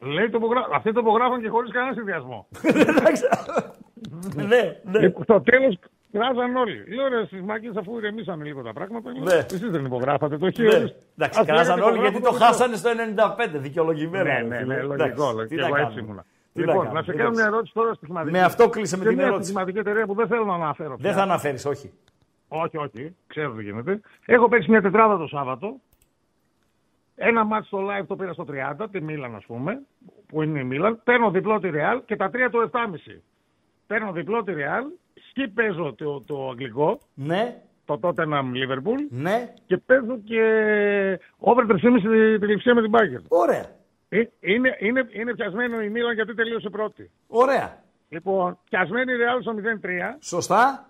Λέει 0.00 0.28
το 0.30 0.36
υπογρά... 0.36 0.66
Αυτοί 0.72 0.92
το 0.92 1.00
υπογράφουν 1.00 1.40
και 1.42 1.48
χωρίς 1.48 1.72
κανένα 1.72 1.92
συνδυασμό. 1.94 2.46
Εντάξει. 2.96 3.22
ναι, 4.34 4.76
ναι. 4.84 4.98
Λοιπόν, 5.00 5.22
στο 5.22 5.40
τέλος 5.40 5.78
κράζαν 6.12 6.56
όλοι. 6.56 6.84
Λέω 6.94 7.08
ρε 7.08 7.24
στι 7.26 7.42
μάκε, 7.42 7.70
αφού 7.78 7.98
ηρεμήσανε 7.98 8.44
λίγο 8.44 8.62
τα 8.62 8.72
πράγματα. 8.72 9.10
Ναι. 9.18 9.34
Εσείς 9.34 9.70
δεν 9.70 9.84
υπογράφατε 9.84 10.38
το 10.38 10.50
χ. 10.52 10.58
Ναι. 10.58 10.66
εσείς- 10.66 10.94
Εντάξει, 11.18 11.40
Ας 11.40 11.46
κράζαν 11.46 11.76
λέγατε 11.76 11.90
όλοι 11.92 12.00
γιατί 12.00 12.14
το 12.20 12.28
υπογράφω 12.28 12.44
χάσανε 12.44 12.76
στο 12.76 12.90
95, 13.54 13.58
δικαιολογημένο. 13.58 14.24
Ναι, 14.24 14.32
ρε 14.38 14.42
ναι, 14.42 14.56
φίλε. 14.58 14.74
ναι, 14.74 14.80
Εντάξει, 14.94 15.18
λογικό. 15.20 15.42
τι 15.46 15.54
Και 15.54 15.60
να 15.60 15.66
εγώ 15.66 15.76
έτσι 15.76 15.86
κάνουμε. 15.88 16.00
ήμουνα. 16.06 16.24
Τι 16.60 16.66
να 16.66 16.72
Λοιπόν, 16.72 16.82
κάνουμε, 16.84 17.00
να 17.00 17.04
σε 17.04 17.10
εντάξει. 17.10 17.16
κάνω 17.16 17.30
μια 17.30 17.44
ερώτηση 17.46 17.72
τώρα 17.74 17.94
στοιχηματική. 17.94 18.32
Με 18.32 18.42
αυτό 18.42 18.68
κλείσε 18.68 18.96
με 18.96 19.02
Σε 19.02 19.08
την 19.08 19.16
μια 19.18 19.26
ερώτηση. 19.26 19.50
στοιχηματική 19.50 19.78
εταιρεία 19.78 20.06
που 20.06 20.14
δεν 20.14 20.26
θέλω 20.26 20.44
να 20.44 20.54
αναφέρω. 20.54 20.88
Δεν 20.88 20.98
πια. 20.98 21.12
θα 21.12 21.22
αναφέρεις, 21.22 21.64
όχι. 21.66 21.92
Όχι, 22.48 22.76
όχι. 22.76 23.16
Ξέρω 23.26 23.52
τι 23.52 23.62
γίνεται. 23.62 24.00
Έχω 24.26 24.48
παίξει 24.48 24.70
μια 24.70 24.82
τετράδα 24.82 25.16
το 25.18 25.26
Σάββατο. 25.26 25.76
Ένα 27.22 27.44
μάτς 27.44 27.66
στο 27.66 27.78
live 27.86 28.06
το 28.06 28.16
πήρα 28.16 28.32
στο 28.32 28.44
30, 28.80 28.86
τη 28.90 29.02
Μίλαν 29.02 29.34
ας 29.34 29.44
πούμε, 29.46 29.80
που 30.26 30.42
είναι 30.42 30.60
η 30.60 30.64
Μίλαν. 30.64 31.00
Παίρνω 31.04 31.30
διπλό 31.30 31.58
τη 31.60 31.70
Real 31.72 32.00
και 32.04 32.16
τα 32.16 32.30
τρία 32.30 32.50
το 32.50 32.70
7,5. 32.72 33.20
Παίρνω 33.86 34.12
διπλό 34.12 34.42
τη 34.42 34.52
Real, 34.56 34.84
σκι 35.28 35.48
παίζω 35.48 35.94
το, 35.98 36.20
το 36.20 36.48
αγγλικό, 36.48 36.98
Ναι, 37.14 37.62
το 37.84 37.98
Tottenham 38.02 38.44
Liverpool 38.54 38.98
ναι. 39.10 39.52
και 39.66 39.76
παίζω 39.76 40.18
και 40.24 40.40
over 41.38 41.64
3,5 41.68 41.76
τη, 42.02 42.38
τη 42.38 42.46
λειψία 42.46 42.74
με 42.74 42.82
την 42.82 42.90
Bayern. 42.94 43.24
Ωραία. 43.28 43.64
Ε, 44.12 44.22
Είναι, 44.40 44.76
είναι, 44.80 45.06
είναι 45.10 45.34
πιασμένο 45.34 45.80
η 45.82 45.88
Μίλαν 45.88 46.14
γιατί 46.14 46.34
τελείωσε 46.34 46.68
πρώτη. 46.70 47.10
Ωραία. 47.26 47.82
Λοιπόν, 48.08 48.58
πιασμένη 48.70 49.12
η 49.12 49.16
Real 49.16 49.38
στο 49.40 49.54
0-3. 49.82 49.88
Σωστά. 50.20 50.88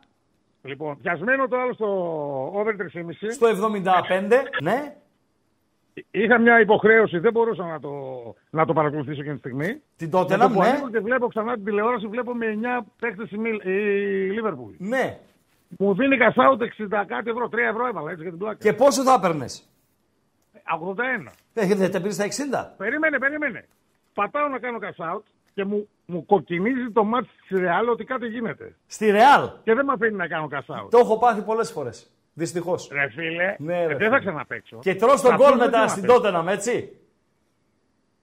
Λοιπόν, 0.63 0.99
πιασμένο 1.03 1.49
το 1.49 1.57
άλλο 1.61 1.73
στο 1.73 1.87
over 2.55 2.75
3,5. 2.79 3.31
Στο 3.31 3.47
75, 3.49 4.33
ναι. 4.63 4.95
Είχα 6.11 6.39
μια 6.39 6.61
υποχρέωση, 6.61 7.19
δεν 7.19 7.33
μπορούσα 7.33 7.65
να 7.65 7.81
το, 7.81 7.91
να 8.51 8.65
το 8.67 8.73
παρακολουθήσω 8.73 9.21
εκείνη 9.21 9.33
τη 9.35 9.39
στιγμή. 9.41 9.83
Την 9.97 10.11
τότε 10.11 10.37
Με 10.37 10.43
να 10.43 10.49
το 10.49 10.55
που 10.55 10.61
μου, 10.61 10.67
ανοίγω 10.67 10.85
ναι. 10.85 10.91
και 10.91 11.01
βλέπω 11.01 11.27
ξανά 11.27 11.55
την 11.55 11.65
τηλεόραση, 11.65 12.07
βλέπω 12.07 12.35
με 12.35 12.47
9 12.81 12.85
παίχτε 13.01 13.27
η, 13.31 13.37
Μίλ- 13.37 13.65
η 13.65 13.71
Λίβερπουλ. 14.31 14.73
Ναι. 14.79 15.19
Μου 15.79 15.95
δίνει 15.95 16.17
κασάουτ 16.17 16.63
60 16.63 16.69
κάτι 17.07 17.31
ευρώ, 17.31 17.49
3 17.53 17.57
ευρώ 17.71 17.87
έβαλα 17.87 18.11
έτσι 18.11 18.23
για 18.23 18.31
την 18.31 18.41
πλάκα. 18.41 18.57
Και 18.59 18.73
πόσο 18.73 19.03
θα 19.03 19.15
έπαιρνες; 19.15 19.69
81. 20.79 21.33
Ε, 21.55 21.75
Δεν 21.75 21.91
τα 21.91 21.99
πήρες 22.01 22.15
στα 22.15 22.25
60. 22.25 22.75
Περίμενε, 22.77 23.19
περίμενε. 23.19 23.69
Πατάω 24.15 24.49
να 24.49 24.59
κάνω 24.59 24.79
κασάουτ 24.79 25.25
και 25.55 25.65
μου, 25.65 25.89
μου 26.07 26.27
κοκκινίζει 26.27 26.91
το 26.93 27.05
μάτι 27.05 27.29
τη 27.49 27.59
Ρεάλ 27.59 27.89
ότι 27.89 28.05
κάτι 28.05 28.27
γίνεται. 28.27 28.75
Στη 28.87 29.11
Ρεάλ; 29.11 29.51
Και 29.63 29.75
δεν 29.75 29.85
με 29.85 29.93
αφήνει 29.93 30.17
να 30.17 30.27
κάνω 30.29 30.49
κασάουτ. 30.49 30.91
Το 30.91 30.99
έχω 30.99 31.19
πάθει 31.19 31.43
πολλές 31.43 31.71
φορές. 31.73 32.11
Δυστυχώς. 32.35 32.89
Ρε 32.93 33.09
φίλε, 33.09 33.55
Ναι, 33.59 33.75
ρε 33.79 33.83
ε, 33.83 33.87
φίλε. 33.87 33.97
δεν 33.99 34.11
θα 34.11 34.19
ξαναπέξω. 34.19 34.79
Και 34.83 34.95
τρώ 34.95 35.09
τον 35.09 35.19
Θα 35.19 35.35
γκολ 35.37 35.47
πούμε, 35.51 35.57
δεν 35.59 35.67
μετά 35.71 35.81
θα 35.81 35.89
στην 35.89 36.03
παίξω. 36.03 36.17
Τότεναμ, 36.17 36.49
έτσι. 36.49 36.95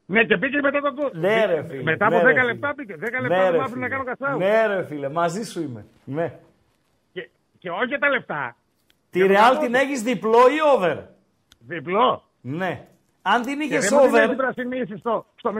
Ναι, 0.05 0.23
και 0.23 0.37
πήγε 0.37 0.61
μετά 0.61 0.81
τον 0.81 0.93
γκολ. 0.93 1.09
Ναι, 1.13 1.45
ρε 1.45 1.63
φίλε. 1.63 1.83
Μετά 1.83 2.05
από 2.05 2.15
ναι, 2.15 2.21
10 2.21 2.25
ρε, 2.25 2.31
φίλε. 2.31 2.43
λεπτά 2.43 2.73
πήγε. 2.75 2.93
10 2.95 2.99
λεπτά 2.99 3.19
Ναι, 3.19 3.27
δεν 3.41 3.51
ρε, 3.51 3.57
με 3.57 3.63
άφηνε 3.63 3.79
να 3.79 3.87
φίλε. 3.87 3.87
κάνω 3.87 4.03
κασάουτ. 4.03 4.39
Ναι, 4.39 4.65
ρε 4.67 4.83
φίλε, 4.85 5.09
μαζί 5.09 5.43
σου 5.43 5.61
είμαι. 5.61 5.85
Ναι. 6.03 6.39
Και, 7.13 7.29
και 7.59 7.69
όχι 7.69 7.85
για 7.85 7.99
τα 7.99 8.09
λεφτά. 8.09 8.55
Τη 9.09 9.25
Ρεάλ 9.27 9.57
την 9.57 9.73
έχεις 9.75 10.01
διπλό 10.03 10.37
ή 10.49 10.57
over; 10.75 10.97
Διπλό. 11.59 12.26
Ναι. 12.41 12.87
Αν 13.21 13.41
την 13.41 13.57
Και 13.59 13.63
είχε 13.63 13.79
δεν 13.79 13.89
μπορεί 13.97 14.11
να 14.11 14.17
over. 14.17 14.27
την 14.27 14.37
πρασινίσει 14.37 14.97
στο, 14.97 15.25
στο 15.35 15.51
0-3, 15.53 15.57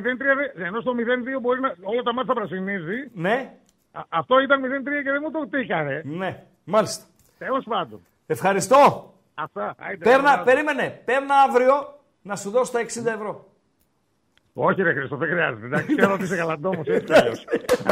ενώ 0.66 0.82
στο 0.82 0.92
0-2 1.38 1.42
μπορεί 1.42 1.60
να, 1.60 1.76
όλα 1.84 2.02
τα 2.02 2.14
μάτια 2.14 2.34
πρασινίζει. 2.34 3.10
Ναι, 3.14 3.54
Α, 3.92 4.02
αυτό 4.10 4.40
ήταν 4.40 4.62
0-3 4.62 4.66
και 5.04 5.12
δεν 5.12 5.22
μου 5.24 5.32
το 5.32 5.48
τύχανε. 5.48 6.02
ναι. 6.06 6.44
Μάλιστα. 6.64 7.04
Τέλος 7.38 7.64
πάντων. 7.68 8.02
Ευχαριστώ. 8.28 9.14
Αυτά. 9.36 9.76
Άιντε, 9.78 10.10
Παίρνα, 10.10 10.30
καλά. 10.32 10.44
περίμενε. 10.44 11.02
Παίρνα 11.06 11.36
αύριο 11.50 12.00
να 12.22 12.36
σου 12.36 12.50
δώσω 12.50 12.72
τα 12.72 12.80
60 12.80 13.06
ευρώ. 13.06 13.46
Όχι, 14.54 14.82
ρε 14.82 14.94
Χρήστο, 14.94 15.16
δεν 15.16 15.30
χρειάζεται. 15.30 15.66
Εντάξει, 15.66 15.96
ξέρω 15.96 16.14
ότι 16.14 16.24
είσαι 16.24 16.36
καλαντόμο. 16.38 16.82
Έτσι 16.86 17.04
κι 17.04 17.14
αλλιώς. 17.14 17.46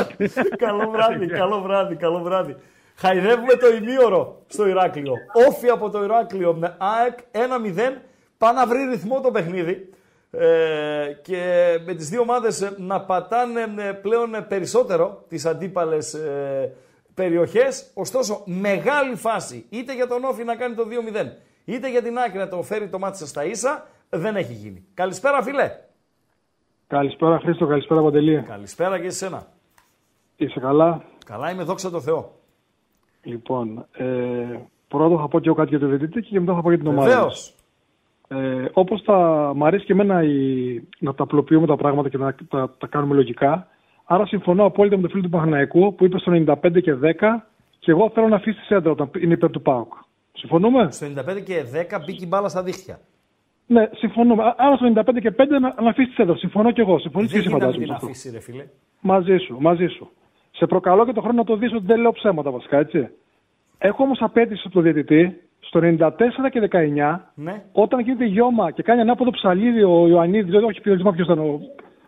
καλό 0.66 0.90
βράδυ, 0.90 1.28
καλό 1.28 1.62
βράδυ, 1.62 1.96
καλό 1.96 2.20
βράδυ. 2.20 2.56
Χαϊδεύουμε 2.96 3.54
το 3.56 3.68
ημίωρο 3.76 4.42
στο 4.48 4.68
Ηράκλειο. 4.68 5.14
Όφη 5.48 5.70
από 5.70 5.90
το 5.90 6.04
Ηράκλειο 6.04 6.54
με 6.54 6.78
ΑΕΚ 6.80 7.20
1-0. 7.32 7.94
Πάει 8.38 8.54
να 8.54 8.68
βρει 8.68 8.84
ρυθμό 8.84 9.22
το 9.22 9.32
παιχνίδι. 9.32 9.90
Ε, 10.32 11.20
και 11.22 11.42
με 11.86 11.94
τις 11.94 12.10
δύο 12.10 12.22
ομάδες 12.22 12.62
ε, 12.62 12.76
να 12.78 13.02
πατάνε 13.02 13.62
ε, 13.78 13.92
πλέον 13.92 14.36
ε, 14.36 14.42
περισσότερο 14.42 15.24
τις 15.28 15.46
αντίπαλες 15.46 16.14
ε, 16.14 16.74
περιοχές. 17.14 17.92
Ωστόσο, 17.94 18.42
μεγάλη 18.46 19.16
φάση 19.16 19.66
είτε 19.70 19.94
για 19.94 20.08
τον 20.08 20.24
Όφη 20.24 20.44
να 20.44 20.56
κάνει 20.56 20.76
το 20.76 20.84
2-0, 21.16 21.26
είτε 21.66 21.90
για 21.90 22.02
την 22.02 22.18
ΑΕΚ 22.18 22.36
να 22.36 22.48
το 22.48 22.62
φέρει 22.62 22.88
το 22.88 23.00
μάτι 23.00 23.18
σας 23.18 23.30
στα 23.30 23.46
ίσα, 23.46 23.88
δεν 24.10 24.36
έχει 24.36 24.54
γίνει. 24.54 24.86
Καλησπέρα 24.94 25.44
φίλε. 25.44 25.72
Καλησπέρα 26.88 27.40
Χρήστο, 27.40 27.66
καλησπέρα 27.66 28.02
Παντελή. 28.02 28.42
Καλησπέρα 28.42 29.00
και 29.00 29.10
σε 29.10 29.18
σένα. 29.18 29.48
Είσαι 30.36 30.60
καλά; 30.60 31.04
Καλά 31.26 31.52
είμαι, 31.52 31.64
δόξα 31.64 31.90
τω 31.90 32.02
Θεώ. 32.02 32.32
Λοιπόν, 33.24 33.86
ε, 33.92 34.60
πρώτο 34.88 35.18
θα 35.18 35.28
πω 35.28 35.40
και 35.40 35.48
εγώ 35.48 35.58
κάτι 35.58 35.70
για 35.70 35.80
το 35.80 35.88
διαιτητή 35.88 36.22
και 36.22 36.40
μετά 36.40 36.54
θα 36.54 36.62
πω 36.62 36.70
για 36.70 36.78
την 36.78 36.88
ομάδα. 36.88 37.10
Βεβαίως. 37.10 37.55
Μας. 38.30 38.39
Ε, 38.43 38.69
όπως 38.73 39.03
τα, 39.03 39.51
μ' 39.55 39.63
αρέσει 39.65 39.86
και 39.86 39.91
εμένα 39.91 40.23
η, 40.23 40.36
να 40.99 41.13
τα 41.13 41.23
απλοποιούμε 41.23 41.67
τα 41.67 41.76
πράγματα 41.76 42.09
και 42.09 42.17
να 42.17 42.36
τα, 42.49 42.73
τα 42.78 42.88
κάνουμε 42.88 43.15
λογικά. 43.15 43.67
Άρα 44.05 44.26
συμφωνώ 44.26 44.63
απόλυτα 44.65 44.95
με 44.95 45.01
τον 45.01 45.11
φίλο 45.11 45.21
του 45.23 45.30
Παχναϊκού 45.30 45.95
που 45.95 46.05
είπε 46.05 46.19
στο 46.19 46.32
95 46.63 46.82
και 46.82 46.93
10 47.03 47.13
και 47.80 47.91
εγώ 47.91 48.09
θέλω 48.13 48.28
να 48.28 48.36
αφήσει 48.36 48.59
τη 48.59 48.65
σέντρα 48.65 48.91
όταν 48.91 49.09
είναι 49.21 49.34
υπέρ 49.34 49.49
του 49.49 49.61
ΠΑΟΚ. 49.61 49.93
Συμφωνούμε; 50.34 50.88
Στο 50.91 51.05
95 51.05 51.41
και 51.45 51.63
10 51.91 51.99
μπήκε 52.05 52.23
η 52.23 52.28
μπάλα 52.30 52.49
στα 52.49 52.63
δίχτυα. 52.63 52.99
Ναι, 53.67 53.89
συμφωνούμε. 53.95 54.43
Α- 54.43 54.55
Άρα 54.57 54.76
στο 54.76 54.86
95 54.95 55.19
και 55.21 55.32
5 55.32 55.47
να, 55.49 55.59
να 55.82 55.89
αφήσει 55.89 56.07
τη 56.07 56.13
σέντρα. 56.13 56.36
Συμφωνώ 56.36 56.71
και 56.71 56.82
εγώ. 56.82 56.99
Συμφωνείς 56.99 57.32
και 57.32 57.38
Δεν 57.39 57.45
εσύ 57.45 57.49
γίνεται 57.57 57.65
να 57.65 57.71
φαντάζομαι. 57.71 57.86
την 57.86 57.88
σε 57.88 57.93
αυτό. 57.93 58.05
αφήσει, 58.05 58.30
ρε 58.32 58.39
φίλε. 58.39 58.65
Μαζί 59.01 59.38
σου, 59.38 59.57
μαζί 59.59 59.88
σου. 59.88 60.09
Σε 60.51 60.65
προκαλώ 60.65 61.05
και 61.05 61.11
το 61.13 61.21
χρόνο 61.21 61.38
να 61.38 61.43
το 61.43 61.55
δεις 61.55 61.73
ότι 61.73 61.86
δεν 61.86 61.99
λέω 61.99 62.11
ψέματα 62.11 62.51
βασικά, 62.51 62.78
έτσι. 62.78 63.09
Έχω 63.78 64.03
όμως 64.03 64.21
απέτηση 64.21 64.61
από 64.65 64.73
τον 64.73 64.84
διαιτητή 64.84 65.41
στο 65.76 66.07
94 66.07 66.49
και 66.51 66.69
19 66.71 67.19
Ναι. 67.36 67.63
όταν 67.71 67.99
γίνεται 67.99 68.26
γιώμα 68.26 68.71
και 68.71 68.84
κάνει 68.84 69.01
ανάποδο 69.01 69.32
ψαλίδι 69.32 69.84
ο 69.84 70.07
Ιωαννίδης, 70.07 70.51
δεν 70.51 70.63
όχι 70.63 70.82
ποιος 70.82 71.01
ποιος 71.01 71.28
ήταν 71.28 71.39
ο, 71.39 71.59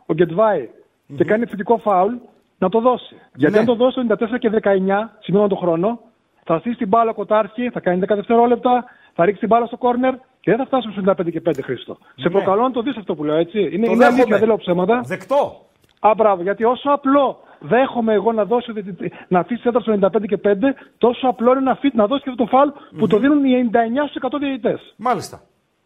ο 0.06 0.14
γκετβαη 0.14 0.70
και 1.18 1.24
κάνει 1.24 1.46
θετικό 1.46 1.78
φάουλ, 1.78 2.14
να 2.58 2.70
το 2.70 2.80
δώσει. 2.80 3.16
Γιατί 3.36 3.54
Ναι. 3.54 3.60
αν 3.60 3.66
το 3.66 3.76
δώσει 3.76 4.06
το 4.08 4.16
94 4.20 4.38
και 4.40 4.50
19, 4.50 5.10
σημειώνω 5.20 5.48
τον 5.48 5.58
χρόνο, 5.58 6.00
θα 6.44 6.60
στήσει 6.60 6.78
την 6.78 6.88
μπάλα 6.88 7.14
κοτάρχη, 7.14 7.70
θα 7.70 7.80
κάνει 7.80 8.00
10 8.08 8.16
δευτερόλεπτα, 8.16 8.86
θα 9.14 9.26
ρίξει 9.26 9.40
την 9.40 9.48
μπάλα 9.50 9.66
στο 9.66 9.78
κόρνερ 9.78 10.14
και 10.14 10.52
δεν 10.52 10.58
θα 10.58 10.66
φτάσουμε 10.66 10.94
στο 10.94 11.02
95 11.02 11.32
και 11.32 11.42
5 11.50 11.62
Χρήστο. 11.64 11.98
Σε 12.16 12.30
προκαλώ 12.30 12.62
να 12.62 12.72
το 12.72 12.82
δεις 12.82 12.98
αυτό 12.98 13.16
που 13.16 13.24
λέω, 13.24 13.36
έτσι. 13.36 13.60
Είναι, 13.60 13.78
Ναι. 13.78 13.86
Το 13.86 13.92
είναι 13.92 14.06
αλήθεια, 14.06 14.16
δέχομαι. 14.24 14.38
δεν 14.38 14.48
λέω 14.48 14.58
ψέματα. 14.58 15.02
Δεκτό. 15.06 15.62
Α, 16.00 16.12
μπράβο. 16.18 16.42
Γιατί 16.42 16.64
όσο 16.64 16.90
απλό 16.92 17.40
δέχομαι 17.60 18.14
εγώ 18.14 18.32
να, 18.32 18.46
δώσω, 18.46 18.74
διαιτητή- 18.74 19.14
να 19.28 19.40
αφήσει 19.40 19.62
σέντρα 19.66 19.80
στο 19.82 19.92
95 20.02 20.26
και 20.28 20.38
5, 20.38 20.74
τόσο 20.98 21.28
απλό 21.28 21.52
είναι 21.52 21.60
να, 21.62 21.72
αφήσει- 21.72 21.96
να 21.96 22.08
δώσει 22.08 22.24
και 22.24 22.30
αυτό 22.30 22.44
το 22.44 22.50
φάουλ 22.50 22.70
που 22.98 23.08
το 23.08 23.18
δίνουν 23.20 23.46
οι 23.46 23.70
99% 23.72 24.38
διαιτητές. 24.40 24.94
Μάλιστα. 24.98 25.42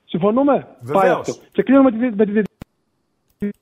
Συμφωνούμε; 0.05 0.67
Βεβαίως. 0.82 1.01
Πάει 1.03 1.11
αυτό. 1.11 1.34
Και 1.51 1.63
κλείνουμε 1.63 1.91
με 1.91 1.97
τη, 2.09 2.15
με 2.15 2.26
τη 2.26 2.32
διαιτητή. 2.32 2.49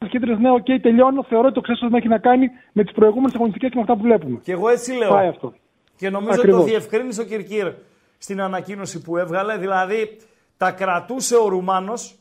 Κίτρινες, 0.09 0.39
ναι, 0.39 0.51
οκ, 0.51 0.65
τελειώνω. 0.81 1.23
Θεωρώ 1.23 1.45
ότι 1.45 1.53
το 1.53 1.61
ξέσπασμα 1.61 1.97
έχει 1.97 2.07
να 2.07 2.17
κάνει 2.17 2.49
με 2.73 2.83
τις 2.83 2.91
προηγούμενες 2.93 3.35
αγωνιστικές 3.35 3.69
και 3.69 3.75
με 3.75 3.81
αυτά 3.81 3.95
που 3.95 4.01
βλέπουμε. 4.01 4.39
Και 4.43 4.51
εγώ 4.51 4.69
έτσι 4.69 4.93
λέω. 4.97 5.09
Πάει 5.09 5.27
αυτό. 5.27 5.53
Και 5.97 6.09
νομίζω 6.09 6.31
ότι 6.31 6.39
Ακριβώς. 6.39 6.59
το 6.61 6.65
διευκρίνησε 6.67 7.21
ο 7.21 7.23
Κυρκύρ 7.23 7.71
στην 8.17 8.41
ανακοίνωση 8.41 9.01
που 9.01 9.17
έβγαλε. 9.17 9.57
Δηλαδή 9.57 10.17
τα 10.57 10.71
κρατούσε 10.71 11.35
ο 11.35 11.47
Ρουμάνος. 11.47 12.15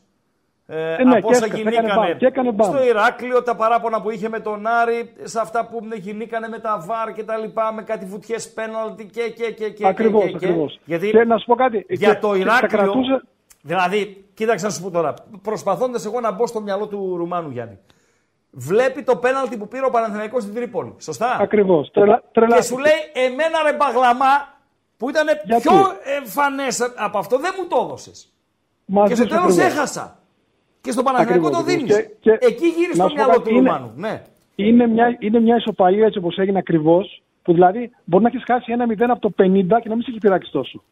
Ε, 0.71 0.93
Ε, 0.95 1.03
ναι, 1.03 1.17
από 1.17 1.27
και 1.27 1.35
όσα 1.35 1.45
έσκασε, 1.45 1.61
έκανε 1.61 1.75
γινήκανε 1.75 1.93
μπαμ, 2.07 2.17
και 2.17 2.25
έκανε 2.25 2.51
μπαμ. 2.51 2.67
στο 2.71 2.83
Ηράκλειο, 2.83 3.43
τα 3.43 3.55
παράπονα 3.55 4.01
που 4.01 4.09
είχε 4.09 4.29
με 4.29 4.39
τον 4.39 4.67
Άρη, 4.67 5.13
σε 5.23 5.39
αυτά 5.39 5.65
που 5.67 5.79
γινήκανε 5.95 6.47
με 6.47 6.59
τα 6.59 6.83
βάρ 6.87 7.13
και 7.13 7.23
τα 7.23 7.37
λοιπά, 7.37 7.73
με 7.73 7.81
κάτι 7.83 8.05
βουτιές 8.05 8.49
πέναλτι 8.53 9.05
και, 9.05 9.21
και, 9.29 9.51
και, 9.51 9.69
και, 9.69 9.87
Ακριβώς, 9.87 10.23
και, 10.23 10.29
και, 10.31 10.37
και. 10.37 10.45
ακριβώς. 10.45 10.79
Γιατί 10.85 11.09
Και 11.09 11.23
να 11.23 11.37
σου 11.37 11.45
πω 11.45 11.55
κάτι. 11.55 11.85
για 11.89 12.13
και- 12.13 12.19
το 12.19 12.27
και 12.27 12.33
τα 12.33 12.39
Ηράκλειο, 12.39 12.69
κρατούσε. 12.83 13.21
δηλαδή, 13.61 14.25
κοίταξε 14.33 14.65
να 14.65 14.71
σου 14.71 14.81
πω 14.81 14.91
τώρα, 14.91 15.13
προσπαθώντας 15.41 16.05
εγώ 16.05 16.19
να 16.19 16.31
μπω 16.31 16.47
στο 16.47 16.61
μυαλό 16.61 16.87
του 16.87 17.15
Ρουμάνου 17.17 17.49
Γιάννη. 17.49 17.79
Βλέπει 18.51 19.03
το 19.03 19.15
πέναλτι 19.15 19.57
που 19.57 19.67
πήρε 19.67 19.85
ο 19.85 19.89
Παναθηναϊκός 19.89 20.43
στην 20.43 20.55
Τρίπολη. 20.55 20.93
Σωστά; 20.99 21.37
Ακριβώς. 21.41 21.91
Τρελα, 21.91 22.23
τρελά. 22.31 22.55
Και 22.55 22.61
σου 22.61 22.77
λέει, 22.77 23.25
εμένα 23.25 23.63
ρε 23.71 23.73
μπαγλαμά, 23.77 24.57
που 24.97 25.09
ήταν 25.09 25.25
Γιατί; 25.43 25.61
πιο 25.61 25.73
εμφανές 26.17 26.93
από 26.95 27.17
αυτό, 27.17 27.37
δεν 27.39 27.51
μου 27.57 27.67
το 27.67 27.81
έδωσες. 27.85 28.33
Μαζί 28.85 29.09
Και 29.09 29.15
στο 29.15 29.23
σου 29.23 29.29
τέλος 29.29 29.43
ακριβώς. 29.57 29.71
έχασα. 29.73 30.18
Και 30.81 30.91
στο 30.91 31.03
Παναθηναϊκό 31.03 31.47
Ακριβώς, 31.47 31.65
το 31.65 31.71
δίνεις. 31.71 31.93
ακριβώς. 31.95 32.17
Και- 32.21 32.37
και- 32.37 32.45
Εκεί 32.45 32.67
γύρισε 32.67 32.97
να 33.01 33.03
το 33.03 33.09
σου 33.09 33.15
πω 33.15 33.23
μυαλό 33.23 33.31
κάτι, 33.31 33.49
του 33.49 33.55
είναι- 33.55 33.69
Ρουμάνου. 33.69 33.91
Ναι. 33.95 34.21
Είναι 34.55 34.87
μια, 34.87 35.15
είναι 35.19 35.39
μια 35.39 35.55
ισοπαλία 35.55 36.05
έτσι 36.05 36.17
όπως 36.17 36.37
έγινε 36.37 36.57
ακριβώς. 36.57 37.21
Που 37.43 37.53
δηλαδή 37.53 37.91
μπορεί 38.03 38.23
να 38.23 38.29
έχεις 38.29 38.43
χάσει 38.45 38.71
ένα 38.71 38.85
0 38.85 39.11
από 39.11 39.19
το 39.21 39.29
50 39.29 39.79
και 39.81 39.89
να 39.89 39.95
μην 39.95 40.03
σε 40.03 40.09
έχει 40.11 40.19
πειράξει 40.19 40.51
τόσο. 40.51 40.83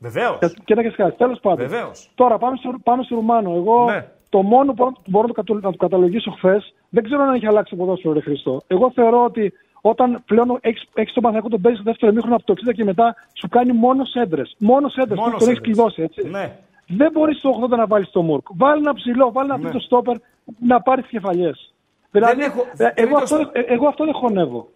Βεβαίως. 0.00 0.38
Και, 0.38 0.48
και 0.64 0.74
να 0.74 0.80
έχεις 0.80 0.94
χάσει. 0.94 1.16
Τέλος 1.16 1.38
πάντων. 1.40 1.68
Βεβαίως. 1.68 2.10
Τώρα 2.14 2.38
πάμε 2.38 2.56
στο, 2.56 2.74
πάμε 2.82 3.02
στο 3.02 3.14
Ρουμάνο. 3.14 3.52
Εγώ 3.54 3.84
Ναι. 3.90 4.06
το 4.28 4.42
μόνο 4.42 4.72
που 4.72 4.92
μπορώ 5.06 5.26
να 5.26 5.32
το, 5.32 5.40
κατω- 5.42 5.60
να 5.62 5.70
το 5.70 5.76
καταλογίσω 5.76 6.30
χθες, 6.30 6.74
δεν 6.88 7.04
ξέρω 7.04 7.22
αν 7.22 7.34
έχει 7.34 7.46
αλλάξει 7.46 7.70
το 7.76 7.76
ποδόσφαιρο, 7.84 8.14
ρε 8.14 8.20
Χριστό. 8.20 8.60
Εγώ 8.66 8.90
θεωρώ 8.94 9.24
ότι 9.24 9.52
όταν 9.80 10.22
πλέον 10.26 10.58
έχει 10.62 11.12
τον 11.12 11.22
Παναθηναϊκό 11.22 11.48
τον 11.48 11.60
παίζεις 11.60 11.80
στο 11.80 11.90
δεύτερο 11.90 12.12
μήχρονο 12.12 12.34
από 12.36 12.44
το 12.44 12.52
60 12.52 12.72
και 12.72 12.84
μετά, 12.84 13.14
σου 13.32 13.48
κάνει 13.48 13.72
μόνος 13.72 14.10
σέντρε. 14.10 14.42
Μόνος 14.58 14.92
σέντρε. 14.92 15.14
Μόνος 15.14 15.38
Τον 15.38 15.48
έχεις 15.48 15.56
σέντρες. 15.56 15.60
κλειδώσει, 15.74 16.02
έτσι. 16.02 16.28
Ναι. 16.28 16.56
Δεν 16.86 17.10
μπορείς 17.12 17.38
στο 17.38 17.50
80 17.70 17.76
να 17.76 17.86
βάλεις 17.86 18.10
το 18.10 18.22
Μουρκ. 18.22 18.46
Βάλει 18.56 18.80
ένα 18.82 18.94
ψηλό, 18.94 19.32
βάλει 19.32 19.48
ένα 19.48 19.56
Ναι. 19.58 19.62
τρίτο 19.62 19.78
στόπερ 19.78 20.16
να 20.60 20.80
πάρεις 20.82 21.04
τι 21.04 21.10
κεφαλιές. 21.10 21.74
Δηλαδή, 22.10 22.42
έχω- 22.42 22.66
ε, 22.76 22.84
εγώ, 22.84 22.92
τρίτο 22.94 23.16
αυτό, 23.16 23.26
στο- 23.36 23.50
ε, 23.52 23.60
εγώ 23.60 23.88
αυτό 23.88 24.04
δεν 24.04 24.14
χωνεύω. 24.14 24.68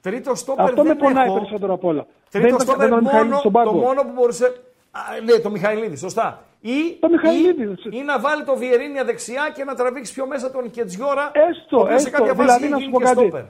Τρίτο 0.00 0.34
στόπερ 0.34 0.64
Αυτό 0.64 0.82
με 0.82 0.88
δεν 0.88 0.96
πονάει 0.96 1.26
έχω. 1.26 1.34
περισσότερο 1.34 1.72
απ' 1.72 1.84
όλα. 1.84 2.06
Τρίτο 2.30 2.48
δεν 2.56 2.60
στόπερ 2.66 2.86
ήταν 2.86 2.98
ο 2.98 3.02
Μιχαηλίδης 3.02 3.28
μόνο, 3.30 3.38
στον 3.40 3.52
το 3.52 3.58
πάγκο. 3.58 3.78
μόνο 3.78 4.02
που 4.02 4.12
μπορούσε. 4.14 4.44
Α, 4.90 5.00
ναι, 5.24 5.32
το 5.42 5.50
Μιχαηλίδη, 5.50 5.96
σωστά. 5.96 6.42
Ή, 6.60 6.96
Το 7.00 7.08
Μιχαηλίδη. 7.08 7.62
ή, 7.62 7.76
ή 7.90 8.02
να 8.02 8.20
βάλει 8.20 8.44
το 8.44 8.56
Βιερίνια 8.56 9.04
δεξιά 9.04 9.50
και 9.54 9.64
να 9.64 9.74
τραβήξει 9.74 10.12
πιο 10.14 10.26
μέσα 10.26 10.50
τον 10.50 10.70
Κετζιόρα. 10.70 11.30
Έστω, 11.48 11.76
ο 11.76 11.80
οποίος 11.80 12.00
σε 12.00 12.08
έστω. 12.08 12.18
κάποια 12.18 12.34
φάση 12.34 12.42
Δηλαδή, 12.46 12.62
είχε 12.64 12.72
να 12.72 12.76
σου 12.76 12.82
γίνει 12.82 12.92
πω 12.92 12.98
και 12.98 13.04
κάτι. 13.04 13.18
στόπερ. 13.18 13.42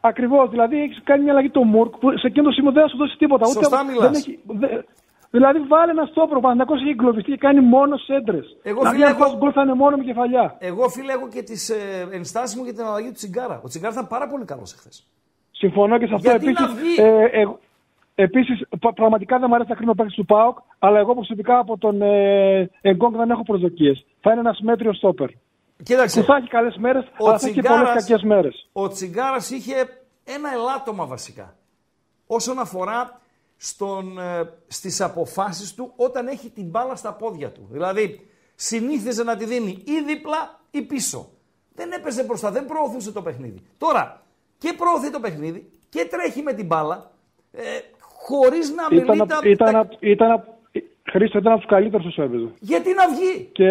Ακριβώς. 0.00 0.50
Δηλαδή 0.50 0.80
έχεις 0.82 1.00
κάνει 1.04 1.22
μια 1.22 1.32
αλλαγή 1.32 1.50
το 1.50 1.62
Μουρκ 1.62 1.96
που 1.96 2.18
σε 2.18 2.26
εκείνο 2.26 2.44
το 2.44 2.50
σημείο 2.52 2.72
δεν 2.72 2.82
θα 2.82 2.88
σου 2.88 2.96
δώσει 2.96 3.16
τίποτα. 3.16 3.44
Σωστά 3.46 3.80
Ούτε, 3.82 3.92
μιλάς. 3.92 4.04
δεν 4.10 4.14
έχει, 4.20 4.38
δε- 4.46 4.82
δηλαδή 5.30 5.58
βάλε 5.58 5.90
ένα 5.90 6.04
στόπερ. 6.04 6.36
Ο 6.36 6.40
Παναθηναϊκός 6.40 6.80
έχει 6.80 6.90
εγκλωβιστεί 6.90 7.30
και 7.30 7.36
κάνει 7.36 7.60
μόνος 7.60 8.04
σέντρε. 8.04 8.36
Εγώ, 8.62 8.78
Δηλαδή 8.78 8.96
φίλε, 8.96 9.06
αν 9.06 9.12
έχω- 9.14 9.24
έχω... 9.24 9.36
γκολ 9.36 9.50
θα 9.54 9.62
είναι 9.62 9.74
μόνο 9.74 9.96
με 9.96 10.04
κεφαλιά. 10.04 10.56
Εγώ 10.58 10.88
φίλε 10.88 11.12
έχω 11.12 11.28
και 11.28 11.42
τις 11.42 11.68
ε, 11.70 12.08
ενστάσεις 12.12 12.56
μου 12.56 12.64
για 12.64 12.74
την 12.74 12.84
αλλαγή 12.84 13.06
του 13.06 13.12
Τσιγκάρα. 13.14 13.60
Ο 13.64 13.68
Τσιγκάρας 13.68 13.94
ήταν 13.96 14.06
πάρα 14.08 14.26
πολύ 14.28 14.44
καλός 14.44 14.72
εχθές. 14.72 15.06
Συμφωνώ 15.50 15.98
και 15.98 16.06
σε 16.06 16.14
αυτό. 16.14 16.30
Γιατί 16.30 16.44
να 16.44 16.50
Επίσης, 16.50 16.74
βγει; 16.80 16.94
ε, 17.02 17.40
ε, 17.40 17.46
επίσης, 18.14 18.62
πα- 18.80 18.92
πραγματικά 18.92 19.38
δεν 19.38 19.46
μου 19.48 19.54
αρέσει 19.54 19.70
να 19.70 19.76
κρίνω 19.76 19.94
παίκτη 19.94 20.14
του 20.14 20.24
ΠΑΟΚ, 20.24 20.58
αλλά 20.78 20.98
εγώ 20.98 21.14
προσωπικά 21.14 21.58
από 21.58 21.78
τον 21.78 22.02
ε, 22.02 22.70
Εγκόγκ 22.80 23.14
δεν 23.16 23.30
έχω 23.30 23.42
προσδοκίες. 23.42 24.06
Θα 24.20 24.30
είναι 24.30 24.40
ένας 24.40 24.60
μέτριος 24.60 24.96
στόπερ. 24.96 25.28
Κοίταξε, 25.82 26.20
Που 26.20 26.26
θα 26.26 26.36
έχει 26.36 26.48
καλές 26.48 26.76
μέρες, 26.76 27.04
Ο 27.18 27.28
αλλά 27.28 27.38
θα 27.38 27.46
έχει 27.46 27.54
και 27.54 27.62
πολλές 27.62 27.76
Τσιγκάρας- 27.82 28.06
κακές 28.06 28.22
μέρες. 28.22 28.68
ο 28.72 28.88
Τσιγκάρας 28.88 29.50
είχε 29.50 29.74
ένα 30.24 30.52
ελάττωμα 30.52 31.06
βασικά. 31.06 31.54
Όσον 32.26 32.58
αφορά 32.58 33.20
στον, 33.62 34.18
ε, 34.18 34.48
στις 34.66 35.00
αποφάσεις 35.00 35.74
του 35.74 35.92
όταν 35.96 36.26
έχει 36.26 36.48
την 36.50 36.64
μπάλα 36.68 36.94
στα 36.96 37.12
πόδια 37.14 37.50
του. 37.52 37.66
Δηλαδή, 37.70 38.26
συνήθιζε 38.54 39.22
να 39.24 39.36
τη 39.36 39.44
δίνει 39.44 39.70
ή 39.84 40.02
δίπλα 40.06 40.60
ή 40.70 40.82
πίσω. 40.82 41.28
Δεν 41.74 41.92
έπαιζε 41.92 42.24
μπροστά, 42.24 42.50
δεν 42.50 42.66
προωθούσε 42.66 43.12
το 43.12 43.22
παιχνίδι. 43.22 43.58
Τώρα, 43.78 44.22
και 44.58 44.74
προωθεί 44.76 45.10
το 45.10 45.20
παιχνίδι 45.20 45.70
και 45.88 46.08
τρέχει 46.10 46.42
με 46.42 46.52
την 46.52 46.66
μπάλα, 46.66 47.10
ε, 47.52 47.60
χωρίς 48.00 48.70
να 48.74 48.82
Ήταν, 48.96 49.16
μιλεί 49.16 49.28
τα... 49.28 49.36
απ- 49.36 49.44
ήταν, 49.46 49.72
τα- 49.72 49.78
απ- 49.78 50.02
ήταν, 50.02 50.30
απ- 50.30 50.48
Χρήστο 51.10 51.38
ήταν 51.38 51.52
από 51.52 51.60
τους 51.60 51.70
καλύτερους 51.70 52.06
όσο 52.06 52.22
έπαιζε. 52.22 52.48
Γιατί 52.60 52.94
να 52.94 53.08
βγει; 53.08 53.48
Και 53.52 53.68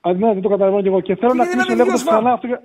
α, 0.00 0.12
ναι, 0.12 0.32
δεν 0.32 0.42
το 0.42 0.48
καταλαβαίνω 0.48 0.82
και 0.82 0.88
εγώ. 0.88 1.00
Και 1.00 1.14
θέλω 1.16 1.30
Και 1.32 1.36
να 1.38 1.44
γιατί 1.44 1.56
να 1.58 1.64
κλείσω 1.64 1.76
μην 1.76 1.86
λέγοντας 1.86 2.00
βγει 2.02 2.08
ο 2.08 2.12
Σβάμπ; 2.12 2.20
ξανά 2.20 2.32
αυτό. 2.34 2.46
για- 2.46 2.62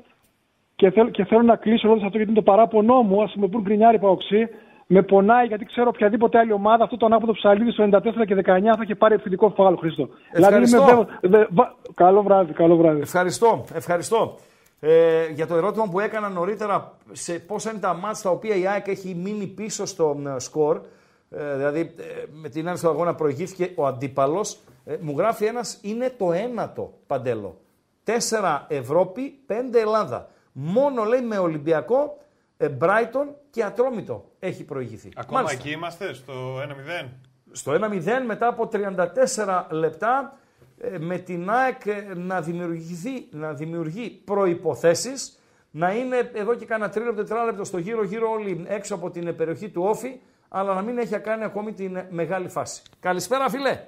Και 0.75 0.91
θέλω, 0.91 1.09
και 1.09 1.25
θέλω 1.25 1.41
να 1.41 1.55
κλείσω 1.55 1.81
λέγοντας 1.87 2.05
αυτό 2.05 2.17
γιατί 2.17 2.31
είναι 2.31 2.39
το 2.43 2.51
παράπονό 2.51 3.01
μου. 3.01 3.21
Α 3.23 3.29
με 3.35 3.47
πούν 3.47 3.61
γκρινιάρι 3.61 3.99
παοξή. 3.99 4.49
Με 4.89 5.01
πονάει 5.01 5.45
γιατί 5.45 5.65
ξέρω 5.65 5.87
οποιαδήποτε 5.93 6.37
άλλη 6.37 6.51
ομάδα 6.51 6.83
αυτό 6.83 6.97
το 6.97 7.05
ανάποδο 7.05 7.31
ψαλίδι 7.33 7.71
στο 7.71 7.83
94 7.91 7.99
και 8.27 8.35
19 8.35 8.43
θα 8.45 8.79
είχε 8.83 8.95
πάρει 8.95 9.13
επιθετικό 9.13 9.49
φάουλ, 9.49 9.75
Χρήστο. 9.75 10.09
Ευχαριστώ. 10.31 10.83
βέβαιος- 10.85 11.07
δε- 11.21 11.45
βα- 11.49 11.75
καλό 11.95 12.21
βράδυ, 12.23 12.53
καλό 12.53 12.75
βράδυ. 12.75 12.99
Ευχαριστώ, 13.01 13.65
ευχαριστώ. 13.73 14.35
Ε, 14.79 15.27
για 15.33 15.47
το 15.47 15.55
ερώτημα 15.55 15.87
που 15.91 15.99
έκανα 15.99 16.29
νωρίτερα 16.29 16.93
σε 17.11 17.33
πόσα 17.33 17.69
είναι 17.71 17.79
τα 17.79 17.93
μάτς 17.93 18.21
τα 18.21 18.29
οποία 18.29 18.55
η 18.55 18.67
ΑΕΚ 18.67 18.87
έχει 18.87 19.15
μείνει 19.23 19.47
πίσω 19.47 19.85
στο 19.85 20.17
ε, 20.35 20.39
σκορ, 20.39 20.81
ε, 21.29 21.55
δηλαδή 21.55 21.79
ε, 21.79 22.23
με 22.41 22.49
την 22.49 22.65
άνοιξη 22.65 22.83
του 22.83 22.89
αγώνα 22.89 23.15
προηγήθηκε 23.15 23.71
ο 23.75 23.85
αντίπαλος. 23.85 24.57
Ε, 24.85 24.95
μου 25.01 25.13
γράφει 25.17 25.45
ένας 25.45 25.79
είναι 25.81 26.13
το 26.17 26.31
ένατο 26.31 26.93
παντέλο. 27.07 27.57
4 28.03 28.65
Ευρώπη, 28.67 29.39
5 29.47 29.77
Ελλάδα. 29.79 30.29
Μόνο 30.51 31.03
λέει 31.03 31.21
με 31.21 31.37
Ολυμπιακό, 31.37 32.17
ε, 32.57 32.67
Brighton 32.81 33.27
και 33.57 33.63
Ατρόμητο 33.63 34.31
έχει 34.39 34.63
προηγηθεί. 34.63 35.11
Ακόμα 35.15 35.41
Μάλιστα. 35.41 35.59
εκεί 35.59 35.71
είμαστε, 35.75 36.13
στο 36.13 36.61
1-0. 37.03 37.07
Στο 37.51 37.71
1-0 37.71 38.03
μετά 38.25 38.47
από 38.47 38.69
34 38.73 39.63
λεπτά 39.69 40.37
ε, 40.77 40.97
με 40.97 41.17
την 41.17 41.49
ΑΕΚ 41.49 41.85
ε, 41.85 42.13
να, 42.15 42.41
δημιουργηθεί, 42.41 43.27
να 43.31 43.53
δημιουργεί 43.53 44.09
προϋποθέσεις 44.09 45.39
να 45.71 45.91
είναι 45.91 46.31
εδώ 46.33 46.55
και 46.55 46.65
κάνα 46.65 46.89
τρίλεπτο, 46.89 47.23
τετράλεπτο 47.23 47.63
στο 47.63 47.77
γύρο 47.77 48.03
γύρω 48.03 48.31
όλοι 48.31 48.65
έξω 48.67 48.95
από 48.95 49.09
την 49.09 49.35
περιοχή 49.35 49.69
του 49.69 49.83
Όφη 49.83 50.19
αλλά 50.47 50.73
να 50.73 50.81
μην 50.81 50.97
έχει 50.97 51.19
κάνει 51.19 51.43
ακόμη 51.43 51.73
την 51.73 52.05
μεγάλη 52.09 52.49
φάση. 52.49 52.81
Καλησπέρα 52.99 53.49
φίλε. 53.49 53.83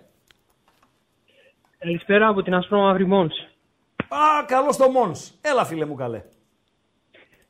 Καλησπέρα 1.77 2.27
από 2.27 2.41
την 2.41 2.53
Ασπρό 2.53 2.79
Μαύρη 2.79 3.07
Μόνς. 3.07 3.33
Α, 4.07 4.45
καλό 4.45 4.71
στο 4.71 4.89
Μόνς. 4.89 5.31
Έλα 5.41 5.65
φίλε 5.65 5.85
μου 5.85 5.95
καλέ. 5.95 6.23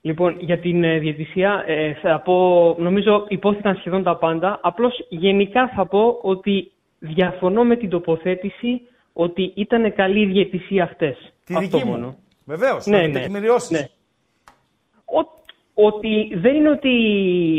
Λοιπόν, 0.02 0.36
για 0.40 0.60
την 0.60 0.84
ε, 0.84 0.98
διαιτησία 0.98 1.64
ε, 1.68 1.94
θα 1.94 2.20
πω, 2.22 2.76
νομίζω 2.80 3.26
υπόθηκαν 3.28 3.76
σχεδόν 3.76 4.04
τα 4.04 4.16
πάντα. 4.18 4.60
Απλώς 4.62 5.06
γενικά 5.10 5.68
θα 5.76 5.86
πω 5.86 6.20
ότι 6.22 6.72
διαφωνώ 7.00 7.64
με 7.64 7.76
την 7.76 7.90
τοποθέτηση 7.90 8.82
ότι 9.14 9.52
ήταν 9.56 9.94
καλή 9.94 10.20
η 10.22 10.26
διαιτησία 10.26 10.88
χτες. 10.88 11.18
Τη 11.46 11.54
Αυτό 11.56 11.78
δική 11.78 11.86
μου. 11.86 11.92
μόνο. 11.92 12.16
Βεβαίως, 12.46 12.86
Ναι, 12.86 12.98
να 12.98 13.04
την 13.04 13.12
ναι. 13.14 13.20
τεκμηριώσεις. 13.20 13.70
Ναι. 13.70 13.88
Ο- 15.20 15.38
ότι 15.74 16.32
δεν 16.36 16.56
είναι 16.56 16.70
ότι 16.70 16.92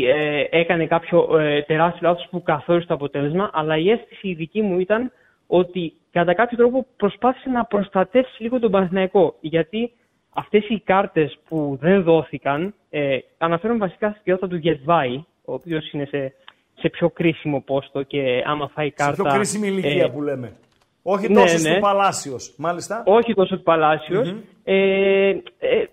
ε, 0.07 0.43
έκανε 0.49 0.85
κάποιο 0.85 1.37
ε, 1.37 1.61
τεράστιο 1.61 2.07
λάθος 2.09 2.27
που 2.29 2.41
καθόρισε 2.43 2.87
το 2.87 2.93
αποτέλεσμα, 2.93 3.49
αλλά 3.53 3.77
η 3.77 3.89
αίσθηση 3.91 4.27
η 4.27 4.33
δική 4.33 4.61
μου 4.61 4.79
ήταν 4.79 5.11
ότι 5.47 5.93
κατά 6.11 6.33
κάποιο 6.33 6.57
τρόπο 6.57 6.85
προσπάθησε 6.97 7.49
να 7.49 7.65
προστατεύσει 7.65 8.41
λίγο 8.41 8.59
τον 8.59 8.71
Παναθηναϊκό. 8.71 9.35
Γιατί 9.41 9.91
αυτές 10.33 10.69
οι 10.69 10.79
κάρτες 10.79 11.37
που 11.47 11.77
δεν 11.81 12.03
δόθηκαν, 12.03 12.73
ε, 12.89 13.17
αναφέρομαι 13.37 13.79
βασικά 13.79 14.09
στην 14.09 14.21
ποιότητα 14.23 14.47
του 14.47 14.55
Γετβάη, 14.55 15.15
ο 15.45 15.53
οποίος 15.53 15.91
είναι 15.91 16.05
σε, 16.05 16.33
σε 16.79 16.89
πιο 16.89 17.09
κρίσιμο 17.09 17.61
πόστο 17.61 18.03
και 18.03 18.43
άμα 18.45 18.67
φάει 18.73 18.87
Σε 18.87 18.93
κάρτα... 18.95 19.23
πιο 19.23 19.33
κρίσιμη 19.33 19.67
ηλικία 19.67 20.03
ε, 20.03 20.07
που 20.07 20.21
λέμε. 20.21 20.55
Όχι 21.03 21.27
ναι, 21.27 21.33
τόσο 21.41 21.53
ναι. 21.53 21.59
στο 21.59 21.79
Παλάσιος. 21.79 22.53
Μάλιστα. 22.57 23.03
όχι 23.05 23.33
τόσο 23.33 23.55
του 23.55 23.63
παλασιος 23.63 24.35
Ε, 24.63 25.29
ε, 25.29 25.37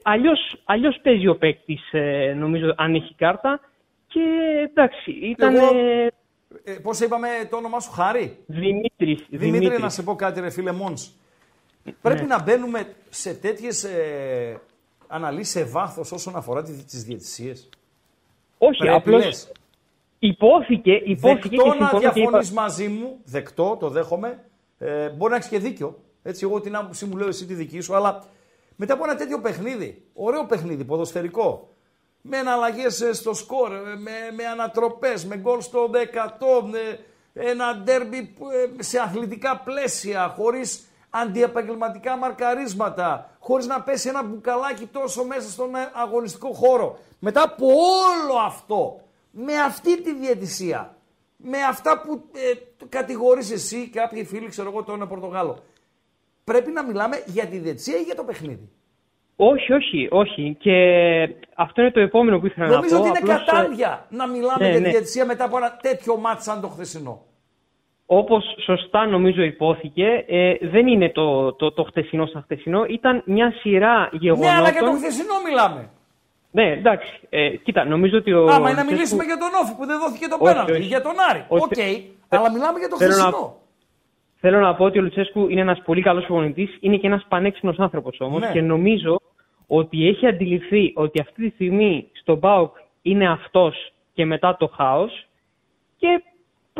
αλλιώς, 0.02 0.38
αλλιώς 0.64 0.98
παίζει 1.02 1.26
ο 1.26 1.36
παίκτης, 1.36 1.92
ε, 1.92 2.32
νομίζω, 2.36 2.74
αν 2.76 2.94
έχει 2.94 3.14
κάρτα. 3.14 3.60
Και 4.06 4.20
εντάξει, 4.70 5.10
ήταν. 5.10 5.54
Εγώ- 5.54 5.76
ε, 5.76 6.06
Ε, 6.64 6.72
πώς 6.82 7.00
είπαμε 7.00 7.28
το 7.50 7.56
όνομά 7.56 7.80
σου, 7.80 7.90
Χάρη; 7.90 8.36
Δημήτρης, 8.46 9.26
Δημήτρη, 9.28 9.50
Δημήτρης. 9.50 9.78
να 9.78 9.88
σε 9.88 10.02
πω 10.02 10.14
κάτι, 10.14 10.40
ρε 10.40 10.50
φίλε 10.50 10.72
Μόνς. 10.72 11.10
Πρέπει 12.02 12.24
να 12.24 12.42
μπαίνουμε 12.42 12.94
σε 13.10 13.34
τέτοιες 13.34 13.84
ε, 13.84 14.60
αναλύσεις 15.06 15.52
σε 15.52 15.64
βάθος 15.64 16.12
όσον 16.12 16.36
αφορά 16.36 16.62
τις, 16.62 16.84
τις 16.84 17.02
διαιτησίες. 17.04 17.68
Όχι, 18.58 18.78
Πρέπει, 18.78 18.94
απλώς 18.94 19.24
λες. 19.24 19.52
υπόθηκε, 20.18 20.92
υπόθηκε 21.04 21.48
Δεκτό 21.56 21.62
και 21.72 21.78
να 21.78 21.88
συμφωνώ 21.88 22.00
και 22.00 22.06
είπα. 22.06 22.12
διαφωνείς 22.12 22.50
μαζί 22.52 22.88
μου, 22.88 23.18
δεκτό, 23.24 23.76
το 23.80 23.88
δέχομαι. 23.88 24.44
Ε, 24.78 25.08
μπορεί 25.08 25.30
να 25.30 25.36
έχεις 25.36 25.48
και 25.48 25.58
δίκιο. 25.58 25.98
Έτσι, 26.22 26.44
εγώ 26.44 26.60
την 26.60 26.76
άποψή 26.76 27.04
μου 27.04 27.16
λέω 27.16 27.28
εσύ 27.28 27.46
τη 27.46 27.54
δική 27.54 27.80
σου, 27.80 27.94
αλλά 27.96 28.24
μετά 28.76 28.94
από 28.94 29.04
ένα 29.04 29.16
τέτοιο 29.16 29.40
παιχνίδι, 29.40 30.02
ωραίο 30.14 30.44
παιχνίδι, 30.46 30.84
ποδοσφαιρικό, 30.84 31.68
με 32.20 32.36
εναλλαγές 32.36 33.04
στο 33.12 33.34
σκορ, 33.34 33.72
ε, 33.72 33.78
με, 33.78 34.10
με 34.36 34.44
ανατροπές, 34.46 35.24
με 35.24 35.36
γκολ 35.36 35.60
στο 35.60 35.90
100, 35.92 36.62
με 36.70 36.98
ένα 37.34 37.76
ντέρμπι 37.76 38.22
που, 38.22 38.46
ε, 38.50 38.82
σε 38.82 38.98
αθλητικά 38.98 39.56
πλαίσια, 39.64 40.34
χωρίς 40.36 40.87
αντιεπαγγελματικά 41.10 42.16
μαρκαρίσματα, 42.16 43.30
χωρίς 43.38 43.66
να 43.66 43.82
πέσει 43.82 44.08
ένα 44.08 44.24
μπουκαλάκι 44.24 44.86
τόσο 44.86 45.24
μέσα 45.24 45.50
στον 45.50 45.74
ε, 45.74 45.90
αγωνιστικό 45.92 46.52
χώρο. 46.52 46.98
Μετά 47.18 47.42
από 47.42 47.66
όλο 47.66 48.38
αυτό, 48.46 49.00
με 49.30 49.54
αυτή 49.54 50.02
τη 50.02 50.14
διαιτησία, 50.14 50.96
με 51.36 51.58
αυτά 51.68 52.00
που 52.00 52.24
ε, 52.34 52.86
κατηγορείς 52.88 53.50
εσύ 53.50 53.88
και 53.92 53.98
κάποιοι 53.98 54.24
φίλοι, 54.24 54.48
ξέρω 54.48 54.68
εγώ, 54.68 54.82
τον 54.82 55.08
Πορτογάλο. 55.08 55.58
Πρέπει 56.44 56.70
να 56.70 56.84
μιλάμε 56.84 57.22
για 57.26 57.46
τη 57.46 57.58
διαιτησία 57.58 57.98
ή 57.98 58.02
για 58.02 58.14
το 58.14 58.24
παιχνίδι; 58.24 58.68
Όχι, 59.36 59.72
όχι, 59.72 60.08
όχι. 60.10 60.56
Και 60.60 60.72
αυτό 61.54 61.82
είναι 61.82 61.90
το 61.90 62.00
επόμενο 62.00 62.38
που 62.38 62.46
ήθελα 62.46 62.68
Νομίζω 62.68 62.94
να 62.96 63.00
πω. 63.00 63.08
ότι 63.08 63.20
είναι 63.20 63.32
Απλώς, 63.32 63.48
ε, 63.48 63.50
κατάντια 63.50 64.06
να 64.10 64.26
μιλάμε 64.26 64.64
ναι, 64.64 64.70
για 64.70 64.76
τη 64.76 64.82
ναι. 64.82 64.90
διαιτησία 64.90 65.24
μετά 65.24 65.44
από 65.44 65.56
ένα 65.56 65.76
τέτοιο 65.76 66.16
μάτι 66.16 66.42
σαν 66.42 66.60
το 66.60 66.68
χθεσινό. 66.68 67.27
Όπως 68.10 68.44
σωστά 68.64 69.06
νομίζω 69.06 69.42
υπόθηκε, 69.42 70.24
ε, 70.26 70.54
δεν 70.60 70.86
είναι 70.86 71.10
το, 71.10 71.52
το, 71.52 71.72
το 71.72 71.82
χτεσινό 71.84 72.26
σαν 72.26 72.42
χτεσινό. 72.42 72.84
Ήταν 72.84 73.22
μια 73.26 73.52
σειρά 73.60 74.08
γεγονότων. 74.12 74.50
Ναι, 74.52 74.58
αλλά 74.58 74.70
για 74.70 74.80
το 74.82 74.90
χθεσινό 74.92 75.34
μιλάμε. 75.48 75.90
Ναι, 76.50 76.72
εντάξει. 76.72 77.20
Ε, 77.28 77.48
κοίτα, 77.56 77.84
νομίζω 77.84 78.16
ότι 78.18 78.32
ο. 78.32 78.42
Άμα 78.42 78.54
είναι 78.54 78.58
να 78.58 78.68
Λουτσέσκου- 78.68 78.90
μιλήσουμε 78.92 79.24
για 79.24 79.36
τον 79.36 79.48
ΟΦΗ 79.62 79.74
που 79.76 79.86
δεν 79.86 79.98
δόθηκε 80.00 80.26
το 80.28 80.36
Όχι, 80.40 80.44
πέναλτι, 80.52 80.72
όχι. 80.72 80.80
για 80.82 81.02
τον 81.02 81.12
Άρη. 81.30 81.44
Όχι. 81.48 81.62
Οκ, 81.64 81.78
αλλά 82.28 82.52
μιλάμε 82.52 82.78
για 82.78 82.88
το 82.88 82.96
Θέλω 82.96 83.10
να- 83.16 83.22
χθεσινό. 83.22 83.56
Θέλω 84.40 84.58
να 84.60 84.74
πω 84.74 84.84
ότι 84.84 84.98
ο 84.98 85.02
Λουτσέσκου 85.02 85.48
είναι 85.48 85.60
ένας 85.60 85.82
πολύ 85.84 86.02
καλός 86.02 86.24
προπονητής, 86.24 86.76
είναι 86.80 86.96
και 86.96 87.06
ένας 87.06 87.24
πανέξυπνος 87.28 87.78
άνθρωπος 87.78 88.20
όμως 88.20 88.40
Ναι. 88.40 88.50
και 88.52 88.60
νομίζω 88.60 89.20
ότι 89.66 90.08
έχει 90.08 90.26
αντιληφθεί 90.26 90.92
ότι 90.94 91.20
αυτή 91.20 91.42
τη 91.48 91.54
στιγμή 91.54 92.08
στον 92.12 92.40
ΠΑΟΚ 92.40 92.76
είναι 93.02 93.28
αυτός 93.30 93.92
και 94.14 94.24
μετά 94.24 94.56
το 94.56 94.66
χάος 94.76 95.26
και 95.96 96.22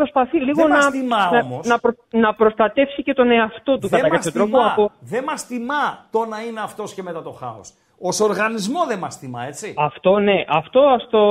προσπαθεί 0.00 0.36
λίγο 0.38 0.60
Δεν 0.62 0.68
να, 0.68 0.76
μας 0.76 0.90
τιμά 0.90 1.30
να, 1.32 1.38
όμως. 1.38 1.66
να, 1.66 1.78
προ- 1.78 2.04
να 2.10 2.34
προστατεύσει 2.34 3.02
και 3.02 3.12
τον 3.14 3.30
εαυτό 3.30 3.72
του 3.78 3.88
Δεν 3.88 4.00
κατά 4.00 4.08
μας 4.12 4.16
κάποιο 4.24 4.32
τρόπο 4.32 4.56
τιμά, 4.56 4.72
από. 4.72 4.90
δεν 5.00 5.22
μας 5.24 5.46
τιμά 5.46 5.84
το 6.10 6.24
να 6.32 6.38
είναι 6.46 6.60
αυτός 6.60 6.94
και 6.94 7.02
μετά 7.02 7.22
το 7.22 7.30
χάος. 7.30 7.68
Ως 8.00 8.20
οργανισμό 8.20 8.86
δεν 8.86 8.98
μας 8.98 9.18
τιμά, 9.18 9.42
έτσι. 9.46 9.74
Αυτό 9.76 10.18
ναι, 10.18 10.44
αυτό 10.48 10.80
ας 10.80 11.06
το, 11.10 11.22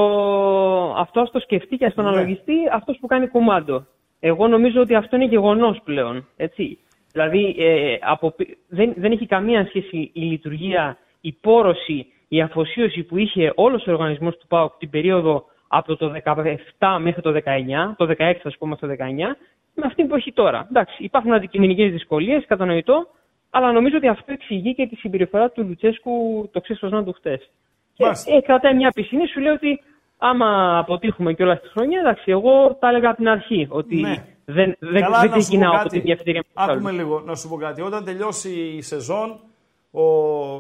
αυτό 0.97 1.20
ας 1.22 1.32
το 1.32 1.39
σκεφτεί 1.39 1.78
και 1.78 1.86
ας 1.86 1.93
το 1.93 2.01
Ναι. 2.01 2.07
αναλογιστεί 2.07 2.53
αυτός 2.74 2.97
που 3.01 3.07
κάνει 3.07 3.28
κουμάντο. 3.28 3.86
Εγώ 4.20 4.47
νομίζω 4.47 4.82
ότι 4.82 4.95
αυτό 4.95 5.15
είναι 5.15 5.26
γεγονός 5.26 5.82
πλέον, 5.84 6.28
έτσι. 6.38 6.78
Δηλαδή 7.11 7.55
ε, 7.59 7.97
από, 8.01 8.32
πι- 8.32 8.57
δεν, 8.68 8.93
δεν 8.97 9.11
έχει 9.11 9.26
καμία 9.26 9.65
σχέση 9.68 10.11
η 10.13 10.22
λειτουργία, 10.22 10.97
η 11.22 11.32
πόρωση, 11.41 12.05
η 12.28 12.41
αφοσίωση 12.41 13.03
που 13.03 13.18
είχε 13.18 13.51
όλος 13.55 13.88
ο 13.88 13.91
οργανισμός 13.91 14.38
του 14.38 14.47
ΠΑΟΚ 14.47 14.78
την 14.78 14.89
περίοδο 14.89 15.45
από 15.68 15.95
το 15.95 16.11
17 16.80 16.97
μέχρι 17.01 17.22
το 17.22 17.32
19, 17.32 17.95
το 17.97 18.05
16 18.18 18.34
ας 18.43 18.57
πούμε 18.57 18.76
στο 18.76 18.88
19, 18.88 18.91
με 19.74 19.84
αυτή 19.86 20.03
που 20.05 20.15
έχει 20.15 20.34
τώρα. 20.34 20.68
Εντάξει, 20.70 21.03
υπάρχουν 21.03 21.34
αντικειμενικές 21.34 21.91
δυσκολίες, 21.91 22.45
κατανοητό, 22.47 23.07
αλλά 23.49 23.72
νομίζω 23.72 23.97
ότι 23.97 24.07
αυτό 24.07 24.32
εξηγεί 24.32 24.76
και 24.76 24.88
τη 24.88 24.95
συμπεριφορά 24.95 25.49
του 25.49 25.63
Λουτσέσκου 25.68 26.49
το 26.51 26.61
ξέσπασμα 26.61 27.03
του 27.03 27.13
χτες. 27.13 27.49
Και 27.93 28.03
Μάλιστα. 28.03 28.34
ε, 28.36 28.41
κρατάει 28.41 28.76
μια 28.76 28.91
πισινή, 28.91 29.28
σου 29.28 29.39
λέει 29.39 29.51
ότι 29.53 29.82
άμα 30.18 30.78
αποτύχουμε 30.78 31.34
και 31.34 31.43
όλα 31.43 31.55
στη 31.55 31.68
χρονιά, 31.68 31.99
εντάξει, 31.99 32.32
εγώ 32.32 32.76
τα 32.80 32.88
έλεγα 32.89 33.07
από 33.09 33.18
την 33.18 33.28
αρχή. 33.30 33.68
Ότι 33.70 33.95
Ναι. 34.01 34.26
δεν, 34.45 34.76
δεν, 34.80 35.01
Καλά, 35.01 35.20
δεν 35.20 35.20
να 35.20 35.22
σου 35.22 35.30
πω 35.30 35.38
ξεκινάω 35.38 35.72
από 35.74 35.82
κάτι. 35.84 35.99
τη 35.99 36.05
διαφθορία 36.05 36.34
με 36.34 36.41
τους 36.43 36.51
Άκουμε 36.63 36.89
άλλους. 36.89 37.01
λίγο, 37.01 37.20
να 37.20 37.36
σου 37.36 37.49
πω 37.49 37.55
κάτι. 37.55 37.82
Όταν 37.82 38.03
τελειώσει 38.05 38.49
η 38.78 38.82
σεζόν 38.82 39.39
ο... 39.91 40.03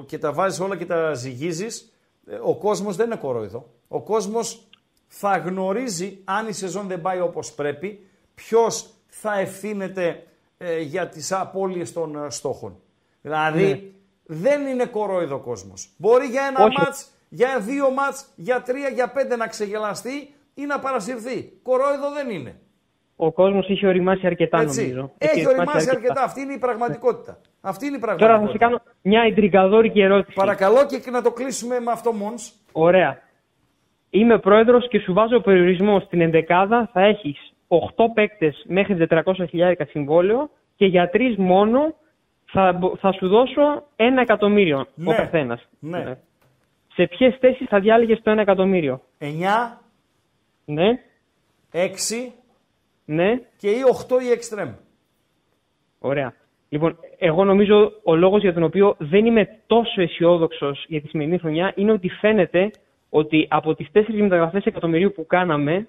και 0.03 0.17
τα 0.17 0.33
βάζεις 0.33 0.59
όλα 0.59 0.77
και 0.77 0.85
τα 0.85 1.13
ζυγίζεις, 1.13 1.93
ε, 2.27 2.35
ο 2.43 2.55
κόσμος 2.55 2.95
δεν 2.95 3.05
είναι 3.05 3.15
κορόιδο. 3.15 3.65
Ο 3.87 4.01
κόσμος 4.01 4.67
θα 5.07 5.37
γνωρίζει 5.37 6.21
αν 6.23 6.47
η 6.47 6.53
σεζόν 6.53 6.87
δεν 6.87 7.01
πάει 7.01 7.19
όπως 7.19 7.53
πρέπει, 7.53 8.07
ποιος 8.35 8.89
θα 9.07 9.39
ευθύνεται 9.39 10.23
ε, 10.57 10.79
για 10.79 11.07
τις 11.07 11.31
απώλειες 11.31 11.93
των 11.93 12.25
ε, 12.25 12.29
στόχων. 12.29 12.79
Δηλαδή, 13.21 13.93
δεν 14.25 14.67
είναι 14.67 14.85
κορόιδο 14.85 15.35
ο 15.35 15.39
κόσμος. 15.39 15.89
Μπορεί 15.97 16.25
για 16.25 16.41
ένα 16.49 16.65
Όχι. 16.65 16.79
μάτς, 16.79 17.11
για 17.29 17.59
δύο 17.59 17.91
μάτς, 17.91 18.25
για 18.35 18.61
τρία, 18.61 18.89
για 18.89 19.07
πέντε 19.09 19.35
να 19.35 19.47
ξεγελαστεί 19.47 20.33
ή 20.53 20.65
να 20.65 20.79
παρασυρθεί. 20.79 21.51
Κορόιδο 21.63 22.11
δεν 22.13 22.29
είναι. 22.29 22.59
Ο 23.15 23.31
κόσμος 23.31 23.69
είχε 23.69 23.87
οριμάσει 23.87 24.27
αρκετά, 24.27 24.59
Έτσι. 24.59 24.81
νομίζω. 24.81 25.11
Έχει 25.17 25.47
οριμάσει 25.47 25.89
αρκετά. 25.89 26.23
Αυτή 26.23 26.41
είναι 26.41 26.53
η 26.53 26.57
πραγματικότητα. 26.57 27.41
Αυτή 27.61 27.85
είναι 27.85 27.97
η 27.97 27.99
Τώρα 27.99 28.15
πραγματικότητα. 28.15 28.45
θα 28.45 28.51
σε 28.51 28.57
κάνω 28.57 28.81
μια 29.01 29.21
εντριγκαδόρικη 29.21 30.01
ερώτηση. 30.01 30.35
Παρακαλώ 30.35 30.85
και 30.85 31.11
να 31.11 31.21
το 31.21 31.31
κλείσουμε 31.31 31.79
με 31.79 31.91
αυτό 31.91 32.11
μόνος. 32.13 32.53
Ωραία. 32.71 33.21
Είμαι 34.09 34.39
πρόεδρος 34.39 34.87
και 34.87 34.99
σου 34.99 35.13
βάζω 35.13 35.39
περιορισμό 35.39 35.99
στην 35.99 36.21
ενδεκάδα. 36.21 36.89
Θα 36.93 37.01
έχεις 37.01 37.53
8 37.67 37.79
παίκτες 38.13 38.65
μέχρι 38.67 39.07
400.000 39.09 39.73
συμβόλαιο 39.89 40.49
και 40.75 40.85
για 40.85 41.09
τρεις 41.09 41.35
μόνο 41.37 41.93
θα, 42.45 42.73
μπο- 42.73 42.95
θα 42.97 43.11
σου 43.11 43.27
δώσω 43.27 43.83
ένα 43.95 44.21
εκατομμύριο 44.21 44.85
Ναι. 44.95 45.13
ο 45.13 45.15
καθένας. 45.15 45.67
Ναι. 45.79 46.17
Σε 46.93 47.07
ποιες 47.07 47.35
θέσεις 47.39 47.67
θα 47.67 47.79
διάλεγες 47.79 48.21
το 48.23 48.29
ένα 48.31 48.41
εκατομμύριο; 48.41 49.01
9, 49.19 49.81
Ναι, 50.65 50.99
6 51.71 52.31
ναι, 53.05 53.39
και 53.57 53.69
ή 53.69 53.81
8 54.09 54.19
ή 54.21 54.31
εξτρέμ. 54.31 54.69
ωραία. 55.99 56.33
Λοιπόν, 56.69 56.97
εγώ 57.17 57.43
νομίζω 57.43 57.91
ο 58.03 58.15
λόγος 58.15 58.41
για 58.41 58.53
τον 58.53 58.63
οποίο 58.63 58.95
δεν 58.97 59.25
είμαι 59.25 59.59
τόσο 59.67 60.01
αισιόδοξος 60.01 60.85
για 60.87 61.01
τη 61.01 61.07
σημερινή 61.07 61.37
χρονιά 61.37 61.73
είναι 61.75 61.91
ότι 61.91 62.09
φαίνεται 62.09 62.71
ότι 63.09 63.47
από 63.49 63.75
τις 63.75 63.87
τέσσερις 63.91 64.21
μεταγραφές 64.21 64.65
εκατομμυρίου 64.65 65.11
που 65.15 65.25
κάναμε 65.25 65.87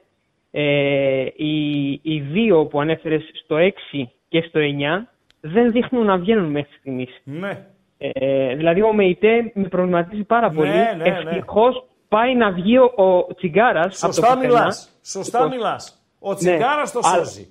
ε, 0.50 1.26
οι, 1.36 1.90
οι 2.02 2.20
δύο 2.20 2.64
που 2.66 2.80
ανέφερες 2.80 3.22
στο 3.44 3.56
6 3.92 4.06
και 4.28 4.40
στο 4.40 4.60
9 5.00 5.06
δεν 5.40 5.72
δείχνουν 5.72 6.04
να 6.06 6.16
βγαίνουν 6.18 6.50
μέχρι 6.50 6.72
στιγμής. 6.78 7.20
Ναι. 7.24 7.66
Ε, 7.98 8.54
δηλαδή 8.54 8.82
ο 8.82 8.92
ΜΕΙΤΕ 8.92 9.50
με 9.54 9.68
προβληματίζει 9.68 10.22
πάρα 10.24 10.48
Ναι, 10.48 10.54
πολύ. 10.56 10.68
ναι, 10.70 10.92
ναι. 10.96 11.08
Ευτυχώς 11.08 11.84
πάει 12.08 12.34
να 12.36 12.50
βγει 12.50 12.78
ο, 12.78 12.92
ο 12.96 13.34
Τσιγκάρας 13.34 14.02
από 14.04 14.14
το 14.14 14.20
Σωστά 14.20 14.34
πουθενά. 14.34 14.52
μιλάς. 14.58 15.00
Σωστά 15.04 15.38
Λοιπόν, 15.42 15.56
μιλάς. 15.56 16.02
Ο 16.20 16.34
Τσιγκάρας 16.34 16.92
το 16.92 17.00
αλλά- 17.02 17.24
σώζει. 17.24 17.48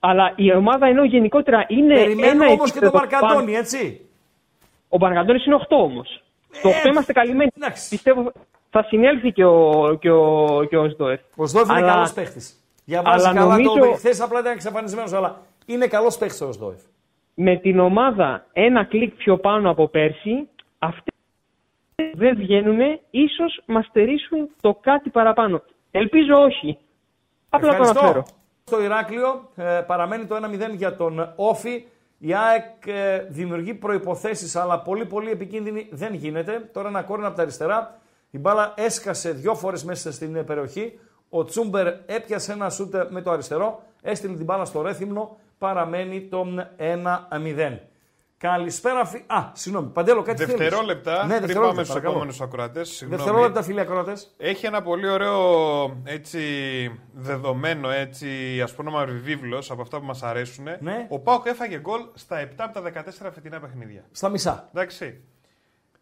Αλλά 0.00 0.32
η 0.36 0.52
ομάδα 0.54 0.86
ενώ 0.86 1.04
γενικότερα 1.04 1.64
είναι 1.68 1.94
Περιμένουμε 1.94 2.44
ένα 2.44 2.52
όμως 2.52 2.72
και 2.72 2.78
τον 2.78 2.88
επίπεδο 2.88 3.08
πάνω- 3.08 3.22
Μαρκαντώνη, 3.24 3.52
έτσι. 3.56 4.00
Ο 4.88 4.96
Μπαρκαντώνης 4.96 5.46
είναι 5.46 5.54
8 5.54 5.76
όμως. 5.76 6.22
Στο 6.50 6.68
8 6.68 6.86
Ε, 6.86 6.88
είμαστε 6.90 7.12
καλυμμένοι. 7.12 7.50
εντάξει. 7.56 7.88
Πιστεύω 7.88 8.32
θα 8.80 8.82
συνέλθει 8.88 9.32
και 9.32 9.44
ο, 9.44 9.96
και 10.00 10.10
ο, 10.10 10.64
και 10.68 10.76
ο 10.76 10.88
Σδόεφ. 10.88 11.20
Ο 11.36 11.46
Σδόεφ 11.46 11.68
είναι 11.68 11.78
Αλλά- 11.78 11.92
καλός 11.92 12.12
παίχτης. 12.12 12.60
Διαβάζει 12.84 13.26
αλλά 13.28 13.34
καλά 13.38 13.56
νομίζω- 13.56 13.78
το 13.78 13.92
χθες 13.92 14.20
απλά 14.20 14.40
ήταν 14.40 14.52
εξαφανισμένος, 14.52 15.12
αλλά 15.12 15.40
είναι 15.66 15.86
καλός 15.86 16.16
παίχτης 16.18 16.40
ο 16.40 16.52
Σδόεφ. 16.52 16.80
Με 17.34 17.56
την 17.56 17.78
ομάδα 17.78 18.46
ένα 18.52 18.84
κλικ 18.84 19.14
πιο 19.14 19.36
πάνω 19.38 19.70
από 19.70 19.88
πέρσι, 19.88 20.48
αυτοί 20.78 21.12
δεν 22.14 22.36
βγαίνουν, 22.36 22.78
ίσως 23.10 23.62
μας 23.66 23.86
στερήσουν 23.86 24.48
το 24.60 24.74
κάτι 24.80 25.10
παραπάνω. 25.10 25.62
Ελπίζω 25.90 26.34
όχι. 26.34 26.78
Απλά 27.48 27.68
το 27.68 27.74
Ευχαριστώ. 27.74 27.98
αναφέρω. 28.00 28.24
Στο 28.64 28.82
Ηράκλειο 28.82 29.48
ε, 29.56 29.80
παραμένει 29.86 30.24
το 30.26 30.36
1-0 30.36 30.74
για 30.76 30.96
τον 30.96 31.32
Όφη. 31.36 31.84
Η 32.18 32.34
ΑΕΚ 32.34 32.86
ε, 32.86 33.18
δημιουργεί 33.28 33.74
προϋποθέσεις, 33.74 34.56
αλλά 34.56 34.78
πολύ 34.80 35.04
πολύ 35.06 35.30
επικίνδυνη 35.30 35.88
δεν 35.90 36.14
γίνεται. 36.14 36.70
Τώρα 36.72 36.88
ένα 36.88 37.02
κόρνο 37.02 37.26
από 37.26 37.36
τα 37.36 37.42
αριστερά. 37.42 37.98
Η 38.36 38.38
μπάλα 38.38 38.74
έσκασε 38.76 39.30
δυο 39.30 39.54
φορές 39.54 39.84
μέσα 39.84 40.12
στην 40.12 40.36
ε, 40.36 40.42
περιοχή. 40.42 40.98
Ο 41.28 41.44
Τσούμπερ 41.44 41.86
έπιασε 42.06 42.52
ένα 42.52 42.70
σούτ 42.70 42.94
ε, 42.94 43.06
με 43.10 43.22
το 43.22 43.30
αριστερό. 43.30 43.82
Έστειλε 44.02 44.34
την 44.34 44.44
μπάλα 44.44 44.64
στο 44.64 44.82
ρέθυμνο. 44.82 45.36
Παραμένει 45.58 46.20
το 46.20 46.46
1-0. 46.78 47.78
Καλησπέρα. 48.38 49.04
Φι... 49.04 49.24
Α, 49.26 49.50
συγγνώμη. 49.52 49.88
Παντέλο, 49.88 50.22
κάτι 50.22 50.44
θέλεις; 50.44 50.54
Δευτερόλεπτα, 50.54 51.12
Ναι, 51.12 51.18
πριν 51.18 51.28
δευτερόλεπτα, 51.28 51.68
πάμε 51.68 51.82
στους 51.82 51.88
παρακαλώ. 51.88 52.12
επόμενους 52.12 52.40
ακροατές. 52.40 53.04
Δευτερόλεπτα, 53.08 53.62
φίλοι 53.62 53.80
ακροατές. 53.80 54.34
Έχει 54.36 54.66
ένα 54.66 54.82
πολύ 54.82 55.08
ωραίο 55.08 55.40
έτσι, 56.04 56.40
δεδομένο 57.12 57.90
έτσι, 57.90 58.60
ας 58.62 58.74
πούμε 58.74 59.04
βίβλος 59.04 59.70
από 59.70 59.82
αυτά 59.82 59.98
που 59.98 60.04
μας 60.04 60.22
αρέσουν. 60.22 60.64
Ναι. 60.80 61.06
Ο 61.08 61.18
Πάοκ 61.18 61.46
έφαγε 61.46 61.78
γκολ 61.78 62.00
στα 62.14 62.40
7 62.42 62.46
από 62.56 62.80
τα 62.80 63.02
14 63.26 63.30
φετινά 63.34 63.60
παιχνίδια. 63.60 64.04
Στα 64.10 64.28
μισά. 64.28 64.68
Εντάξει. 64.74 65.20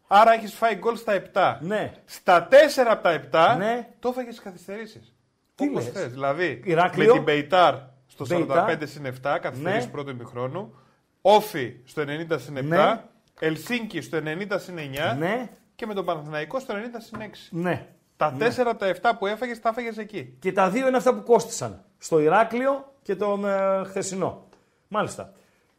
Άρα 0.07 0.33
έχεις 0.33 0.53
φάει 0.53 0.75
γκολ 0.75 0.95
στα 0.95 1.13
7. 1.13 1.57
Ναι. 1.61 1.93
Στα 2.05 2.47
4 2.51 2.53
από 2.91 3.03
τα 3.03 3.11
7 3.11 3.55
Ναι. 3.57 3.87
το 3.99 4.09
έφαγες 4.09 4.33
στις 4.33 4.45
καθυστερήσεις. 4.45 5.15
Τι 5.55 5.67
Όπως 5.67 5.83
λες; 5.83 5.93
θες. 5.93 6.11
Δηλαδή 6.11 6.61
Ηράκλειο. 6.65 7.07
με 7.07 7.13
την 7.13 7.23
Μπεϊτάρ 7.23 7.73
στο 8.07 8.25
Μπεϊτάρ. 8.27 8.69
45 8.69 8.85
συν 8.87 9.05
7, 9.05 9.39
καθυστερήσεις 9.41 9.85
Ναι. 9.85 9.91
πρώτο 9.91 10.09
ημιχρόνου. 10.09 10.75
Όφι 11.21 11.75
στο 11.85 12.01
90 12.01 12.37
συν 12.39 12.57
7. 12.57 12.63
Ναι. 12.63 13.01
Ελσίνκι 13.39 14.01
στο 14.01 14.17
90 14.17 14.59
συν 14.59 14.77
9. 14.77 15.15
Ναι. 15.17 15.49
Και 15.75 15.85
με 15.85 15.93
τον 15.93 16.05
Παναθηναϊκό 16.05 16.59
στο 16.59 16.73
90 16.73 16.77
συν 17.01 17.21
6. 17.21 17.47
Ναι. 17.51 17.87
Τα 18.17 18.35
4 18.39 18.67
από 18.69 18.79
τα 18.79 18.87
7 18.87 19.11
που 19.19 19.25
έφαγες, 19.27 19.59
τα 19.59 19.69
έφαγες 19.69 19.97
εκεί. 19.97 20.37
Και 20.39 20.51
τα 20.51 20.69
δύο 20.69 20.87
είναι 20.87 20.97
αυτά 20.97 21.13
που 21.15 21.23
κόστησαν. 21.23 21.83
Στο 21.97 22.19
Ηράκλειο 22.19 22.93
και 23.01 23.15
τον 23.15 23.45
ε, 23.45 23.81
χθεσινό. 23.85 24.47
Μάλιστα. 24.87 25.33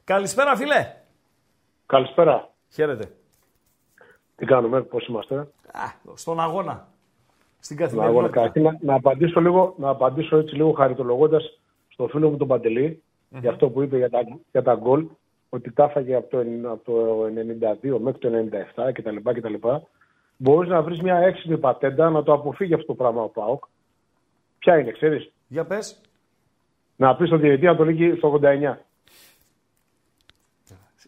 Καλησπέρα, 0.05 0.57
φιλέ. 0.57 0.93
Καλησπέρα. 1.87 2.51
Χαίρετε. 2.69 3.11
Τι 4.37 4.45
κάνουμε, 4.47 4.83
πώς 4.83 5.07
είμαστε; 5.07 5.37
Α, 5.73 5.83
στον 6.15 6.41
αγώνα. 6.41 6.89
Στην 7.59 7.77
Να, 7.77 7.85
αγώνα. 7.85 7.99
καθημερινότητα. 7.99 8.33
Καταρχήν, 8.41 8.63
να, 8.63 8.79
να 8.81 8.95
απαντήσω 8.95 9.41
λίγο, 9.41 9.75
να 9.79 9.89
απαντήσω 9.89 10.37
έτσι 10.37 10.55
λίγο 10.55 10.73
χαριτολογώντας 10.73 11.59
στο 11.89 12.07
φίλο 12.09 12.31
μου 12.31 12.37
τον 12.37 12.49
παντελη 12.49 13.03
για 13.41 13.51
αυτό 13.51 13.69
που 13.69 13.83
είπε 13.83 13.97
για 13.97 14.11
τα, 14.11 14.19
για 14.53 14.63
τα 14.63 14.75
γκολ, 14.75 15.07
ότι 15.49 15.73
τα 15.73 15.85
έφαγε 15.85 16.15
από 16.15 16.31
το, 16.31 16.39
εν- 16.39 16.67
από 16.67 16.85
το 16.85 17.25
92 17.95 17.99
μέχρι 18.01 18.19
το 18.19 18.29
97 18.77 18.93
κτλ. 18.93 19.17
κτλ. 19.33 19.55
Μπορείς 20.37 20.71
να 20.71 20.83
βρεις 20.83 21.01
μια 21.01 21.17
έξυπνη 21.17 21.59
πατέντα 21.59 22.11
να 22.11 22.23
το 22.23 22.33
αποφύγει 22.33 22.75
αυτό 22.75 22.87
το 22.87 22.95
πράγμα 22.95 23.23
ο 23.23 23.29
Πάοκ. 23.29 23.65
Ποια 24.59 24.79
είναι, 24.79 24.91
ξέρεις; 24.91 25.33
Για 25.49 25.65
πες. 25.65 26.01
Να 26.97 27.17
πεις 27.17 27.27
στον 27.29 27.41
διαιτητή 27.41 27.65
να 27.67 27.77
το 27.77 27.85
λύγει 27.85 28.15
στο 28.17 28.41
89. 28.43 28.77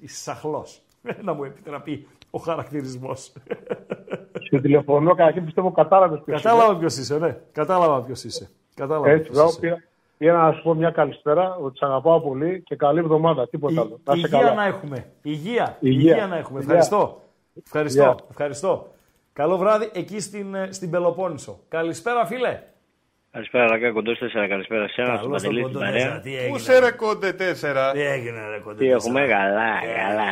Είσαι 0.01 0.16
σαχλός. 0.16 0.81
να 1.24 1.33
μου 1.33 1.45
επιτραπεί 1.45 2.07
ο 2.31 2.39
χαρακτηρισμός. 2.39 3.33
Σε 4.51 4.61
τηλεφωνώ, 4.61 5.14
καταρχήν 5.14 5.45
πιστεύω 5.45 5.72
κατάλαβες 5.72 6.20
ποιος 6.24 6.43
Κατάλαβα 6.43 6.76
ποιος 6.79 6.97
είσαι, 6.97 7.18
ναι. 7.18 7.37
Κατάλαβα 7.53 8.03
ποιος 8.03 8.24
είσαι. 8.24 8.51
Κατάλαβα 8.74 9.09
Έτσι, 9.11 9.22
ποιος 9.31 9.37
βέβαια, 9.37 9.49
είσαι. 9.51 9.61
πήρα, 9.61 9.83
πήρα 10.18 10.47
να 10.47 10.53
σου 10.53 10.62
πω 10.62 10.74
μια 10.74 10.91
καλησπέρα, 10.91 11.55
ότι 11.57 11.79
σε 11.79 11.85
αγαπάω 11.85 12.20
πολύ 12.20 12.62
και 12.62 12.76
καλή 12.76 12.99
εβδομάδα. 12.99 13.49
Τίποτα 13.49 13.81
άλλο. 13.81 14.01
Να 14.05 14.14
Η- 14.14 14.18
είσαι 14.18 14.26
υγεία 14.26 14.39
καλά. 14.41 14.55
να 14.55 14.64
έχουμε. 14.66 15.07
Υγεία. 15.22 15.76
Υγεία. 15.81 16.11
Υγεία 16.12 16.26
να 16.26 16.37
έχουμε. 16.37 16.59
Υγεία. 16.61 16.74
Ευχαριστώ. 16.74 17.20
Ευχαριστώ. 17.64 18.01
Υγεία. 18.03 18.16
Ευχαριστώ. 18.31 18.87
Καλό 19.33 19.57
βράδυ 19.57 19.91
εκεί 19.95 20.20
στην, 20.20 20.55
ε, 20.55 20.68
στην 20.72 20.91
Πελοπόννησο. 20.91 21.59
Καλησπέρα, 21.68 22.26
φίλε. 22.26 22.62
Καλησπέρα, 23.31 23.66
Ραγκά, 23.66 23.93
κοντός 23.93 24.18
4. 24.18 24.47
Καλησπέρα 24.49 24.89
σε 24.89 25.03
ένα, 25.03 25.16
στον 25.16 25.31
Καλώς 25.31 25.43
τον 25.43 25.53
Παντελής, 25.55 25.64
στην 25.64 25.72
Κοντός 25.72 25.83
παρέα. 25.83 26.03
Τέσσερα. 26.03 26.20
Τι 26.20 26.31
Πού 26.31 26.37
έγινε. 26.43 26.59
σε 26.59 26.79
ρε 26.79 26.91
κόντε 26.91 27.33
4. 27.33 27.93
Τι 27.93 28.01
έγινε, 28.01 28.41
ρε 28.49 28.59
κοντέ. 28.59 28.79
Τι 28.79 28.91
έχουμε, 28.91 29.20
καλά, 29.26 29.70
καλά. 29.97 30.29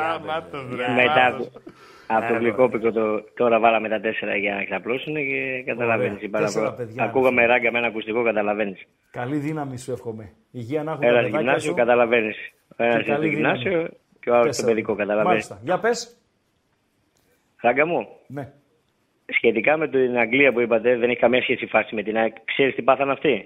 Α, 0.00 0.18
μάτος 0.26 0.64
ρε. 0.76 0.88
Μετά 0.92 1.30
μάτος. 1.30 1.46
από- 1.46 1.60
από 2.06 2.32
το 2.32 2.38
γλυκόπικρο 2.38 2.92
το, 2.92 3.22
τώρα 3.34 3.60
βάλαμε 3.60 3.88
τα 3.88 4.00
4 4.00 4.36
για 4.40 4.54
να 4.54 4.64
ξαπλώσουν 4.64 5.14
και 5.14 5.62
καταλαβαίνεις. 5.66 6.30
Τέσσερα 6.30 6.72
παιδιά, 6.74 7.04
Ακούγαμε 7.04 7.46
ράγκα 7.46 7.70
με 7.72 7.78
ένα 7.78 7.86
ακουστικό, 7.86 8.24
καταλαβαίνεις. 8.24 8.86
Καλή 9.10 9.36
δύναμη 9.36 9.78
σου 9.78 9.92
εύχομαι. 9.92 10.32
Υγεία 10.50 10.82
να 10.82 10.90
έχουν 10.92 11.02
Ένα 11.02 11.12
τα 11.14 11.18
παιδάκια 11.20 11.40
γυμνάσιο, 11.40 11.70
σου. 11.70 11.76
καταλαβαίνεις. 11.76 12.36
Ο 12.68 12.82
ένα 12.84 12.92
είναι 12.94 13.02
καλή 13.02 13.04
στο 13.04 13.18
δύναμη. 13.20 13.34
γυμνάσιο 13.58 13.88
και 14.20 14.30
ο 14.30 14.34
άλλος 14.34 14.42
στο 14.44 14.48
Τέσσερα. 14.50 14.68
παιδικό, 14.68 14.94
καταλαβαίνεις. 14.94 15.28
Μάλιστα. 15.28 15.58
Για 15.62 15.78
πες. 15.78 16.16
Ράγκα 17.62 17.86
μου, 17.86 18.08
Ναι. 18.26 18.52
Σχετικά 19.32 19.76
με 19.76 19.88
την 19.88 20.18
Αγγλία 20.18 20.52
που 20.52 20.60
είπατε, 20.60 20.96
δεν 20.96 21.10
έχει 21.10 21.18
καμία 21.18 21.42
σχέση 21.42 21.64
η 21.64 21.68
φάση 21.68 21.94
με 21.94 22.02
την 22.02 22.16
ΑΕΚ. 22.16 22.34
Ξέρεις 22.44 22.74
τι 22.74 22.82
πάθαν 22.82 23.10
αυτοί; 23.10 23.44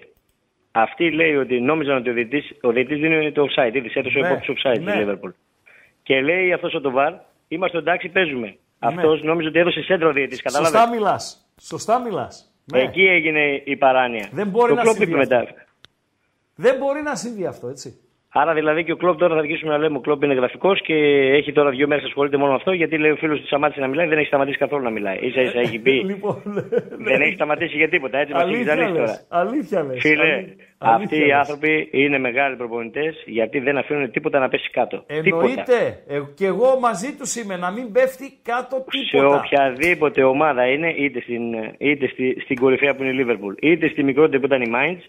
Αυτή 0.72 1.10
λέει 1.10 1.34
ότι 1.36 1.60
νόμιζαν 1.60 1.96
ότι 1.96 2.10
ο 2.10 2.12
διαιτητής, 2.12 2.58
ο 2.62 2.70
διαιτητής 2.72 3.00
δίνει 3.00 3.32
το 3.32 3.46
offside, 3.48 3.74
ήδη 3.74 3.90
έδωσε 3.94 4.18
Ναι, 4.18 4.26
ο 4.26 4.30
υπόπτυς 4.30 4.48
offside 4.54 4.80
ναι. 4.80 4.90
στη 4.92 5.04
Liverpool. 5.06 5.32
Και 6.02 6.20
λέει 6.20 6.52
αυτός 6.52 6.74
ο 6.74 6.80
Τοβάρ, 6.80 7.12
είμαστε 7.48 7.78
εντάξει, 7.78 8.08
παίζουμε. 8.08 8.56
Αυτός 8.78 9.22
νόμιζε 9.22 9.48
ότι 9.48 9.58
έδωσε 9.58 9.82
σέντρο 9.82 10.08
ο 10.08 10.12
διαιτητής, 10.12 10.40
Σωστά 10.40 10.60
κατάλαβε. 10.62 10.96
μιλάς. 10.96 11.48
Σωστά 11.60 12.00
μιλάς. 12.00 12.54
Ναι. 12.72 12.80
Εκεί 12.80 13.02
έγινε 13.02 13.62
η 13.64 13.76
παράνοια. 13.76 14.28
Δεν 14.32 14.48
μπορεί 14.48 14.68
το 14.68 14.74
να 14.74 14.82
Klopp 14.82 14.94
συμβεί 14.94 15.10
είπε 15.12 15.20
αυτό. 15.20 15.36
μετά. 15.36 15.54
Δεν 16.54 16.76
μπορεί 16.78 17.02
να 17.02 17.14
συμβεί 17.14 17.46
αυτό, 17.46 17.68
έτσι. 17.68 17.98
Άρα 18.36 18.54
δηλαδή 18.54 18.84
και 18.84 18.92
ο 18.92 18.96
Κλοπ 18.96 19.18
τώρα 19.18 19.34
θα 19.34 19.40
αρχίσουμε 19.40 19.72
να 19.72 19.78
λέμε: 19.78 19.96
Ο 19.96 20.00
Κλοπ 20.00 20.22
είναι 20.22 20.34
γραφικός 20.34 20.80
και 20.82 20.94
έχει 21.38 21.52
τώρα 21.52 21.70
δύο 21.70 21.86
μέρες 21.86 22.04
ασχολείται 22.04 22.36
μόνο 22.36 22.50
με 22.50 22.56
αυτό. 22.56 22.72
Γιατί 22.72 22.98
λέει 22.98 23.10
ο 23.10 23.16
φίλος 23.16 23.40
του 23.40 23.46
σταμάτησε 23.46 23.80
να 23.80 23.86
μιλάει, 23.88 24.06
δεν 24.06 24.18
έχει 24.18 24.26
σταματήσει 24.26 24.58
καθόλου 24.58 24.82
να 24.82 24.90
μιλάει. 24.90 25.18
σα 25.34 25.40
ίσα 25.40 25.58
έχει 25.58 25.78
πει. 25.78 25.92
Λοιπόν, 26.12 26.42
δεν 26.98 27.20
έχει 27.20 27.34
σταματήσει 27.34 27.76
για 27.76 27.88
τίποτα. 27.88 28.18
Έτσι 28.18 28.32
μας 28.32 28.42
έχει 28.42 28.50
αλήθεια 28.54 28.74
ζαλίσει 28.74 28.92
τώρα. 28.92 29.02
λες. 29.06 29.26
Αλήθεια 29.28 29.82
λες. 29.84 29.96
Φίλε, 30.00 30.22
Αλή- 30.32 30.56
αυτοί 30.78 30.94
αλήθεια 30.96 31.18
οι 31.24 31.26
λες. 31.26 31.36
άνθρωποι 31.36 31.88
είναι 31.92 32.18
μεγάλοι 32.18 32.56
προπονητές 32.56 33.22
γιατί 33.26 33.58
δεν 33.58 33.76
αφήνουν 33.78 34.10
τίποτα 34.10 34.38
να 34.38 34.48
πέσει 34.48 34.70
κάτω. 34.70 35.04
Τίποτα. 35.22 35.44
Εννοείται. 35.44 35.78
Ε, 36.08 36.18
και 36.34 36.46
εγώ 36.46 36.78
μαζί 36.80 37.16
τους 37.18 37.34
είμαι 37.36 37.56
να 37.56 37.70
μην 37.72 37.92
πέφτει 37.92 38.38
κάτω 38.42 38.76
Σε 38.88 39.16
τίποτα. 39.16 39.36
οποιαδήποτε 39.44 40.22
ομάδα 40.24 40.66
είναι, 40.66 40.90
είτε 40.98 41.20
στην, 41.20 41.42
είτε 41.78 42.06
στη, 42.08 42.36
στην 42.40 42.56
κορυφαία 42.56 42.94
που 42.94 43.02
είναι 43.02 43.12
η 43.22 43.26
Liverpool, 43.26 43.54
είτε 43.62 43.88
στη 43.88 44.02
μικρότερη 44.02 44.40
που 44.40 44.46
ήταν 44.46 44.62
η 44.62 44.70
Mainz, 44.76 45.02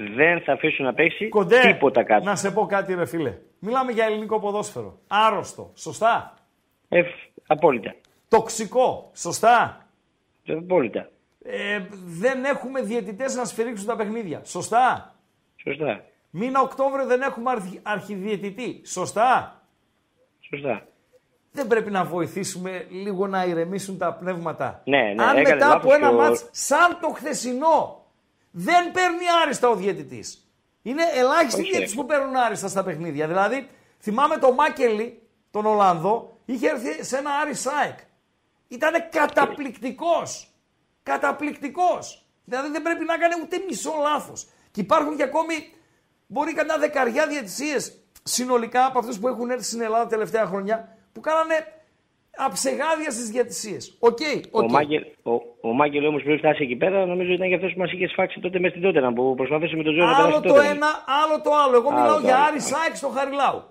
δεν 0.00 0.40
θα 0.40 0.52
αφήσουν 0.52 0.84
να 0.84 0.94
πέσει 0.94 1.28
Κοντέ, 1.28 1.60
τίποτα 1.60 2.02
κάτω. 2.02 2.24
να 2.24 2.36
σε 2.36 2.50
πω 2.50 2.66
κάτι 2.66 2.94
ρε 2.94 3.06
φίλε. 3.06 3.38
Μιλάμε 3.58 3.92
για 3.92 4.04
ελληνικό 4.04 4.40
ποδόσφαιρο. 4.40 4.98
Άρρωστο. 5.06 5.70
Σωστά. 5.74 6.34
Ε, 6.88 7.02
απόλυτα. 7.46 7.94
Τοξικό. 8.28 9.10
Σωστά. 9.14 9.86
Απόλυτα. 10.48 11.08
Ε, 11.44 11.80
δεν 12.04 12.44
έχουμε 12.44 12.80
διαιτητές 12.82 13.34
να 13.34 13.44
σφυρίξουν 13.44 13.86
τα 13.86 13.96
παιχνίδια. 13.96 14.40
Σωστά. 14.44 15.14
Σωστά. 15.56 16.04
Μήνα 16.30 16.60
Οκτώβριο 16.60 17.06
δεν 17.06 17.20
έχουμε 17.22 17.50
αρχι, 17.50 17.80
αρχιδιαιτητή. 17.82 18.82
Σωστά. 18.86 19.62
Σωστά. 20.40 20.86
Δεν 21.52 21.66
πρέπει 21.66 21.90
να 21.90 22.04
βοηθήσουμε 22.04 22.86
λίγο 22.90 23.26
να 23.26 23.44
ηρεμήσουν 23.44 23.98
τα 23.98 24.12
πνεύματα. 24.14 24.82
Ναι, 24.84 24.98
ναι, 25.16 25.22
Αν 25.24 25.36
έκανε 25.36 25.54
μετά 25.54 25.66
λάθος 25.66 25.82
από 25.82 25.92
ένα 25.94 26.08
και 26.08 26.14
ο- 26.14 26.18
μάτς 26.18 26.48
σαν 26.50 26.98
το 27.00 27.08
χθεσινό 27.08 27.97
δεν 28.60 28.90
παίρνει 28.92 29.24
άριστα 29.42 29.68
ο 29.68 29.74
διαιτητής. 29.74 30.50
Είναι 30.82 31.02
ελάχιστοι 31.14 31.60
Όχι. 31.60 31.70
διαιτητές 31.70 31.94
που 31.94 32.06
παίρνουν 32.06 32.36
άριστα 32.36 32.68
στα 32.68 32.82
παιχνίδια. 32.84 33.26
Δηλαδή, 33.26 33.68
θυμάμαι 34.00 34.36
το 34.36 34.52
Μάκελι, 34.52 35.22
τον 35.50 35.66
Ολλανδό, 35.66 36.38
είχε 36.44 36.68
έρθει 36.68 37.04
σε 37.04 37.16
ένα 37.16 37.30
Άρης-ΑΕΚ. 37.30 37.98
Ήταν 38.68 38.92
καταπληκτικός. 39.10 40.54
Καταπληκτικός. 41.02 42.26
Δηλαδή 42.44 42.70
δεν 42.70 42.82
πρέπει 42.82 43.04
να 43.04 43.18
κάνει 43.18 43.34
ούτε 43.42 43.64
μισό 43.68 43.92
λάθος. 44.02 44.48
Και 44.70 44.80
υπάρχουν 44.80 45.16
και 45.16 45.22
ακόμη, 45.22 45.74
μπορεί 46.26 46.52
κανένα 46.52 46.78
δεκαριά 46.78 47.26
διαιτησίες 47.26 47.98
συνολικά 48.22 48.86
από 48.86 48.98
αυτούς 48.98 49.18
που 49.18 49.28
έχουν 49.28 49.50
έρθει 49.50 49.64
στην 49.64 49.80
Ελλάδα 49.80 50.02
τα 50.02 50.08
τελευταία 50.08 50.46
χρόνια, 50.46 50.96
που 51.12 51.20
κάνανε 51.20 51.77
αψεγάδια 52.46 53.10
στι 53.10 53.22
διατησίε. 53.22 53.76
OK, 53.98 54.18
OK. 54.50 54.62
Ο 54.62 54.70
Μάγκελ, 54.70 55.02
ο, 55.22 55.32
ο 55.60 55.72
Μάγκελ 55.72 56.06
όμως 56.06 56.22
πριν 56.22 56.38
φτάσει 56.38 56.62
εκεί 56.62 56.76
πέρα, 56.76 57.06
νομίζω 57.06 57.32
ήταν 57.32 57.48
και 57.48 57.54
αυτό 57.54 57.66
που 57.66 57.78
μας 57.78 57.92
είχες 57.92 58.10
σφάξει 58.10 58.40
τότε 58.40 58.58
μες 58.58 58.70
στην 58.70 58.82
τότε 58.82 59.00
που 59.14 59.34
προσπαθούσε 59.34 59.76
με 59.76 59.82
τον 59.82 59.94
Ζώο 59.94 60.04
να 60.04 60.16
Άλλο 60.16 60.26
περάσει 60.26 60.42
το 60.42 60.48
τότε. 60.48 60.66
ένα, 60.66 61.04
άλλο 61.22 61.40
το 61.40 61.50
άλλο. 61.54 61.74
Εγώ 61.76 61.88
Άλλο 61.88 62.00
μιλάω 62.00 62.14
το 62.14 62.20
για 62.26 62.36
άλλο. 62.36 62.46
Άρης-ΑΕΚ 62.46 62.96
στο 62.96 63.08
Χαριλάου. 63.08 63.62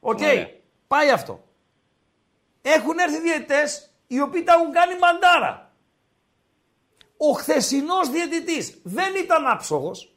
Οκ. 0.00 0.18
Ωραία. 0.18 0.50
Πάει 0.86 1.10
αυτό. 1.10 1.44
Έχουν 2.62 2.98
έρθει 2.98 3.20
διαιτητές 3.20 3.94
οι 4.06 4.20
οποίοι 4.20 4.42
τα 4.42 4.52
έχουν 4.52 4.72
κάνει 4.72 4.94
μαντάρα. 4.98 5.72
Ο 7.16 7.32
χθεσινός 7.32 8.10
διαιτητής 8.10 8.80
δεν 8.84 9.14
ήταν 9.24 9.46
άψογος. 9.46 10.11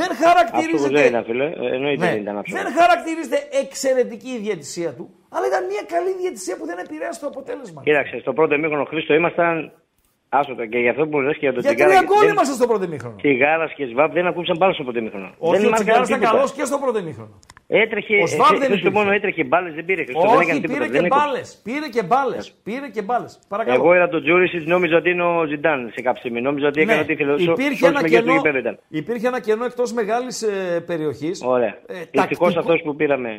Δεν 0.00 0.10
Αυτό 0.10 0.24
χαρακτηρίζεται. 0.26 0.94
δεν 1.00 1.06
ήταν, 1.12 1.24
φίλε. 1.24 1.44
Ε, 1.44 1.74
Εννοείται 1.76 2.04
Ναι, 2.04 2.10
δεν 2.12 2.20
ήταν 2.24 2.36
αυτό. 2.38 2.52
δεν 2.58 2.66
χαρακτηρίζεται 2.80 3.38
εξαιρετική 3.62 4.30
η 4.38 4.38
διαιτησία 4.46 4.90
του, 4.96 5.04
αλλά 5.34 5.46
ήταν 5.46 5.62
μια 5.72 5.82
καλή 5.94 6.12
διαιτησία 6.20 6.54
που 6.58 6.66
δεν 6.70 6.78
επηρέασε 6.84 7.20
το 7.20 7.26
αποτέλεσμα. 7.32 7.80
Κοίταξε, 7.88 8.18
στο 8.24 8.32
πρώτο 8.32 8.58
ημίχρονο 8.58 8.84
Χρήστο 8.84 9.12
ήμασταν. 9.14 9.54
Άσ' 10.40 10.56
τα 10.56 10.66
και 10.66 10.78
για 10.78 10.90
αυτό 10.90 11.06
που 11.10 11.20
λες 11.20 11.32
και 11.32 11.38
για 11.48 11.52
τον 11.52 11.62
Για 11.62 11.70
Τσιγκάρα. 11.74 11.90
τρία 11.92 12.02
γκολ 12.08 12.18
δεν- 12.24 12.32
είμαστε 12.34 12.54
στο 12.54 12.66
πρώτο 12.70 12.84
ημίχρονο. 12.84 13.16
Τσιγάρα 13.16 13.66
και 13.76 13.84
Σβάμπ 13.92 14.12
δεν 14.12 14.26
ακούμπησαν 14.26 14.56
μπάλα 14.58 14.72
στο 14.72 14.82
πρώτο 14.86 15.00
ημίχρονο. 15.02 15.28
Όχι, 15.38 15.56
δεν 15.60 15.66
ο 15.66 15.70
μάρκαραν 15.70 16.02
Τσιγκάρας 16.02 16.08
ήταν 16.08 16.18
τίποτα. 16.20 16.36
καλός 16.36 16.52
και 16.56 16.64
στο 16.70 16.78
πρώτο 16.82 16.98
ημίχρονο. 17.04 17.34
Έτρεχε. 17.82 18.14
Ο 18.22 18.26
Σβάμπ 18.26 18.54
ε, 18.54 18.58
δεν 18.62 18.68
Χρήστο 18.70 18.74
υπήρχε. 18.86 18.98
μόνο 18.98 19.08
έτρεχε 19.18 19.42
μπάλες, 19.50 19.72
δεν 19.78 19.84
πήρε. 19.88 20.02
Χρήστο, 20.08 20.20
δεν 20.20 20.30
Όχι, 20.36 20.42
έκανε 20.46 20.60
τίποτα. 20.60 20.72
πήρε 20.78 20.84
δεν 20.90 21.00
και 21.00 21.06
έκοψε. 21.06 21.24
μπάλες. 21.26 21.48
Πήρε 21.66 21.86
και 21.96 22.02
μπάλες. 22.10 22.44
Πήρε 22.66 22.86
και 22.96 23.02
μπάλες. 23.08 23.32
Παρακαλώ. 23.52 23.76
Εγώ 23.80 23.90
είδα 23.96 24.08
τον 24.14 24.20
Τζούρισιτς, 24.24 24.64
νόμιζα 24.74 24.96
ότι 25.00 25.08
είναι 25.14 25.24
ο 25.32 25.34
Ζιντάν 25.50 25.78
σε 25.94 26.00
κάποια 26.06 26.20
στιγμή. 26.22 26.40
Νόμιζα 26.48 26.66
ότι 26.72 26.80
έκανε 26.80 26.94
Ναι, 26.94 27.02
ό,τι 27.04 27.12
ήθελε. 27.12 27.32
υπήρχε, 27.52 27.86
ένα 27.92 28.02
κενό, 28.12 28.32
γήπεδο 28.34 28.58
ήταν. 28.64 28.74
υπήρχε 29.00 29.26
ένα 29.32 29.40
κενό 29.46 29.64
εκτός 29.70 29.88
μεγάλης 29.92 30.36
ε, 30.42 30.80
περιοχής. 30.90 31.36
Ωραία. 31.54 31.72
Ε, 31.86 31.92
Ευτυχώς 32.02 32.10
τακτικό- 32.20 32.58
αυτός 32.62 32.78
που 32.84 32.92
πήραμε. 33.00 33.30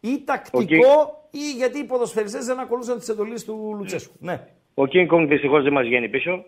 Ή 0.00 0.22
τακτικό 0.24 0.94
ή 1.30 1.44
γιατί 1.60 1.78
οι 1.78 1.84
ποδοσφαιριστές 1.84 2.44
δεν 2.50 2.58
ακολούθησαν 2.64 2.98
τις 2.98 3.08
εντολές 3.08 3.44
του 3.44 3.74
Λουτσέσκου. 3.78 4.14
Ναι. 4.20 4.40
Ο 4.80 4.84
King 4.92 5.08
Kong 5.14 5.26
δυστυχώς 5.28 5.62
δεν 5.62 5.72
μας 5.72 5.86
βγαίνει 5.86 6.08
πίσω. 6.08 6.44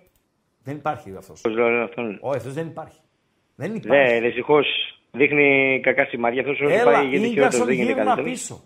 Δεν 0.64 0.76
υπάρχει 0.76 1.14
αυτός. 1.18 1.40
Πώς 1.40 1.52
λέω 1.54 1.82
αυτόν. 1.82 2.18
Όχι, 2.20 2.36
αυτός 2.36 2.52
δεν 2.52 2.66
υπάρχει. 2.66 3.00
Δεν 3.54 3.74
υπάρχει. 3.74 4.12
Ναι, 4.12 4.20
δυστυχώς 4.20 4.66
δείχνει 5.10 5.80
κακά 5.82 6.04
σημάδια. 6.04 6.40
Αυτός 6.40 6.60
όσο 6.60 6.68
Έλα, 6.74 6.84
πάει 6.84 7.06
γίνεται 7.06 7.26
χειρότερος, 7.26 7.34
Ίγκασον 7.36 7.66
δεν 7.66 7.74
γίνεται 7.74 7.92
γύρνα 7.92 8.14
καλύτερος. 8.14 8.38
πίσω. 8.40 8.60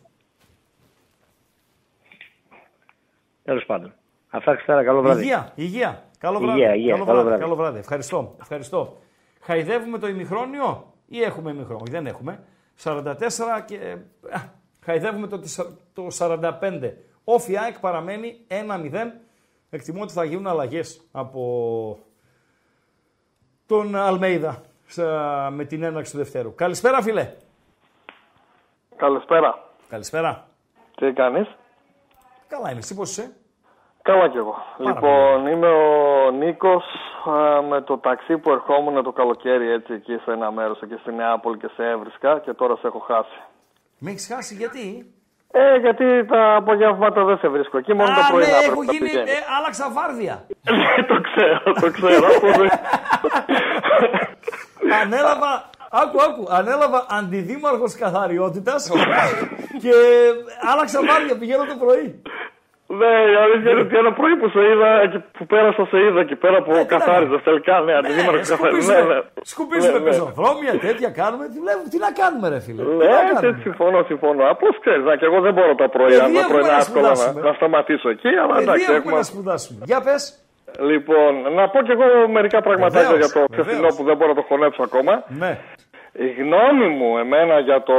Τέλος 3.44 3.64
πάντων. 3.66 3.93
Αυτά 4.28 4.55
Χριστάρα, 4.55 4.84
καλό 4.84 5.02
βράδυ. 5.02 5.20
Υγεία, 5.22 5.52
υγεία. 5.55 6.05
Καλό 6.18 6.38
Υγεία, 6.43 6.55
βράδυ. 6.56 6.78
υγεία. 6.78 6.93
Καλό, 6.93 7.05
Καλό 7.05 7.14
βράδυ. 7.22 7.26
βράδυ. 7.28 7.43
Καλό 7.43 7.55
βράδυ. 7.56 7.78
Ευχαριστώ. 7.78 8.36
Ευχαριστώ. 8.40 8.98
Χαϊδεύουμε 9.40 9.98
το 9.98 10.09
ημιχρόνιο 10.09 10.93
ή 11.09 11.22
έχουμε 11.22 11.51
ημιχρόνιο; 11.51 11.82
Όχι, 11.82 11.90
δεν 11.93 12.06
έχουμε. 12.06 12.44
44 12.82 13.14
και. 13.66 13.76
α, 14.30 14.40
χαϊδεύουμε 14.84 15.26
το, 15.26 15.38
τεσσα- 15.38 15.78
το 15.93 16.06
45. 16.10 16.93
Όφι 17.24 17.56
ΑΕΚ 17.59 17.78
παραμένει 17.78 18.36
1-0. 18.48 19.12
Εκτιμώ 19.70 20.02
ότι 20.02 20.12
θα 20.12 20.24
γίνουν 20.24 20.47
αλλαγές 20.47 21.01
από 21.12 21.98
τον 23.66 23.97
Αλμέιδα 23.97 24.62
στα- 24.86 25.48
με 25.52 25.64
την 25.64 25.82
έναρξη 25.82 26.12
του 26.12 26.18
Δευτέρου. 26.18 26.55
Καλησπέρα, 26.55 27.02
φίλε. 27.02 27.32
Καλησπέρα. 28.97 29.59
Καλησπέρα. 29.88 30.47
Τι 30.97 31.12
κάνεις; 31.12 31.48
Καλά 32.48 32.70
είμαι. 32.70 32.78
Εσύ 32.78 32.94
πώς 32.94 33.10
είσαι; 33.10 33.36
Καλά 34.02 34.28
κι 34.28 34.36
εγώ. 34.36 34.55
Πάρα 34.78 34.90
λοιπόν, 34.90 35.47
είμαι 35.47 35.68
ο 35.68 36.30
Νίκος 36.30 36.84
α, 37.28 37.62
με 37.62 37.80
το 37.82 37.98
ταξί 37.98 38.38
που 38.38 38.51
ερχόμουν 38.51 39.02
το 39.02 39.12
καλοκαίρι 39.12 39.70
έτσι 39.70 39.93
εκεί 39.93 40.16
σε 40.16 40.32
ένα 40.32 40.51
μέρος 40.51 40.80
εκεί 40.82 40.94
στη 41.01 41.12
Νεάπολη 41.12 41.59
και 41.59 41.70
σε 41.74 41.82
έβρισκα 41.88 42.38
και 42.38 42.52
τώρα 42.52 42.76
σε 42.76 42.86
έχω 42.86 42.98
χάσει. 42.98 43.40
Με 43.98 44.10
έχεις 44.10 44.26
χάσει 44.26 44.55
γιατί; 44.55 45.14
Ε, 45.59 45.77
γιατί 45.77 46.27
τα 46.27 46.55
απογεύματα 46.57 47.24
δεν 47.24 47.39
σε 47.39 47.49
βρίσκω 47.49 47.78
εκεί, 47.78 47.95
μόνο 47.95 48.15
το 48.15 48.20
Α, 48.20 48.31
πρωί 48.31 48.45
ναι, 48.45 48.51
να 48.51 48.57
έχω 48.57 48.65
πρέπει 48.66 48.87
να 48.87 48.93
γίνει. 48.93 49.09
πηγαίνεις. 49.09 49.33
ε, 49.33 49.37
άλλαξα 49.59 49.91
βάρδια. 49.97 50.47
το 51.11 51.20
ξέρω, 51.28 51.73
το 51.81 51.91
ξέρω. 51.91 52.27
αυτό 52.27 52.47
δεν- 52.61 52.70
ανέλαβα, 55.03 55.53
άκου, 55.91 56.19
άκου, 56.28 56.47
ανέλαβα 56.51 57.07
αντιδήμαρχος 57.19 57.95
καθαριότητας 57.95 58.91
και 59.83 59.93
άλλαξα 60.73 61.01
βάρδια, 61.09 61.37
πηγαίνω 61.39 61.65
το 61.65 61.74
πρωί. 61.78 62.23
Ναι, 63.00 63.12
η 63.32 63.34
αλήθεια 63.44 63.70
είναι 63.70 63.80
ότι 63.86 63.96
ένα 63.96 64.12
πρωί 64.12 64.34
που 64.40 64.48
σε 64.54 64.60
είδα, 64.70 64.88
και 65.12 65.18
που 65.36 65.46
πέρασα 65.46 65.86
σε 65.90 65.98
είδα 66.04 66.20
εκεί 66.20 66.36
πέρα 66.36 66.62
που 66.62 66.72
καθάριζες 66.94 67.42
τελικά, 67.48 67.80
ναι, 67.80 67.92
αντιδήμαρχος 68.00 68.48
καθάριζες. 68.48 68.86
Ναι, 68.88 69.00
ναι. 69.14 69.18
Σκουπίζουμε 69.52 69.92
Ναι, 69.92 69.98
ναι. 69.98 70.04
πεζοδρόμια, 70.10 70.72
τέτοια 70.86 71.10
κάνουμε. 71.20 71.44
Τι, 71.52 71.58
βλέπουμε, 71.64 71.88
τι 71.92 71.98
να 72.06 72.10
κάνουμε, 72.20 72.46
ρε 72.54 72.60
φίλε; 72.64 72.82
τι 72.82 72.88
Ναι, 73.00 73.06
να 73.16 73.20
έτσι, 73.20 73.34
κάνουμε; 73.34 73.58
συμφωνώ, 73.66 73.98
συμφωνώ. 74.10 74.42
Απλώς 74.54 74.74
ξέρεις, 74.82 75.02
και 75.20 75.26
εγώ 75.30 75.38
δεν 75.46 75.52
μπορώ 75.56 75.74
τα 75.82 75.88
πρωιά, 75.96 76.20
Παιδί 76.22 76.34
τα 76.34 76.40
έχουμε 76.40 76.52
πρωινά 76.54 76.72
να 76.76 76.82
εύκολα 76.84 77.08
να, 77.08 77.14
σπουδάσουμε. 77.14 77.40
να 77.48 77.52
σταματήσω 77.58 78.08
εκεί, 78.14 78.30
αλλά 78.42 78.52
Παιδί 78.54 78.62
εντάξει, 78.64 78.82
έχουμε 78.84 78.96
έχουμε. 78.98 79.16
να 79.16 79.22
σπουδάσουμε. 79.30 79.78
Για 79.90 80.00
πες. 80.06 80.22
Λοιπόν, 80.90 81.32
να 81.58 81.64
πω 81.72 81.78
κι 81.86 81.92
εγώ 81.96 82.06
μερικά 82.36 82.58
πραγματάκια 82.68 83.08
Βεβαίως, 83.10 83.22
για 83.24 83.30
το 83.36 83.40
βεβαίως. 83.48 83.66
χθεσινό 83.66 83.88
που 83.96 84.02
δεν 84.08 84.16
μπορώ 84.16 84.30
να 84.34 84.38
το 84.40 84.44
χωνέψω 84.50 84.82
ακόμα. 84.88 85.12
Ναι. 85.42 85.52
Η 86.26 86.28
γνώμη 86.42 86.86
μου 86.98 87.10
εμένα 87.24 87.58
για 87.68 87.78
το 87.82 87.96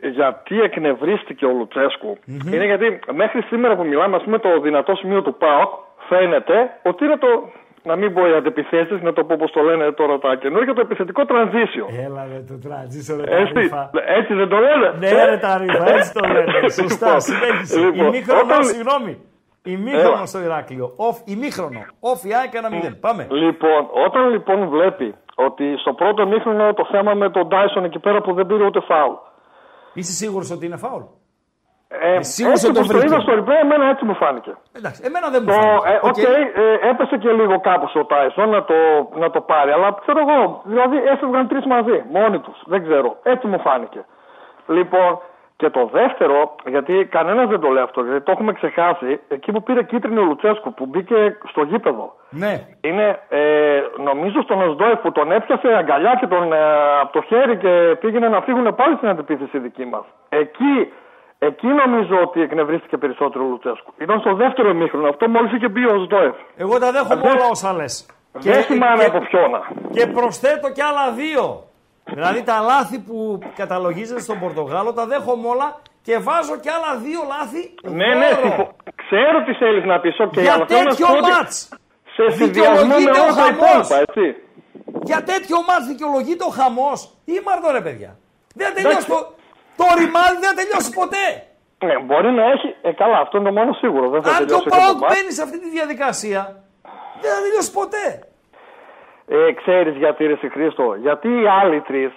γιατί 0.00 0.60
εκνευρίστηκε 0.60 1.44
ο 1.46 1.50
λουτσεσκου 1.52 2.18
είναι 2.52 2.64
γιατί 2.64 2.98
μέχρι 3.14 3.42
σήμερα 3.42 3.76
που 3.76 3.84
μιλάμε, 3.84 4.16
ας 4.16 4.22
πούμε, 4.22 4.38
το 4.38 4.60
δυνατό 4.60 4.94
σημείο 4.94 5.22
του 5.22 5.34
ΠΑΟΚ 5.34 5.70
φαίνεται 6.08 6.70
ότι 6.82 7.04
είναι 7.04 7.16
το. 7.16 7.28
Να 7.82 7.96
μην 7.96 8.14
πω 8.14 8.26
οι 8.28 8.34
αντεπιθέσει, 8.34 8.94
να 9.02 9.12
το 9.12 9.24
πω 9.24 9.34
όπως 9.34 9.50
το 9.50 9.60
λένε 9.62 9.92
τώρα 9.92 10.18
τα 10.18 10.34
καινούργια, 10.34 10.72
το 10.74 10.80
επιθετικό 10.80 11.24
τρανζίσιο. 11.24 11.86
Έλα 12.06 12.26
ρε 12.32 12.40
το 12.48 12.58
τραντζίσο 12.68 13.16
ρε 13.16 13.22
τα 13.22 13.36
Έτσι, 13.36 13.52
ρήφα. 13.58 13.90
έτσι 14.18 14.34
δεν 14.34 14.48
το 14.48 14.56
λένε. 14.56 14.94
Ναι 14.98 15.24
ρε 15.24 15.36
τα 15.38 15.58
ρήφα, 15.58 15.88
έτσι 15.94 16.12
το 16.12 16.26
λένε. 16.26 16.68
Σωστά, 16.68 17.06
Λοιπόν, 17.06 17.20
συνέχισε. 17.20 17.78
λοιπόν, 17.78 18.06
Ημίχρονο, 18.06 18.40
όταν- 18.42 18.64
συγγνώμη. 18.64 19.18
Ημίχρονο 19.64 20.16
Έλα. 20.16 20.26
στο 20.26 20.38
Ηράκλειο. 20.40 20.86
Off, 21.08 21.18
ημίχρονο. 21.34 21.80
Off 22.10 22.20
η 22.28 22.34
ΑΕΚ 22.38 22.54
ένα 22.54 22.68
μηδέν. 22.70 22.96
Πάμε. 23.00 23.26
Λοιπόν, 23.30 23.80
όταν 24.06 24.30
λοιπόν 24.30 24.68
βλέπει 24.68 25.14
ότι 25.34 25.64
στο 25.78 25.92
πρώτο 25.92 26.26
ημίχρονο 26.26 26.74
το 26.74 26.86
θέμα 26.90 27.14
με 27.14 27.30
τον 27.30 27.48
Τάισον 27.48 27.84
εκεί 27.84 27.98
πέρα 27.98 28.20
που 28.20 28.32
δεν 28.32 28.46
πήρε 28.46 28.64
ούτε 28.64 28.80
φάουλ. 28.80 29.14
Είσαι 29.98 30.12
σίγουρος 30.12 30.50
ότι 30.50 30.66
είναι 30.66 30.76
φάουλ; 30.84 31.02
Ε, 31.88 32.22
σίγουρος 32.22 32.56
έτσι 32.58 32.66
ότι 32.70 32.74
το 32.78 32.80
όπως 32.80 32.92
το 32.92 32.98
βρήκε; 32.98 33.14
είδα 33.14 33.20
στο 33.24 33.32
replay, 33.38 33.58
εμένα 33.66 33.84
έτσι 33.92 34.04
μου 34.08 34.14
φάνηκε. 34.22 34.52
Εντάξει, 34.78 35.00
εμένα 35.08 35.26
δεν 35.34 35.40
μου 35.44 35.48
Το, 35.52 35.58
φάνηκε. 35.60 35.88
ε, 35.92 35.96
OK. 36.08 36.16
OK, 36.16 36.18
ε, 36.62 36.88
έπεσε 36.90 37.16
και 37.22 37.30
λίγο 37.40 37.54
κάπως 37.68 37.92
ο 38.00 38.04
Τάισον 38.10 38.48
να 38.56 38.62
το, 38.70 38.74
να 39.22 39.28
το 39.34 39.40
πάρει, 39.50 39.70
αλλά 39.76 39.88
ξέρω 40.02 40.20
εγώ, 40.26 40.38
δηλαδή 40.70 40.96
έφευγαν 41.12 41.48
τρεις 41.50 41.64
μαζί, 41.74 41.98
μόνοι 42.16 42.38
τους, 42.44 42.58
δεν 42.72 42.80
ξέρω, 42.86 43.10
έτσι 43.32 43.46
μου 43.46 43.60
φάνηκε. 43.66 44.00
Λοιπόν, 44.78 45.10
και 45.56 45.70
το 45.70 45.88
δεύτερο, 45.92 46.54
γιατί 46.66 47.04
κανένας 47.10 47.48
δεν 47.48 47.60
το 47.60 47.68
λέει 47.68 47.82
αυτό, 47.82 48.00
γιατί 48.02 48.20
το 48.24 48.32
έχουμε 48.32 48.52
ξεχάσει, 48.52 49.20
εκεί 49.28 49.52
που 49.52 49.62
πήρε 49.62 49.82
κίτρινη 49.82 50.18
ο 50.18 50.22
Λουτσέσκου, 50.24 50.74
που 50.74 50.86
μπήκε 50.86 51.36
στο 51.48 51.62
γήπεδο. 51.62 52.14
Ναι. 52.30 52.66
Είναι, 52.80 53.20
ε, 53.28 53.80
νομίζω 54.04 54.42
στον 54.42 54.62
Οσδόεφ 54.68 54.98
που 55.00 55.12
τον 55.12 55.32
έπιασε 55.32 55.68
αγκαλιά 55.76 56.16
και 56.20 56.26
τον, 56.26 56.52
ε, 56.52 56.58
από 57.02 57.12
το 57.12 57.22
χέρι 57.22 57.56
και 57.56 57.96
πήγαινε 58.00 58.28
να 58.28 58.40
φύγουν 58.40 58.74
πάλι 58.74 58.96
στην 58.96 59.08
αντιπίθεση 59.08 59.58
δική 59.58 59.84
μας. 59.84 60.04
Εκεί, 60.28 60.92
εκεί 61.38 61.66
νομίζω 61.66 62.16
ότι 62.22 62.40
εκνευρίστηκε 62.42 62.96
περισσότερο 62.96 63.44
ο 63.44 63.48
Λουτσέσκου. 63.48 63.92
Ήταν 63.98 64.20
στο 64.20 64.34
δεύτερο 64.34 64.68
ημίχρονο. 64.68 65.08
Αυτό 65.08 65.28
μόλις 65.28 65.52
είχε 65.52 65.68
μπει 65.68 65.86
ο 65.86 65.94
Οσδόεφ. 65.94 66.34
Εγώ 66.56 66.78
τα 66.78 66.92
δέχομαι 66.92 67.20
Δεν- 67.20 67.32
όλα 67.32 67.46
όσα 67.50 67.72
λες. 67.72 68.06
Δεν 68.32 68.62
θυμάμαι 68.62 69.04
από 69.04 69.18
ποιον. 69.18 69.50
Και 69.90 70.06
προσθέτω 70.06 70.70
κι 70.72 70.82
άλλα 70.82 71.10
δύο. 71.12 71.62
Δηλαδή 72.14 72.42
τα 72.42 72.60
λάθη 72.60 72.98
που 72.98 73.38
καταλογίζεται 73.56 74.20
στον 74.20 74.38
Πορτογάλο 74.38 74.92
τα 74.92 75.06
δέχομαι 75.06 75.48
όλα 75.48 75.68
και 76.02 76.18
βάζω 76.18 76.56
κι 76.56 76.68
άλλα 76.76 76.90
δύο 77.06 77.20
λάθη. 77.32 77.74
Ναι, 77.82 78.14
ναι, 78.14 78.28
δώρο. 78.28 78.40
συμφω- 78.42 78.74
ξέρω 79.02 79.36
τι 79.46 79.52
θέλεις 79.54 79.84
να 79.84 80.00
πεις. 80.00 80.16
Okay, 80.24 80.40
Για 80.46 80.52
αλλά 80.54 80.66
θέλω 80.66 80.82
να 80.82 80.90
σου 80.90 80.96
τέτοιο 80.96 81.06
πω 81.06 81.18
ότι 81.18 81.30
μάτς 81.32 81.56
Σε 82.16 82.24
συνδυασμό 82.38 82.86
με 82.86 82.94
δικαιολογείται 82.96 83.18
ο 83.20 83.22
όλα 83.24 83.34
τα 83.34 83.42
χαμός. 83.42 83.66
υπόλοιπα, 83.66 83.96
έτσι. 84.06 84.24
Για 85.10 85.20
τέτοιο 85.30 85.56
μάτς 85.68 85.84
δικαιολογείται 85.92 86.44
ο 86.50 86.52
χαμός. 86.58 86.98
Ήμαρτο 87.36 87.66
ρε 87.76 87.82
παιδιά. 87.86 88.10
Δεν 88.58 88.66
θα 88.68 88.72
τελειώσει 88.76 89.06
το... 89.14 89.18
Το 89.80 89.86
ρημάδι 90.00 90.36
δεν 90.42 90.48
θα 90.52 90.56
τελειώσει 90.60 90.90
ποτέ. 91.00 91.24
Ναι, 91.86 91.94
μπορεί 92.06 92.30
να 92.40 92.44
έχει. 92.54 92.68
Ε, 92.88 92.90
καλά, 93.02 93.18
αυτό 93.24 93.34
είναι 93.38 93.48
το 93.50 93.54
μόνο 93.58 93.72
σίγουρο. 93.82 94.06
Δεν 94.14 94.20
θα 94.22 94.30
Αν 94.30 94.36
και 94.36 94.42
ο 94.42 94.46
τελειώσει 94.46 94.64
και 94.64 94.70
Πάοκ 94.76 94.96
το 94.98 94.98
μάτς. 95.02 95.10
μπαίνει 95.12 95.32
σε 95.38 95.42
αυτή 95.46 95.56
τη 95.64 95.68
διαδικασία, 95.76 96.40
δεν 97.20 97.30
θα 97.34 97.40
τελειώσει 97.44 97.70
ποτέ. 97.80 98.06
Ε, 99.28 99.52
ξέρεις 99.52 99.96
γιατί 99.96 100.26
ρε 100.26 100.36
σε 100.36 100.48
Χρήστο, 100.48 100.94
γιατί 100.94 101.28
οι 101.28 101.46
άλλοι 101.62 101.80
τρεις, 101.80 102.12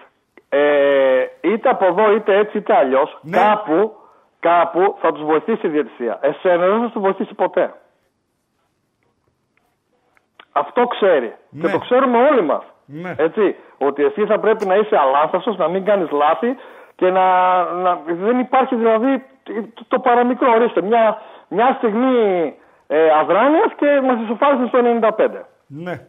ε, 0.49 1.25
είτε 1.41 1.69
από 1.69 1.85
εδώ 1.85 2.11
είτε 2.11 2.37
έτσι 2.37 2.57
είτε 2.57 2.75
αλλιώς, 2.75 3.17
Ναι. 3.21 3.37
κάπου, 3.37 3.95
κάπου 4.39 4.97
θα 5.01 5.11
τους 5.11 5.23
βοηθήσει 5.23 5.67
η 5.67 5.69
διαιτησία. 5.69 6.17
Εσένα 6.21 6.67
δεν 6.67 6.79
θα 6.79 6.89
τους 6.89 7.01
βοηθήσει 7.01 7.33
ποτέ. 7.33 7.73
Αυτό 10.51 10.87
ξέρει. 10.87 11.35
Ναι. 11.49 11.61
Και 11.61 11.71
το 11.71 11.79
ξέρουμε 11.79 12.17
όλοι 12.29 12.41
μας. 12.41 12.63
Ναι. 12.85 13.13
Έτσι, 13.17 13.55
ότι 13.77 14.03
εσύ 14.03 14.25
θα 14.25 14.39
πρέπει 14.39 14.65
να 14.65 14.75
είσαι 14.75 14.97
αλάθαστος, 14.97 15.57
να 15.57 15.67
μην 15.67 15.85
κάνεις 15.85 16.09
λάθη 16.11 16.55
και 16.95 17.09
να, 17.09 17.63
να 17.63 17.99
δεν 18.05 18.39
υπάρχει 18.39 18.75
δηλαδή 18.75 19.23
το, 19.73 19.83
το 19.87 19.99
παραμικρό. 19.99 20.51
Ορίστε, 20.51 20.81
μια, 20.81 21.21
μια 21.47 21.73
στιγμή 21.77 22.53
ε, 22.87 23.09
αδράνειας 23.19 23.73
και 23.75 24.01
μας 24.03 24.21
ισοφάρισαν 24.23 24.67
στο 24.67 24.79
95. 25.17 25.45
Ναι. 25.67 26.07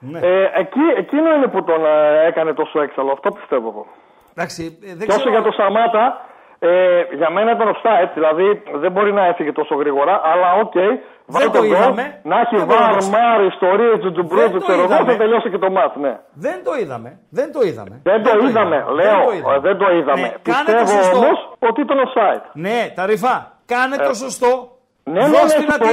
Ναι. 0.00 0.18
Ε, 0.18 0.50
εκεί, 0.54 0.84
εκείνο 0.96 1.34
είναι 1.34 1.46
που 1.46 1.64
τον 1.64 1.84
ε, 1.84 2.26
έκανε 2.26 2.52
τόσο 2.54 2.80
έξαλλο. 2.80 3.10
Αυτό 3.12 3.30
πιστεύω 3.30 3.68
εγώ. 3.68 3.86
Εντάξει, 4.34 4.78
ε, 4.84 4.94
δεν 4.94 5.06
Και 5.06 5.12
όσο 5.12 5.18
ξέρω... 5.18 5.30
για 5.34 5.42
το 5.42 5.52
Σαμάτα, 5.52 6.04
Ε, 6.62 7.02
για 7.20 7.30
μένα 7.30 7.50
ήταν 7.56 7.68
offside, 7.74 8.10
δηλαδή 8.14 8.62
δεν 8.82 8.92
μπορεί 8.92 9.12
να 9.12 9.24
έφυγε 9.26 9.52
τόσο 9.52 9.74
γρήγορα, 9.74 10.20
αλλά 10.32 10.48
οκ. 10.64 10.72
βάλε 11.26 11.44
το 11.46 11.50
τον 11.52 11.60
γκολ, 11.66 11.70
είδαμε. 11.76 12.20
Να 12.30 12.36
έχει 12.40 12.56
Δεν 12.56 12.66
το 12.66 12.74
VAR, 12.74 12.90
είδαμε. 12.96 13.16
μαρ, 13.18 13.38
ιστορίες, 13.52 13.90
Δεν 13.90 14.00
τζουτζουμπρούτζου, 14.00 14.58
το 14.58 14.64
ξέρω 14.66 14.78
εγώ, 14.82 14.92
είδαμε. 14.92 15.12
θα 15.12 15.18
τελειώσει 15.18 15.50
και 15.50 15.58
το 15.58 15.70
μάτς, 15.70 15.96
ναι. 16.04 16.12
Δεν 16.32 16.58
το 16.66 16.72
είδαμε. 16.82 17.10
Δεν 17.30 17.52
το 17.54 17.60
είδαμε. 17.68 18.00
Δεν 18.02 18.22
το 18.22 18.30
είδαμε, 18.46 18.76
λέω. 18.98 19.20
ε, 19.54 19.58
Δεν 19.66 19.76
το 19.78 19.86
είδαμε. 19.98 20.26
Ναι, 20.28 20.32
κάνε 20.52 20.68
το 20.72 20.84
Πιστεύω 20.84 21.02
σωστό. 21.02 21.18
όμως 21.18 21.38
ότι 21.68 21.80
ήταν 21.86 21.98
offside. 22.06 22.44
Ναι, 22.52 22.78
τα 22.96 23.06
ρηφά. 23.06 23.36
Κάνε 23.72 23.96
το 23.96 24.12
Ε, 24.16 24.20
σωστό. 24.24 24.52
Ναι, 25.04 25.20
ναι, 25.20 25.26
Δώσ' 25.34 25.52
ναι, 25.52 25.58
την 25.60 25.66
να 25.72 25.76
τη 25.78 25.88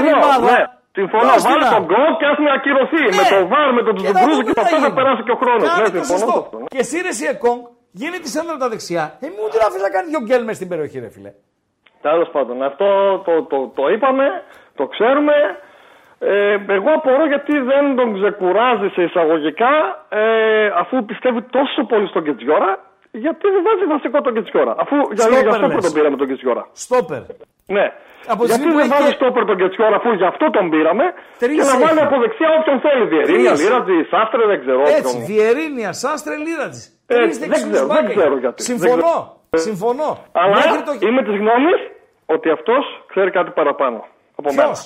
συμφωνώ. 0.97 1.23
ρημάδα. 1.23 1.33
Ναι, 1.33 1.33
συμφωνώ. 1.33 1.33
Δώσ' 1.33 1.43
την 1.43 1.51
Βάλε 1.51 1.65
να. 1.67 1.73
τον 1.75 1.83
γκολ 1.89 2.11
και 2.19 2.25
ας 2.31 2.37
να 2.45 2.51
ακυρωθεί. 2.57 3.03
Ναι. 3.09 3.15
Με 3.19 3.23
το 3.33 3.39
VAR, 3.51 3.69
με 3.77 3.81
τον 3.87 3.93
Και 3.95 3.99
να 3.99 4.05
τζουτζουμπρούτζου 4.05 4.41
δούμε 4.41 4.47
και 4.47 4.53
τι 4.57 4.61
αυτό 4.65 4.75
θα 4.85 4.87
γίνει. 4.89 4.97
περάσει 4.99 5.21
και 5.27 5.33
ο 5.35 5.39
χρόνος. 5.41 5.67
Κάνε 5.69 5.79
Ναι, 5.81 5.89
το 5.89 5.91
συμφωνώ. 5.97 6.11
σωστό. 6.13 6.33
σε 6.37 6.41
αυτό, 6.45 6.55
ναι. 6.61 6.67
Και 6.73 6.79
εσύ 6.85 6.95
ρε 7.05 7.11
Σιεκόγκ, 7.17 7.59
γίνει 8.01 8.17
τη 8.23 8.29
σέντρα 8.35 8.55
τα 8.63 8.67
δεξιά. 8.73 9.05
Ε, 9.23 9.27
μου 9.35 9.43
την 9.51 9.59
άφησε 9.65 9.83
να 9.87 9.91
κάνει 9.95 10.07
δυο 10.13 10.21
γκέλ 10.25 10.41
μες 10.47 10.55
στην 10.59 10.67
περιοχή, 10.71 10.97
ρε 11.05 11.09
φίλε. 11.15 11.31
Τέλος 12.07 12.29
πάντων, 12.35 12.55
αυτό 12.71 12.87
το, 13.27 13.33
το, 13.51 13.57
το, 13.77 13.83
είπαμε, 13.93 14.25
το 14.79 14.83
ξέρουμε. 14.93 15.35
Ε, 16.19 16.53
εγώ 16.77 16.89
απορώ 16.99 17.25
γιατί 17.33 17.53
δεν 17.71 17.95
τον 17.95 18.13
ξεκουράζει 18.21 18.87
σε 18.95 19.01
εισαγωγικά 19.03 19.73
ε, 20.09 20.67
αφού 20.81 21.05
πιστεύει 21.05 21.41
τόσο 21.41 21.83
πολύ 21.91 22.07
στον 22.07 22.23
Κετζιόρα 22.23 22.71
γιατί 23.11 23.45
δεν 23.55 23.61
βάζει 23.67 23.85
βασικό 23.95 24.17
τον 24.25 24.33
Κετζιόρα. 24.37 24.73
Αφού 24.83 24.95
για, 24.95 25.23
Στόπερ 25.23 25.41
για 25.45 25.51
αυτό 25.55 25.65
λες. 25.67 25.75
που 25.75 25.81
τον 25.85 25.93
πήραμε 25.95 26.15
τον 26.21 26.27
Κετζιόρα. 26.29 26.63
Στόπερ. 26.83 27.21
Ναι. 27.77 27.85
Από 28.33 28.41
τη 28.43 28.47
γιατί 28.49 28.61
στιγμή 28.61 28.71
που 28.75 28.79
δεν 28.81 28.87
έχει 28.89 28.93
βάζει 28.95 29.09
και- 29.11 29.17
στόπερ 29.19 29.43
τον 29.51 29.57
Κετζιόρα 29.61 29.95
αφού 29.99 30.09
γι' 30.21 30.27
αυτό 30.33 30.45
τον 30.57 30.65
πήραμε 30.73 31.05
Τρεις 31.43 31.55
και 31.57 31.63
να 31.69 31.73
έχει. 31.75 31.83
βάλει 31.85 32.01
από 32.07 32.15
δεξιά 32.23 32.49
όποιον 32.59 32.77
θέλει. 32.85 33.03
Διερήνια, 33.13 33.51
Τρεις. 33.53 33.61
Λίρατζη, 33.63 33.97
Σάστρε, 34.11 34.43
δεν 34.51 34.59
ξέρω. 34.63 34.81
Έτσι, 34.97 35.15
όποιον. 35.15 35.25
Βιερίνια, 35.29 35.91
Σάστρε, 36.01 36.35
Λίρατζη. 36.47 36.83
Ε, 37.11 37.15
Τρεις 37.15 37.37
δεν 37.39 37.49
δεξιούς 37.49 37.71
ξέρω, 37.71 37.87
δεν 37.87 37.95
μπάκες. 37.95 38.15
ξέρω 38.17 38.35
γιατί. 38.43 38.59
Συμφωνώ. 38.71 39.15
Δεν 39.49 39.59
ξέρω. 39.59 39.65
Συμφωνώ. 39.67 40.09
Αλλά 40.41 40.53
Μέχρι 40.59 40.81
το... 40.87 40.91
είμαι 41.07 41.21
της 41.27 41.35
γνώμης 41.41 41.79
ότι 42.35 42.47
αυτός 42.57 42.83
ξέρει 43.11 43.29
κάτι 43.37 43.51
παραπάνω 43.59 43.99
από 44.39 44.47
μένα. 44.55 44.63
Ποιος; 44.67 44.79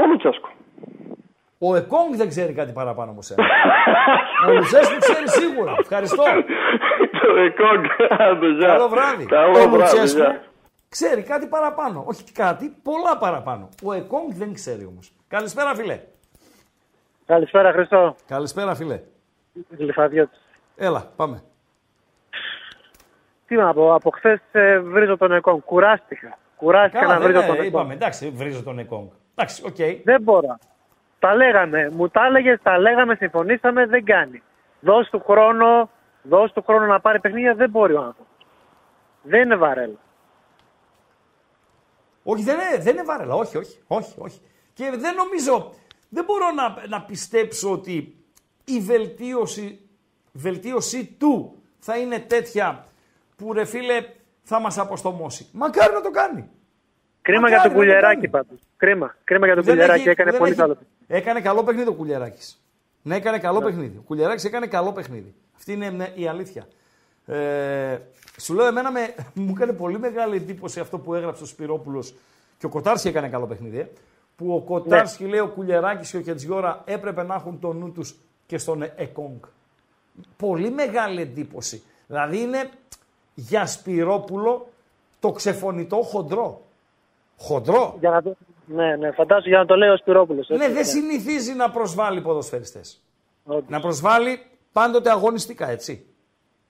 Ο 0.00 0.02
Λουτσέσκο. 0.10 0.48
Ο 1.68 1.76
Εκόνγκ 1.80 2.10
δεν 2.20 2.28
ξέρει 2.28 2.52
κάτι 2.60 2.72
παραπάνω 2.72 3.10
από 3.10 3.22
σένα. 3.22 3.44
Ο 4.48 4.52
Λουτσέσκου 4.56 4.98
ξέρει 5.06 5.26
σίγουρα. 5.40 5.72
Ευχαριστώ. 5.84 6.22
Το 7.26 7.36
Εκόνγκ. 7.36 7.84
Άντε, 8.18 8.48
γεια. 8.48 8.66
Καλό 8.66 8.88
βράδυ. 8.88 9.24
Καλό 9.26 9.48
ο 9.50 9.52
βράδυ, 9.52 9.76
Λουτσέσκου 9.76 10.18
γεια. 10.20 10.42
ξέρει 10.88 11.22
κάτι 11.22 11.46
παραπάνω. 11.46 12.04
Όχι 12.06 12.32
κάτι, 12.32 12.76
πολλά 12.82 13.18
παραπάνω. 13.18 13.68
Ο 13.84 13.92
Εκόνγκ 13.92 14.32
δεν 14.32 14.54
ξέρει 14.54 14.84
όμως. 14.84 15.12
Καλησπέρα, 15.28 15.74
φιλέ. 15.74 16.00
Καλησπέρα, 17.26 17.72
Χριστό. 17.72 18.16
Καλησπέρα, 18.26 18.74
φιλέ. 18.74 19.00
Γλυφαδιώτης. 19.78 20.40
Έλα, 20.76 21.12
πάμε. 21.16 21.42
Τι 23.46 23.54
να 23.54 23.72
πω, 23.74 23.94
από 23.94 24.10
χθες 24.10 24.40
βρίζω 24.82 25.16
τον 25.16 25.32
ΕΚΟΝ. 25.32 25.62
Κουράστηκα. 25.64 26.38
Κουράστηκα 26.56 27.00
Καλά, 27.00 27.12
να 27.14 27.18
δεν 27.20 27.28
βρίζω 27.28 27.38
είναι, 27.38 27.46
τον 27.48 27.56
ΕΚΟΝ. 27.56 27.68
είπαμε, 27.68 27.94
εντάξει, 27.94 28.30
βρίζω 28.30 28.62
τον 28.62 28.78
Εκόνγκ. 28.78 29.08
Εντάξει, 29.34 29.62
οκ. 29.66 30.04
Δεν 30.04 30.22
μπορώ. 30.22 30.58
Τα 31.18 31.34
λέγαμε. 31.34 31.90
Μου 31.92 32.08
τα 32.08 32.24
έλεγες, 32.26 32.58
τα 32.62 32.78
λέγαμε, 32.78 33.14
συμφωνήσαμε, 33.14 33.86
δεν 33.86 34.04
κάνει. 34.04 34.42
Δώσ' 34.80 35.10
του 35.10 35.22
χρόνο, 35.26 35.90
δώσ' 36.28 36.52
του 36.52 36.62
χρόνο 36.66 36.86
να 36.86 37.00
πάρει 37.00 37.20
παιχνίδια, 37.20 37.54
δεν 37.54 37.70
μπορεί 37.70 37.92
ο 37.94 37.98
άνθρωπος. 38.00 38.46
Δεν 39.22 39.40
είναι 39.42 39.56
βαρέλα. 39.56 39.98
Όχι, 42.22 42.42
δεν 42.42 42.54
είναι, 42.54 42.82
δεν 42.82 42.94
είναι 42.94 43.04
βάρελα. 43.04 43.34
Όχι, 43.34 43.56
όχι, 43.56 43.78
όχι, 43.86 44.14
όχι. 44.18 44.40
Και 44.72 44.90
δεν 44.96 45.14
νομίζω, 45.14 45.74
δεν 46.08 46.24
μπορώ 46.24 46.50
να, 46.50 46.86
να 46.88 47.02
πιστέψω 47.02 47.72
ότι 47.72 48.16
η 48.64 48.80
βελτίωση, 48.80 49.80
βελτίωση 50.32 51.16
του 51.18 51.62
θα 51.78 51.96
είναι 51.98 52.18
τέτοια 52.18 52.84
που 53.36 53.52
ρε 53.52 53.64
φίλε 53.64 54.04
θα 54.42 54.60
μας 54.60 54.78
αποστομώσει. 54.78 55.48
Μακάρι 55.52 55.92
να 55.92 56.00
το 56.00 56.10
κάνει. 56.10 56.48
Κρίμα 57.22 57.40
Μακάρι 57.40 57.60
για 57.60 57.68
τον 57.70 57.72
να 57.72 57.74
το 57.76 57.80
Κουλιεράκη 57.84 58.14
κάνει. 58.14 58.28
πάντως. 58.28 58.60
Κρίμα. 58.76 59.16
Κρίμα 59.24 59.46
για 59.46 59.54
τον 59.54 59.64
Δεν 59.64 59.72
Κουλιεράκη. 59.74 60.00
έχει- 60.00 60.10
Έκανε 60.10 60.30
δεν 60.30 60.38
πολύ 60.38 60.50
έχει- 60.50 60.60
καλό. 60.60 60.76
Έκανε 61.06 61.40
καλό 61.40 61.64
παιχνίδι 61.64 61.88
ο 61.88 61.92
Κουλιαράκης. 61.94 62.60
Ναι, 63.02 63.16
έκανε 63.16 63.38
καλό 63.38 63.60
παιχνίδι. 63.60 63.96
Ο 63.96 64.02
Κουλιαράκης 64.06 64.44
έκανε 64.44 64.66
καλό 64.66 64.92
παιχνίδι. 64.92 65.34
Αυτή 65.56 65.72
είναι 65.72 65.90
ναι, 65.90 66.12
η 66.14 66.26
αλήθεια. 66.26 66.68
Ε, 67.26 67.98
σου 68.40 68.54
λέω, 68.54 68.66
εμένα 68.66 68.90
με, 68.90 69.14
μου 69.34 69.52
έκανε 69.56 69.72
πολύ 69.72 69.98
μεγάλη 69.98 70.36
εντύπωση 70.36 70.80
αυτό 70.80 70.98
που 70.98 71.14
έγραψε 71.14 71.42
ο 71.42 71.46
Σπυρόπουλος 71.46 72.14
και 72.58 72.66
ο 72.66 72.68
Κοτάρσκι 72.68 73.08
έκανε 73.08 73.28
καλό 73.28 73.46
παιχνίδι. 73.46 73.78
ε, 73.78 73.86
που 74.36 74.54
ο 74.54 74.60
Κοτάρσκι 74.60 75.24
λέει 75.24 75.40
ο 75.40 75.48
Κουλιαράκης 75.48 76.10
και 76.10 76.16
ο 76.16 76.20
Κετζιόρα 76.20 76.82
έπρεπε 76.84 77.22
να 77.22 77.34
έχουν 77.34 77.60
το 77.60 77.72
νου 77.72 77.92
τους 77.92 78.16
και 78.46 78.58
στον 78.58 78.82
Εκόνγκ. 78.96 79.40
Πολύ 80.36 80.70
μεγάλη 80.70 81.20
εντύπωση. 81.20 81.82
Δηλαδή 82.06 82.40
είναι 82.40 82.70
για 83.34 83.66
Σπυρόπουλο 83.66 84.68
το 85.20 85.32
ξεφωνητό 85.32 85.96
χοντρό. 85.96 86.62
Χοντρό. 87.38 87.96
Για 88.00 88.10
να 88.10 88.22
το... 88.22 88.36
Ναι, 88.66 88.96
ναι, 88.96 89.10
φαντάζομαι 89.10 89.48
για 89.48 89.58
να 89.58 89.66
το 89.66 89.74
λέει 89.74 89.88
ο 89.88 89.96
Σπυρόπουλος. 89.96 90.48
Ναι, 90.48 90.68
δεν 90.68 90.84
συνηθίζει 90.84 91.52
να 91.52 91.70
προσβάλλει 91.70 92.20
ποδοσφαιριστές. 92.20 93.00
Να 93.68 93.80
προσβάλλει 93.80 94.40
πάντοτε 94.76 95.10
αγωνιστικά, 95.10 95.68
έτσι. 95.68 96.06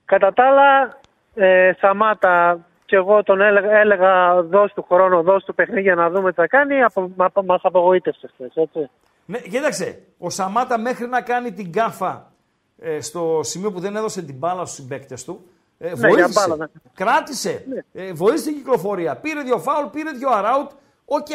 Κατά 0.04 0.32
τα 0.32 0.44
άλλα, 0.46 0.98
ε, 1.34 1.72
Σαμάτα 1.80 2.66
και 2.84 2.96
εγώ 2.96 3.22
τον 3.22 3.40
έλεγα, 3.40 3.76
έλεγα 3.76 4.42
δώσ' 4.42 4.72
του 4.72 4.82
χρόνο, 4.82 5.22
δώσ' 5.22 5.44
του 5.44 5.54
παιχνίδια 5.54 5.94
να 5.94 6.10
δούμε 6.10 6.30
τι 6.30 6.36
θα 6.36 6.46
κάνει, 6.46 6.82
απο, 6.82 7.10
μα, 7.16 7.30
μας 7.44 7.60
απογοήτευσες 7.62 8.30
χθες, 8.34 8.54
έτσι. 8.54 8.90
Ναι, 9.26 9.38
κοίταξε, 9.38 10.02
ο 10.18 10.30
Σαμάτα 10.30 10.78
μέχρι 10.78 11.06
να 11.06 11.20
κάνει 11.20 11.52
την 11.52 11.72
γκάφα 11.72 12.32
ε, 12.78 13.00
στο 13.00 13.40
σημείο 13.42 13.72
που 13.72 13.80
δεν 13.80 13.96
έδωσε 13.96 14.22
την 14.22 14.34
μπάλα 14.34 14.64
στους 14.64 14.76
συμπαίκτες 14.76 15.24
του, 15.24 15.46
ε, 15.78 15.84
Ναι, 15.84 16.08
για 16.08 16.08
βοήθησε, 16.08 16.40
μπάλα, 16.40 16.56
ναι. 16.56 16.66
κράτησε, 16.94 17.64
ε, 17.92 18.12
βοήθησε 18.12 18.44
την 18.44 18.56
κυκλοφορία, 18.56 19.16
πήρε 19.16 19.42
δύο 19.42 19.58
φάουλ, 19.58 19.86
πήρε 19.86 20.10
δύο 20.10 20.30
αράουτ, 20.30 20.70
οκ. 21.04 21.30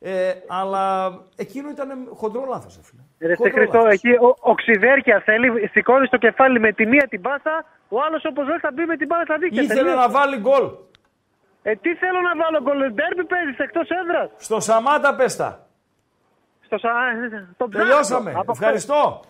Ε, 0.00 0.34
αλλά 0.48 1.14
εκείνο 1.36 1.70
ήταν 1.70 2.08
χοντρό 2.14 2.44
λάθος, 2.48 2.76
ε, 2.76 2.80
φίλε. 2.82 2.97
Ρε 3.20 3.26
σε 3.28 3.34
Χοντρό 3.34 3.52
Χρήστο, 3.56 3.76
λάθος. 3.78 3.92
εκεί 3.92 4.10
ο, 4.10 4.36
οξυδέρκεια 4.40 5.20
θέλει, 5.24 5.68
σηκώνεις 5.72 6.10
το 6.10 6.16
κεφάλι 6.16 6.60
με 6.60 6.72
τη 6.72 6.86
μία 6.86 7.06
την 7.08 7.20
πάσα, 7.20 7.64
ο 7.88 8.02
άλλος 8.02 8.24
όπως 8.24 8.46
λέει 8.46 8.58
θα 8.58 8.70
μπει 8.74 8.84
με 8.84 8.96
την 8.96 9.06
μπάλα 9.06 9.24
στα 9.24 9.38
δίκτυα. 9.38 9.62
Ήθελε 9.62 9.80
τελείωσε. 9.80 9.96
να 9.96 10.08
βάλει 10.10 10.36
γκολ. 10.38 10.64
Ε, 11.62 11.74
τι 11.74 11.94
θέλω 11.94 12.20
να 12.20 12.32
βάλω 12.42 12.62
γκολ, 12.62 12.78
ντέρμπι 12.78 13.24
παίζεις 13.24 13.58
εκτός 13.58 13.88
έδρας. 13.90 14.30
Στο 14.36 14.60
Σαμάτα 14.60 15.14
πες 15.14 15.40
τα. 15.40 15.66
Στο 16.60 16.78
σα... 16.78 16.88
ε, 16.88 17.48
το 17.56 17.68
ψάχνω. 17.68 17.86
Τελειώσαμε. 17.88 18.32
Από 18.36 18.52
Ευχαριστώ. 18.52 19.20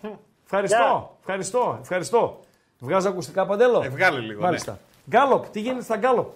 Ευχαριστώ. 0.43 0.77
Γεια. 0.77 1.09
Ευχαριστώ. 1.19 1.77
Ευχαριστώ. 1.81 2.39
Βγάζω 2.79 3.09
ακουστικά 3.09 3.45
παντέλο; 3.45 3.81
Ε, 3.85 3.89
βγάλε 3.89 4.19
λίγο, 4.19 4.39
ναι. 4.39 4.45
Μάλιστα. 4.45 4.79
Γκάλοπ, 5.09 5.45
τι 5.49 5.59
γίνεται 5.59 5.83
στα 5.83 5.97
Γκάλοπ; 5.97 6.27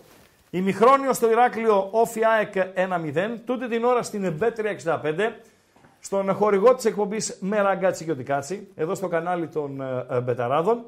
Ημιχρόνιο 0.49 1.13
στο 1.13 1.29
Ηράκλειο 1.29 1.87
Όφι 1.91 2.25
ΑΕΚ 2.25 2.53
1-0. 2.55 3.37
Τούτη 3.45 3.67
την 3.67 3.83
ώρα 3.83 4.03
στην 4.03 4.39
B365. 4.41 5.31
Στον 6.05 6.33
χορηγό 6.33 6.75
της 6.75 6.85
εκπομπής 6.85 7.37
Μεραγκάτσι 7.39 8.05
και 8.05 8.11
Οτικάτσι. 8.11 8.67
Εδώ 8.75 8.95
στο 8.95 9.07
κανάλι 9.07 9.47
των 9.47 9.81
ε, 9.81 10.05
ε, 10.09 10.21
Μπεταράδων. 10.21 10.85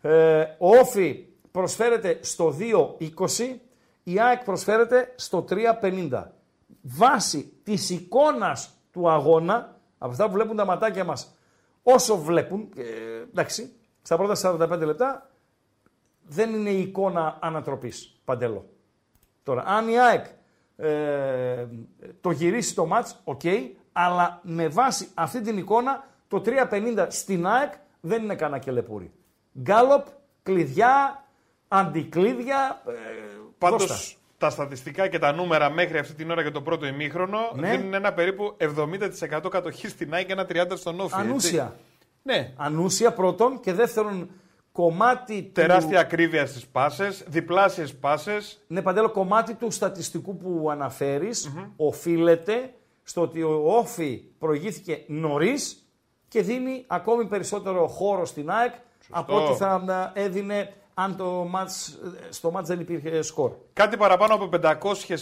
Ε, 0.00 0.40
ο 0.58 0.76
Όφι 0.76 1.26
προσφέρεται 1.50 2.18
στο 2.22 2.54
2-20. 2.58 3.56
Η 4.02 4.20
ΑΕΚ 4.20 4.44
προσφέρεται 4.44 5.12
στο 5.16 5.44
3-50. 5.50 6.22
Βάσει 6.82 7.52
της 7.62 7.90
εικόνας 7.90 8.70
του 8.92 9.10
αγώνα, 9.10 9.76
από 9.98 10.10
αυτά 10.10 10.26
που 10.26 10.32
βλέπουν 10.32 10.56
τα 10.56 10.64
ματάκια 10.64 11.04
μας, 11.04 11.34
όσο 11.82 12.16
βλέπουν, 12.16 12.68
ε, 12.76 12.82
εντάξει, 13.30 13.72
στα 14.02 14.16
πρώτα 14.16 14.34
45 14.34 14.84
λεπτά, 14.84 15.30
δεν 16.26 16.54
είναι 16.54 16.70
η 16.70 16.80
εικόνα 16.80 17.38
ανατροπής, 17.40 18.20
Παντέλο. 18.24 18.68
Τώρα, 19.42 19.62
αν 19.66 19.88
η 19.88 20.00
ΑΕΚ 20.00 20.26
ε, 20.76 21.66
το 22.20 22.30
γυρίσει 22.30 22.74
το 22.74 22.86
μάτς, 22.86 23.20
οκ, 23.24 23.42
αλλά 24.04 24.40
με 24.42 24.68
βάση 24.68 25.08
αυτή 25.14 25.40
την 25.40 25.58
εικόνα, 25.58 26.04
το 26.28 26.42
3.50 26.46 27.06
στην 27.08 27.46
ΑΕΚ 27.46 27.72
δεν 28.00 28.22
είναι 28.22 28.34
κανένα 28.34 28.58
κελεπούρι. 28.58 29.12
Γκάλοπ, 29.60 30.06
κλειδιά, 30.42 31.24
αντικλείδια, 31.68 32.82
ε, 32.86 32.92
Πάντως 33.58 33.86
δώστα. 33.86 34.16
τα 34.38 34.50
στατιστικά 34.50 35.08
και 35.08 35.18
τα 35.18 35.32
νούμερα 35.32 35.70
μέχρι 35.70 35.98
αυτή 35.98 36.14
την 36.14 36.30
ώρα 36.30 36.42
για 36.42 36.52
το 36.52 36.62
πρώτο 36.62 36.86
ημίχρονο 36.86 37.38
Ναι. 37.54 37.70
δίνουν 37.70 37.94
ένα 37.94 38.12
περίπου 38.12 38.56
70% 38.58 39.48
κατοχής 39.50 39.90
στην 39.90 40.14
ΑΕΚ 40.14 40.26
και 40.26 40.32
ένα 40.32 40.46
30% 40.46 40.76
στον 40.76 41.00
Όφη. 41.00 41.14
έτσι. 41.14 41.28
Ανούσια. 41.28 41.76
Ναι. 42.22 42.52
Ανούσια 42.56 43.12
πρώτον 43.12 43.60
και 43.60 43.72
δεύτερον 43.72 44.30
κομμάτι 44.72 45.42
του... 45.42 45.50
Τεράστια 45.52 46.00
ακρίβεια 46.00 46.46
στις 46.46 46.66
πάσες, 46.66 47.24
διπλάσιες 47.26 47.94
πάσες. 47.94 48.64
Ναι, 48.66 48.82
Παντέλο, 48.82 49.10
κομμάτι 49.10 49.54
του 49.54 49.70
στατιστικού 49.70 50.36
που 50.36 50.68
αναφερεις 50.70 51.50
οφείλεται 51.76 52.72
στο 53.10 53.20
ότι 53.20 53.42
ο 53.42 53.62
Όφη 53.66 54.22
προηγήθηκε 54.38 55.04
νωρίς 55.06 55.88
και 56.28 56.42
δίνει 56.42 56.84
ακόμη 56.86 57.24
περισσότερο 57.26 57.86
χώρο 57.86 58.24
στην 58.26 58.50
ΑΕΚ 58.50 58.74
από 59.10 59.44
ό,τι 59.44 59.54
θα 59.56 60.12
ε, 60.14 60.22
έδινε 60.24 60.72
αν 60.94 61.16
το 61.16 61.24
μάτς, 61.50 61.88
ε, 61.88 62.32
στο 62.32 62.50
μάτς 62.50 62.68
δεν 62.68 62.80
υπήρχε 62.80 63.22
σκορ. 63.22 63.52
Κάτι 63.72 63.96
παραπάνω 63.96 64.34
από 64.34 64.48
500 64.62 64.74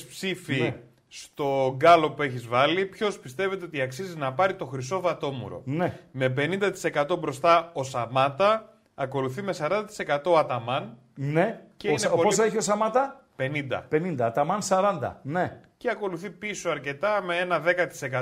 ψήφοι 0.09 0.60
Ναι. 0.60 0.77
στο 1.09 1.74
γκάλο 1.77 2.10
που 2.10 2.23
έχεις 2.23 2.47
βάλει. 2.47 2.86
Ποιος 2.86 3.19
πιστεύετε 3.19 3.65
ότι 3.65 3.81
αξίζει 3.81 4.16
να 4.16 4.32
πάρει 4.32 4.55
το 4.55 4.65
χρυσό 4.66 5.01
βατόμουρο; 5.01 5.62
Ναι. 5.65 5.98
Με 6.12 6.28
50% 6.36 7.16
μπροστά 7.19 7.70
ο 7.74 7.82
Σαμάτα, 7.82 8.78
ακολουθεί 8.94 9.43
με 9.43 9.52
40% 9.52 10.31
ο 10.32 10.39
Αταμάν. 10.39 10.97
Ναι. 11.15 11.60
Και 11.77 11.86
ο, 11.86 11.90
είναι 11.90 11.98
Σα- 11.98 12.09
πολύ- 12.09 12.23
Πόσο 12.23 12.43
έχει 12.43 12.56
ο 12.56 12.60
Σαμάτα; 12.60 13.24
50. 13.36 13.82
50. 13.93 14.16
Αταμάν 14.20 14.60
40. 14.69 15.20
Ναι. 15.23 15.60
Και 15.78 15.90
ακολουθεί 15.90 16.30
πίσω 16.30 16.70
αρκετά 16.70 17.22
με 17.22 17.36
ένα 17.36 17.62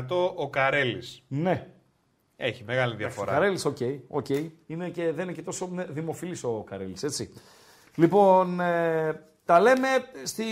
10% 0.08 0.32
ο 0.34 0.50
Καρέλης. 0.50 1.22
Ναι. 1.28 1.66
Έχει 2.36 2.64
μεγάλη 2.64 2.92
Ο 2.92 2.96
διαφορά. 2.96 3.32
Καρέλης, 3.32 3.64
ok. 3.64 3.76
ok. 4.08 4.26
Είναι 4.66 4.88
και, 4.88 5.12
δεν 5.12 5.24
είναι 5.24 5.32
και 5.32 5.42
τόσο 5.42 5.70
δημοφιλής 5.88 6.44
ο 6.44 6.64
Καρέλης, 6.68 7.02
έτσι. 7.02 7.32
Λοιπόν, 7.94 8.60
ε, 8.60 9.24
τα 9.44 9.60
λέμε 9.60 9.88
στη 10.24 10.44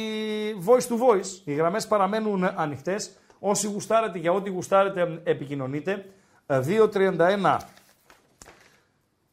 voice 0.67 0.89
to 0.89 0.99
voice. 1.09 1.41
Οι 1.45 1.55
γραμμές 1.55 1.87
παραμένουν 1.87 2.45
ανοιχτές. 2.45 3.11
Όσοι 3.39 3.67
γουστάρετε 3.67 4.19
για 4.19 4.33
ό,τι 4.33 4.51
γουστάρετε, 4.51 5.21
επικοινωνείτε. 5.25 6.07
Ε, 6.47 6.61
231 6.61 7.57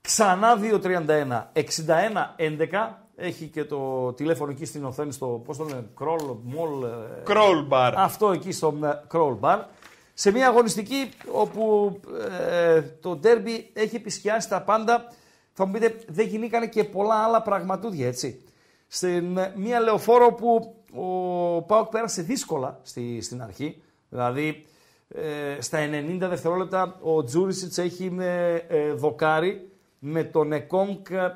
Ξανά 0.02 0.58
231 0.58 1.52
61 1.54 2.36
11. 2.38 3.10
Έχει 3.24 3.48
και 3.48 3.64
το 3.64 4.14
τηλέφωνο 4.14 4.52
εκεί 4.52 4.66
στην 4.66 4.86
οθόνη 4.86 5.12
στο, 5.12 5.42
πώς 5.46 5.58
το 5.58 5.64
λένε, 5.64 5.86
crawl, 6.00 6.30
mall. 6.30 6.84
ε, 6.84 7.24
Crawl 7.28 7.68
bar. 7.70 7.94
Αυτό 7.96 8.32
εκεί 8.32 8.52
στο 8.52 8.78
ε, 8.84 9.02
crawl 9.12 9.40
bar. 9.40 9.60
Σε 10.14 10.32
μια 10.32 10.48
αγωνιστική 10.48 11.10
όπου 11.32 12.00
ε, 12.50 12.82
το 12.82 13.20
derby 13.24 13.64
έχει 13.74 13.96
επισκιάσει 13.96 14.50
τα 14.50 14.62
πάντα. 14.62 15.06
Θα 15.54 15.66
μου 15.66 15.72
πείτε, 15.72 15.96
δεν 16.08 16.28
γινήκανε 16.28 16.68
και 16.68 16.84
πολλά 16.84 17.16
άλλα 17.16 17.42
πραγματούδια, 17.42 18.08
έτσι. 18.08 18.42
Στην 18.88 19.38
ε, 19.38 19.54
μια 19.56 19.80
λεωφόρο 19.80 20.34
που 20.34 20.76
ο 20.96 21.62
Πάοκ 21.62 21.90
πέρασε 21.90 22.22
δύσκολα 22.22 22.80
στη, 22.84 23.22
στην 23.22 23.42
αρχή. 23.42 23.82
Δηλαδή, 24.10 24.66
ε, 25.08 25.62
στα 25.62 25.80
90 25.80 26.18
δευτερόλεπτα 26.20 27.00
ο 27.02 27.24
Τζούρισιτς 27.24 27.78
έχει 27.78 28.16
ε, 28.20 28.56
ε, 28.56 28.94
δοκάρει 28.94 29.70
με 30.00 30.24
τον 30.24 30.52
Εκόνκ 30.52 31.10
ε, 31.10 31.32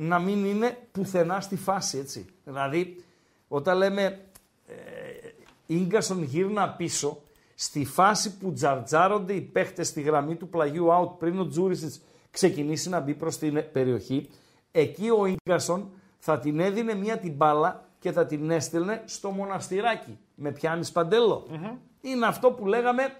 να 0.00 0.18
μην 0.18 0.44
είναι 0.44 0.78
πουθενά 0.92 1.40
στη 1.40 1.56
φάση, 1.56 1.98
έτσι. 1.98 2.26
Δηλαδή, 2.44 3.04
όταν 3.48 3.76
λέμε 3.76 4.20
ε, 4.66 4.74
Ίγκασον 5.66 6.22
γύρνα 6.22 6.68
πίσω, 6.68 7.22
στη 7.54 7.84
φάση 7.84 8.36
που 8.36 8.52
τζαρτζάρονται 8.52 9.32
οι 9.32 9.40
παίχτες 9.40 9.88
στη 9.88 10.00
γραμμή 10.00 10.34
του 10.36 10.48
πλαγιού 10.48 10.86
out 10.88 11.18
πριν 11.18 11.40
ο 11.40 11.46
Τζούρισιτς 11.46 12.00
ξεκινήσει 12.30 12.88
να 12.88 13.00
μπει 13.00 13.14
προς 13.14 13.38
την 13.38 13.64
περιοχή, 13.72 14.28
εκεί 14.70 15.10
ο 15.10 15.26
Ίγκασον 15.26 15.90
θα 16.18 16.38
την 16.38 16.60
έδινε 16.60 16.94
μία 16.94 17.18
την 17.18 17.32
μπάλα 17.32 17.84
και 17.98 18.12
θα 18.12 18.26
την 18.26 18.50
έστελνε 18.50 19.02
στο 19.04 19.30
μοναστηράκι. 19.30 20.18
Με 20.34 20.50
πιάνει 20.50 20.86
παντέλο. 20.92 21.46
Είναι 22.00 22.26
αυτό 22.26 22.50
που 22.50 22.66
λέγαμε 22.66 23.16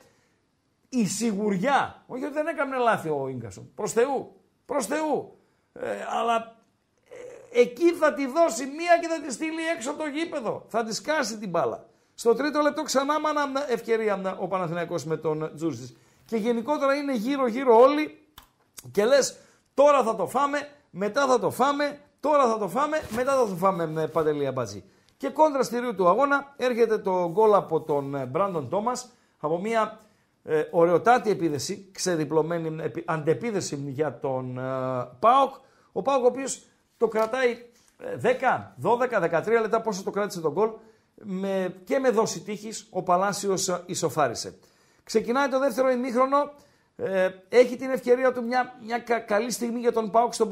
η 0.89 1.07
σιγουριά. 1.07 2.03
Όχι 2.07 2.25
ότι 2.25 2.33
δεν 2.33 2.47
έκανε 2.47 2.77
λάθη 2.77 3.09
ο 3.09 3.29
Ίγκασον. 3.29 3.71
Προς 3.75 3.93
Θεού. 3.93 4.33
Προς 4.65 4.87
Θεού. 4.87 5.39
Ε, 5.73 5.89
αλλά 6.21 6.37
ε, 6.37 6.58
εκεί 7.53 7.93
θα 7.93 8.15
τη 8.15 8.27
δώσει 8.27 8.67
μία 8.67 8.99
και 9.01 9.09
θα 9.09 9.21
τη 9.27 9.33
στείλει 9.33 9.63
έξω 9.75 9.91
από 9.91 9.99
το 10.03 10.07
γήπεδο. 10.09 10.65
Θα 10.69 10.85
τη 10.85 10.95
σκάσει 10.95 11.39
την 11.39 11.49
μπάλα. 11.49 11.87
Στο 12.15 12.35
τρίτο 12.35 12.61
λεπτό 12.61 12.83
ξανά 12.83 13.21
μάνα 13.21 13.43
ευκαιρία 13.69 14.37
ο 14.41 14.47
Παναθηναϊκός 14.49 15.05
με 15.05 15.17
τον 15.17 15.53
Τζούρσης. 15.55 15.97
Και 16.25 16.37
γενικότερα 16.37 16.95
είναι 16.95 17.15
γύρω-γύρω 17.15 17.81
όλοι 17.81 18.19
και 18.93 19.05
λες 19.05 19.37
τώρα 19.75 20.03
θα 20.03 20.17
το 20.17 20.27
φάμε, 20.27 20.69
μετά 20.91 21.27
θα 21.27 21.39
το 21.39 21.51
φάμε, 21.51 22.01
τώρα 22.21 22.47
θα 22.47 22.59
το 22.59 22.69
φάμε, 22.69 23.03
μετά 23.11 23.33
θα 23.33 23.47
το 23.47 23.55
φάμε 23.55 23.87
με 23.87 24.07
παντελή 24.07 24.47
αμπατζή. 24.47 24.85
Και 25.17 25.29
κόντρα 25.29 25.63
στη 25.63 25.79
ρίου 25.79 25.95
του 25.95 26.09
αγώνα 26.09 26.55
έρχεται 26.57 26.99
το 26.99 27.31
γκολ 27.31 27.55
από 27.55 27.81
τον 27.81 28.27
Μπράντον 28.29 28.69
Τόμας 28.69 29.09
από 29.39 29.59
μια 29.59 29.99
ε, 30.45 30.63
ωραιοτάτη 30.71 31.31
επίδεση, 31.31 31.91
ξεδιπλωμένη 31.93 32.83
επι- 32.83 33.11
αντεπίδεση 33.11 33.85
για 33.87 34.19
τον 34.19 34.59
ε, 34.59 34.63
ΠΑΟΚ. 35.19 35.55
Ο 35.93 36.03
ΠΑΟΚ 36.03 36.25
ο 36.25 36.27
οποίος 36.27 36.63
το 36.99 37.09
κρατάει 37.09 37.67
ε, 38.23 38.37
10, 38.83 38.89
12, 39.31 39.43
13 39.43 39.61
λεπτά 39.61 39.81
πόσο 39.81 40.03
το 40.03 40.11
κράτησε 40.11 40.41
τον 40.41 40.53
γκολ 40.53 40.71
με, 41.15 41.75
και 41.85 41.99
με 41.99 42.11
δόση 42.11 42.41
τύχης 42.41 42.87
ο 42.91 43.03
Παλάσιος 43.03 43.69
ε, 43.69 43.83
ισοφάρισε. 43.87 44.59
Ξεκινάει 45.05 45.49
το 45.49 45.59
δεύτερο 45.59 45.91
ημίχρονο, 45.91 46.51
ε, 46.97 47.29
έχει 47.49 47.77
την 47.77 47.91
ευκαιρία 47.91 48.33
του 48.33 48.45
μια, 48.45 48.79
μια 48.85 48.99
κα- 48.99 49.19
καλή 49.19 49.51
στιγμή 49.51 49.79
για 49.79 49.93
τον 49.93 50.11
Πάουκ 50.11 50.35
στο 50.35 50.49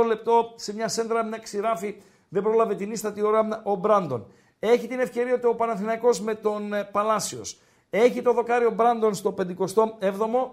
50 0.00 0.06
λεπτό 0.06 0.52
σε 0.56 0.74
μια 0.74 0.88
σέντρα 0.88 1.24
με 1.24 1.38
ξηράφι, 1.38 2.02
δεν 2.28 2.42
πρόλαβε 2.42 2.74
την 2.74 2.90
ίστατη 2.90 3.22
ώρα 3.22 3.62
ο 3.64 3.74
Μπράντον. 3.74 4.26
Έχει 4.58 4.86
την 4.86 5.00
ευκαιρία 5.00 5.40
του 5.40 5.48
ο 5.52 5.54
Παναθηναϊκός 5.54 6.20
με 6.20 6.34
τον 6.34 6.72
ε, 6.72 6.84
Παλάσιος. 6.84 7.60
Έχει 7.90 8.22
το 8.22 8.32
δοκάριο 8.32 8.70
Μπράντον 8.70 9.14
στο 9.14 9.34
57ο. 9.38 10.50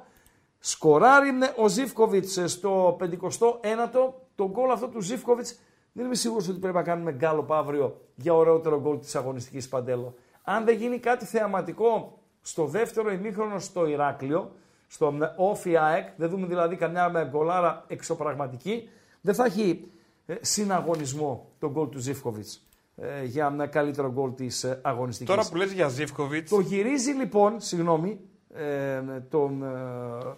Σκοράρει 0.59 1.29
ε, 1.29 1.61
ο 1.61 1.67
Ζήφκοβιτς 1.67 2.37
ε, 2.37 2.47
στο 2.47 2.97
59ο. 2.99 4.13
Το 4.37 4.49
γκολ 4.49 4.71
αυτό 4.71 4.87
του 4.87 5.01
Ζήφκοβιτς 5.01 5.59
δεν 5.91 6.05
είμαι 6.05 6.15
σίγουρος 6.15 6.47
ότι 6.47 6.59
πρέπει 6.59 6.75
να 6.75 6.83
κάνουμε 6.83 7.11
γκάλωπ 7.11 7.53
αύριο 7.53 8.01
για 8.15 8.33
ωραιότερο 8.33 8.81
γκολ 8.81 8.99
της 8.99 9.15
αγωνιστικής 9.15 9.69
Παντέλο. 9.69 10.15
Αν 10.43 10.65
δεν 10.65 10.75
γίνει 10.75 10.97
κάτι 10.99 11.25
θεαματικό 11.25 12.19
στο 12.41 12.65
δεύτερο 12.65 13.11
ημίχρονο 13.11 13.59
στο 13.59 13.85
Ηράκλειο, 13.85 14.51
στο 14.87 15.13
Όφι 15.35 15.77
ΑΕΚ, 15.77 16.07
δεν 16.15 16.29
δούμε 16.29 16.47
δηλαδή 16.47 16.75
καμιά 16.75 17.09
με 17.09 17.27
γκολάρα 17.31 17.83
εξωπραγματική, 17.87 18.89
δεν 19.21 19.33
θα 19.33 19.45
έχει 19.45 19.91
ε, 20.25 20.35
συναγωνισμό 20.41 21.49
το 21.59 21.71
γκολ 21.71 21.89
του 21.89 21.99
Ζήφκοβιτς 21.99 22.67
ε, 22.95 23.23
για 23.23 23.45
ένα 23.45 23.67
καλύτερο 23.67 24.11
γκολ 24.11 24.33
της 24.33 24.63
ε, 24.63 24.79
αγωνιστικής. 24.83 25.35
Τώρα 25.35 25.47
που 25.49 25.55
λες 25.55 25.71
για 25.71 25.87
Ζήφκοβιτ. 25.87 26.49
Το 26.49 26.59
γυρίζει 26.59 27.11
λοιπόν, 27.11 27.59
συγγνώμη, 27.59 28.19
ε, 28.53 29.01
τον, 29.29 29.63
ε, 29.63 29.67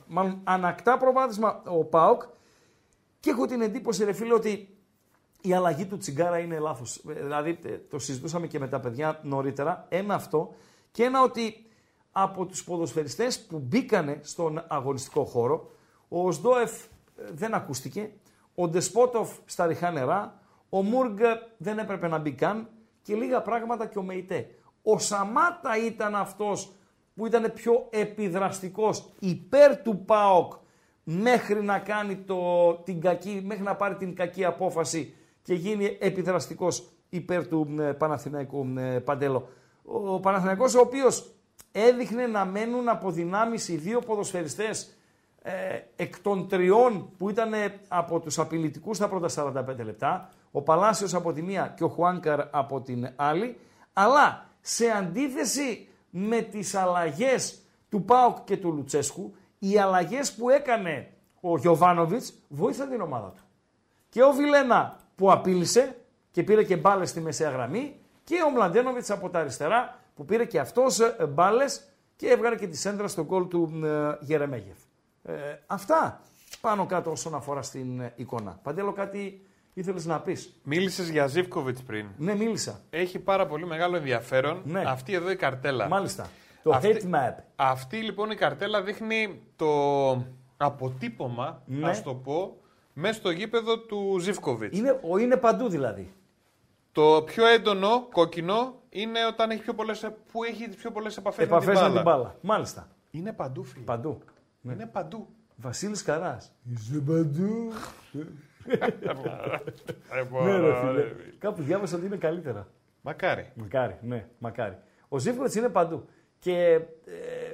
μάλλον 0.08 0.40
ανακτά 0.44 0.98
προβάδισμα 0.98 1.62
ο 1.66 1.84
ΠΑΟΚ 1.84 2.22
και 3.20 3.30
έχω 3.30 3.46
την 3.46 3.62
εντύπωση, 3.62 4.04
ρε 4.04 4.14
φίλε, 4.14 4.34
ότι 4.34 4.80
η 5.42 5.54
αλλαγή 5.54 5.86
του 5.86 5.98
Τσιγκάρα 5.98 6.40
είναι 6.40 6.60
λάθος. 6.60 7.04
Ε, 7.10 7.14
Δηλαδή, 7.14 7.60
ε, 7.66 7.78
το 7.90 8.00
συζητούσαμε 8.00 8.48
και 8.48 8.60
με 8.60 8.68
τα 8.68 8.80
παιδιά 8.80 9.20
νωρίτερα. 9.24 9.86
Ένα 9.90 10.14
αυτό 10.14 10.54
και 10.92 11.04
ένα 11.04 11.22
ότι 11.24 11.66
από 12.12 12.46
τους 12.46 12.64
ποδοσφαιριστές 12.64 13.46
που 13.46 13.60
μπήκανε 13.60 14.20
στον 14.24 14.64
αγωνιστικό 14.68 15.26
χώρο, 15.26 15.72
ο 16.08 16.32
Σδόεφ 16.32 16.84
ε, 16.84 16.88
δεν 17.32 17.54
ακούστηκε, 17.54 18.12
ο 18.56 18.68
Ντεσπότοφ 18.68 19.32
στα 19.46 19.66
ριχά 19.66 19.92
νερά, 19.92 20.40
ο 20.70 20.84
Μούργκ 20.84 21.20
δεν 21.58 21.80
έπρεπε 21.80 22.08
να 22.08 22.18
μπει 22.18 22.32
καν 22.32 22.70
και 23.02 23.16
λίγα 23.16 23.42
πράγματα 23.42 23.86
και 23.86 23.98
ο 23.98 24.02
Μεϊτέ. 24.02 24.56
Ο 24.84 25.00
Σαμάτα 25.00 25.78
ήταν 25.86 26.16
αυτός 26.16 26.72
που 27.16 27.26
ήταν 27.26 27.52
πιο 27.54 27.88
επιδραστικός 27.90 29.10
υπέρ 29.20 29.78
του 29.78 30.04
ΠΑΟΚ 30.06 30.54
μέχρι 31.12 31.64
να 31.64 31.80
κάνει 31.80 32.16
το, 32.16 32.74
την 32.74 33.02
κακή, 33.02 33.42
μέχρι 33.46 33.64
να 33.64 33.76
πάρει 33.76 33.96
την 33.96 34.16
κακή 34.16 34.46
απόφαση 34.46 35.14
και 35.42 35.54
γίνει 35.54 35.98
επιδραστικός 36.00 36.90
υπέρ 37.10 37.48
του 37.48 37.76
ε, 37.80 37.84
Παναθηναϊκού 37.84 38.74
ε, 38.78 39.00
Παντέλο. 39.00 39.50
Ο 39.84 40.20
Παναθηναϊκός 40.20 40.76
ο 40.76 40.80
οποίος 40.80 41.32
έδειχνε 41.72 42.28
να 42.28 42.46
μένουν 42.46 42.90
από 42.90 43.12
δυνάμεις 43.12 43.68
οι 43.68 43.76
δύο 43.76 44.00
ποδοσφαιριστές 44.00 44.98
ε, 45.42 45.52
εκ 45.96 46.20
των 46.20 46.48
τριών 46.48 47.10
που 47.18 47.30
ήταν 47.30 47.52
από 47.88 48.20
τους 48.20 48.40
απειλητικούς 48.40 48.98
τα 48.98 49.10
πρώτα 49.10 49.54
45 49.70 49.84
λεπτά, 49.84 50.30
ο 50.52 50.62
Παλάσιος 50.62 51.14
από 51.14 51.34
τη 51.34 51.42
μία 51.42 51.74
και 51.78 51.84
ο 51.84 51.88
Χουάνκαρ 51.88 52.40
από 52.52 52.82
την 52.82 53.10
άλλη, 53.16 53.58
αλλά 53.94 54.46
σε 54.62 54.90
αντίθεση 54.90 55.88
με 56.10 56.42
τις 56.42 56.76
αλλαγές 56.76 57.62
του 57.90 58.04
Πάοκ 58.04 58.44
και 58.44 58.58
του 58.58 58.72
Λουτσέσκου, 58.72 59.34
οι 59.60 59.78
αλλαγές 59.80 60.34
που 60.34 60.50
έκανε 60.50 61.08
ο 61.42 61.58
Γιωβάνοβιτς 61.58 62.34
βοήθησαν 62.48 62.90
την 62.90 63.02
ομάδα 63.02 63.28
του. 63.30 63.44
Και 64.10 64.24
ο 64.24 64.32
Βιλένα 64.32 64.98
που 65.16 65.32
απείλησε 65.32 65.96
και 66.32 66.44
πήρε 66.44 66.64
και 66.64 66.76
μπάλες 66.76 67.10
στη 67.10 67.20
μεσαία 67.22 67.50
γραμμή 67.50 67.96
και 68.24 68.36
ο 68.48 68.50
Μλαντένοβιτς 68.50 69.10
από 69.10 69.30
τα 69.30 69.40
αριστερά 69.40 70.00
που 70.16 70.26
πήρε 70.26 70.46
και 70.46 70.60
αυτός 70.60 71.00
ε, 71.00 71.16
μπάλες 71.30 71.84
και 72.16 72.28
έβγαλε 72.28 72.56
και 72.56 72.68
τη 72.68 72.78
σέντρα 72.78 73.08
στο 73.08 73.24
γκολ 73.26 73.48
του 73.48 73.82
ε, 73.84 74.18
Γερεμέγεφ. 74.20 74.78
Ε, 75.24 75.34
αυτά 75.68 76.22
πάνω 76.62 76.86
κάτω 76.86 77.12
όσον 77.12 77.36
αφορά 77.36 77.62
στην 77.62 78.00
ε, 78.00 78.14
εικόνα. 78.16 78.60
Παντέλο 78.64 78.92
κάτι 78.92 79.46
ήθελες 79.74 80.06
να 80.06 80.20
πεις; 80.20 80.54
Μίλησες 80.64 81.10
για 81.10 81.28
Ζήφκοβιτς 81.28 81.82
πριν. 81.82 82.08
Ναι, 82.18 82.36
μίλησα. 82.36 82.82
Έχει 82.90 83.20
πάρα 83.20 83.46
πολύ 83.48 83.66
μεγάλο 83.66 83.96
ενδιαφέρον 83.96 84.62
Ναι. 84.66 84.84
αυτή 84.88 85.14
εδώ 85.14 85.32
η 85.32 85.36
καρτέλα. 85.36 85.88
Μάλιστα. 85.88 86.30
Το 86.64 86.72
Αυτή- 86.72 87.02
hate 87.04 87.16
map. 87.16 87.34
Αυτή 87.56 87.98
λοιπόν 87.98 88.32
η 88.32 88.36
καρτέλα 88.36 88.82
δείχνει 88.84 89.42
το 89.56 89.68
αποτύπωμα, 90.58 91.62
Ναι. 91.66 91.90
ας 91.90 92.04
το 92.04 92.14
πω, 92.16 92.58
μέσα 92.94 93.14
στο 93.14 93.30
γήπεδο 93.30 93.80
του 93.80 94.18
Ζήφκοβιτ. 94.20 94.76
Είναι, 94.76 95.00
ο, 95.10 95.18
είναι 95.18 95.38
παντού 95.38 95.70
δηλαδή. 95.70 96.14
Το 96.92 97.22
πιο 97.26 97.46
έντονο 97.46 98.08
κόκκινο 98.12 98.74
είναι 98.90 99.26
όταν 99.26 99.50
έχει 99.52 99.62
πιο 99.62 99.74
πολλές, 99.74 100.10
που 100.32 100.44
έχει 100.44 100.68
τις 100.68 100.76
πιο 100.76 100.92
πολλές 100.92 101.18
επαφές, 101.18 101.46
Επαφές 101.46 101.68
με 101.68 101.74
την 101.74 101.82
μπάλα. 101.82 101.90
με 101.94 101.94
την 102.02 102.04
μπάλα. 102.12 102.36
Μάλιστα. 102.42 102.88
Είναι 103.12 103.34
παντού, 103.34 103.64
φίλε. 103.64 103.84
Παντού. 103.84 104.18
Είναι 104.64 104.86
παντού. 104.86 105.28
Βασίλης 105.56 106.02
Καράς. 106.04 106.52
Είσαι 106.72 107.00
παντού. 107.00 107.72
Ε, 108.68 108.78
ναι, 108.78 108.86
ρε 110.14 110.24
μωρέ, 110.30 110.74
φίλε. 110.80 110.92
ρε. 111.02 111.16
Κάπου 111.40 111.62
διάβασα 111.62 111.96
ότι 111.98 112.06
είναι 112.06 112.16
καλύτερα. 112.18 112.68
Μακάρι. 113.02 113.52
Μακάρι, 113.56 113.98
ναι, 114.02 114.26
μακάρι. 114.38 114.78
Ο 115.10 115.18
Ζήφκοβιτς 115.20 115.56
είναι 115.56 115.70
παντού. 115.70 116.06
Και 116.40 116.64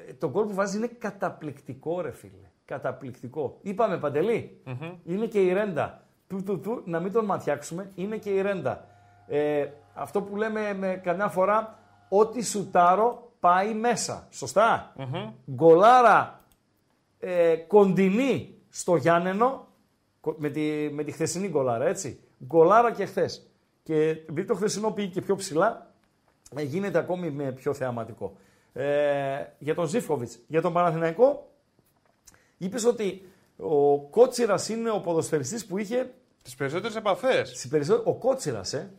ε, 0.08 0.14
το 0.20 0.30
γκολ 0.30 0.46
που 0.46 0.54
βάζει 0.54 0.78
είναι 0.78 0.88
καταπληκτικό, 0.88 2.02
ρε 2.02 2.12
φίλε. 2.12 2.50
Καταπληκτικό. 2.66 3.58
Είπαμε, 3.62 3.98
Παντελή, 3.98 4.62
είναι 5.06 5.26
και 5.26 5.42
η 5.42 5.54
ρέντα. 5.54 6.04
Του, 6.28 6.44
του, 6.44 6.60
του, 6.60 6.82
να 6.86 7.00
μην 7.00 7.12
τον 7.12 7.26
ματιάξουμε, 7.26 7.92
είναι 7.96 8.18
και 8.18 8.30
η 8.30 8.42
ρέντα. 8.42 8.88
Ε, 9.28 9.68
αυτό 9.94 10.22
που 10.22 10.36
λέμε 10.36 10.74
με 10.74 11.00
καμιά 11.04 11.28
φορά, 11.28 11.80
ό,τι 12.10 12.44
σουτάρω 12.44 13.32
πάει 13.40 13.74
μέσα. 13.74 14.28
Σωστά; 14.32 14.94
Γκολάρα 15.52 16.40
ε, 17.20 17.56
κοντινή 17.56 18.58
στο 18.70 18.96
Γιάννενο, 18.96 19.68
κο- 20.22 20.36
με 20.38 20.50
τη, 20.50 20.90
με 20.92 21.04
τη 21.04 21.12
χθεσινή 21.12 21.48
γκολάρα, 21.48 21.86
έτσι. 21.86 22.20
Γκολάρα 22.46 22.92
και 22.92 23.06
χθες. 23.06 23.50
Και 23.84 23.96
επειδή 24.10 24.46
το 24.48 24.56
χθεσινό 24.56 24.92
πήγε 24.92 25.08
και 25.08 25.22
πιο 25.22 25.36
ψηλά, 25.36 25.94
ε, 26.56 26.62
γίνεται 26.62 26.98
ακόμη 26.98 27.32
με 27.32 27.52
πιο 27.52 27.74
θεαματικό. 27.74 28.36
Ε, 28.78 29.46
για 29.60 29.76
τον 29.76 29.88
Ζήφκοβιτς, 29.88 30.40
για 30.48 30.62
τον 30.62 30.74
Παναθηναϊκό, 30.74 31.52
είπες 32.58 32.86
ότι 32.86 33.30
ο 33.58 34.00
Κότσιρας 34.00 34.70
είναι 34.70 34.92
ο 34.92 35.00
ποδοσφαιριστής 35.00 35.66
που 35.66 35.78
είχε... 35.78 36.14
Τις 36.42 36.56
περισσότερες 36.56 36.96
επαφές. 36.96 37.52
Τις 37.52 37.68
περισσότερες... 37.68 38.08
Ο 38.08 38.16
Κότσιρας, 38.16 38.74
ε. 38.74 38.92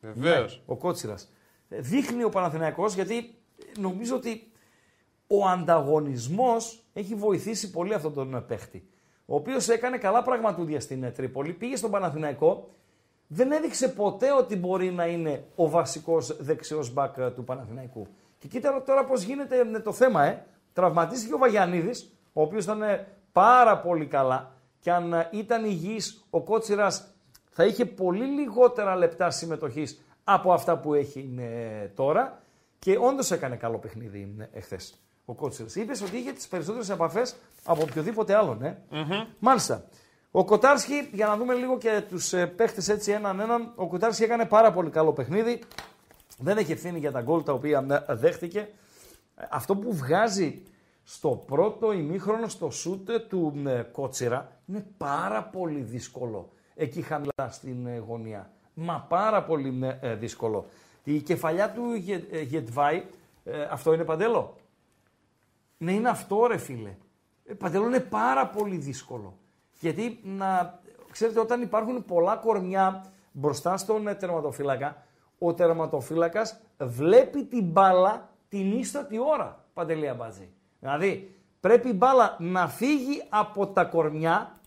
Βεβαίως. 0.00 0.56
Ναι, 0.56 0.62
ο 0.66 0.76
Κότσιρας. 0.76 1.32
Ε, 1.68 1.80
Δείχνει 1.80 2.24
ο 2.24 2.28
Παναθηναϊκός 2.28 2.94
γιατί 2.94 3.34
νομίζω 3.78 4.16
ότι 4.16 4.50
ο 5.26 5.46
ανταγωνισμός 5.46 6.82
έχει 6.92 7.14
βοηθήσει 7.14 7.70
πολύ 7.70 7.94
αυτόν 7.94 8.14
τον 8.14 8.34
ε, 8.34 8.40
παίχτη. 8.40 8.88
Ο 9.26 9.34
οποίος 9.34 9.68
έκανε 9.68 9.98
καλά 9.98 10.22
πραγματούδια 10.22 10.80
στην 10.80 11.02
ε, 11.02 11.10
Τρίπολη, 11.10 11.52
πήγε 11.52 11.76
στον 11.76 11.90
Παναθηναϊκό, 11.90 12.70
δεν 13.26 13.52
έδειξε 13.52 13.88
ποτέ 13.88 14.32
ότι 14.32 14.56
μπορεί 14.56 14.90
να 14.90 15.06
είναι 15.06 15.44
ο 15.54 15.68
βασικός 15.68 16.36
δεξιός 16.40 16.92
μπακ 16.92 17.16
ε, 17.18 17.30
του 17.30 17.44
Παναθηναϊκού. 17.44 18.06
Και 18.40 18.48
κοίτα 18.48 18.82
τώρα 18.82 19.04
πώς 19.04 19.22
γίνεται 19.22 19.58
ε, 19.58 19.78
το 19.78 19.92
θέμα, 19.92 20.24
ε. 20.24 20.44
Τραυματίστηκε 20.72 21.34
ο 21.34 21.38
Βαγιανίδης, 21.38 22.12
ο 22.32 22.42
οποίος 22.42 22.64
ήταν 22.64 22.82
ε, 22.82 23.06
πάρα 23.32 23.78
πολύ 23.78 24.06
καλά 24.06 24.52
και 24.80 24.90
αν 24.92 25.12
ε, 25.12 25.28
ήταν 25.30 25.64
υγιής 25.64 26.26
ο 26.30 26.40
Κότσιρας 26.40 27.14
θα 27.50 27.64
είχε 27.64 27.84
πολύ 27.84 28.24
λιγότερα 28.24 28.96
λεπτά 28.96 29.30
συμμετοχής 29.30 30.00
από 30.24 30.52
αυτά 30.52 30.78
που 30.78 30.94
έχει 30.94 31.34
ε, 31.38 31.86
τώρα 31.86 32.42
και 32.78 32.98
όντως 33.00 33.30
έκανε 33.30 33.56
καλό 33.56 33.78
παιχνίδι 33.78 34.34
ε, 34.38 34.58
εχθές 34.58 35.00
ο 35.24 35.34
Κότσιρας. 35.34 35.74
Είπες 35.74 36.02
ότι 36.02 36.16
είχε 36.16 36.32
τις 36.32 36.48
περισσότερες 36.48 36.90
επαφές 36.90 37.36
από 37.64 37.82
οποιοδήποτε 37.82 38.34
άλλον. 38.34 38.62
Ε. 38.62 38.78
Μάλιστα. 39.38 39.84
Ο 40.30 40.44
Κοτάρσκι, 40.44 41.08
για 41.12 41.26
να 41.26 41.36
δούμε 41.36 41.54
λίγο 41.54 41.78
και 41.78 42.02
τους 42.08 42.32
ε, 42.32 42.46
παίχτες 42.46 42.88
έτσι 42.88 43.12
έναν 43.12 43.40
έναν, 43.40 43.72
ο 43.74 43.86
Κοτάρσκι 43.86 44.22
έκανε 44.22 44.44
πάρα 44.44 44.72
πολύ 44.72 44.90
καλό 44.90 45.12
παιχνίδι. 45.12 45.62
Δεν 46.40 46.56
έχει 46.56 46.72
ευθύνη 46.72 46.98
για 46.98 47.10
τα 47.12 47.20
γκολ 47.20 47.42
τα 47.42 47.52
οποία 47.52 48.04
ε, 48.08 48.14
δέχτηκε. 48.14 48.58
Ε, 49.36 49.44
Αυτό 49.50 49.76
που 49.76 49.94
βγάζει 49.94 50.62
στο 51.02 51.42
πρώτο 51.46 51.92
ημίχρονο 51.92 52.48
στο 52.48 52.70
σούτ 52.70 53.10
του 53.28 53.62
ε, 53.66 53.82
Κότσιρα 53.92 54.60
είναι 54.66 54.86
πάρα 54.96 55.42
πολύ 55.44 55.80
δύσκολο 55.80 56.50
εκεί 56.74 57.02
χαμηλά 57.02 57.48
στην 57.50 57.86
ε, 57.86 57.98
γωνία. 57.98 58.50
Μα 58.74 59.06
πάρα 59.08 59.42
πολύ 59.44 59.98
ε, 60.00 60.14
δύσκολο. 60.14 60.66
Η 61.04 61.20
κεφαλιά 61.20 61.70
του 61.70 61.94
Γε- 61.94 62.32
ε, 62.32 62.40
Γετβάη, 62.40 63.04
ε, 63.44 63.62
αυτό 63.62 63.92
είναι 63.92 64.04
παντέλο; 64.04 64.56
Ναι, 65.78 65.92
είναι 65.92 66.08
αυτό 66.08 66.46
ρε 66.46 66.56
φίλε. 66.56 66.96
Ε, 67.44 67.54
Παντελώ 67.54 67.86
είναι 67.86 68.00
πάρα 68.00 68.46
πολύ 68.46 68.76
δύσκολο. 68.76 69.38
Γιατί 69.80 70.20
να, 70.22 70.80
ξέρετε, 71.10 71.40
όταν 71.40 71.62
υπάρχουν 71.62 72.04
πολλά 72.04 72.36
κορμιά 72.36 73.04
μπροστά 73.32 73.76
στον 73.76 74.08
ε, 74.08 74.14
τερματοφύλακα, 74.14 75.04
ο 75.42 75.54
τερματοφύλακας 75.54 76.60
βλέπει 76.78 77.44
την 77.44 77.64
μπάλα 77.64 78.28
την 78.48 78.72
ίστατη 78.78 79.18
ώρα, 79.18 79.64
Παντελή 79.74 80.08
Αμπάτζη. 80.08 80.48
Δηλαδή, 80.80 81.34
πρέπει 81.60 81.88
η 81.88 81.94
μπάλα 81.96 82.36
να 82.38 82.68
φύγει 82.68 83.22
από 83.28 83.66
τα 83.66 83.84
κορμιά 83.84 84.58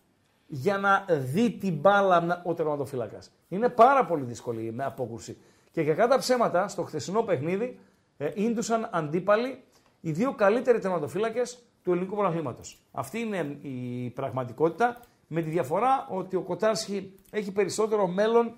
για 0.47 0.77
να 0.77 1.05
δει 1.09 1.51
την 1.51 1.73
μπάλα 1.73 2.21
να- 2.21 2.41
ο 2.45 2.53
τερματοφύλακας. 2.53 3.31
Είναι 3.49 3.69
πάρα 3.69 4.05
πολύ 4.05 4.23
δύσκολη 4.23 4.65
η 4.65 4.75
απόκρουση. 4.77 5.37
Και 5.71 5.81
για 5.81 5.93
κατά 5.93 6.17
ψέματα, 6.17 6.67
στο 6.67 6.83
χθεσινό 6.83 7.21
παιχνίδι, 7.21 7.79
ε, 8.17 8.31
ίντουσαν 8.33 8.89
αντίπαλοι 8.91 9.63
οι 10.01 10.11
δύο 10.11 10.33
καλύτεροι 10.33 10.79
τερματοφύλακες 10.79 11.63
του 11.83 11.91
ελληνικού 11.91 12.15
πρωταθλήματος. 12.15 12.79
Αυτή 12.91 13.19
είναι 13.19 13.57
η 13.61 14.09
πραγματικότητα, 14.09 14.99
με 15.27 15.41
τη 15.41 15.49
διαφορά 15.49 16.07
ότι 16.09 16.35
ο 16.35 16.41
Κοτάρσχη 16.41 17.19
έχει 17.31 17.51
περισσότερο 17.51 18.07
μέλλον, 18.07 18.55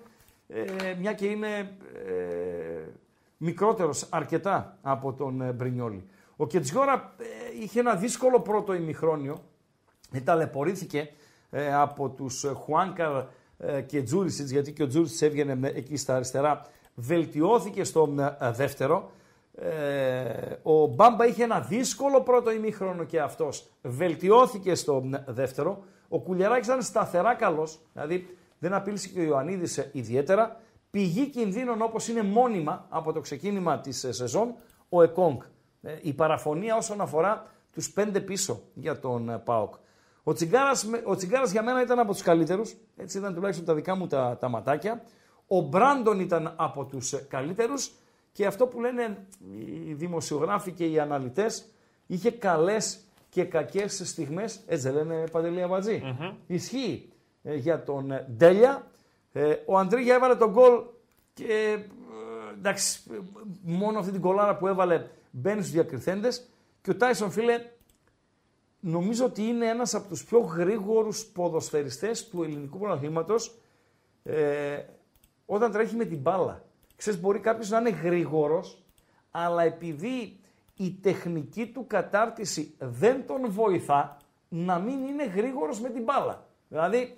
ε, 0.48 0.94
μια 0.98 1.12
και 1.12 1.26
είναι 1.26 1.58
ε, 1.58 2.88
μικρότερος 3.36 4.06
αρκετά 4.10 4.78
από 4.82 5.12
τον 5.12 5.40
ε, 5.40 5.52
Μπρινιόλη. 5.52 6.04
Ο 6.36 6.46
Κετζιόρα 6.46 7.14
ε, 7.18 7.24
είχε 7.62 7.80
ένα 7.80 7.94
δύσκολο 7.94 8.40
πρώτο 8.40 8.74
ημιχρόνιο, 8.74 9.42
ε, 10.12 10.20
ταλαιπωρήθηκε 10.20 11.10
ε, 11.50 11.74
από 11.74 12.08
τους 12.08 12.44
ε, 12.44 12.52
Χουάνκαρ 12.52 13.24
ε, 13.58 13.80
και 13.80 14.02
Τζούρισιτς, 14.02 14.50
γιατί 14.50 14.72
και 14.72 14.82
ο 14.82 14.86
Τζούρισιτς 14.86 15.22
έβγαινε 15.22 15.54
με- 15.54 15.68
εκεί 15.68 15.96
στα 15.96 16.14
αριστερά, 16.14 16.66
βελτιώθηκε 16.94 17.84
στο 17.84 18.14
ε, 18.40 18.50
δεύτερο. 18.50 19.10
Ε, 19.58 20.56
ο 20.62 20.86
Μπάμπα 20.86 21.26
είχε 21.26 21.42
ένα 21.42 21.60
δύσκολο 21.60 22.20
πρώτο 22.20 22.50
ημίχρονο 22.50 23.04
και 23.04 23.20
αυτός 23.20 23.70
βελτιώθηκε 23.82 24.74
στο 24.74 25.10
ε, 25.14 25.32
δεύτερο. 25.32 25.84
Ο 26.08 26.20
Κουλιαράκης 26.20 26.66
ήταν 26.66 26.82
σταθερά 26.82 27.34
καλός, 27.34 27.78
δηλαδή 27.92 28.36
δεν 28.58 28.72
απείλησε 28.74 29.08
και 29.08 29.20
ο 29.20 29.22
Ιωαννίδης 29.22 29.78
ε, 29.78 29.90
ιδιαίτερα. 29.92 30.60
Πηγή 30.90 31.26
κινδύνων 31.30 31.82
όπως 31.82 32.08
είναι 32.08 32.22
μόνιμα 32.22 32.86
από 32.88 33.12
το 33.12 33.20
ξεκίνημα 33.20 33.80
της 33.80 34.04
ε, 34.04 34.12
σεζόν, 34.12 34.54
ο 34.88 35.02
Εκόνγκ. 35.02 35.40
Ε, 35.82 35.98
η 36.02 36.12
παραφωνία 36.12 36.76
όσον 36.76 37.00
αφορά 37.00 37.46
τους 37.72 37.90
πέντε 37.92 38.20
πίσω 38.20 38.62
για 38.74 38.98
τον 39.00 39.28
ε, 39.28 39.38
ΠΑΟΚ. 39.38 39.74
Ο 40.22 40.32
Τσιγκάρας, 40.32 40.84
με- 40.84 41.02
ο 41.04 41.16
Τσιγκάρας 41.16 41.50
για 41.52 41.62
μένα 41.62 41.82
ήταν 41.82 41.98
από 41.98 42.12
τους 42.12 42.22
καλύτερους, 42.22 42.76
έτσι 42.96 43.18
ήταν 43.18 43.34
τουλάχιστον 43.34 43.66
τα 43.66 43.74
δικά 43.74 43.96
μου 43.96 44.06
τα, 44.06 44.36
τα 44.40 44.48
ματάκια. 44.48 45.02
Ο 45.46 45.60
Μπράντον 45.60 46.20
ήταν 46.20 46.52
από 46.56 46.84
τους 46.84 47.12
ε, 47.12 47.26
καλύτερους 47.28 47.90
και 48.32 48.46
αυτό 48.46 48.66
που 48.66 48.80
λένε 48.80 49.26
οι 49.86 49.92
δημοσιογράφοι 49.92 50.72
και 50.72 50.86
οι 50.86 50.98
αναλυτές, 50.98 51.64
είχε 52.06 52.30
καλές 52.30 52.98
και 53.28 53.44
κακές 53.44 54.02
στιγμές, 54.04 54.60
έτσι 54.66 54.90
δεν 54.90 55.06
λένε 55.06 55.24
Παντελή 55.28 55.62
Αμπατζή. 55.62 56.02
Ισχύει 56.46 57.08
ε, 57.12 57.15
για 57.54 57.82
τον 57.82 58.10
ε, 58.10 58.26
Ντέλια. 58.36 58.86
Ε, 59.32 59.56
ο 59.66 59.78
Αντρίγια 59.78 60.14
έβαλε 60.14 60.36
τον 60.36 60.50
γκολ 60.50 60.82
και 61.34 61.44
ε, 61.44 61.84
εντάξει, 62.58 63.00
ε, 63.12 63.16
μόνο 63.62 63.98
αυτή 63.98 64.12
την 64.12 64.20
κολάρα 64.20 64.56
που 64.56 64.66
έβαλε 64.66 65.06
μπαίνει 65.30 65.60
στους 65.60 65.72
διακριθέντες 65.72 66.48
και 66.82 66.90
ο 66.90 66.96
Τάισον 66.96 67.30
φίλε 67.30 67.60
νομίζω 68.80 69.24
ότι 69.24 69.42
είναι 69.42 69.66
ένας 69.66 69.94
από 69.94 70.08
τους 70.08 70.24
πιο 70.24 70.38
γρήγορους 70.38 71.24
ποδοσφαιριστές 71.24 72.28
του 72.28 72.42
ελληνικού 72.42 72.78
πρωταθλήματος 72.78 73.58
ε, 74.22 74.78
όταν 75.46 75.72
τρέχει 75.72 75.96
με 75.96 76.04
την 76.04 76.18
μπάλα. 76.18 76.64
Ξέρεις, 76.96 77.20
μπορεί 77.20 77.38
κάποιος 77.38 77.70
να 77.70 77.78
είναι 77.78 77.90
γρήγορος, 77.90 78.84
αλλά 79.30 79.62
επειδή 79.62 80.40
η 80.76 80.90
τεχνική 80.90 81.66
του 81.66 81.86
κατάρτιση 81.86 82.74
δεν 82.78 83.26
τον 83.26 83.50
βοηθά 83.50 84.16
να 84.48 84.78
μην 84.78 85.06
είναι 85.06 85.24
γρήγορος 85.24 85.80
με 85.80 85.88
την 85.88 86.02
μπάλα. 86.02 86.46
Δηλαδή, 86.68 87.14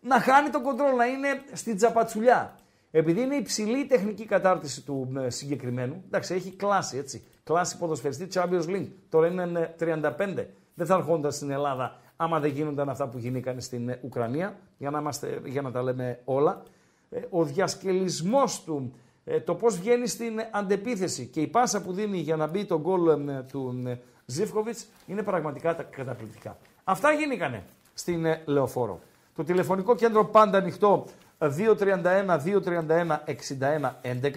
να 0.00 0.20
χάνει 0.20 0.50
το 0.50 0.60
κοντρόλ, 0.60 0.96
να 0.96 1.06
είναι 1.06 1.28
στην 1.52 1.76
τσαπατσουλιά. 1.76 2.54
Επειδή 2.90 3.20
είναι 3.20 3.34
υψηλή 3.34 3.78
η 3.78 3.86
τεχνική 3.86 4.24
κατάρτιση 4.24 4.82
του 4.84 5.12
ε, 5.18 5.30
συγκεκριμένου, 5.30 6.02
εντάξει, 6.06 6.34
έχει 6.34 6.50
κλάση, 6.50 6.96
έτσι. 6.96 7.24
Κλάση 7.44 7.78
ποδοσφαιριστή 7.78 8.28
Champions 8.34 8.64
League. 8.66 8.88
Τώρα 9.08 9.26
είναι 9.26 9.74
ε, 9.78 10.10
35. 10.18 10.46
Δεν 10.74 10.86
θα 10.86 10.94
ερχόνταν 10.94 11.32
στην 11.32 11.50
Ελλάδα 11.50 11.96
άμα 12.16 12.40
δεν 12.40 12.50
γίνονταν 12.50 12.88
αυτά 12.88 13.08
που 13.08 13.18
γινήκαν 13.18 13.60
στην 13.60 13.88
ε, 13.88 14.00
Ουκρανία, 14.02 14.56
για 14.78 14.90
να, 14.90 14.98
είμαστε, 14.98 15.40
για 15.44 15.62
να 15.62 15.70
τα 15.70 15.82
λέμε 15.82 16.20
όλα. 16.24 16.62
Ε, 17.10 17.20
Ο 17.30 17.44
διασκελισμός 17.44 18.62
του, 18.64 18.94
ε, 19.24 19.40
το 19.40 19.54
πώς 19.54 19.78
βγαίνει 19.78 20.06
στην 20.06 20.38
ε, 20.38 20.48
αντεπίθεση 20.52 21.26
και 21.26 21.40
η 21.40 21.46
πάσα 21.46 21.82
που 21.82 21.92
δίνει 21.92 22.18
για 22.18 22.36
να 22.36 22.46
μπει 22.46 22.64
το 22.64 22.80
γκολ 22.80 23.08
ε, 23.28 23.44
του 23.50 23.82
ε, 23.86 23.98
Ζίφκοβιτς 24.26 24.86
είναι 25.06 25.22
πραγματικά 25.22 25.76
τα- 25.76 25.82
καταπληκτικά. 25.82 26.56
Αυτά 26.84 27.12
γίνηκαν 27.12 27.62
στην 27.94 28.24
ε, 28.24 28.42
Λεωφόρο. 28.46 29.00
Το 29.38 29.44
τηλεφωνικό 29.44 29.94
κέντρο 29.94 30.24
πάντα 30.24 30.58
ανοιχτό 30.58 31.04
231 31.38 31.48
231 31.48 33.18
61 33.26 33.92
11. 34.02 34.32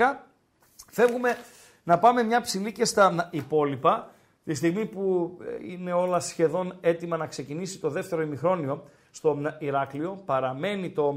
Φεύγουμε 0.92 1.38
να 1.84 2.00
πάμε 2.00 2.24
μια 2.24 2.42
ψηλή 2.42 2.72
και 2.72 2.86
στα 2.86 3.30
υπόλοιπα. 3.32 4.10
Τη 4.44 4.54
στιγμή 4.54 4.86
που 4.86 5.38
ε, 5.42 5.72
είναι 5.72 5.94
όλα 5.94 6.20
σχεδόν 6.20 6.76
έτοιμα 6.82 7.18
να 7.18 7.28
ξεκινήσει 7.28 7.80
το 7.80 7.90
δεύτερο 7.90 8.22
ημιχρόνιο 8.22 8.84
στο 9.12 9.42
ε, 9.60 9.66
Ηράκλειο, 9.66 10.22
παραμένει 10.26 10.90
το 10.90 11.16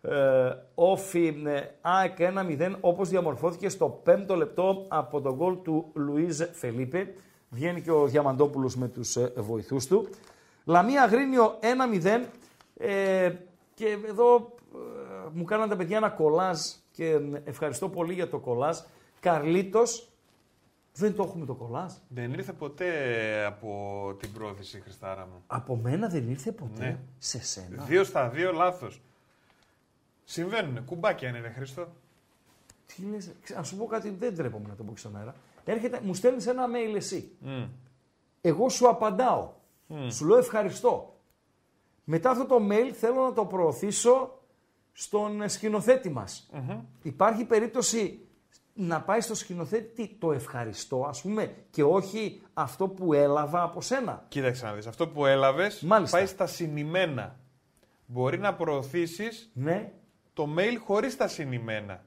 ε, 0.00 0.50
όφι 0.74 1.42
ε, 1.46 1.60
ΑΕΚ 1.80 2.16
1-0 2.18 2.74
όπως 2.80 3.08
διαμορφώθηκε 3.08 3.68
στο 3.68 4.00
πέμπτο 4.04 4.36
λεπτό 4.36 4.84
από 4.88 5.20
τον 5.20 5.34
γκολ 5.34 5.56
του 5.62 5.90
Λουίζ 5.94 6.40
Φελίπε. 6.52 7.14
Βγαίνει 7.48 7.80
και 7.80 7.90
ο 7.90 8.06
Διαμαντόπουλος 8.06 8.76
με 8.76 8.88
τους 8.88 9.16
ε, 9.16 9.32
βοηθούς 9.36 9.86
του. 9.86 10.08
Λαμία 10.64 11.02
Αγρίνιο 11.02 11.58
1-0 11.60 12.24
ε, 12.78 13.34
και 13.74 13.98
εδώ 14.06 14.54
ε, 14.74 15.28
μου 15.32 15.44
κάναν 15.44 15.68
τα 15.68 15.76
παιδιά 15.76 15.96
ένα 15.96 16.10
κολάζ 16.10 16.60
και 16.90 17.06
ε, 17.10 17.20
ευχαριστώ 17.44 17.88
πολύ 17.88 18.12
για 18.12 18.28
το 18.28 18.38
κολάζ. 18.38 18.78
Καρλίτος, 19.20 20.10
δεν 20.92 21.14
το 21.14 21.22
έχουμε 21.22 21.46
το 21.46 21.54
κολάζ. 21.54 21.92
Δεν 22.08 22.32
ήρθε 22.32 22.52
ποτέ 22.52 22.90
από 23.44 24.14
την 24.18 24.32
πρόθεση, 24.32 24.80
Χριστάρα 24.80 25.26
μου. 25.26 25.42
Από 25.46 25.76
μένα 25.76 26.08
δεν 26.08 26.28
ήρθε 26.30 26.52
ποτέ. 26.52 26.84
Ναι. 26.84 26.98
Σε 27.18 27.42
σένα. 27.42 27.84
Δύο 27.84 28.04
στα 28.04 28.28
δύο 28.28 28.52
λάθος. 28.52 29.00
Συμβαίνουν. 30.24 30.84
Κουμπάκια 30.84 31.28
είναι, 31.28 31.40
ρε 31.40 31.48
Χρήστο. 31.48 31.86
Τι 32.86 33.02
λες, 33.02 33.32
να 33.56 33.62
σου 33.62 33.76
πω 33.76 33.86
κάτι, 33.86 34.10
δεν 34.10 34.36
τρέπομαι 34.36 34.68
να 34.68 34.74
το 34.74 34.82
πω 34.82 34.92
και 34.92 34.98
στον 34.98 35.16
αέρα. 35.16 35.34
Έρχεται, 35.64 36.00
μου 36.02 36.14
στέλνεις 36.14 36.46
ένα 36.46 36.66
mail 36.66 36.94
εσύ. 36.96 37.30
Μμ. 37.38 37.64
Εγώ 38.40 38.68
σου 38.68 38.88
απαντάω. 38.88 39.52
Μμ. 39.86 40.08
Σου 40.08 40.26
λέω 40.26 40.38
ευχαριστώ. 40.38 41.15
Μετά 42.08 42.30
αυτό 42.30 42.46
το 42.46 42.56
mail 42.70 42.90
θέλω 42.92 43.22
να 43.22 43.32
το 43.32 43.44
προωθήσω 43.44 44.38
στον 44.92 45.42
ε, 45.42 45.48
σκηνοθέτη 45.48 46.10
μας. 46.10 46.50
Υπάρχει 47.02 47.44
περίπτωση 47.44 48.20
να 48.74 49.00
πάει 49.02 49.20
στο 49.20 49.34
σκηνοθέτη 49.34 50.16
το 50.18 50.32
ευχαριστώ 50.32 51.04
ας 51.08 51.20
πούμε 51.22 51.54
και 51.70 51.82
όχι 51.82 52.42
αυτό 52.54 52.88
που 52.88 53.12
έλαβα 53.12 53.62
από 53.62 53.80
σένα. 53.80 54.24
Κοίταξε 54.28 54.64
να 54.64 54.72
δεις. 54.72 54.86
Αυτό 54.86 55.08
που 55.08 55.26
έλαβες 55.26 55.80
Μάλιστα. 55.82 56.16
πάει 56.16 56.26
στα 56.26 56.46
συνημένα. 56.46 57.36
Μπορεί 58.06 58.38
να 58.38 58.54
προωθήσεις 58.54 59.50
Ναι. 59.54 59.92
το 60.32 60.48
mail 60.58 60.76
χωρίς 60.84 61.16
τα 61.16 61.28
συνημένα. 61.28 62.04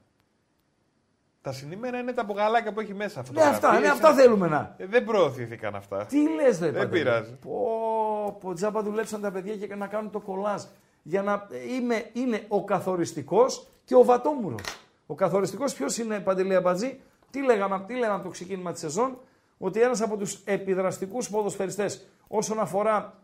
Τα 1.42 1.52
συνημένα 1.52 1.98
είναι 1.98 2.12
τα 2.12 2.24
μπογαλάκια 2.24 2.72
που 2.72 2.80
έχει 2.80 2.94
μέσα. 2.94 3.20
Ναι, 3.20 3.26
φωτογραφίες, 3.26 3.56
αυτά, 3.56 3.72
ναι, 3.72 3.78
είναι- 3.78 3.88
αυτά 3.88 4.14
θέλουμε 4.14 4.48
να. 4.48 4.74
Ε, 4.78 4.86
δεν 4.86 5.04
προωθήθηκαν 5.04 5.74
αυτά. 5.74 6.04
Τι 6.06 6.28
λες 6.34 6.58
ρε 6.58 6.70
Δεν 6.70 6.72
Παντελή; 6.82 7.02
πειράζει. 7.02 7.32
Πω, 7.32 8.36
πω, 8.40 8.54
τζάμπα 8.54 8.82
δουλέψαν 8.82 9.20
τα 9.20 9.30
παιδιά 9.30 9.56
και 9.56 9.74
να 9.74 9.86
κάνουν 9.86 10.10
το 10.10 10.20
κολάζ. 10.20 10.62
Για 11.02 11.22
να 11.22 11.46
ε, 11.50 11.72
είμαι, 11.74 12.10
είναι 12.12 12.44
ο 12.48 12.64
καθοριστικός 12.64 13.66
και 13.84 13.94
ο 13.94 14.04
βατόμουρος. 14.04 14.62
Ο 15.06 15.14
καθοριστικός 15.14 15.74
ποιος 15.74 15.98
είναι 15.98 16.20
Παντελή 16.20 16.54
Αμπατζή; 16.54 17.00
Τι 17.30 17.42
λέγαμε, 17.42 17.84
τι 17.86 17.94
λέγαμε 17.94 18.14
από 18.14 18.22
το 18.24 18.30
ξεκίνημα 18.30 18.72
της 18.72 18.80
σεζόν; 18.80 19.18
Ότι 19.58 19.80
ένας 19.80 20.00
από 20.00 20.16
τους 20.16 20.40
επιδραστικούς 20.44 21.30
ποδοσφαιριστές 21.30 22.06
όσον 22.28 22.60
αφορά 22.60 23.14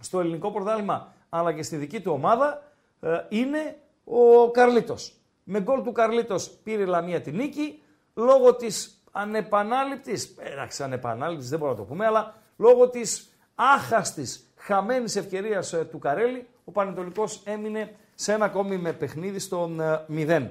στο 0.00 0.20
ελληνικό 0.20 0.50
πρωτάθλημα 0.50 1.12
αλλά 1.28 1.52
και 1.52 1.62
στη 1.62 1.76
δική 1.76 2.00
του 2.00 2.12
ομάδα 2.12 2.62
ε, 3.00 3.08
είναι 3.28 3.76
ο 4.04 4.50
Καρλίτος. 4.50 5.12
Με 5.44 5.60
γκολ 5.60 5.82
του 5.82 5.92
Καρλίτος 5.92 6.50
πήρε 6.62 6.82
η 6.82 6.86
Λαμία 6.86 7.20
την 7.20 7.36
νίκη 7.36 7.82
λόγω 8.14 8.54
της 8.54 9.02
ανεπανάληπτης, 9.12 10.34
εντάξει 10.38 10.82
ανεπανάληπτης 10.82 11.48
δεν 11.48 11.58
μπορούμε 11.58 11.78
να 11.78 11.84
το 11.84 11.90
πούμε, 11.92 12.06
αλλά 12.06 12.34
λόγω 12.56 12.88
της 12.88 13.36
άχαστης 13.54 14.52
χαμένης 14.56 15.16
ευκαιρίας 15.16 15.72
ε, 15.72 15.84
του 15.84 15.98
Καρέλη, 15.98 16.46
ο 16.64 16.70
Πανετολικός 16.70 17.42
έμεινε 17.44 17.94
σε 18.14 18.32
ένα 18.32 18.44
ακόμη 18.44 18.76
με 18.76 18.92
παιχνίδι 18.92 19.38
στον 19.38 19.80
ε, 19.80 20.04
0. 20.08 20.48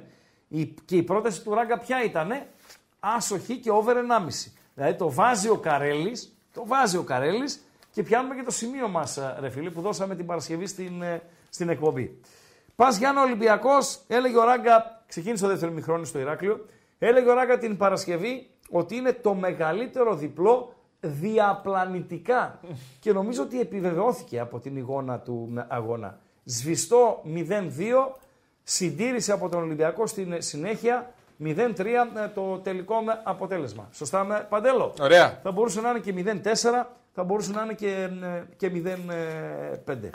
Η, 0.47 0.65
και 0.65 0.95
η 0.95 1.03
πρόταση 1.03 1.43
του 1.43 1.53
Ράγκα 1.53 1.77
ποια 1.79 2.03
ήτανε, 2.03 2.47
άσοχη 2.99 3.57
και 3.57 3.71
over 3.71 3.95
1,5. 3.95 4.51
Δηλαδή 4.73 4.95
το 4.97 5.11
βάζει 5.11 5.49
ο 5.49 5.57
Καρέλης, 5.57 6.35
το 6.53 6.65
βάζει 6.65 6.97
ο 6.97 7.03
Καρέλης 7.03 7.61
και 7.91 8.03
πιάνουμε 8.03 8.35
και 8.35 8.43
το 8.43 8.51
σημείο 8.51 8.87
μας, 8.87 9.17
ε, 9.17 9.37
ρε 9.39 9.49
φίλε, 9.49 9.69
που 9.69 9.81
δώσαμε 9.81 10.15
την 10.15 10.25
Παρασκευή 10.25 10.67
στην, 10.67 11.01
ε, 11.01 11.21
στην 11.49 11.69
εκπομπή. 11.69 12.19
Πας 12.81 12.97
Γιάννα 12.97 13.21
Ολυμπιακός, 13.21 13.99
έλεγε 14.07 14.37
ο 14.37 14.43
Ράγκα, 14.43 15.03
ξεκίνησε 15.07 15.43
το 15.43 15.49
δεύτερο 15.49 15.71
μηχρόνιο 15.71 16.05
στο 16.05 16.19
Ηράκλειο, 16.19 16.65
έλεγε 16.99 17.29
ο 17.29 17.33
Ράγκα 17.33 17.57
την 17.57 17.77
Παρασκευή 17.77 18.49
ότι 18.69 18.95
είναι 18.95 19.13
το 19.13 19.33
μεγαλύτερο 19.33 20.15
διπλό 20.15 20.73
διαπλανητικά. 20.99 22.59
και 22.99 23.11
νομίζω 23.11 23.43
ότι 23.43 23.59
επιβεβαιώθηκε 23.59 24.39
από 24.39 24.59
την 24.59 24.77
εικόνα 24.77 25.19
του 25.19 25.65
αγώνα. 25.67 26.19
Σβηστό 26.43 27.21
0-2, 27.25 27.31
συντήρησε 28.63 29.31
από 29.31 29.49
τον 29.49 29.61
Ολυμπιακό 29.61 30.07
στην 30.07 30.35
συνέχεια 30.37 31.13
0-3 31.43 31.55
ε, 31.55 32.27
το 32.33 32.57
τελικό 32.57 32.95
με 32.95 33.21
αποτέλεσμα. 33.23 33.89
Σωστά 33.91 34.23
με 34.23 34.45
Παντέλο; 34.49 34.93
Ωραία. 35.01 35.39
Θα 35.43 35.51
μπορούσε 35.51 35.81
να 35.81 35.89
είναι 35.89 35.99
και 35.99 36.41
0-4, 36.43 36.85
θα 37.13 37.23
μπορούσε 37.23 37.51
να 37.51 37.63
είναι 37.63 37.73
και, 37.73 38.09
ε, 38.23 38.43
και 38.57 38.71
0-5. 39.85 40.09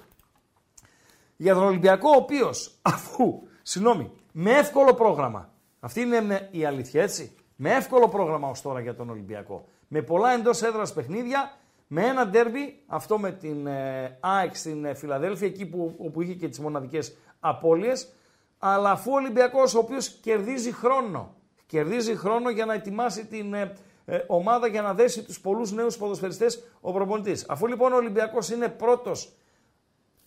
Για 1.36 1.54
τον 1.54 1.62
Ολυμπιακό, 1.62 2.08
ο 2.08 2.16
οποίος, 2.16 2.78
αφού, 2.82 3.42
συγγνώμη, 3.62 4.10
με 4.32 4.50
εύκολο 4.50 4.94
πρόγραμμα, 4.94 5.50
αυτή 5.80 6.00
είναι 6.00 6.20
με- 6.20 6.48
η 6.50 6.64
αλήθεια, 6.64 7.02
έτσι. 7.02 7.34
Με 7.56 7.74
εύκολο 7.74 8.08
πρόγραμμα 8.08 8.48
ως 8.48 8.62
τώρα 8.62 8.80
για 8.80 8.94
τον 8.94 9.10
Ολυμπιακό. 9.10 9.68
Με 9.88 10.02
πολλά 10.02 10.30
εντός 10.32 10.62
έδρας 10.62 10.92
παιχνίδια, 10.92 11.56
με 11.86 12.06
ένα 12.06 12.26
ντέρμπι, 12.26 12.82
αυτό 12.86 13.18
με 13.18 13.32
την 13.32 13.66
ε, 13.66 14.16
ΑΕΚ 14.20 14.56
στην 14.56 14.84
ε, 14.84 14.94
Φιλαδέλφια, 14.94 15.46
εκεί 15.46 15.66
που, 15.66 15.94
όπου 15.98 16.22
είχε 16.22 16.34
και 16.34 16.48
τις 16.48 16.58
μοναδικές 16.58 17.16
απώλειες. 17.40 18.12
Αλλά 18.58 18.90
αφού 18.90 19.10
ο 19.12 19.14
Ολυμπιακός, 19.14 19.74
ο 19.74 19.78
οποίος 19.78 20.08
κερδίζει 20.08 20.72
χρόνο, 20.72 21.34
κερδίζει 21.66 22.16
χρόνο 22.16 22.50
για 22.50 22.64
να 22.64 22.74
ετοιμάσει 22.74 23.26
την 23.26 23.54
ε, 23.54 23.72
ε, 24.04 24.18
ομάδα 24.26 24.66
για 24.66 24.82
να 24.82 24.94
δέσει 24.94 25.22
τους 25.22 25.40
πολλούς 25.40 25.72
νέους 25.72 25.96
ποδοσφαιριστές 25.96 26.64
ο 26.80 26.92
προπονητής. 26.92 27.46
Αφού 27.48 27.66
λοιπόν 27.66 27.92
ο 27.92 27.96
Ολυμπιακός 27.96 28.50
είναι 28.50 28.68
πρώτος 28.68 29.32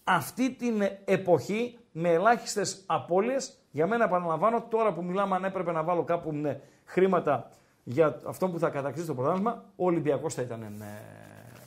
αυτή 0.10 0.52
την 0.52 0.84
εποχή 1.06 1.78
με 1.92 2.10
ελάχιστες 2.10 2.84
απώλειες, 2.86 3.58
για 3.72 3.88
μένα 3.88 4.04
επαναλαμβάνω, 4.04 4.62
τώρα 4.62 4.94
που 4.94 5.04
μιλάμε 5.04 5.36
αν 5.36 5.44
έπρεπε 5.44 5.72
να 5.72 5.84
βάλω 5.84 6.04
κάπου 6.04 6.32
ναι, 6.34 6.60
χρήματα 6.86 7.52
για 7.84 8.22
αυτό 8.26 8.48
που 8.48 8.60
θα 8.60 8.70
κατακτήσει 8.70 9.06
το 9.06 9.14
πρωτάθλημα, 9.14 9.64
ο 9.76 9.86
Ολυμπιακός 9.86 10.34
θα 10.34 10.42
ήταν 10.42 10.62
ε, 10.62 10.86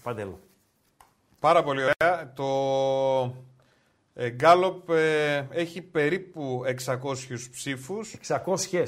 παντέλο. 0.02 0.38
Πάρα 1.40 1.62
πολύ 1.62 1.82
ωραία. 1.82 2.32
Το 2.34 2.46
ε, 4.14 4.30
Γκάλοπ 4.30 4.90
ε, 4.90 5.46
έχει 5.50 5.82
περίπου 5.82 6.62
600 6.86 6.96
ψήφους. 7.50 8.16
600. 8.28 8.84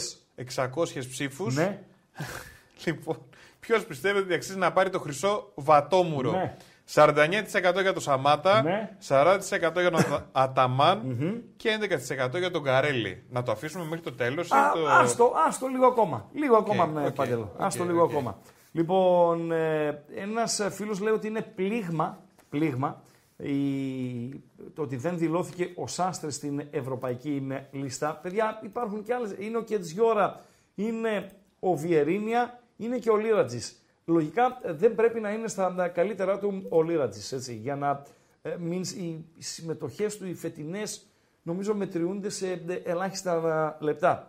600 0.57 0.69
ψήφους. 1.11 1.55
Ναι. 1.55 1.81
Λοιπόν, 2.85 3.17
ποιος 3.61 3.85
πιστεύει 3.85 4.19
ότι 4.19 4.35
αξίζει 4.35 4.59
να 4.59 4.73
πάρει 4.73 4.91
το 4.91 5.01
χρυσό 5.01 5.53
βατόμουρο; 5.55 6.31
Ναι. 6.31 6.57
49% 6.95 7.81
για 7.83 7.93
τον 7.93 8.03
Σαμάτα, 8.03 8.63
Ναι. 8.63 8.97
40% 9.09 9.81
για 9.81 9.91
τον 9.91 10.25
Αταμάν 10.33 11.17
και 11.57 11.79
11% 11.81 12.39
για 12.39 12.51
τον 12.51 12.63
Καρέλη. 12.63 13.23
Να 13.31 13.43
το 13.43 13.53
αφήσουμε 13.53 13.85
μέχρι 13.85 14.01
το 14.01 14.13
τέλος. 14.13 14.49
ή 14.49 14.55
Α, 14.55 14.73
το... 14.75 14.89
άστο, 14.89 15.33
άστο 15.47 15.67
λίγο 15.67 15.87
ακόμα. 15.87 16.29
Λίγο 16.33 16.57
ακόμα, 16.57 16.87
ναι, 16.87 17.07
οκ, 17.07 17.13
Παντέλο. 17.15 17.53
οκ, 17.55 17.63
άστο 17.63 17.85
λίγο 17.85 18.03
οκ. 18.03 18.11
ακόμα. 18.11 18.39
Λοιπόν, 18.73 19.53
ε, 19.53 20.03
ένας 20.15 20.61
φίλος 20.71 21.01
λέει 21.01 21.13
ότι 21.13 21.27
είναι 21.27 21.43
πλήγμα, 21.43 22.23
πλήγμα 22.49 23.03
η, 23.37 23.55
το 24.75 24.83
ότι 24.83 24.97
δεν 24.97 25.19
δηλώθηκε 25.19 25.73
ο 25.77 25.87
Σάστρες 25.87 26.35
στην 26.35 26.63
ευρωπαϊκή 26.71 27.47
ε, 27.51 27.61
λίστα. 27.79 28.19
Παιδιά, 28.23 28.61
υπάρχουν 28.63 29.03
και 29.03 29.15
άλλες. 29.15 29.35
Είναι 29.39 29.57
ο 29.57 29.63
Κετζιόρα, 29.63 30.41
είναι 30.75 31.31
ο 31.61 31.75
Βιερίνια, 31.77 32.61
είναι 32.77 32.99
και 32.99 33.11
ο 33.11 33.17
Λίρατζης. 33.17 33.79
Λογικά 34.05 34.59
ε, 34.63 34.73
δεν 34.73 34.95
πρέπει 34.95 35.21
να 35.21 35.31
είναι 35.31 35.49
στα 35.49 35.91
καλύτερά 35.95 36.39
του 36.39 36.67
ο 36.69 36.83
Λίρατζης, 36.83 37.33
έτσι, 37.33 37.55
για 37.55 37.77
να 37.77 38.03
ε, 38.43 38.57
μην, 38.59 38.83
οι, 38.83 39.25
οι 39.37 39.43
συμμετοχές 39.43 40.17
του, 40.17 40.27
οι 40.27 40.35
φετινές, 40.35 41.07
νομίζω 41.43 41.75
μετριούνται 41.75 42.29
σε 42.29 42.51
ε, 42.51 42.75
ελάχιστα 42.85 43.77
ε, 43.81 43.85
λεπτά. 43.85 44.29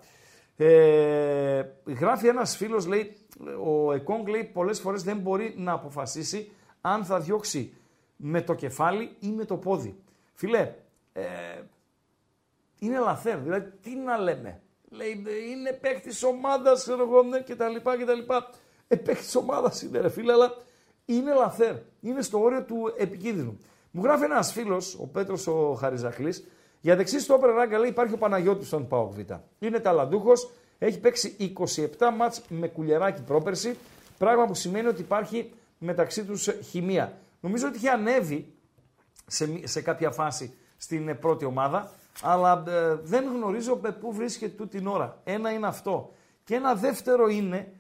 Ε, 0.58 1.66
γράφει 1.86 2.28
ένας 2.28 2.58
φίλος, 2.58 2.86
λέει, 2.88 3.16
ο 3.64 3.94
Εκόνγκ 3.94 4.28
λέει 4.28 4.44
πολλές 4.44 4.80
φορές 4.80 5.04
δεν 5.04 5.18
μπορεί 5.18 5.54
να 5.58 5.72
αποφασίσει 5.72 6.52
αν 6.82 7.06
θα 7.06 7.20
διώξει 7.20 7.74
με 8.16 8.42
το 8.42 8.54
κεφάλι 8.54 9.16
ή 9.20 9.28
με 9.28 9.46
το 9.46 9.58
πόδι. 9.58 9.96
Φίλε, 10.34 10.74
ε, 11.14 11.24
είναι 12.80 13.00
λαθέρ, 13.00 13.38
δηλαδή 13.38 13.72
τι 13.82 13.96
να 13.96 14.18
λέμε. 14.18 14.62
Λέει, 14.90 15.24
«Ε, 15.28 15.50
είναι 15.50 15.72
παίκτης 15.72 16.24
ομάδας, 16.24 16.82
ξέρω 16.82 17.02
εγώ, 17.02 17.24
ναι, 17.24 17.40
κτλ. 17.40 17.76
κτλ. 17.76 18.34
Ε, 18.88 18.96
παίκτη 18.96 19.38
ομάδας 19.38 19.82
είναι, 19.82 20.00
ρε 20.00 20.10
φίλε, 20.10 20.32
αλλά 20.32 20.54
είναι 21.06 21.34
λαθέρ. 21.34 21.76
Είναι 22.02 22.22
στο 22.22 22.40
όριο 22.42 22.64
του 22.64 22.94
επικίνδυνου. 22.98 23.58
Μου 23.92 24.04
γράφει 24.04 24.24
ένας 24.24 24.52
φίλος, 24.52 24.98
ο 25.02 25.08
Πέτρος 25.08 25.48
ο 25.48 25.74
Χαριζακλής, 25.80 26.48
για 26.82 26.96
δεξί 26.96 27.20
στο 27.20 27.34
όπερα 27.34 27.54
ράγκα 27.54 27.78
λέει 27.78 27.90
υπάρχει 27.90 28.14
ο 28.14 28.18
Παναγιώτης 28.18 28.68
στον 28.68 28.88
Πάοκ 28.88 29.14
Β. 29.14 29.20
Είναι 29.60 29.80
ταλαντούχος, 29.80 30.50
έχει 30.78 31.00
παίξει 31.00 31.54
27 31.58 32.12
μάτς 32.18 32.42
με 32.50 32.68
κουλιαράκι 32.68 33.22
πρόπερση, 33.22 33.78
πράγμα 34.18 34.46
που 34.46 34.54
σημαίνει 34.54 34.88
ότι 34.88 35.02
υπάρχει 35.02 35.52
μεταξύ 35.78 36.24
τους 36.26 36.50
χημεία. 36.70 37.18
Νομίζω 37.40 37.68
ότι 37.68 37.78
είχε 37.78 37.90
ανέβει 37.90 38.54
σε, 39.28 39.48
μη- 39.48 39.68
σε 39.68 39.82
κάποια 39.82 40.12
φάση 40.12 40.54
στην 40.78 41.08
ε, 41.08 41.14
πρώτη 41.14 41.46
ομάδα, 41.46 41.92
αλλά 42.22 42.64
ε, 42.68 42.96
δεν 43.04 43.24
γνωρίζω 43.36 43.80
ε, 43.86 43.90
πού 43.90 44.14
βρίσκεται 44.14 44.56
τούτη 44.56 44.78
την 44.78 44.88
ώρα. 44.88 45.22
Ένα 45.24 45.52
είναι 45.52 45.68
αυτό. 45.68 46.12
Και 46.44 46.56
ένα 46.56 46.76
δεύτερο 46.76 47.28
είναι 47.28 47.72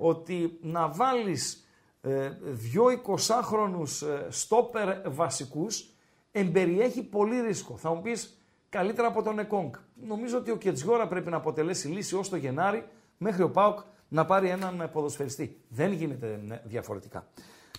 ότι 0.00 0.58
να 0.62 0.88
βάλεις 0.88 1.64
ε, 2.00 2.30
δυο 2.40 2.84
20χρονους 2.84 4.06
ε, 4.06 4.26
στόπερ 4.28 5.10
βασικούς 5.10 5.90
εμπεριέχει 6.32 7.02
πολύ 7.02 7.40
ρίσκο. 7.40 7.76
Θα 7.76 7.94
μου 7.94 8.00
πεις 8.00 8.42
καλύτερα 8.68 9.08
από 9.08 9.22
τον 9.22 9.38
Εκόνγκ. 9.38 9.72
Νομίζω 10.06 10.38
ότι 10.38 10.50
ο 10.50 10.56
Κετζιόρα 10.56 11.06
πρέπει 11.06 11.30
να 11.30 11.36
αποτελέσει 11.36 11.88
λύση 11.88 12.16
ως 12.16 12.28
το 12.28 12.36
Γενάρη 12.36 12.84
μέχρι 13.16 13.42
ο 13.42 13.50
Πάουκ 13.50 13.78
να 14.08 14.24
πάρει 14.24 14.48
έναν 14.48 14.80
ε, 14.80 14.86
ποδοσφαιριστή. 14.86 15.60
Δεν 15.68 15.92
γίνεται 15.92 16.40
ε, 16.50 16.60
διαφορετικά. 16.64 17.26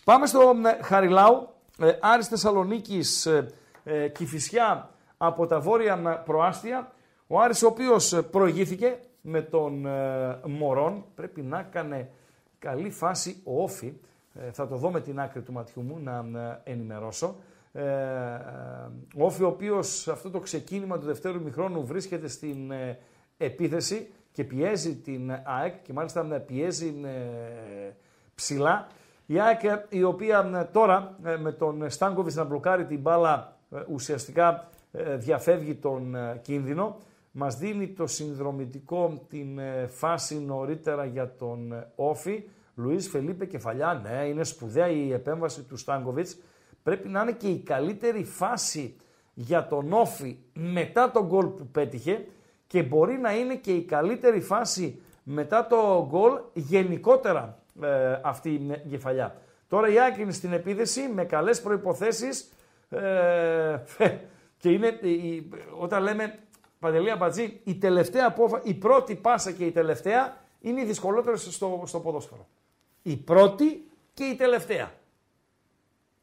Πάμε 0.03 0.25
στο 0.25 0.39
ε, 0.79 0.83
Χαριλάου. 0.83 1.49
Ε, 1.79 1.97
Άρης 2.01 2.27
Θεσσαλονίκης, 2.27 3.25
ε, 3.25 3.47
ε, 3.83 4.07
Κηφισιά 4.07 4.89
από 5.17 5.47
τα 5.47 5.59
βόρεια 5.59 6.01
ε, 6.05 6.21
προάστια. 6.25 6.91
Ο 7.27 7.39
Άρης 7.39 7.63
ο 7.63 7.67
οποίος 7.67 8.13
ε, 8.13 8.21
προηγήθηκε 8.21 8.99
με 9.21 9.41
τον 9.41 9.85
ε, 9.85 10.39
Μωρόν. 10.45 11.03
Πρέπει 11.15 11.41
να 11.41 11.59
έκανε 11.59 12.09
καλή 12.59 12.89
φάση 12.89 13.41
ο 13.43 13.63
Όφη. 13.63 13.93
Ε, 14.33 14.51
θα 14.51 14.67
το 14.67 14.75
δω 14.75 14.91
με 14.91 15.01
την 15.01 15.19
άκρη 15.19 15.41
του 15.41 15.51
ματιού 15.51 15.81
μου 15.81 15.99
να 16.03 16.39
ε, 16.39 16.71
ενημερώσω. 16.71 17.35
Ε, 17.73 17.83
ε, 17.83 18.39
ο 19.17 19.25
Όφη 19.25 19.43
ο 19.43 19.47
οποίος 19.47 20.07
αυτό 20.07 20.29
το 20.29 20.39
ξεκίνημα 20.39 20.99
του 20.99 21.05
δευτέρου 21.05 21.41
μηχρόνου 21.41 21.85
βρίσκεται 21.85 22.27
στην 22.27 22.71
ε, 22.71 22.97
επίθεση 23.37 24.07
και 24.31 24.43
πιέζει 24.43 24.95
την 24.95 25.31
ΑΕΚ 25.43 25.81
και 25.81 25.93
μάλιστα 25.93 26.23
πιέζει 26.23 26.95
ε, 27.03 27.91
ψηλά. 28.35 28.87
Η 29.25 29.39
ΑΕΚ 29.39 29.63
ε, 29.63 29.85
η 29.89 30.03
οποία 30.03 30.51
ε, 30.55 30.63
τώρα 30.63 31.15
με 31.39 31.51
τον 31.51 31.89
Στάνκοβιτς 31.89 32.35
να 32.35 32.43
μπλοκάρει 32.43 32.85
την 32.85 32.99
μπάλα 32.99 33.57
ουσιαστικά 33.91 34.67
διαφεύγει 35.17 35.75
τον 35.75 36.15
κίνδυνο. 36.41 36.97
Μας 37.31 37.57
δίνει 37.57 37.87
το 37.87 38.07
συνδρομητικό 38.07 39.25
την 39.29 39.59
φάση 39.87 40.39
νωρίτερα 40.39 41.05
για 41.05 41.35
τον 41.35 41.85
Όφη. 41.95 42.43
Λουίς 42.75 43.07
Φελίπε 43.07 43.45
κεφαλιά, 43.45 44.01
ναι, 44.03 44.27
είναι 44.27 44.43
σπουδαία 44.43 44.87
η 44.87 45.13
επέμβαση 45.13 45.63
του 45.63 45.77
Στάνκοβιτς. 45.77 46.37
Πρέπει 46.83 47.07
να 47.07 47.21
είναι 47.21 47.31
και 47.31 47.47
η 47.47 47.59
καλύτερη 47.59 48.23
φάση 48.23 48.95
για 49.33 49.67
τον 49.67 49.93
Όφη 49.93 50.37
μετά 50.53 51.11
τον 51.11 51.25
γκολ 51.25 51.45
που 51.45 51.67
πέτυχε 51.67 52.25
και 52.67 52.83
μπορεί 52.83 53.17
να 53.17 53.35
είναι 53.37 53.55
και 53.55 53.71
η 53.71 53.83
καλύτερη 53.83 54.41
φάση 54.41 55.01
μετά 55.23 55.67
το 55.67 56.07
γκολ 56.09 56.39
γενικότερα 56.53 57.59
ε, 57.81 58.19
αυτή 58.23 58.49
η 58.49 58.89
κεφαλιά. 58.89 59.35
Τώρα 59.67 59.89
η 59.89 59.99
Άκη 59.99 60.21
είναι 60.21 60.31
στην 60.31 60.53
επίδεση 60.53 61.01
με 61.13 61.25
καλές 61.25 61.61
προϋποθέσεις 61.61 62.51
ε, 62.89 63.77
και 64.61 64.69
είναι, 64.69 64.87
η, 64.87 65.49
όταν 65.79 66.03
λέμε 66.03 66.39
Παντελία 66.81 67.15
Μπατζή, 67.15 67.59
η 67.63 67.75
τελευταία 67.75 68.27
απόφαση, 68.27 68.69
η 68.69 68.73
πρώτη 68.73 69.15
πάσα 69.15 69.51
και 69.51 69.65
η 69.65 69.71
τελευταία 69.71 70.37
είναι 70.61 70.81
οι 70.81 70.85
δυσκολότερες 70.85 71.47
στο, 71.51 71.83
στο 71.85 71.99
ποδόσφαιρο. 71.99 72.47
Η 73.01 73.15
πρώτη 73.15 73.89
και 74.13 74.23
η 74.23 74.35
τελευταία. 74.35 74.91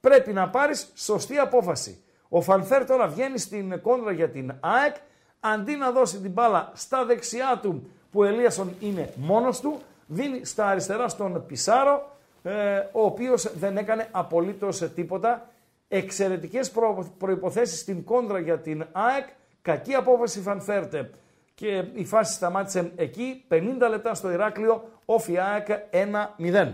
Πρέπει 0.01 0.33
να 0.33 0.49
πάρεις 0.49 0.93
σωστή 0.95 1.37
απόφαση. 1.37 2.03
Ο 2.29 2.41
Φανφέρ 2.41 2.87
τώρα 2.87 3.09
βγαίνει 3.09 3.39
στην 3.39 3.81
κόντρα 3.81 4.13
για 4.13 4.29
την 4.29 4.55
ΑΕΚ, 4.61 4.97
αντί 5.41 5.77
να 5.77 5.91
δώσει 5.91 6.21
την 6.21 6.31
μπάλα 6.31 6.73
στα 6.75 7.05
δεξιά 7.05 7.59
του 7.63 7.91
που 8.13 8.21
ο 8.21 8.25
Ελίασον 8.25 8.73
είναι 8.81 9.13
μόνος 9.17 9.61
του, 9.61 9.81
δίνει 10.07 10.45
στα 10.45 10.67
αριστερά 10.67 11.09
στον 11.09 11.47
Πισάρο, 11.47 12.17
ε, 12.43 12.79
ο 12.79 13.05
οποίος 13.05 13.53
δεν 13.59 13.77
έκανε 13.77 14.09
απολύτως 14.11 14.79
τίποτα. 14.95 15.49
Εξαιρετικές 15.89 16.71
προ, 16.71 17.13
προϋποθέσεις 17.19 17.81
στην 17.81 18.05
κόντρα 18.05 18.39
για 18.39 18.59
την 18.59 18.87
ΑΕΚ, 18.93 19.27
κακή 19.63 19.95
απόφαση 19.95 20.41
Φανφέρτε 20.41 21.11
και 21.55 21.85
η 21.95 22.05
φάση 22.05 22.33
σταμάτησε 22.33 22.93
εκεί, 22.97 23.45
50 23.49 23.63
λεπτά 23.91 24.15
στο 24.15 24.31
Ηράκλειο, 24.31 24.89
όφι 25.05 25.39
ΑΕΚ 25.39 25.67
1-0. 26.39 26.73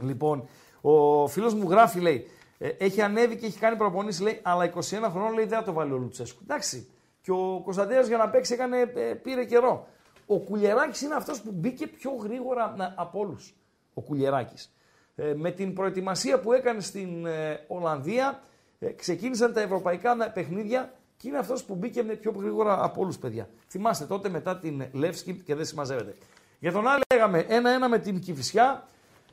Λοιπόν, 0.00 0.48
ο 0.80 1.26
φίλος 1.26 1.54
μου 1.54 1.70
γράφει, 1.70 2.00
λέει, 2.00 2.26
ε, 2.58 2.68
έχει 2.68 3.02
ανέβει 3.02 3.36
και 3.36 3.46
έχει 3.46 3.58
κάνει 3.58 3.76
προπονήσεις, 3.76 4.20
λέει, 4.20 4.40
αλλά 4.42 4.64
21 4.64 4.70
χρόνων 5.10 5.32
λέει 5.32 5.44
δεν 5.44 5.58
θα 5.58 5.64
το 5.64 5.72
βάλει 5.72 5.92
ο 5.92 5.96
Λουτσέσκου. 5.96 6.40
Εντάξει. 6.42 6.88
Και 7.20 7.30
ο 7.30 7.60
Κωνσταντέα 7.64 8.00
για 8.00 8.16
να 8.16 8.28
παίξει 8.28 8.54
έκανε, 8.54 8.80
ε, 8.80 9.14
πήρε 9.22 9.44
καιρό. 9.44 9.88
Ο 10.26 10.38
Κουλιεράκης 10.38 11.00
είναι 11.00 11.14
αυτός 11.14 11.40
που 11.40 11.50
μπήκε 11.52 11.86
πιο 11.86 12.10
γρήγορα 12.10 12.94
από 12.96 13.18
όλους. 13.18 13.54
Ο 13.94 14.00
Κουλιεράκης. 14.00 14.72
Ε, 15.16 15.34
με 15.34 15.50
την 15.50 15.74
προετοιμασία 15.74 16.40
που 16.40 16.52
έκανε 16.52 16.80
στην 16.80 17.26
ε, 17.26 17.64
Ολλανδία, 17.66 18.40
ε, 18.78 18.92
ξεκίνησαν 18.92 19.52
τα 19.52 19.60
ευρωπαϊκά 19.60 20.30
παιχνίδια 20.30 20.92
και 21.18 21.28
είναι 21.28 21.38
αυτός 21.38 21.64
που 21.64 21.74
μπήκε 21.74 22.02
πιο 22.02 22.34
γρήγορα 22.38 22.84
από 22.84 23.00
όλους, 23.00 23.18
παιδιά. 23.18 23.48
Θυμάστε 23.68 24.04
τότε 24.04 24.28
μετά 24.28 24.58
την 24.58 24.84
Λεύσκη 24.92 25.34
και 25.44 25.54
δεν 25.54 25.64
συμμαζεύεται. 25.64 26.14
Για 26.58 26.72
τον 26.72 26.86
άλλο 26.88 27.02
λέγαμε 27.14 27.46
1-1 27.48 27.88
με 27.88 27.98
την 27.98 28.20
Κυφυσιά 28.20 28.88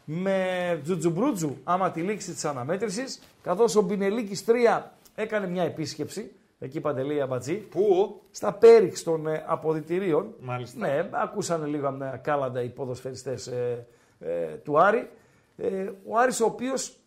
με 0.06 0.80
Τζουτζουμπρούτζου 0.84 1.58
άμα 1.64 1.92
τη 1.92 2.02
λήξη 2.02 2.34
της 2.34 2.46
αναμέτρησης, 2.46 3.20
καθώς 3.42 3.76
ο 3.76 3.82
Μπινελίκης 3.82 4.44
3 4.48 4.82
έκανε 5.16 5.48
μια 5.48 5.64
επίσκεψη, 5.64 6.32
εκεί 6.60 6.80
παντελή 6.82 7.22
αμπατζή. 7.22 7.56
Πού; 7.56 8.22
Στα 8.32 8.54
πέριξ 8.54 9.04
των 9.04 9.28
ε, 9.28 9.44
αποδητηρίων. 9.48 10.34
Μάλιστα. 10.40 10.80
Ναι, 10.80 11.10
ακούσαν 11.12 11.66
λίγο 11.66 11.92
με 11.92 12.20
κάλαντα 12.24 12.62
οι 12.62 12.70
ποδοσφαιριστές 12.70 13.48
ε, 13.48 13.88
ε, 14.20 14.46
του 14.46 14.80
Άρη. 14.80 15.10
Ε, 15.58 15.90
ο 16.06 16.18
Άρης 16.18 16.42
ο 16.42 16.46
οποίος, 16.46 16.98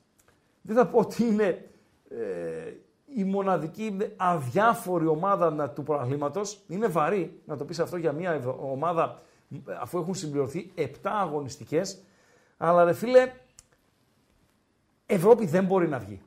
δεν 0.63 0.77
θα 0.77 0.87
πω 0.87 0.99
ότι 0.99 1.25
είναι 1.25 1.65
η 3.16 3.24
μοναδική 3.24 3.97
αδιάφορη 4.16 5.06
ομάδα 5.06 5.70
του 5.70 5.82
προαθλήματος. 5.82 6.60
Είναι 6.68 6.86
βαρύ 6.86 7.40
να 7.44 7.56
το 7.56 7.64
πεις 7.64 7.78
αυτό 7.78 7.97
για 7.97 8.12
μια 8.12 8.56
ομάδα 8.60 9.22
αφού 9.80 9.98
έχουν 9.98 10.14
συμπληρωθεί 10.14 10.70
7 10.76 10.82
αγωνιστικές 11.02 12.02
αλλά 12.59 12.85
ρε 12.85 12.93
φίλε, 12.93 13.32
Ευρώπη 15.06 15.47
δεν 15.47 15.64
μπορεί 15.64 15.89
να 15.89 15.98
βγει. 15.98 16.20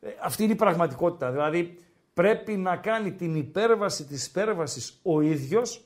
Ε, 0.00 0.08
αυτή 0.22 0.42
είναι 0.42 0.52
η 0.52 0.56
πραγματικότητα. 0.56 1.30
Δηλαδή 1.30 1.78
πρέπει 2.14 2.56
να 2.56 2.76
κάνει 2.76 3.12
την 3.12 3.34
υπέρβαση 3.34 4.04
της 4.04 4.26
υπέρβασης 4.26 4.98
ο 5.02 5.20
ίδιος 5.20 5.84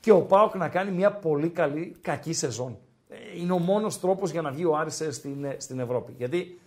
και 0.00 0.10
ο 0.10 0.22
Πάοκ 0.22 0.54
να 0.54 0.68
κάνει 0.68 0.90
μια 0.90 1.12
πολύ 1.12 1.48
καλή, 1.48 1.96
κακή 2.00 2.32
σεζόν. 2.32 2.78
Ε, 3.08 3.38
είναι 3.38 3.52
ο 3.52 3.58
μόνος 3.58 4.00
τρόπος 4.00 4.30
για 4.30 4.42
να 4.42 4.50
βγει 4.50 4.64
ο 4.64 4.76
Άρης 4.76 5.02
στην, 5.10 5.44
ε, 5.44 5.56
στην 5.58 5.78
Ευρώπη. 5.78 6.14
Γιατί 6.18 6.60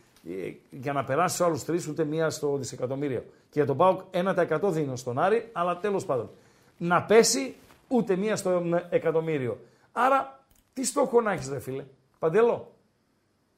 για 0.69 0.93
να 0.93 1.03
περάσει 1.03 1.35
στους 1.35 1.47
άλλους 1.47 1.63
τρεις 1.63 1.87
ούτε 1.87 2.03
μία 2.03 2.29
στο 2.29 2.57
δισεκατομμύριο. 2.57 3.19
Και 3.19 3.51
για 3.51 3.65
τον 3.65 3.77
Πάοκ 3.77 4.01
1% 4.11 4.71
δίνω 4.71 4.95
στον 4.95 5.19
Άρη, 5.19 5.49
αλλά 5.51 5.77
τέλος 5.79 6.05
πάντων. 6.05 6.29
Να 6.77 7.03
πέσει 7.03 7.55
ούτε 7.87 8.15
μία 8.15 8.35
στο 8.35 8.63
εκατομμύριο. 8.89 9.59
Άρα 9.91 10.45
τι 10.73 10.85
στόχο 10.85 11.21
να 11.21 11.31
έχεις 11.31 11.49
ρε 11.49 11.59
φίλε. 11.59 11.85
Παντελώ; 12.19 12.71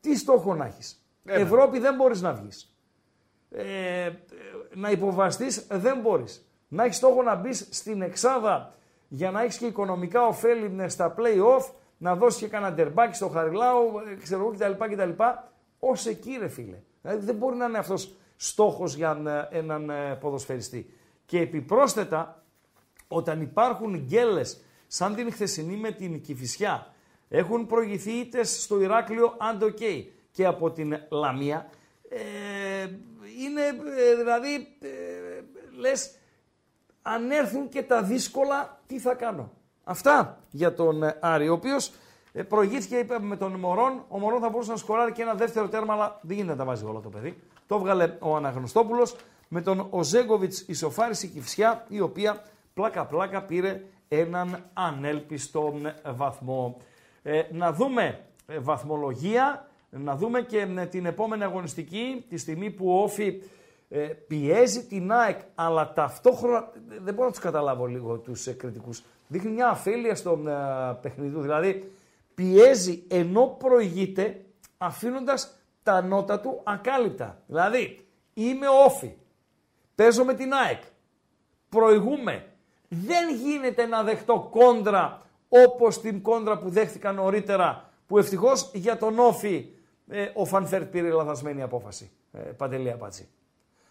Τι 0.01 0.17
στόχο 0.17 0.55
να 0.55 0.65
έχεις; 0.65 1.05
Ευρώπη 1.25 1.79
δεν 1.79 1.95
μπορείς 1.95 2.21
να 2.21 2.33
βγεις. 2.33 2.75
Ε, 3.49 4.09
να 4.73 4.89
υποβαστείς 4.89 5.67
δεν 5.69 5.99
μπορείς. 5.99 6.45
Να 6.67 6.83
έχεις 6.83 6.95
στόχο 6.95 7.23
να 7.23 7.35
μπεις 7.35 7.67
στην 7.71 8.01
εξάδα 8.01 8.73
για 9.07 9.31
να 9.31 9.41
έχεις 9.41 9.57
και 9.57 9.65
οικονομικά 9.65 10.25
ωφέλη 10.25 10.89
στα 10.89 11.15
play-off, 11.17 11.71
να 11.97 12.15
δώσεις 12.15 12.39
και 12.39 12.47
κανένα 12.47 12.73
ντερμπάκι 12.73 13.15
στο 13.15 13.27
Χαριλάου, 13.27 13.91
ε, 14.11 14.15
ξέρω 14.15 14.41
εγώ 14.41 14.51
κτλ. 14.51 14.85
κτλ. 14.93 15.23
Ω 15.79 16.09
εκεί 16.09 16.37
ρε 16.39 16.47
φίλε. 16.47 16.79
Δηλαδή 17.01 17.25
δεν 17.25 17.35
μπορεί 17.35 17.55
να 17.55 17.65
είναι 17.65 17.77
αυτός 17.77 18.15
στόχος 18.35 18.95
για 18.95 19.47
έναν 19.51 19.89
ε, 19.89 20.15
ποδοσφαιριστή. 20.15 20.93
Και 21.25 21.39
επιπρόσθετα, 21.39 22.43
όταν 23.07 23.41
υπάρχουν 23.41 23.97
γκέλες 23.97 24.61
σαν 24.87 25.15
την 25.15 25.31
χθεσινή 25.31 25.75
με 25.77 25.91
την 25.91 26.21
Κηφισιά, 26.21 26.93
έχουν 27.29 27.65
προηγηθεί 27.65 28.11
είτε 28.11 28.43
στο 28.43 28.81
Ηράκλειο 28.81 29.35
Αντοκέι 29.39 30.13
και 30.31 30.45
από 30.45 30.71
την 30.71 30.97
Λαμία. 31.09 31.69
Ε, 32.09 32.89
είναι 33.43 33.61
ε, 33.97 34.15
δηλαδή, 34.15 34.77
ε, 34.81 34.89
λες, 35.77 36.15
αν 37.01 37.31
έρθουν 37.31 37.69
και 37.69 37.83
τα 37.83 38.03
δύσκολα, 38.03 38.81
τι 38.87 38.99
θα 38.99 39.13
κάνω. 39.13 39.51
Αυτά 39.83 40.43
για 40.51 40.73
τον 40.73 41.03
ε, 41.03 41.17
Άρη, 41.21 41.49
ο 41.49 41.53
οποίος 41.53 41.87
ε, 41.87 41.91
προηγήθηκε 42.43 42.95
είπε, 42.95 43.19
με 43.19 43.37
τον 43.37 43.51
Μωρόν. 43.51 44.03
Ο 44.07 44.19
Μωρόν 44.19 44.39
θα 44.39 44.49
μπορούσε 44.49 44.71
να 44.71 44.77
σκοράρει 44.77 45.11
και 45.11 45.21
ένα 45.21 45.33
δεύτερο 45.33 45.67
τέρμα, 45.67 45.93
αλλά 45.93 46.19
δεν 46.21 46.35
γίνεται 46.35 46.51
να 46.51 46.59
τα 46.59 46.65
βάζει 46.65 46.85
όλο 46.85 46.99
το 46.99 47.09
παιδί. 47.09 47.37
Το 47.67 47.79
βγάλε 47.79 48.13
ο 48.19 48.35
Αναγνωστόπουλος. 48.35 49.15
Με 49.47 49.61
τον 49.61 49.87
Οζέγκοβιτς 49.89 50.61
ισοφάρισε 50.61 51.25
η 51.25 51.29
Κυφσιά, 51.29 51.85
η 51.87 51.99
οποία 51.99 52.43
πλάκα-πλάκα 52.73 53.41
πήρε 53.41 53.81
έναν 54.07 54.63
ανέλπιστο 54.73 55.73
βαθμό. 56.15 56.77
Ε, 57.23 57.43
να 57.51 57.73
δούμε 57.73 58.19
ε, 58.47 58.59
βαθμολογία, 58.59 59.67
να 59.89 60.15
δούμε 60.15 60.41
και 60.41 60.67
ε, 60.77 60.85
την 60.85 61.05
επόμενη 61.05 61.43
αγωνιστική, 61.43 62.25
τη 62.29 62.37
στιγμή 62.37 62.69
που 62.69 62.89
ο 62.89 63.01
Όφη 63.03 63.41
πιέζει 64.27 64.85
την 64.85 65.11
ΑΕΚ, 65.11 65.39
αλλά 65.55 65.93
ταυτόχρονα, 65.93 66.71
δεν 67.03 67.13
μπορώ 67.13 67.25
να 67.25 67.31
τους 67.31 67.41
καταλάβω 67.41 67.85
λίγο 67.85 68.17
τους 68.17 68.55
κριτικούς, 68.57 69.03
δείχνει 69.27 69.51
μια 69.51 69.67
αφέλεια 69.67 70.15
στο 70.15 70.39
παιχνίδι 71.01 71.39
δηλαδή 71.39 71.91
πιέζει 72.37 73.03
ενώ 73.07 73.55
προηγείται 73.59 74.45
αφήνοντας 74.77 75.57
τα 75.83 76.01
νώτα 76.01 76.39
του 76.39 76.61
ακάλυπτα. 76.63 77.41
Δηλαδή, 77.47 78.07
είμαι 78.33 78.67
ΟΦΗ, 78.85 79.15
παίζω 79.95 80.23
με 80.23 80.33
την 80.33 80.53
ΑΕΚ, 80.53 80.81
προηγούμαι, 81.69 82.45
δεν 82.87 83.35
γίνεται 83.35 83.85
να 83.85 84.03
δεχτώ 84.03 84.47
κόντρα 84.51 85.21
όπως 85.49 86.01
την 86.01 86.21
κόντρα 86.21 86.57
που 86.57 86.69
δέχτηκαν 86.69 87.15
νωρίτερα, 87.15 87.89
που 88.07 88.17
ευτυχώς 88.17 88.71
για 88.73 88.97
τον 88.97 89.19
ΟΦΗ 89.19 89.69
ε, 90.07 90.31
ο 90.33 90.45
Φανφέρτ 90.45 90.91
πήρε 90.91 91.09
λαθασμένη 91.09 91.61
απόφαση. 91.61 92.11
Ε, 92.31 92.39
Παντελή 92.39 92.91
Αμπατζή. 92.91 93.29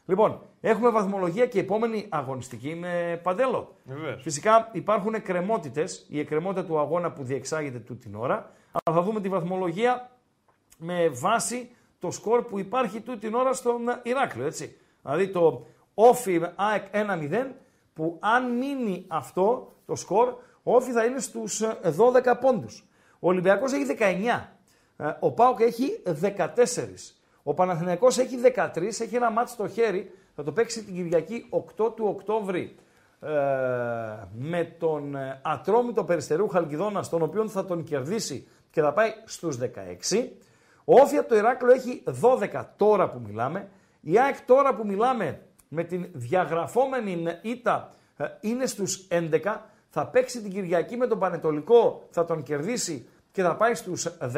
Λοιπόν, 0.06 0.40
έχουμε 0.60 0.90
βαθμολογία 0.90 1.46
και 1.46 1.58
επόμενη 1.60 2.06
αγωνιστική 2.08 2.74
με 2.74 3.20
Παντέλο. 3.22 3.74
Βεβαίως. 3.84 4.22
Φυσικά 4.22 4.68
υπάρχουν 4.72 5.14
εκκρεμότητες, 5.14 6.06
η 6.08 6.18
εκκρεμότητα 6.18 6.64
του 6.64 6.78
αγώνα 6.78 7.12
που 7.12 7.22
διεξάγεται 7.22 7.78
τούτη 7.78 8.00
την 8.00 8.14
ώρα, 8.14 8.52
αλλά 8.72 8.96
θα 8.96 9.02
δούμε 9.02 9.20
τη 9.20 9.28
βαθμολογία 9.28 10.10
με 10.78 11.08
βάση 11.08 11.70
το 11.98 12.10
σκορ 12.10 12.42
που 12.42 12.58
υπάρχει 12.58 13.00
τούτη 13.00 13.18
την 13.18 13.34
ώρα 13.34 13.52
στον 13.52 13.80
Ηράκλειο, 14.02 14.46
έτσι. 14.46 14.76
Δηλαδή 15.02 15.28
το 15.28 15.66
Όφι 15.94 16.40
ΑΕΚ 16.54 16.86
1-0, 16.92 17.46
που 17.94 18.16
αν 18.20 18.56
μείνει 18.56 19.04
αυτό 19.08 19.72
το 19.86 19.94
σκορ, 19.94 20.28
ο 20.62 20.74
Όφη 20.74 20.90
θα 20.90 21.04
είναι 21.04 21.20
στους 21.20 21.62
12 21.62 22.24
ε, 22.24 22.32
πόντους. 22.40 22.84
Ο 23.18 23.28
Ολυμπιακός 23.28 23.72
έχει 23.72 23.96
19. 23.98 24.04
Ε, 24.96 25.12
ο 25.20 25.32
Πάοκ 25.32 25.60
έχει 25.60 26.02
14. 26.22 26.36
Ο 27.48 27.55
Παναθηναϊκός 27.55 28.18
έχει 28.18 28.36
13. 28.74 28.77
Έχει 28.82 29.16
ένα 29.16 29.31
μάτς 29.31 29.51
στο 29.51 29.68
χέρι. 29.68 30.10
Θα 30.35 30.43
το 30.43 30.52
παίξει 30.52 30.85
την 30.85 30.94
Κυριακή 30.94 31.48
8 31.51 31.94
του 31.97 32.05
Οκτώβρη 32.06 32.77
ε, 33.20 33.28
με 34.32 34.64
τον 34.78 35.14
ε, 35.14 35.40
Ατρόμητο 35.43 36.05
Περιστερίου 36.05 36.48
Χαλκιδόνας, 36.48 37.09
τον 37.09 37.23
οποίο 37.23 37.48
θα 37.48 37.64
τον 37.64 37.85
κερδίσει 37.85 38.48
και 38.70 38.81
θα 38.81 38.93
πάει 38.93 39.10
στους 39.24 39.59
16. 39.60 40.28
Ο 40.85 41.01
Όφη 41.01 41.16
από 41.16 41.28
το 41.28 41.36
Ηράκλειο 41.36 41.73
έχει 41.73 42.02
12 42.52 42.64
τώρα 42.77 43.10
που 43.10 43.20
μιλάμε. 43.27 43.68
Η 44.01 44.18
ΑΕΚ 44.18 44.40
τώρα 44.40 44.74
που 44.74 44.86
μιλάμε 44.86 45.40
με 45.68 45.85
την 45.85 46.06
διαγραφόμενη 46.12 47.24
ήττα 47.43 47.90
ε, 48.16 48.24
είναι 48.40 48.66
στους 48.66 49.09
11. 49.10 49.56
Θα 49.89 50.06
παίξει 50.06 50.43
την 50.43 50.52
Κυριακή 50.52 50.97
με 50.97 51.06
τον 51.06 51.18
Πανετολικό, 51.18 52.06
θα 52.10 52.24
τον 52.24 52.43
κερδίσει 52.43 53.09
και 53.32 53.43
θα 53.43 53.56
πάει 53.56 53.74
στους 53.74 54.06
14. 54.20 54.32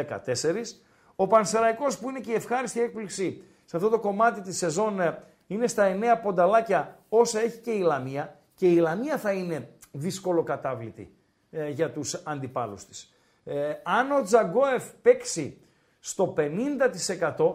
Ο 1.21 1.27
Πανσεραϊκός 1.27 1.99
που 1.99 2.09
είναι 2.09 2.21
και 2.21 2.31
η 2.31 2.35
ευχάριστη 2.35 2.81
έκπληξη 2.81 3.43
σε 3.65 3.77
αυτό 3.77 3.89
το 3.89 3.99
κομμάτι 3.99 4.41
της 4.41 4.57
σεζόν 4.57 5.01
ε, 5.01 5.23
είναι 5.47 5.67
στα 5.67 5.99
9 6.01 6.21
πονταλάκια 6.23 6.99
όσα 7.09 7.41
έχει 7.41 7.59
και 7.59 7.71
η 7.71 7.81
Λαμία 7.81 8.39
και 8.55 8.67
η 8.67 8.77
Λαμία 8.77 9.19
θα 9.19 9.33
είναι 9.33 9.69
δύσκολο 9.93 10.43
κατάβλητη 10.43 11.15
ε, 11.51 11.69
για 11.69 11.91
τους 11.91 12.15
αντιπάλους 12.15 12.85
της. 12.85 13.15
Ε, 13.45 13.75
αν 13.83 14.13
ο 14.13 14.23
Τζαγκόεφ 14.23 14.85
παίξει 15.03 15.61
στο 16.01 16.35
50% 16.37 16.43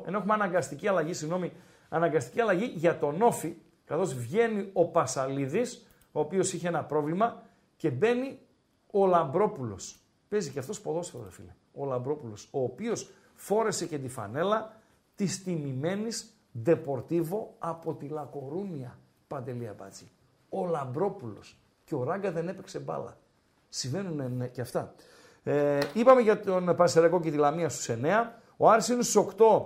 ενώ 0.08 0.18
έχουμε 0.18 0.34
αναγκαστική 0.34 0.88
αλλαγή, 0.88 1.14
συγγνώμη, 1.14 1.52
αναγκαστική 1.90 2.42
αλλαγή 2.42 2.74
για 2.76 2.98
τον 3.00 3.22
Όφη, 3.22 3.56
καθώς 3.86 4.14
βγαίνει 4.14 4.70
ο 4.74 4.86
Πασαλίδης, 4.86 5.88
ο 6.12 6.20
οποίος 6.20 6.54
είχε 6.54 6.68
ένα 6.68 6.84
πρόβλημα 6.84 7.44
και 7.78 7.90
μπαίνει 7.90 8.40
ο 8.92 9.06
Λαμπρόπουλος. 9.06 10.00
Παίζει 10.30 10.52
και 10.52 10.60
αυτός 10.60 10.82
ποδόσφαιρο, 10.82 11.30
φίλε. 11.30 11.56
Ο 11.74 11.86
Λαμπρόπουλος, 11.86 12.48
ο 12.52 12.64
οποίος 12.64 13.12
φόρεσε 13.44 13.86
και 13.86 13.98
τη 13.98 14.08
φανέλα 14.08 14.76
της 15.16 15.44
τιμημένης 15.44 16.34
Ντεπορτίβο 16.64 17.56
από 17.60 17.94
τη 17.94 18.08
Λακορούνια, 18.08 18.98
Παντελία 19.28 19.76
Μπάτση. 19.78 20.12
Ο 20.50 20.66
Λαμπρόπουλος. 20.66 21.58
Και 21.86 21.96
ο 21.96 22.04
Ράγκα 22.04 22.32
δεν 22.32 22.48
έπαιξε 22.48 22.80
μπάλα. 22.80 23.18
Συμβαίνουν 23.70 24.36
ναι, 24.38 24.48
και 24.48 24.62
αυτά. 24.62 24.94
Ε, 25.44 25.80
είπαμε 25.94 26.22
για 26.22 26.40
τον 26.40 26.76
Πανσεραϊκό 26.76 27.20
και 27.20 27.32
τη 27.32 27.38
Λαμία 27.38 27.70
στους 27.70 27.96
9. 28.02 28.32
Ο 28.58 28.70
Άρης 28.70 28.88
είναι 28.88 29.04
στους 29.04 29.26
8 29.38 29.62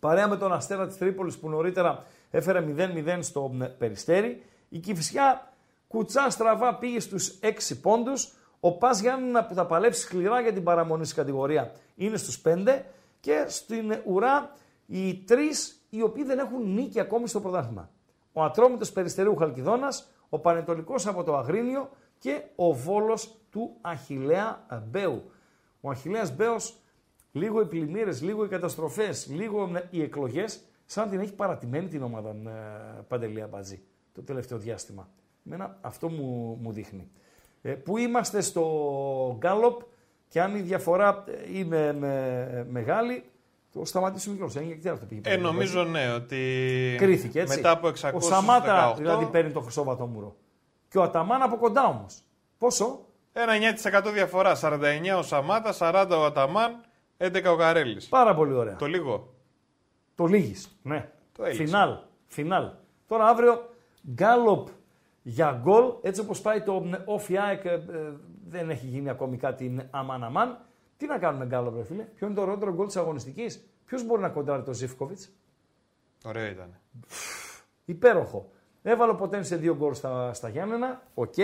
παρέα 0.00 0.28
με 0.28 0.36
τον 0.36 0.52
Αστέρα 0.52 0.86
της 0.86 0.96
Τρίπολης 0.98 1.38
που 1.38 1.48
νωρίτερα 1.48 2.04
έφερε 2.30 2.64
0-0 2.76 3.18
στο 3.20 3.52
Περιστέρι. 3.78 4.42
Η 4.68 4.78
Κηφισιά 4.78 5.52
κουτσά 5.88 6.30
στραβά 6.30 6.74
πήγε 6.74 7.00
στους 7.00 7.38
6 7.42 7.80
πόντους. 7.82 8.32
Ο 8.60 8.72
Πας 8.72 9.00
Γιάννουνα 9.00 9.44
που 9.44 9.54
θα 9.54 9.66
παλέψει 9.66 10.00
σκληρά 10.00 10.40
για 10.40 10.52
την 10.52 10.62
παραμονή 10.62 11.04
στην 11.04 11.16
κατηγορία 11.16 11.72
είναι 11.94 12.16
στους 12.16 12.42
5 12.44 12.82
και 13.24 13.44
στην 13.48 14.02
ουρά 14.06 14.52
οι 14.86 15.14
τρεις 15.14 15.86
οι 15.90 16.02
οποίοι 16.02 16.24
δεν 16.24 16.38
έχουν 16.38 16.74
νίκη 16.74 17.00
ακόμη 17.00 17.28
στο 17.28 17.40
πρωτάθλημα. 17.40 17.90
Ο 18.32 18.42
Ατρόμητος 18.42 18.92
Περιστερίου 18.92 19.36
Χαλκιδόνας, 19.36 20.08
ο 20.28 20.38
Πανετολικός 20.38 21.06
από 21.06 21.22
το 21.22 21.36
Αγρίνιο 21.36 21.90
και 22.18 22.42
ο 22.56 22.72
Βόλος 22.72 23.36
του 23.50 23.76
Αχιλέα 23.80 24.66
Μπέου. 24.90 25.30
Ο 25.80 25.90
Αχιλέας 25.90 26.36
Μπέος, 26.36 26.76
λίγο 27.32 27.60
οι 27.60 27.66
πλημμύρες, 27.66 28.22
λίγο 28.22 28.44
οι 28.44 28.48
καταστροφές, 28.48 29.28
λίγο 29.30 29.70
οι 29.90 30.02
εκλογές, 30.02 30.60
σαν 30.86 31.10
την 31.10 31.20
έχει 31.20 31.34
παρατημένη 31.34 31.88
την 31.88 32.02
ομάδα 32.02 32.30
ε, 32.30 33.04
Παντελία 33.08 33.46
Μπατζή 33.46 33.82
το 34.12 34.22
τελευταίο 34.22 34.58
διάστημα. 34.58 35.08
Μένα 35.42 35.78
αυτό 35.80 36.08
μου, 36.08 36.58
μου 36.62 36.72
δείχνει. 36.72 37.10
Ε, 37.62 37.72
που 37.72 37.98
είμαστε 37.98 38.40
στο 38.40 39.36
Γκάλοπ 39.38 39.80
και 40.28 40.40
αν 40.40 40.56
η 40.56 40.60
διαφορά 40.60 41.24
ε, 41.26 41.58
είναι 41.58 41.92
με, 41.92 42.66
μεγάλη, 42.70 43.24
το 43.72 43.84
σταματήσουμε 43.84 44.36
κιόλα. 44.36 44.52
Είναι 44.54 44.64
γιατί 44.64 44.88
αυτό 44.88 45.06
πήγε. 45.06 45.20
Ε, 45.24 45.36
νομίζω 45.36 45.84
ναι, 45.84 46.12
ότι. 46.12 46.94
Κρίθηκε 46.98 47.40
έτσι. 47.40 47.56
Μετά 47.56 47.70
από 47.70 47.88
600 47.88 48.10
Ο 48.14 48.20
Σαμάτα 48.20 48.94
δηλαδή 48.96 49.26
παίρνει 49.26 49.52
το 49.52 49.60
χρυσό 49.60 49.84
βατόμουρο. 49.84 50.36
Και 50.88 50.98
ο 50.98 51.02
Αταμάν 51.02 51.42
από 51.42 51.56
κοντά 51.56 51.86
όμως. 51.86 52.22
Πόσο; 52.58 53.00
Ένα 53.32 53.52
9% 54.06 54.12
διαφορά. 54.12 54.56
49 54.60 54.80
ο 55.18 55.22
Σαμάτα, 55.22 55.74
40 55.78 56.06
ο 56.10 56.24
Αταμάν, 56.24 56.80
11 57.18 57.42
ο 57.46 57.54
Γαρέλη. 57.54 58.00
Πάρα 58.08 58.34
πολύ 58.34 58.52
ωραία. 58.52 58.76
Το 58.76 58.86
λίγο. 58.86 59.34
Το 60.14 60.26
λίγη. 60.26 60.54
Ναι. 60.82 61.08
Το 61.32 61.44
έλειξε. 61.44 61.64
Φινάλ. 61.64 61.96
Φινάλ. 62.26 62.70
Τώρα 63.06 63.26
αύριο 63.26 63.68
γκάλοπ 64.10 64.68
για 65.22 65.60
γκολ. 65.62 65.84
Έτσι 66.02 66.20
όπως 66.20 66.40
πάει 66.40 66.60
το 66.60 66.84
Όφι 67.04 67.38
ΑΕΚ, 67.38 67.64
ε, 67.64 67.80
δεν 68.48 68.70
έχει 68.70 68.86
γίνει 68.86 69.08
ακόμη 69.08 69.36
κάτι 69.36 69.88
αμάν 69.90 70.24
αμάν. 70.24 70.58
Τι 70.96 71.06
να 71.06 71.18
κάνουμε 71.18 71.46
γκάλοπ, 71.46 71.76
ρε 71.76 71.84
φίλε; 71.84 72.02
Ποιο 72.02 72.26
είναι 72.26 72.36
το 72.36 72.44
ωραιότερο 72.44 72.72
γκολ 72.72 72.86
της 72.86 72.96
αγωνιστικής; 72.96 73.68
Ποιος 73.84 74.04
μπορεί 74.06 74.22
να 74.22 74.28
κοντράρει 74.28 74.62
το 74.62 74.72
Ζίβκοβιτς; 74.72 75.30
Ωραίο 76.24 76.46
ήταν. 76.46 76.78
Υπέροχο. 77.84 78.50
Έβαλε 78.82 79.14
ποτέ 79.14 79.42
σε 79.42 79.56
δύο 79.56 79.76
γκολ 79.76 79.94
στα, 79.94 80.32
στα 80.32 80.48
Γιάννενα. 80.48 81.02
Οκ. 81.14 81.34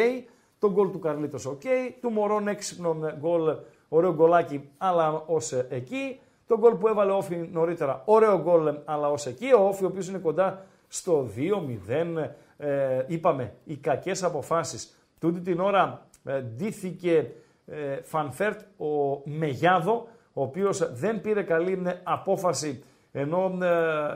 Το 0.58 0.70
γκολ 0.72 0.90
του 0.90 0.98
Καρλίτος, 0.98 1.46
οκ. 1.46 1.62
Του 2.00 2.10
Μορόν 2.10 2.48
έξυπνο 2.48 2.96
γκολ, 3.18 3.56
ωραίο 3.88 4.14
γκολάκι, 4.14 4.70
αλλά 4.78 5.12
ως 5.26 5.52
εκεί. 5.52 6.20
Το 6.46 6.58
γκολ 6.58 6.74
που 6.74 6.88
έβαλε 6.88 7.12
ο 7.12 7.16
ΟΦΗ 7.16 7.36
νωρίτερα, 7.36 8.02
ωραίο 8.04 8.42
γκολ, 8.42 8.74
αλλά 8.84 9.10
ως 9.10 9.26
εκεί. 9.26 9.52
Ο 9.52 9.68
ΟΦΗ, 9.68 9.84
ο 9.84 9.86
οποίος 9.86 10.08
είναι 10.08 10.18
κοντά 10.18 10.66
στο 10.88 11.28
2-0. 11.36 12.30
Ε, 12.56 13.04
είπαμε, 13.06 13.54
οι 13.64 13.76
κακές 13.76 14.22
αποφάσεις. 14.22 14.94
Τούτη 15.18 15.40
την 15.40 15.60
ώρα 15.60 15.82
ε, 15.82 16.09
ντύθηκε 16.24 17.30
ε, 17.66 18.02
Φανφέρτ 18.02 18.60
ο 18.78 19.22
Μεγιάδο, 19.24 20.08
ο 20.32 20.42
οποίος 20.42 20.92
δεν 20.92 21.20
πήρε 21.20 21.42
καλή 21.42 21.82
ε, 21.86 22.00
απόφαση 22.02 22.82
ενώ 23.12 23.58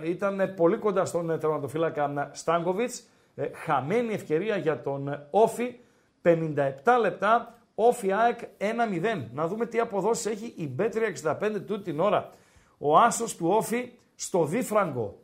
ε, 0.02 0.10
ήταν 0.10 0.52
πολύ 0.56 0.76
κοντά 0.76 1.05
στον 1.05 1.31
ε, 1.31 1.39
τερματοφύλακα 1.39 2.31
Στάνκοβιτς. 2.32 3.02
Ε, 3.35 3.48
χαμένη 3.55 4.12
ευκαιρία 4.12 4.56
για 4.56 4.81
τον 4.81 5.26
ΟΦΗ, 5.30 5.74
57 6.22 6.64
λεπτά, 7.01 7.59
ΟΦΗ 7.74 8.12
ΑΕΚ 8.12 8.39
1-0. 8.59 9.24
Να 9.32 9.47
δούμε 9.47 9.66
τι 9.66 9.78
αποδόσεις 9.78 10.26
έχει 10.26 10.55
η 10.56 10.74
B365 10.78 11.62
τούτη 11.66 11.82
την 11.82 12.01
ώρα. 12.01 12.31
Ο 12.78 12.98
άσος 12.98 13.36
του 13.36 13.47
ΟΦΗ 13.48 13.92
στο 14.14 14.44
δίφραγκο. 14.44 15.18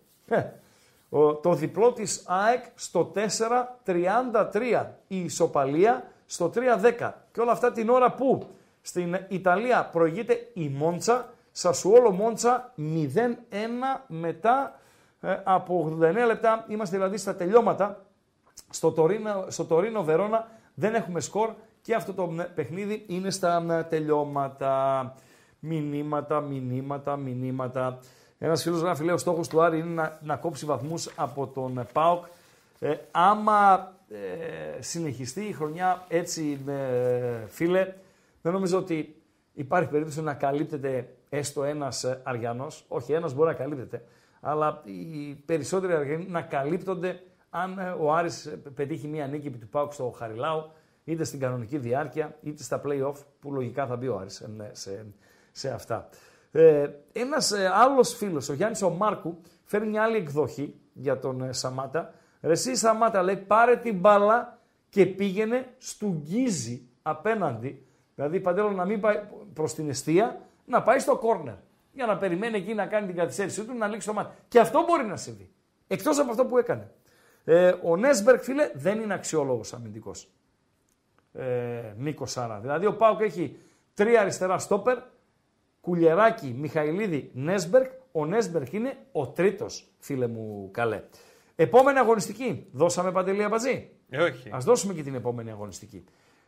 Το 1.43 1.55
διπλό 1.55 1.93
της 1.93 2.24
ΑΕΚ 2.27 2.65
στο 2.74 3.12
4-33. 3.85 4.86
Η 5.07 5.20
ισοπαλία 5.20 6.05
στο 6.31 6.51
3-10. 6.55 7.12
Και 7.32 7.40
όλα 7.40 7.52
αυτά 7.52 7.73
την 7.73 7.89
ώρα 7.89 8.12
που 8.12 8.47
στην 8.82 9.19
Ιταλία 9.28 9.85
προηγείται 9.93 10.51
η 10.55 10.69
Μόντσα, 10.69 11.28
Σασουόλο 11.52 12.11
Μόντσα 12.11 12.73
0-1 12.77 12.82
μετά 14.07 14.78
ε, 15.20 15.36
από 15.44 15.98
89 16.01 16.15
λεπτά. 16.27 16.65
Είμαστε 16.69 16.97
δηλαδή 16.97 17.16
στα 17.16 17.35
τελειώματα. 17.35 18.05
Στο 18.70 18.93
Τωρίνο, 18.93 19.44
στο 19.48 19.65
Τωρίνο 19.65 20.02
Βερόνα 20.05 20.48
δεν 20.74 20.94
έχουμε 20.94 21.20
σκορ 21.20 21.51
και 21.82 21.94
αυτό 21.94 22.15
το 22.15 22.35
παιχνίδι 22.55 23.05
είναι 23.09 23.31
στα 23.31 23.86
τελειώματα. 23.90 25.15
Μηνύματα, 25.59 26.40
μηνύματα, 26.40 27.16
μηνύματα. 27.16 27.98
Ένας 28.39 28.62
φίλος 28.62 28.81
γράφει: 28.81 29.05
Λέει: 29.05 29.15
Ο 29.15 29.19
στόχος 29.19 29.48
του 29.48 29.62
Άρη 29.62 29.78
είναι 29.78 30.02
να, 30.02 30.19
να 30.23 30.36
κόψει 30.36 30.66
βαθμούς 30.66 31.11
από 31.16 31.47
τον 31.47 31.86
ΠΑΟΚ. 31.93 32.24
Ε, 32.78 32.97
άμα 33.11 33.93
ε, 34.11 34.82
συνεχιστεί 34.82 35.45
η 35.45 35.53
χρονιά 35.53 36.05
έτσι, 36.09 36.61
ε, 36.66 37.47
φίλε, 37.47 37.95
δεν 38.43 38.53
νομίζω 38.53 38.78
ότι 38.78 39.23
υπάρχει 39.53 39.89
περίπτωση 39.89 40.23
να 40.23 40.35
καλύπτεται 40.35 41.09
έστω 41.28 41.65
ένας 41.65 42.05
Αριανό. 42.23 42.66
Όχι, 42.89 43.12
ένας 43.12 43.35
μπορεί 43.35 43.49
να 43.49 43.55
καλύπτεται. 43.55 44.05
Αλλά 44.41 44.82
οι 44.85 45.35
περισσότεροι 45.35 45.93
Αριανοί 45.93 46.27
να 46.28 46.43
καλύπτονται 46.43 47.20
αν 47.51 47.78
ε, 47.78 47.91
ο 47.91 48.15
Άρης 48.15 48.59
πετύχει 48.74 49.09
μία 49.09 49.27
νίκη 49.27 49.47
επί 49.47 49.59
του 49.59 49.69
Πάουκ 49.69 49.93
στο 49.93 50.11
Χαριλάου, 50.11 50.70
είτε 51.05 51.24
στην 51.24 51.41
κανονική 51.41 51.78
διάρκεια, 51.78 52.37
είτε 52.43 52.62
στα 52.62 52.81
play-off, 52.85 53.15
που 53.41 53.53
λογικά 53.53 53.87
θα 53.87 53.97
μπει 53.97 54.09
ο 54.09 54.19
Άρης 54.19 54.35
σε, 54.35 54.70
σε, 54.73 55.07
σε 55.53 55.70
αυτά. 55.70 56.09
Ε, 56.53 56.89
ένας 57.12 57.53
ε, 57.53 57.70
άλλος 57.73 58.15
φίλος, 58.16 58.49
ο 58.49 58.53
Γιάννης 58.53 58.82
ο 58.82 58.91
Μάρκου, 58.91 59.41
φέρνει 59.65 59.89
μια 59.89 60.03
άλλη 60.03 60.16
εκδοχή 60.16 60.81
για 60.93 61.19
τον 61.19 61.43
ε, 61.43 61.53
Σαμάτα. 61.53 62.15
Ρε 62.42 62.52
εσύ 62.52 62.76
Σαμάτα 62.76 63.22
λέει 63.22 63.36
πάρε 63.36 63.76
την 63.76 63.98
μπάλα 63.98 64.58
και 64.88 65.06
πήγαινε 65.06 65.74
στου 65.78 66.22
γκίζι 66.22 66.88
απέναντι. 67.02 67.86
Δηλαδή 68.14 68.40
παντέλο 68.40 68.70
να 68.70 68.84
μην 68.84 69.00
πάει 69.00 69.20
προς 69.54 69.74
την 69.74 69.88
αιστεία, 69.88 70.40
να 70.64 70.82
πάει 70.82 70.98
στο 70.98 71.16
κόρνερ. 71.16 71.54
Για 71.92 72.06
να 72.06 72.16
περιμένει 72.16 72.56
εκεί 72.56 72.74
να 72.74 72.86
κάνει 72.86 73.06
την 73.06 73.16
καθυστέρησή 73.16 73.64
του, 73.64 73.74
να 73.74 73.86
λήξει 73.86 74.06
το 74.06 74.12
μάτι. 74.12 74.34
Και 74.48 74.60
αυτό 74.60 74.84
μπορεί 74.84 75.04
να 75.04 75.16
συμβεί. 75.16 75.50
Εκτός 75.86 76.18
από 76.18 76.30
αυτό 76.30 76.44
που 76.44 76.58
έκανε. 76.58 76.90
Ε, 77.44 77.74
ο 77.82 77.96
Νέσμπερκ, 77.96 78.42
φίλε, 78.42 78.70
δεν 78.74 79.00
είναι 79.00 79.14
αξιόλογος 79.14 79.72
αμυντικός. 79.72 80.28
Ε, 81.32 81.94
Νίκος 81.96 82.30
Σάρα. 82.30 82.58
Δηλαδή 82.58 82.86
ο 82.86 82.96
Πάουκ 82.96 83.20
έχει 83.20 83.56
τρία 83.94 84.20
αριστερά 84.20 84.58
στόπερ, 84.58 84.98
Κουλιεράκη, 85.80 86.54
Μιχαηλίδη, 86.58 87.30
Νέσμπερκ. 87.34 87.90
Ο 88.12 88.26
Νέσμπερκ 88.26 88.72
είναι 88.72 88.96
ο 89.12 89.26
τρίτος, 89.26 89.88
φίλε 89.98 90.26
μου 90.26 90.68
καλέ. 90.72 91.02
Επόμενη 91.62 91.99
αγωνιστική. 91.99 92.66
Δώσαμε 92.73 93.12
παντελή 93.12 93.43
αμπατζή. 93.45 93.91
Ε, 94.09 94.23
όχι. 94.23 94.49
Α 94.49 94.59
δώσουμε 94.59 94.95
και 94.95 95.03
την 95.03 95.15
επόμενη 95.15 95.51
αγωνιστική. 95.51 96.05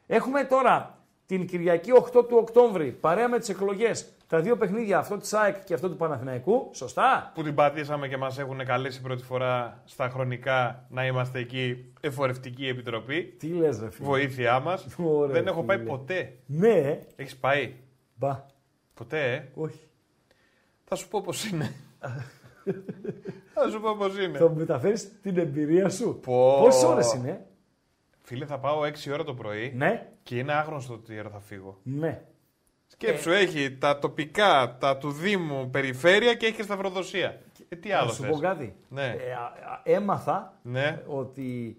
Έχουμε 0.07 0.45
τώρα 0.45 0.99
την 1.27 1.47
Κυριακή 1.47 1.91
8 1.95 2.11
του 2.29 2.37
Οκτώβρη, 2.37 2.91
παρέα 2.93 3.29
με 3.29 3.39
τις 3.39 3.49
εκλογές, 3.49 4.13
τα 4.27 4.41
δύο 4.41 4.57
παιχνίδια, 4.57 4.99
αυτό 4.99 5.17
της 5.17 5.33
ΑΕΚ 5.33 5.65
και 5.65 5.75
αυτό 5.75 5.89
του 5.91 5.97
Παναθηναϊκού, 5.97 6.71
σωστά; 6.75 7.33
Που 7.35 7.43
την 7.43 7.55
πατήσαμε 7.55 8.09
και 8.09 8.17
μας 8.17 8.39
έχουν 8.39 8.65
καλέσει 8.65 9.01
πρώτη 9.01 9.23
φορά 9.23 9.83
στα 9.85 10.09
χρονικά 10.09 10.87
να 10.89 11.07
είμαστε 11.07 11.39
εκεί 11.39 11.93
εφορευτική 12.01 12.67
επιτροπή. 12.67 13.23
Τι 13.25 13.47
λες, 13.47 13.81
ρε 13.81 13.91
φίλε; 13.91 14.07
Βοήθειά 14.07 14.61
μας. 14.61 14.87
Ωραία, 14.97 15.33
Δεν 15.33 15.47
έχω 15.47 15.63
πάει 15.65 15.79
φίλε. 15.79 15.89
ποτέ. 15.89 16.39
Ναι, 16.47 16.99
Έχεις 17.17 17.37
πάει; 17.37 17.75
μπα. 18.15 18.45
Ποτέ, 18.95 19.33
ε; 19.33 19.49
Όχι. 19.55 19.81
Θα 20.85 20.95
σου 20.95 21.09
πω 21.09 21.21
πώς 21.21 21.45
είναι. 21.51 21.75
Θα 23.55 23.71
σου 23.71 23.81
πω 23.81 23.95
πώς 23.99 24.19
είναι. 24.19 24.39
Θα 24.39 24.49
μου 24.49 24.57
μεταφέρει 24.57 24.99
την 25.23 25.39
εμπειρία 25.39 25.89
σου. 25.89 26.19
Πω. 26.23 26.59
Πόσες 26.61 26.83
ώρες 26.83 27.13
είναι, 27.13 27.47
Φίλε, 28.23 28.47
θα 28.47 28.59
πάω 28.59 28.81
6 28.85 29.13
ώρα 29.13 29.25
το 29.25 29.35
πρωί 29.35 29.73
Ναι, 29.77 30.07
και 30.23 30.39
είναι 30.39 30.53
άγνωστο 30.53 30.99
τι 30.99 31.19
ώρα 31.19 31.29
θα 31.31 31.41
φύγω. 31.41 31.79
ναι. 31.83 32.23
Σκέψου, 32.87 33.31
έχει 33.31 33.77
τα 33.77 33.99
τοπικά, 33.99 34.77
τα 34.81 34.97
του 34.97 35.11
Δήμου, 35.11 35.71
περιφέρεια 35.71 36.35
και 36.35 36.47
έχει 36.47 36.55
και 36.55 36.63
σταυροδοσία. 36.63 37.41
Ε, 37.69 37.77
τι 37.77 37.93
άλλο 37.93 38.07
Να 38.07 38.13
σου 38.13 38.23
θες; 38.23 38.31
πω 38.31 38.39
κάτι. 38.39 38.75
Ναι. 38.89 39.05
Ε, 39.07 39.33
α- 39.33 39.73
α- 39.73 39.81
έμαθα 39.85 40.59
Ναι. 40.63 41.03
ότι 41.07 41.77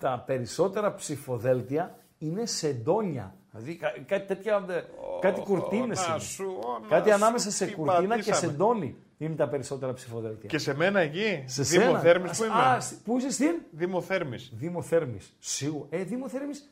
τα 0.00 0.22
περισσότερα 0.26 0.94
ψηφοδέλτια 0.94 1.98
είναι 2.18 2.46
σεντόνια. 2.46 3.34
Δηλαδή 3.50 3.76
κα- 3.76 3.94
κάτι 4.06 4.26
τέτοια, 4.26 4.64
ε, 4.68 4.82
κάτι 5.20 5.40
κουρτίνες 5.40 6.06
να 6.06 6.12
είναι. 6.14 6.22
σου, 6.22 6.58
ω, 6.64 6.78
να 6.82 6.88
Κάτι 6.88 7.08
σου, 7.08 7.14
ανάμεσα 7.14 7.50
σε 7.50 7.66
τι 7.66 7.72
κουρτίνα 7.74 8.00
και 8.02 8.06
πατήσαμε. 8.08 8.36
σεντόνι 8.52 8.96
είναι 9.24 9.34
τα 9.34 9.48
περισσότερα 9.48 9.92
ψηφοδέλτια. 9.92 10.48
Και 10.48 10.58
σε 10.58 10.74
μένα 10.74 11.00
εκεί, 11.00 11.44
σε 11.46 11.62
Δήμο 11.62 11.84
σένα. 11.84 11.98
Θέρμης 11.98 12.38
που 12.38 12.44
είμαι. 12.44 12.54
Α, 12.54 12.80
σ- 12.80 13.02
πού 13.04 13.16
είσαι 13.18 13.30
στην; 13.30 13.54
Δήμο 13.70 14.00
Θέρμης. 14.00 14.52
Δήμο 14.54 14.82
Θέρμης. 14.82 15.36
Σίγουρα. 15.38 15.86
Ε, 15.90 16.02
Δήμο 16.02 16.28
Θέρμης. 16.28 16.70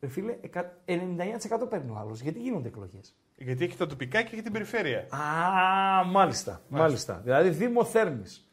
Ρε 0.00 0.08
φίλε, 0.08 0.36
εκα- 0.40 0.76
99% 0.84 1.66
παίρνει 1.68 1.90
ο 1.90 1.96
άλλος. 1.98 2.20
Γιατί 2.20 2.38
γίνονται 2.38 2.68
εκλογές; 2.68 3.14
Γιατί 3.36 3.64
έχει 3.64 3.76
τα 3.76 3.86
τοπικά 3.86 4.22
και 4.22 4.30
έχει 4.32 4.42
την 4.42 4.52
περιφέρεια. 4.52 4.98
Α, 5.10 6.04
μάλιστα. 6.04 6.62
Μάλιστα. 6.68 7.20
Δηλαδή 7.24 7.48
Δήμο 7.48 7.84
Θέρμης. 7.84 8.48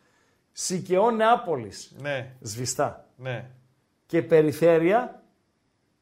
Σικαιό 0.52 1.12
Νεάπολης. 1.12 1.96
Ναι, 2.02 2.36
Σβηστά. 2.42 3.08
ναι. 3.16 3.50
Και 4.06 4.22
περιφέρεια, 4.22 5.24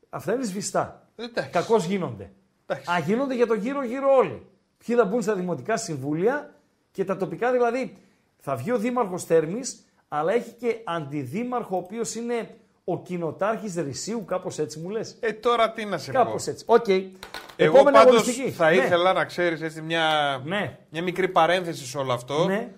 αυτά 0.10 0.34
είναι 0.34 0.44
σβηστά. 0.44 1.10
Εντάξει. 1.16 1.50
Κακώς 1.50 1.86
γίνονται. 1.86 2.32
Εντάξει. 2.66 2.92
Α, 2.92 3.00
γίνονται 3.00 3.36
για 3.36 3.48
το 3.48 3.54
γύρω-γύρω 3.54 4.16
όλοι. 4.16 4.46
Ποιοι 4.86 4.96
θα 4.96 5.06
μπουν 5.06 5.22
στα 5.22 5.36
δημοτικά 5.36 5.78
συμβούλια 5.78 6.54
και 6.92 7.04
τα 7.06 7.18
τοπικά 7.18 7.52
δηλαδή. 7.52 7.98
Θα 8.38 8.56
βγει 8.56 8.72
ο 8.72 8.78
Δήμαρχος 8.78 9.24
Θέρμης, 9.24 9.80
αλλά 10.08 10.34
έχει 10.34 10.52
και 10.52 10.76
αντιδήμαρχο, 10.84 11.76
ο 11.76 11.80
οποίος 11.80 12.16
είναι 12.16 12.56
ο 12.84 13.02
κοινοτάρχης 13.02 13.76
Ρυσίου, 13.76 14.26
κάπως 14.26 14.60
έτσι 14.60 14.80
μου 14.80 14.90
λες. 14.90 15.18
Ε, 15.20 15.34
τώρα 15.34 15.72
τι 15.72 15.86
να 15.86 15.98
σε 15.98 16.12
Κάπως 16.12 16.44
πω. 16.44 16.52
έτσι. 16.52 16.64
Οκ. 16.68 16.88
Εγώ 16.88 17.76
Επόμενη 17.78 17.98
πάντως 17.98 18.16
αγωνιστική. 18.16 18.52
θα 18.52 18.70
Ναι. 18.70 18.76
ήθελα 18.76 19.14
να 19.14 19.26
ξέρεις 19.26 19.62
έτσι 19.62 19.82
μια, 19.82 20.42
Ναι. 20.46 20.78
μια 20.90 21.04
μικρή 21.04 21.28
παρένθεση 21.28 21.86
σε 21.86 21.98
όλο 21.98 22.14
αυτό. 22.14 22.46
Ναι. 22.46 22.72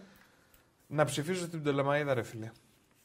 Να 0.88 1.06
ψηφίσω 1.06 1.46
στην 1.46 1.62
Πτολεμαίδα 1.62 2.14
ρε 2.14 2.24
φίλε. 2.24 2.52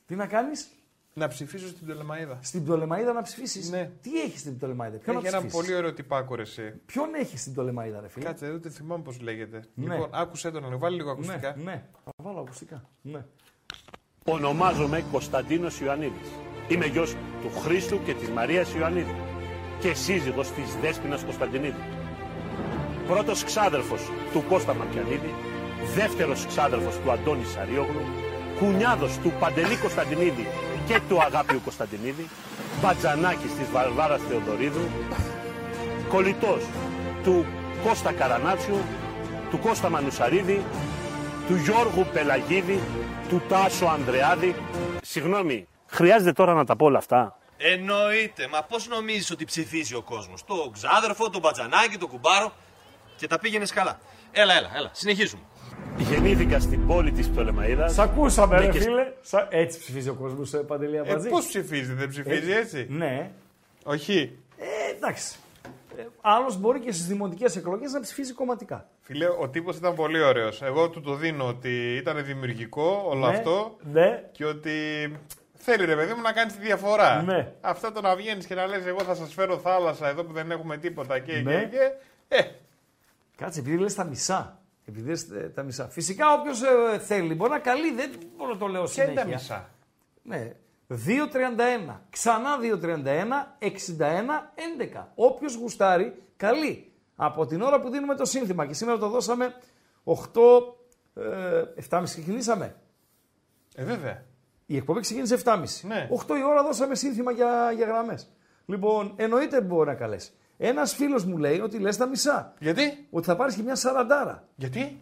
Τι 0.07 0.15
να 0.15 0.27
κάνεις, 0.27 0.69
Να 1.19 1.29
ψηφίσω 1.29 1.67
στην 1.69 1.87
Πτολεμαίδα. 1.87 2.39
στην 2.43 2.65
Πτολεμαίδα 2.65 3.13
να 3.13 3.23
ψηφίσεις; 3.23 3.71
Ναι. 3.71 3.91
Τι 4.01 4.21
έχεις 4.21 4.41
στην 4.41 4.57
Πτολεμαίδα, 4.57 4.99
ποιον 4.99 5.15
να 5.15 5.21
Έχει 5.21 5.29
ένα 5.29 5.39
ψηφίσεις; 5.39 5.61
πολύ 5.61 5.79
ωραίο 5.79 5.93
τυπάκο 5.93 6.35
ρε 6.35 6.43
εσύ. 6.43 6.75
Ποιον 6.87 7.15
έχεις 7.15 7.41
στην 7.41 7.53
Πτολεμαίδα, 7.53 8.01
ρε 8.01 8.09
φίλε; 8.09 8.25
Κάτσε, 8.25 8.51
ούτε 8.51 8.71
θυμάμαι 8.71 9.03
πώς 9.03 9.21
λέγεται. 9.21 9.63
Ναι. 9.75 9.95
Λοιπόν, 9.95 10.09
άκουσέ 10.13 10.51
τον, 10.51 10.65
λίγο, 10.65 10.79
βάλει 10.79 10.97
λίγο 10.97 11.11
ακουστικά. 11.11 11.55
Ναι, 11.57 11.63
ναι. 11.65 11.85
Θα 12.05 12.13
βάλω 12.17 12.41
ακουστικά. 12.41 12.89
Ναι. 13.03 13.25
Ονομάζομαι 14.25 15.05
Κωνσταντίνος 15.13 15.81
Ιωαννίδης. 15.81 16.29
Είμαι 16.69 16.87
γιος 16.87 17.13
του 17.13 17.51
Χρήστου 17.61 18.03
και 18.03 18.15
της 18.15 18.29
Μαρίας 18.29 18.75
Ιωαννίδη 18.75 19.15
και 19.81 19.95
σύζυγος 19.95 20.51
της 20.51 20.77
Δέσποινας 20.81 21.25
Κωνσταντινίδη. 21.25 21.83
Πρώτος 23.07 23.45
ξάδερφος 23.45 24.11
του 24.33 24.45
Κώστα 24.49 24.75
Μαρκιανίδη, 24.75 25.35
δεύτερος 25.95 26.47
ξάδερφος 26.47 26.99
του 26.99 27.11
Αντώνη 27.11 27.45
Σαριόγλου, 27.45 28.03
κουνιάδος 28.59 29.19
του 29.19 29.33
Παντελή 29.41 29.77
Κωνσταντινίδη 29.77 30.47
και 30.87 31.01
του 31.09 31.23
Αγάπιου 31.23 31.61
Κωνσταντινίδη, 31.65 32.29
μπατζανάκης 32.83 33.55
της 33.55 33.71
Βαρβάρας 33.73 34.21
Θεοδωρίδου, 34.29 34.89
κολλητός 36.09 36.63
του 37.25 37.47
Κώστα 37.85 38.13
Καρανάτσιου, 38.13 38.79
του 39.51 39.59
Κώστα 39.59 39.89
Μανουσαρίδη, 39.91 40.65
του 41.49 41.57
Γιώργου 41.57 42.07
Πελαγίδη, 42.13 42.81
του 43.29 43.43
Τάσο 43.49 43.87
Ανδρεάδη. 43.87 44.55
Συγγνώμη, 45.03 45.69
χρειάζεται 45.87 46.33
τώρα 46.33 46.55
να 46.55 46.65
τα 46.65 46.77
πω 46.77 46.85
όλα 46.85 46.99
αυτά; 46.99 47.39
Εννοείται. 47.59 48.49
Μα 48.49 48.63
πώς 48.63 48.89
νομίζεις 48.89 49.31
ότι 49.31 49.45
ψηφίζει 49.45 49.95
ο 49.95 50.03
κόσμος; 50.03 50.45
Το 50.45 50.71
ξάδερφο, 50.73 51.31
τον 51.31 51.41
μπατζανάκι, 51.41 51.99
τον 51.99 52.09
κουμπάρο. 52.09 52.53
Και 53.17 53.27
τα 53.27 53.39
πήγαινες 53.39 53.73
καλά. 53.73 53.99
Έλα, 54.33 54.55
έλα, 54.55 54.71
έλα. 54.77 54.91
Συνεχίζουμε. 54.93 55.43
Γεννήθηκα 55.99 56.61
στην 56.61 56.87
πόλη 56.87 57.13
της 57.13 57.31
Πτολεμαΐδας. 57.31 57.89
Σ' 57.93 57.99
ακούσαμε, 57.99 58.59
Ναι, 58.59 58.65
ρε 58.67 58.71
και- 58.71 58.79
φίλε. 58.81 59.13
Σα- 59.23 59.49
Έτσι 59.51 59.79
ψηφίζει 59.79 60.09
ο 60.09 60.15
κόσμος, 60.15 60.51
Παντελή 60.67 60.97
Ε, 60.97 60.99
Αμπατζή; 61.01 61.29
πώς 61.29 61.47
ψηφίζει, 61.47 61.93
δεν 61.93 62.09
ψηφίζει 62.09 62.53
Ε, 62.53 62.57
έτσι; 62.57 62.87
Ναι. 62.91 63.31
Όχι. 63.85 64.39
Ε, 64.59 64.97
εντάξει. 64.97 65.37
Ε, 65.99 66.03
Άλλος 66.21 66.57
μπορεί 66.61 66.81
και 66.81 66.93
στις 66.93 67.07
δημοτικές 67.07 67.57
εκλογές 67.57 67.93
να 67.93 68.01
ψηφίζει 68.01 68.33
κομματικά. 68.33 68.89
Φίλε, 69.01 69.27
ο 69.41 69.49
τύπος 69.49 69.77
ήταν 69.77 69.95
πολύ 69.95 70.23
ωραίος. 70.23 70.63
Εγώ 70.63 70.89
του 70.91 71.01
το 71.01 71.15
δίνω 71.15 71.47
ότι 71.47 71.97
ήταν 71.97 72.25
δημιουργικό 72.25 73.03
όλο 73.07 73.27
Ναι, 73.31 73.37
αυτό 73.37 73.77
Ναι. 73.93 74.23
και 74.33 74.45
ότι 74.45 74.71
θέλει 75.55 75.85
ρε 75.85 75.97
παιδί 75.97 76.13
μου 76.15 76.21
να 76.21 76.33
κάνει 76.33 76.51
τη 76.53 76.59
διαφορά. 76.61 77.23
Ναι. 77.23 77.53
Αυτό 77.61 77.93
το 77.93 78.01
να 78.01 78.17
βγαίνεις 78.17 78.47
και 78.47 78.55
να 78.55 78.67
λες 78.67 78.87
εγώ 78.87 79.01
θα 79.01 79.15
σας 79.15 79.35
φέρω 79.35 79.59
θάλασσα 79.59 80.09
εδώ 80.09 80.25
που 80.25 80.33
δεν 80.33 80.51
έχουμε 80.51 80.77
τίποτα 80.77 81.19
και, 81.19 81.33
Ναι. 81.33 81.55
και, 81.61 81.67
και. 81.77 81.91
Ε, 82.37 82.43
Κάτσε, 83.37 83.61
επειδή 83.61 83.77
λες 83.79 83.95
τα 83.95 84.05
μισά. 84.05 84.61
Επειδή 84.89 85.09
λες 85.09 85.31
ε, 85.31 85.53
τα 85.55 85.63
μισά. 85.63 85.89
Φυσικά 85.89 86.33
όποιος 86.33 86.61
θέλει 87.07 87.35
μπορεί 87.35 87.51
να 87.51 87.59
καλεί, 87.59 87.93
δεν 87.95 88.11
μπορώ 88.37 88.53
να 88.53 88.59
το 88.59 88.67
λέω 88.67 88.85
ποια 88.85 89.05
είναι 89.05 89.21
συνέχεια. 89.21 89.23
τα 89.23 89.39
μισά. 89.39 89.71
Ναι. 90.23 90.53
2.31. 90.89 91.97
Ξανά 92.11 92.51
2.31, 92.61 92.85
61, 93.61 93.71
11. 94.99 95.05
Όποιος 95.15 95.55
γουστάρει, 95.55 96.23
καλεί. 96.37 96.91
Από 97.17 97.47
την 97.47 97.63
ώρα 97.63 97.81
που 97.81 97.91
δίνουμε 97.91 98.15
το 98.15 98.25
σύνθημα 98.25 98.67
και 98.67 98.75
σήμερα 98.75 98.99
το 98.99 99.09
δώσαμε 99.09 99.55
8, 100.05 100.15
ε, 101.15 101.63
7.30 101.91 102.03
ξεκινήσαμε. 102.05 102.77
Ε, 103.75 103.85
βέβαια. 103.85 104.25
Η 104.67 104.77
εκπομπή 104.77 105.01
ξεκίνησε 105.01 105.41
7.30. 105.45 105.63
Ναι. 105.83 106.09
8 106.27 106.37
η 106.37 106.43
ώρα 106.45 106.63
δώσαμε 106.63 106.95
σύνθημα 106.95 107.33
για, 107.33 107.73
για 107.77 107.87
γραμμές. 107.87 108.31
Λοιπόν, 108.67 109.13
εννοείται 109.17 109.61
μπορεί 109.61 109.89
να 109.89 109.95
καλέσει. 109.95 110.31
Ένας 110.59 110.95
φίλος 110.95 111.25
μου 111.25 111.37
λέει 111.39 111.61
ότι 111.61 111.79
λες 111.79 111.97
τα 111.97 112.07
μισά. 112.07 112.53
Γιατί; 112.59 113.07
Ότι 113.11 113.27
θα 113.27 113.37
πάρεις 113.37 113.55
και 113.55 113.63
μια 113.63 113.75
σαραντάρα. 113.75 114.45
Γιατί; 114.55 115.01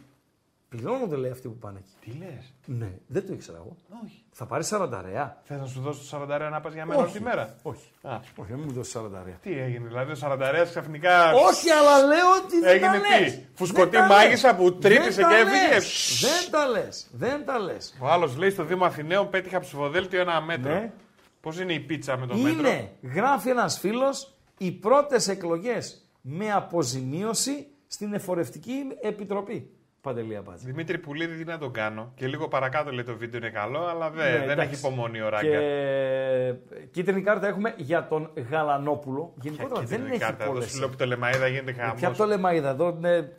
Πληρώνονται 0.69 1.17
λέει 1.17 1.31
αυτοί 1.31 1.49
που 1.49 1.57
πάνε 1.59 1.79
εκεί. 1.79 2.11
Τι 2.11 2.19
λες; 2.19 2.53
Ναι, 2.67 2.91
δεν 3.07 3.27
το 3.27 3.33
ήξερα 3.33 3.57
εγώ. 3.57 3.77
Όχι. 4.05 4.23
Θα 4.33 4.47
πάρεις 4.47 4.67
σαρανταρέα. 4.67 5.41
Θες 5.45 5.59
να 5.59 5.67
σου 5.67 5.81
δώσω 5.81 6.01
το 6.01 6.07
40 6.07 6.49
να 6.51 6.61
πας 6.61 6.73
για 6.75 6.87
μένα 6.87 7.01
όλη 7.01 7.11
τη 7.11 7.23
μέρα; 7.23 7.55
Όχι. 7.63 7.89
Α, 8.03 8.21
Όχι, 8.37 8.53
μην 8.53 8.63
μου 8.67 8.73
δώσεις 8.73 8.93
σαρανταρέα. 8.93 9.35
τι 9.43 9.59
έγινε, 9.59 9.87
δηλαδή 9.89 10.13
ο 10.13 10.17
40 10.21 10.65
ξαφνικά. 10.69 11.33
Όχι, 11.33 11.71
αλλά 11.71 12.07
λέω 12.07 12.31
ότι 12.45 12.61
δεν 12.61 12.75
Έγινε 12.75 13.01
τα 13.01 13.21
λες. 13.21 13.33
τι, 13.35 13.41
φουσκωτή 13.55 13.91
Δεν 13.91 14.01
τα 14.01 14.07
μάγισσα 14.07 14.49
λες. 14.53 14.57
που 14.61 14.75
τρύπησε 14.79 15.11
Δεν 15.11 15.29
και 15.29 15.35
τα 15.35 15.37
έφυγε; 15.37 15.75
λες. 15.75 16.21
Δεν 16.21 16.51
τα 16.51 16.67
λες. 16.69 17.07
Δεν 17.13 17.45
τα 17.45 17.59
λες. 17.59 17.95
Ο 18.01 18.07
άλλος 18.09 18.37
λέει 18.37 18.51
στο 18.51 18.65
Δήμο 18.65 18.85
Αθηναίων 18.85 19.31
πέτυχα 19.31 19.61
ψηφοδέλτιο 19.61 20.21
ένα 20.21 20.41
μέτρο. 20.41 20.73
Ναι. 20.73 20.93
Πώς 21.41 21.61
είναι 21.61 21.73
η 21.73 21.81
πίτσα 21.81 22.17
με 22.17 22.27
το 22.27 22.35
μέτρο; 22.37 22.59
Είναι, 22.69 22.91
γράφει 23.15 23.49
ένας 23.51 23.79
φίλος, 23.79 24.34
οι 24.59 24.73
πρώτες 24.73 25.29
εκλογές 25.29 26.09
με 26.21 26.53
αποζημίωση 26.53 27.67
στην 27.87 28.15
Εφορευτική 28.15 28.75
Επιτροπή. 29.03 29.69
Παντελία 30.01 30.43
Μπάτζη. 30.43 30.67
Δημήτρη 30.67 30.99
Πουλίδη, 30.99 31.37
τι 31.37 31.45
να 31.45 31.59
τον 31.59 31.73
κάνω. 31.73 32.13
Και 32.15 32.27
λίγο 32.27 32.49
παρακάτω 32.49 32.91
λέει 32.93 33.05
το 33.05 33.17
βίντεο 33.17 33.39
είναι 33.39 33.51
καλό, 33.51 33.85
αλλά 33.87 34.11
δεν, 34.11 34.33
Ναι, 34.33 34.39
δεν 34.39 34.51
εντάξει. 34.51 34.73
έχει 34.75 34.87
υπομονή 34.87 35.21
ο 35.21 35.29
Ράγκα. 35.29 35.59
Και 35.59 36.55
κίτρινη 36.91 37.23
κάρτα 37.23 37.47
έχουμε 37.47 37.75
για 37.77 38.07
τον 38.09 38.31
Γαλανόπουλο. 38.51 39.35
Γενικότερα 39.41 39.81
δεν 39.81 39.89
Κίτρινη 39.89 40.11
έχει 40.11 40.19
κάρτα, 40.19 40.43
εδώ 40.45 40.53
πολλές. 40.53 40.71
σου 40.71 40.79
λέω 40.79 40.89
που 40.89 40.97
το 40.97 41.07
Λεμαίδα 41.07 41.47
γίνεται 41.49 41.73
Ποια 41.73 41.95
χαμός. 42.01 42.17
το 42.19 42.25
λεμαίδα 42.25 42.69
εδώ, 42.71 42.91
ναι, 42.91 43.23
πε- 43.23 43.37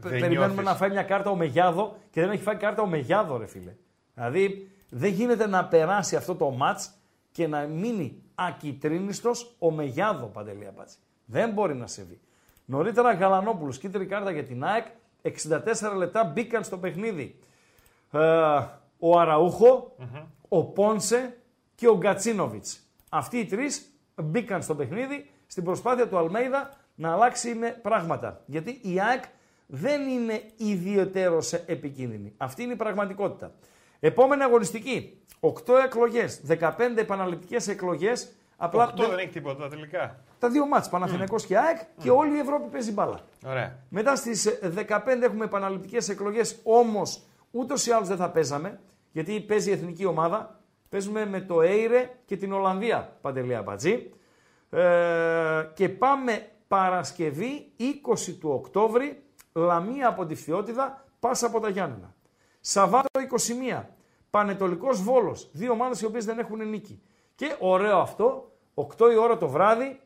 περιμένουμε 0.00 0.46
νιώθεις. 0.46 0.64
να 0.64 0.74
φάει 0.74 0.90
μια 0.90 1.02
κάρτα 1.02 1.30
ο 1.30 1.34
Μεγιάδο 1.36 1.96
και 2.10 2.20
δεν 2.20 2.30
έχει 2.30 2.42
φάει 2.42 2.56
κάρτα 2.56 2.82
ο 2.82 2.86
Μεγιάδο, 2.86 3.36
ρε 3.38 3.46
φίλε. 3.46 3.74
Δηλαδή 4.14 4.70
δεν 4.88 5.12
γίνεται 5.12 5.46
να 5.46 5.64
περάσει 5.64 6.16
αυτό 6.16 6.34
το 6.34 6.50
μάτς 6.50 6.90
και 7.32 7.46
να 7.46 7.60
μείνει 7.66 8.22
ακυτρίνιστος 8.38 9.54
ο 9.58 9.70
Μεγιάδο, 9.70 10.26
Παντελή 10.26 10.66
Απάτση. 10.66 10.96
Δεν 11.24 11.50
μπορεί 11.50 11.74
να 11.74 11.86
συμβεί. 11.86 12.20
Νωρίτερα 12.64 13.12
Γαλανόπουλος, 13.12 13.78
κίτρινη 13.78 14.06
κάρτα 14.06 14.30
για 14.30 14.44
την 14.44 14.64
ΑΕΚ, 14.64 14.86
64 15.22 15.96
λεπτά 15.96 16.24
μπήκαν 16.24 16.64
στο 16.64 16.78
παιχνίδι. 16.78 17.38
Ε, 18.10 18.18
ο 18.98 19.18
αραουχο 19.18 19.96
ο 20.48 20.64
Πόνσε 20.64 21.36
και 21.74 21.88
ο 21.88 21.96
Γκατσίνοβιτς. 21.96 22.80
Αυτοί 23.08 23.38
οι 23.38 23.44
τρεις 23.44 23.92
μπήκαν 24.22 24.62
στο 24.62 24.74
παιχνίδι 24.74 25.30
στην 25.46 25.64
προσπάθεια 25.64 26.08
του 26.08 26.18
Αλμέιδα 26.18 26.70
να 26.94 27.12
αλλάξει 27.12 27.54
με 27.54 27.70
πράγματα. 27.82 28.42
Γιατί 28.46 28.80
η 28.82 29.00
ΑΕΚ 29.00 29.24
δεν 29.66 30.08
είναι 30.08 30.42
ιδιαίτερο 30.56 31.38
επικίνδυνη. 31.66 32.34
Αυτή 32.36 32.62
είναι 32.62 32.72
η 32.72 32.76
πραγματικότητα. 32.76 33.52
Επόμενη 34.00 34.42
αγωνιστική. 34.42 35.18
8 35.40 35.50
εκλογές, 35.84 36.40
15 36.46 36.98
επαναληπτικές 36.98 37.68
εκλογές 37.68 38.28
Απλά 38.60 38.82
Αυτό 38.82 39.08
δεν 39.08 39.18
έχει 39.18 39.28
τίποτα 39.28 39.68
τελικά. 39.68 40.20
τα 40.38 40.48
δύο 40.48 40.66
μάτς, 40.66 40.88
Παναθηναϊκός 40.88 41.46
και 41.46 41.58
ΑΕΚ 41.58 41.78
και 41.98 42.10
όλη 42.10 42.36
η 42.36 42.38
Ευρώπη 42.38 42.70
παίζει 42.70 42.92
μπάλα. 42.92 43.20
Ωραία. 43.46 43.78
Μετά 43.88 44.16
στις 44.16 44.58
15 44.74 45.22
έχουμε 45.22 45.44
επαναληπτικές 45.44 46.08
εκλογές, 46.08 46.60
όμως 46.62 47.22
ούτως 47.50 47.86
ή 47.86 47.90
άλλως 47.90 48.08
δεν 48.08 48.16
θα 48.16 48.30
παίζαμε, 48.30 48.80
γιατί 49.12 49.40
παίζει 49.40 49.70
η 49.70 49.72
εθνική 49.72 50.04
ομάδα. 50.04 50.60
Παίζουμε 50.88 51.26
με 51.26 51.40
το 51.40 51.60
Έιρε 51.60 52.10
και 52.24 52.36
την 52.36 52.52
Ολλανδία, 52.52 53.16
Παντελή 53.20 53.54
Αμπατζή. 53.54 54.10
Ε, 54.70 55.70
και 55.74 55.88
πάμε 55.88 56.46
Παρασκευή 56.68 57.72
20 57.78 58.32
του 58.40 58.50
Οκτώβρη, 58.50 59.22
Λαμία 59.52 60.08
από 60.08 60.26
τη 60.26 60.34
Φθιώτιδα, 60.34 61.04
Πάσα 61.20 61.46
από 61.46 61.60
τα 61.60 61.68
Γιάννενα. 61.68 62.14
Σαββάτο 62.70 63.20
21, 63.78 63.84
Πανετολικός 64.30 65.02
Βόλος, 65.02 65.48
δύο 65.52 65.72
ομάδες 65.72 66.00
οι 66.00 66.04
οποίες 66.04 66.24
δεν 66.24 66.38
έχουν 66.38 66.68
νίκη. 66.68 67.02
Και 67.34 67.56
ωραίο 67.58 67.98
αυτό, 67.98 68.52
8 68.74 69.10
η 69.12 69.16
ώρα 69.16 69.36
το 69.36 69.48
βράδυ, 69.48 70.00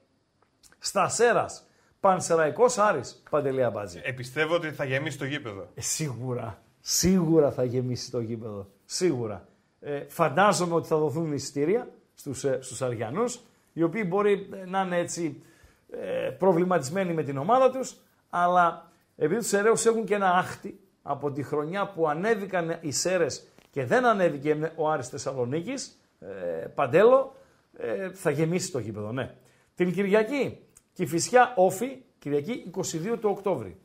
στα 0.78 1.08
Σέρας, 1.08 1.66
Πανσεραϊκός 2.00 2.78
Άρης, 2.78 3.22
Παντελή 3.30 3.64
Αμπατζή. 3.64 4.00
Ε, 4.02 4.12
πιστεύω 4.12 4.54
ότι 4.54 4.70
θα 4.70 4.84
γεμίσει 4.84 5.18
το 5.18 5.24
γήπεδο. 5.24 5.68
Ε, 5.74 5.80
σίγουρα. 5.80 6.62
Σίγουρα 6.80 7.52
θα 7.52 7.64
γεμίσει 7.64 8.10
το 8.10 8.20
γήπεδο. 8.20 8.70
Σίγουρα. 8.84 9.48
Ε, 9.80 10.04
φαντάζομαι 10.08 10.74
ότι 10.74 10.88
θα 10.88 10.96
δοθούν 10.96 11.32
εισιτήρια 11.32 11.88
στους, 12.14 12.44
ε, 12.44 12.58
στους 12.60 12.82
Αριανούς, 12.82 13.40
οι 13.72 13.82
οποίοι 13.82 14.04
μπορεί 14.06 14.48
ε, 14.52 14.64
να 14.66 14.80
είναι 14.80 14.98
έτσι 14.98 15.42
ε, 15.90 16.30
προβληματισμένοι 16.30 17.12
με 17.12 17.22
την 17.22 17.36
ομάδα 17.36 17.70
τους, 17.70 17.96
αλλά 18.30 18.90
επειδή 19.16 19.40
τους 19.40 19.48
Σεραίους 19.48 19.86
έχουν 19.86 20.04
και 20.04 20.14
ένα 20.14 20.30
άχτη 20.30 20.80
από 21.02 21.30
τη 21.30 21.42
χρονιά 21.42 21.86
που 21.86 22.08
ανέβηκαν 22.08 22.78
οι 22.80 22.92
Σέρες 22.92 23.46
και 23.70 23.84
δεν 23.84 24.04
ανέβηκε 24.04 24.72
ο 24.76 24.90
Άρης 24.90 25.08
Θεσσαλονίκης, 25.08 26.00
ε, 26.20 26.26
Παντέλο, 26.74 27.34
ε, 27.76 28.10
θα 28.10 28.30
γεμίσει 28.30 28.72
το 28.72 28.78
γήπεδο, 28.78 29.12
ναι. 29.12 29.34
Την 29.74 29.92
Κυριακή, 29.92 30.58
Κηφισιά 30.92 31.52
Όφη, 31.56 32.02
Κυριακή 32.18 32.70
22 32.74 33.18
του 33.20 33.30
Οκτώβρη. 33.30 33.76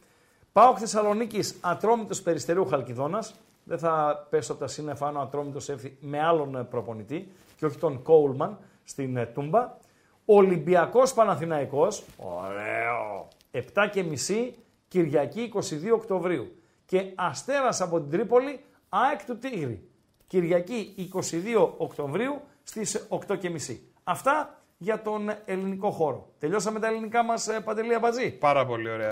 Πάω 0.52 0.78
Θεσσαλονίκης 0.78 1.58
Ατρόμητος 1.62 2.22
Περιστερίου 2.22 2.66
Χαλκιδόνας. 2.66 3.36
Δεν 3.64 3.78
θα 3.78 4.26
πέσω 4.30 4.52
από 4.52 4.62
τα 4.62 4.68
σύννεφα 4.68 5.08
αν 5.08 5.16
ο 5.16 5.20
Ατρόμητος 5.20 5.70
έρθει 5.70 5.98
με 6.00 6.20
άλλον 6.20 6.56
ε, 6.56 6.64
προπονητή 6.64 7.32
και 7.56 7.66
όχι 7.66 7.78
τον 7.78 8.02
Κόουλμαν 8.02 8.58
στην 8.84 9.18
ε, 9.18 9.26
Τούμπα. 9.26 9.78
Ολυμπιακός 10.26 11.14
Παναθηναϊκός, 11.14 12.04
ωραίο, 12.18 13.28
7 13.52 13.62
και 13.92 14.04
μισή, 14.04 14.56
Κυριακή 14.88 15.52
22 15.54 15.62
Οκτωβρίου. 15.94 16.57
Και 16.88 17.12
Αστέρας 17.16 17.82
από 17.82 18.00
την 18.00 18.10
Τρίπολη, 18.10 18.64
ΑΕΚ 18.90 19.26
του 19.26 19.38
Τίγρη. 19.38 19.90
Κυριακή 20.28 21.10
22 21.14 21.70
Οκτωβρίου 21.78 22.42
στις 22.64 23.08
8 23.10 23.38
και 23.40 23.50
μισή. 23.50 23.82
Αυτά 24.04 24.62
για 24.78 25.02
τον 25.02 25.30
ελληνικό 25.46 25.92
χώρο. 25.92 26.30
Τελειώσαμε 26.40 26.80
τα 26.80 26.88
ελληνικά 26.88 27.24
μας 27.24 27.48
ε, 27.48 27.60
Παντελή 27.60 27.94
Αμπατζή; 27.94 28.32
Πάρα 28.32 28.66
πολύ 28.66 28.90
ωραία. 28.90 29.12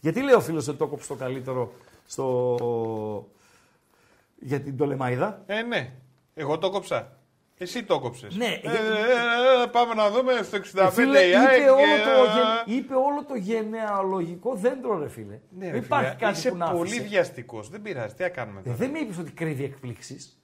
Γιατί 0.00 0.22
λέει 0.22 0.34
ο 0.34 0.40
φίλος 0.40 0.68
ότι 0.68 0.78
το 0.78 0.86
κόψει 0.86 1.08
το 1.08 1.14
καλύτερο 1.14 1.72
στο... 2.06 3.28
για 4.38 4.60
την 4.60 4.76
Τολεμαϊδά. 4.76 5.42
Ε, 5.46 5.62
ναι. 5.62 5.92
Εγώ 6.34 6.58
το 6.58 6.70
κόψα. 6.70 7.15
Εσύ 7.58 7.84
το 7.84 8.00
κόψες. 8.00 8.36
Ναι. 8.36 8.44
Ε, 8.44 8.68
ε, 8.68 9.62
ε, 9.62 9.66
πάμε 9.66 9.94
να 9.94 10.10
δούμε 10.10 10.32
στο 10.42 10.56
65 10.56 10.86
Ε, 10.86 10.90
φίλε, 10.90 11.20
η 11.26 11.34
ΑΕΚ 11.34 11.60
είπε, 11.60 11.70
όλο 11.70 11.80
και- 11.80 12.02
το, 12.02 12.24
γεν- 12.66 12.78
είπε 12.78 12.94
όλο 12.94 13.24
το 13.28 13.34
γενεαλογικό 13.34 14.54
δέντρο, 14.54 14.98
ρε 14.98 15.08
φίλε. 15.08 15.38
Ναι, 15.58 15.64
ρε 15.66 15.70
δεν 15.72 15.82
υπάρχει 15.82 16.04
φίλε, 16.08 16.18
κάτι 16.20 16.38
Είσαι 16.38 16.50
που 16.50 16.56
να 16.56 16.70
πολύ 16.70 16.88
άφησε. 16.90 17.02
βιαστικός. 17.08 17.68
Δεν 17.68 17.82
πειράζει. 17.82 18.14
Τι 18.14 18.22
να 18.22 18.28
κάνουμε 18.28 18.60
Ε, 18.60 18.62
τώρα. 18.62 18.76
δεν 18.76 18.90
με 18.90 18.98
είπες 18.98 19.18
ότι 19.18 19.30
κρύβει 19.32 19.64
εκπλήξεις. 19.64 20.38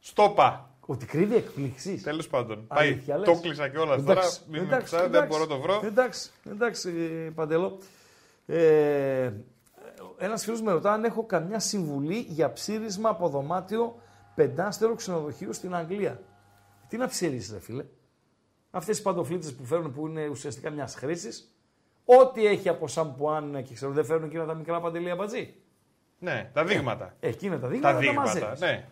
Στόπα. 0.00 0.70
Ότι 0.90 1.06
κρύβει 1.06 1.34
εκπλήξεις. 1.36 2.02
Τέλος 2.02 2.28
πάντων. 2.28 2.66
Πάει. 2.66 2.88
Αλήθεια, 2.88 3.16
λες. 3.18 3.28
Το 3.28 3.34
κλείσα 3.40 3.68
κιόλας 3.68 4.04
τώρα. 4.04 4.12
Εντάξει, 4.20 4.40
Μην 4.50 4.60
με 4.60 4.66
εντάξει, 4.66 4.84
ψάχνετε, 4.84 5.12
δεν 5.12 5.22
εντάξει. 5.22 5.38
μπορώ 5.38 5.50
να 5.50 5.56
το 5.56 5.62
βρω. 5.62 5.86
Εντάξει, 5.88 6.30
εντάξει, 6.50 6.88
ε, 7.26 7.30
Παντελό. 7.34 7.78
Ε, 8.46 9.30
ένας 10.18 10.44
φίλος 10.44 10.62
με 10.62 10.72
ρωτά 10.72 10.92
αν 10.92 11.04
έχω 11.04 11.24
καμιά 11.24 11.58
συμβουλή 11.58 12.24
για 12.28 12.52
ψήρισμα 12.52 13.08
από 13.08 13.28
δωμάτιο 13.28 14.00
πεντάστερο 14.38 14.94
ξενοδοχείου 14.94 15.52
στην 15.52 15.74
Αγγλία. 15.74 16.20
Τι 16.88 16.96
να 16.96 17.06
ψηρίσει, 17.06 17.52
ρε 17.52 17.60
φίλε. 17.60 17.84
Αυτές 18.70 18.98
οι 18.98 19.02
παντοφλίτσες 19.02 19.54
που 19.54 19.64
φέρνουν 19.64 19.92
που 19.92 20.06
είναι 20.06 20.28
ουσιαστικά 20.28 20.70
μιας 20.70 20.94
χρήσης. 20.94 21.54
Ό,τι 22.04 22.46
έχει 22.46 22.68
από 22.68 22.88
σαμπουάν 22.88 23.62
και 23.62 23.74
ξέρω, 23.74 23.92
δεν 23.92 24.04
φέρνουν 24.04 24.28
εκείνα 24.28 24.46
τα 24.46 24.54
μικρά 24.54 24.80
παντελεία 24.80 25.14
μπατζή. 25.14 25.54
Ναι, 26.18 26.50
τα 26.54 26.64
δείγματα. 26.64 27.14
Ε, 27.20 27.28
εκείνα 27.28 27.58
τα 27.58 27.68
δείγματα 27.68 27.88
Τα 27.88 27.94
τα, 27.94 28.00
δείγματα, 28.00 28.20
μαζεύεις. 28.40 28.60
ναι. 28.60 28.86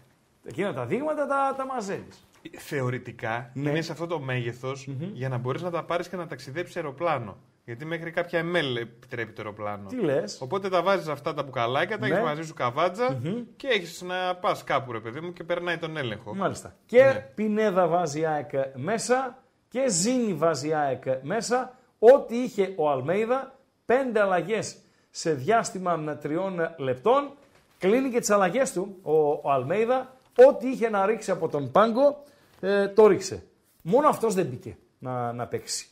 Εκείνα 0.44 0.72
τα 0.74 0.86
δείγματα 0.86 1.26
τα, 1.26 1.54
τα 1.56 1.66
μαζεύεις. 1.66 2.26
Θεωρητικά 2.58 3.50
Ναι. 3.54 3.70
είναι 3.70 3.80
σε 3.82 3.92
αυτό 3.92 4.06
το 4.06 4.20
μεγεθο 4.20 4.72
για 5.12 5.28
να 5.28 5.38
μπορείς 5.38 5.62
να 5.62 5.70
τα 5.70 5.84
πάρεις 5.84 6.08
και 6.08 6.16
να 6.16 6.26
ταξιδέψεις 6.26 6.76
αεροπλάνο. 6.76 7.36
Γιατί 7.68 7.84
μέχρι 7.84 8.10
κάποια 8.10 8.42
ml 8.42 8.76
επιτρέπει 8.80 9.32
το 9.32 9.42
αεροπλάνο. 9.42 9.88
Τι 9.88 9.96
λες; 9.96 10.38
Οπότε 10.40 10.68
τα 10.68 10.82
βάζεις 10.82 11.08
αυτά 11.08 11.34
τα 11.34 11.42
μπουκαλάκια, 11.42 11.98
τα 11.98 12.08
Ναι. 12.08 12.14
έχει 12.14 12.24
μαζί 12.24 12.42
σου 12.42 12.54
καβατζα 12.54 13.18
και 13.56 13.68
έχεις 13.68 14.02
να 14.02 14.34
πας 14.36 14.64
κάπου, 14.64 14.92
ρε 14.92 15.00
παιδί 15.00 15.20
μου, 15.20 15.32
και 15.32 15.44
περνάει 15.44 15.78
τον 15.78 15.96
έλεγχο. 15.96 16.34
Μάλιστα. 16.34 16.76
Και 16.86 17.02
Ναι. 17.02 17.26
Πινέδα 17.34 17.86
βάζει 17.86 18.20
η 18.20 18.26
ΑΕΚ 18.26 18.50
μέσα 18.74 19.38
και 19.68 19.84
Ζήνη 19.88 20.34
βάζει 20.34 20.68
η 20.68 20.74
ΑΕΚ 20.74 21.02
μέσα. 21.22 21.78
Ό,τι 21.98 22.36
είχε 22.36 22.72
ο 22.76 22.90
Αλμέιδα, 22.90 23.58
πέντε 23.84 24.20
αλλαγές 24.20 24.76
σε 25.10 25.32
διάστημα 25.34 25.96
με 25.96 26.14
τριών 26.16 26.74
λεπτών. 26.76 27.30
Κλείνει 27.78 28.10
και 28.10 28.18
τις 28.20 28.30
αλλαγές 28.30 28.72
του 28.72 28.96
ο, 29.02 29.12
ο 29.30 29.50
Αλμέιδα. 29.50 30.14
Ό,τι 30.48 30.68
είχε 30.68 30.88
να 30.88 31.06
ρίξει 31.06 31.30
από 31.30 31.48
τον 31.48 31.70
πάγκο, 31.70 32.22
ε, 32.60 32.88
το 32.88 33.06
ρίξε. 33.06 33.42
Μόνο 33.82 34.08
αυτός 34.08 34.34
δεν 34.34 34.46
μπήκε 34.46 34.76
να, 34.98 35.32
να 35.32 35.46
παίξει. 35.46 35.88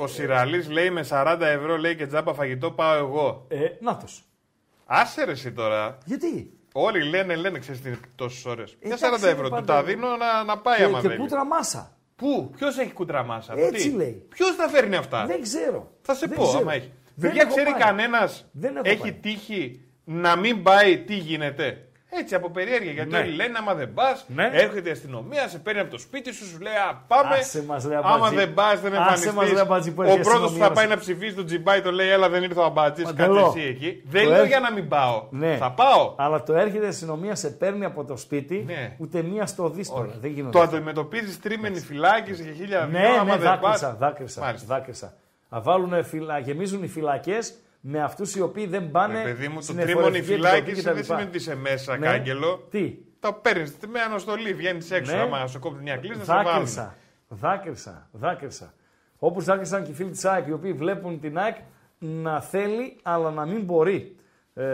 Ο 0.00 0.06
Σιραλής 0.06 0.68
λέει 0.70 0.90
με 0.90 1.06
40 1.10 1.36
ευρώ 1.40 1.76
λέει 1.76 1.96
και 1.96 2.06
τζάμπα 2.06 2.34
φαγητό 2.34 2.70
πάω 2.70 2.96
εγώ. 2.96 3.44
Ε, 3.48 3.56
νάτος. 3.80 4.22
Άσε 4.86 5.24
ρε 5.24 5.30
εσύ 5.30 5.52
τώρα. 5.52 5.98
Γιατί; 6.04 6.52
Όλοι 6.72 7.04
λένε, 7.04 7.34
λένε, 7.36 7.58
ξέρεις 7.58 7.80
τι 7.80 7.90
τόσες 8.14 8.44
ώρες. 8.44 8.76
Για 8.82 8.94
Εντάξει, 8.94 9.04
40 9.04 9.24
ρε, 9.24 9.30
ευρώ. 9.30 9.44
Του 9.44 9.50
Παντελή. 9.50 9.66
τα 9.66 9.82
δίνω 9.84 10.16
να, 10.16 10.44
να 10.44 10.58
πάει 10.58 10.76
Και, 10.76 10.82
άμα 10.84 11.00
και 11.00 11.08
θέλει. 11.08 11.20
κούτρα 11.20 11.44
μάσα. 11.44 11.96
Πού, 12.16 12.50
ποιος 12.56 12.78
έχει 12.78 12.92
κούτρα 12.92 13.22
μάσα. 13.24 13.54
Έτσι 13.56 13.90
λέει. 13.90 14.26
Ποιος 14.28 14.56
τα 14.56 14.68
φέρνει 14.68 14.96
αυτά; 14.96 15.26
Δεν 15.26 15.42
ξέρω. 15.42 15.90
Θα 16.00 16.14
σε 16.14 16.26
Δεν 16.26 16.36
πω, 16.36 16.42
ξέρω. 16.44 16.58
άμα 16.58 16.72
έχει. 16.74 16.92
Δεν 17.14 17.28
Παιδιά, 17.30 17.42
έχω 17.42 17.50
ξέρει 17.54 17.70
πάει. 17.70 17.80
κανένας 17.80 18.48
Δεν 18.52 18.76
έχω 18.76 18.88
έχει 18.88 19.00
πάει. 19.00 19.12
τύχει 19.12 19.80
να 20.04 20.36
μην 20.36 20.62
πάει 20.62 20.98
τι 20.98 21.14
γίνεται; 21.16 21.87
Έτσι 22.10 22.34
από 22.34 22.50
περιέργεια. 22.50 22.92
Γιατί 22.92 23.10
Ναι. 23.10 23.18
όλοι 23.18 23.30
λένε 23.34 23.58
άμα 23.58 23.74
δεν 23.74 23.92
πας, 23.94 24.24
Ναι. 24.28 24.48
έρχεται 24.52 24.88
η 24.88 24.92
αστυνομία, 24.92 25.48
σε 25.48 25.58
παίρνει 25.58 25.80
από 25.80 25.90
το 25.90 25.98
σπίτι 25.98 26.32
σου, 26.32 26.46
σου 26.46 26.58
λέει 26.60 26.72
Α, 26.72 27.04
πάμε. 27.08 27.34
Άσε 27.34 27.62
μας, 27.62 27.84
ρε, 27.86 27.96
άμα 27.96 28.08
αμπατζή. 28.14 28.34
δεν 28.36 28.54
πας, 28.54 28.80
δεν 28.80 28.94
Άσε 28.96 29.32
μας, 29.32 29.50
ρε, 29.52 29.60
αμπατζή, 29.60 29.90
που 29.92 30.00
Ο 30.00 30.04
έρχεται 30.04 30.20
η 30.20 30.24
πρώτος 30.24 30.38
που 30.40 30.44
αστυνομία 30.46 30.68
θα 30.68 30.72
πάει 30.74 30.86
μας. 30.86 30.94
να 30.94 31.00
ψηφίσει 31.00 31.34
τον 31.34 31.46
Τζιμπάι 31.46 31.80
το 31.80 31.92
λέει 31.92 32.08
Έλα, 32.08 32.28
δεν 32.28 32.42
ήρθε 32.42 32.60
ο 32.60 32.64
αμπατζής, 32.64 33.04
κάτσε 33.04 33.22
Παντελώ. 33.22 33.52
εσύ 33.56 33.66
εκεί. 33.66 34.02
Δεν 34.04 34.22
Το 34.22 34.28
λέω 34.28 34.38
έρχεται- 34.38 34.58
για 34.58 34.68
να 34.68 34.72
μην 34.72 34.88
πάω. 34.88 35.26
Ναι. 35.30 35.56
Θα 35.56 35.70
πάω. 35.72 36.14
Αλλά 36.16 36.42
το 36.42 36.54
έρχεται 36.54 36.84
η 36.84 36.88
αστυνομία, 36.88 37.34
σε 37.34 37.48
παίρνει 37.50 37.84
από 37.84 38.04
το 38.04 38.16
σπίτι, 38.16 38.62
Ναι. 38.66 38.94
ούτε 38.98 39.22
μία 39.22 39.46
στο 39.46 39.68
δεις 39.68 39.88
τώρα. 39.88 40.14
Δεν 40.20 40.30
γίνονται. 40.30 40.52
Το 40.58 40.62
αυτά. 40.62 40.76
αντιμετωπίζεις 40.76 41.40
τρίμενη 41.40 41.80
φυλάκιση 41.80 42.42
και 42.44 42.52
χίλια 42.52 42.86
δυο. 42.86 42.98
Ναι, 42.98 43.06
άμα 43.06 43.24
ναι, 43.24 43.30
δεν 43.30 43.40
δάκρυσα, 43.40 43.86
πας. 43.88 43.96
δάκρυσα, 43.98 44.40
Μάλιστα. 44.40 44.74
δάκρυσα. 44.74 45.14
Θα 45.50 45.60
βάλουν 45.60 46.04
φυλα... 46.04 46.38
γεμίζουν 46.38 46.82
οι 46.82 46.88
φυλακές 46.88 47.54
με 47.80 48.02
αυτούς 48.02 48.34
οι 48.36 48.40
οποίοι 48.40 48.66
δεν 48.66 48.90
πάνε. 48.90 49.18
Ρε 49.22 49.22
παιδί 49.22 49.48
μου, 49.48 49.54
το 49.56 49.62
στην 49.62 49.76
τρίμονη 49.76 50.06
εφορευτική 50.06 50.32
επιτροπή 50.32 50.50
φυλάκιση 50.56 50.82
κτλ. 50.82 50.94
δεν 50.94 51.04
σημαίνει 51.04 51.26
ότι 51.28 51.36
είσαι 51.36 51.56
μέσα, 51.56 51.96
Ναι. 51.96 52.06
κάγκελο. 52.06 52.66
Τι; 52.70 52.94
Τα 53.20 53.34
παίρνεις 53.34 53.76
με 53.88 54.00
αναστολή, 54.00 54.54
βγαίνεις 54.54 54.90
έξω. 54.90 55.16
Ναι. 55.16 55.20
Άμα 55.22 55.46
σου 55.46 55.58
κόψει 55.58 55.82
μια 55.82 55.96
κλίση, 55.96 56.18
θα 56.18 56.24
σε 56.24 56.32
βάλουν. 56.32 56.52
Δάκρυσα, 56.52 56.94
δάκρυσα, 57.28 58.08
δάκρυσα. 58.12 58.72
Όπως 59.18 59.44
δάκρυσαν 59.44 59.82
και 59.84 59.90
οι 59.90 59.94
φίλοι 59.94 60.10
της 60.10 60.24
ΑΕΚ, 60.24 60.46
οι 60.46 60.52
οποίοι 60.52 60.72
βλέπουν 60.72 61.20
την 61.20 61.38
ΑΕΚ 61.38 61.56
να 61.98 62.40
θέλει, 62.40 62.96
αλλά 63.02 63.30
να 63.30 63.46
μην 63.46 63.62
μπορεί. 63.62 64.16
Ε, 64.54 64.64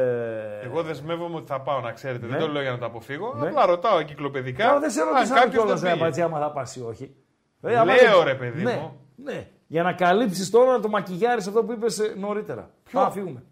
Εγώ 0.64 0.82
δεσμεύομαι 0.82 1.36
ότι 1.36 1.47
θα 1.47 1.60
πάω, 1.60 1.81
να 1.81 1.93
ξέρετε. 1.93 2.26
Ναι. 2.26 2.32
Δεν 2.32 2.40
το 2.40 2.48
λέω 2.48 2.62
για 2.62 2.70
να 2.70 2.78
το 2.78 2.86
αποφύγω. 2.86 3.35
Ναι. 3.35 3.48
Απλά 3.48 3.66
ρωτάω 3.66 3.98
εγκυκλοπαιδικά. 3.98 4.66
Τώρα 4.66 4.81
δεν 4.81 4.90
σε 4.90 5.01
αν 5.01 5.09
ρωτήσαμε 5.09 5.40
κάποιος 5.40 5.55
κιόλα, 5.55 5.74
δεν 5.74 5.82
ρε 5.85 5.90
πήγε. 5.93 6.02
Αμπατζή, 6.02 6.22
άμα 6.22 6.39
θα 6.39 6.51
πας 6.51 6.76
ή 6.76 6.82
όχι. 6.82 7.14
Ε, 7.62 7.68
Λέω, 7.68 7.81
άμα 7.81 7.94
δεν- 7.94 8.22
ρε 8.24 8.35
παιδί 8.35 8.62
ναι, 8.62 8.72
μου. 8.72 9.01
Ναι, 9.16 9.48
για 9.74 9.82
να 9.82 9.92
καλύψεις 9.92 10.51
τώρα 10.51 10.80
το 10.80 10.88
μακιγιάρι 10.88 11.38
αυτό 11.38 11.64
που 11.64 11.72
είπες 11.72 12.01
νωρίτερα. 12.16 12.70
Πάμε 12.92 13.06
να 13.06 13.12
φύγουμε. 13.12 13.42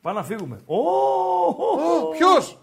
Πάμε 0.00 0.18
να 0.18 0.24
φύγουμε. 0.24 0.60
Ω, 0.66 0.78
Ποιος! 2.10 2.58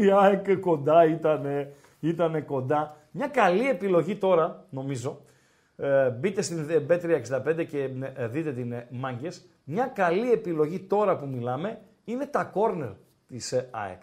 Η 0.00 0.10
ΑΕΚ 0.10 0.58
κοντά 0.60 1.04
ήτανε, 1.04 1.72
ήτανε 2.00 2.40
κοντά. 2.40 2.96
Μια 3.10 3.26
καλή 3.26 3.68
επιλογή 3.68 4.16
τώρα, 4.16 4.66
νομίζω. 4.70 5.20
Ε, 5.76 6.10
μπείτε 6.10 6.42
στην 6.42 6.70
ε, 6.70 6.86
Bet365 6.88 7.66
και 7.68 7.90
ε, 8.14 8.28
δείτε 8.28 8.52
την 8.52 8.72
ε, 8.72 8.86
μάγκες. 8.90 9.46
Μια 9.64 9.86
καλή 9.86 10.30
επιλογή 10.30 10.80
τώρα 10.80 11.18
που 11.18 11.26
μιλάμε 11.26 11.80
είναι 12.04 12.26
τα 12.26 12.52
corner 12.54 12.94
της 13.28 13.52
ε, 13.52 13.68
ΑΕΚ. 13.70 14.02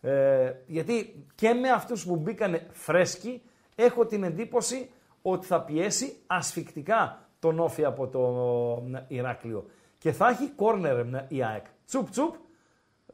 Ε, 0.00 0.52
γιατί 0.66 1.24
και 1.34 1.52
με 1.52 1.70
αυτούς 1.70 2.04
που 2.06 2.16
μπήκανε 2.16 2.66
φρέσκοι 2.70 3.42
έχω 3.74 4.06
την 4.06 4.22
εντύπωση 4.22 4.90
ότι 5.22 5.46
θα 5.46 5.62
πιέσει 5.62 6.16
ασφικτικά 6.26 7.26
τον 7.38 7.58
Όφη 7.58 7.84
από 7.84 8.06
το 8.06 8.96
ε, 8.96 9.04
Ηράκλειο. 9.08 9.64
Και 9.98 10.12
θα 10.12 10.28
έχει 10.28 10.52
corner 10.56 11.04
ε, 11.12 11.24
η 11.28 11.42
ΑΕΚ. 11.42 11.64
Τσουπ 11.86 12.10
τσουπ. 12.10 12.34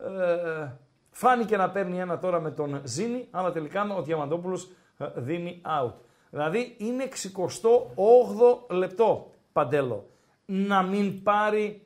Ε, 0.01 0.73
φάνηκε 1.11 1.57
να 1.57 1.71
παίρνει 1.71 1.99
ένα 1.99 2.19
τώρα 2.19 2.41
με 2.41 2.51
τον 2.51 2.81
Ζήνη, 2.85 3.29
αλλά 3.31 3.53
τελικά 3.53 3.95
ο 3.97 4.03
Διαμαντόπουλος 4.03 4.71
ε, 4.99 5.07
δίνει 5.15 5.63
out. 5.83 5.93
Δηλαδή 6.31 6.77
είναι 6.79 7.09
68 8.69 8.75
λεπτό, 8.75 9.31
Παντέλο. 9.53 10.07
Να 10.45 10.83
μην 10.83 11.23
πάρει 11.23 11.83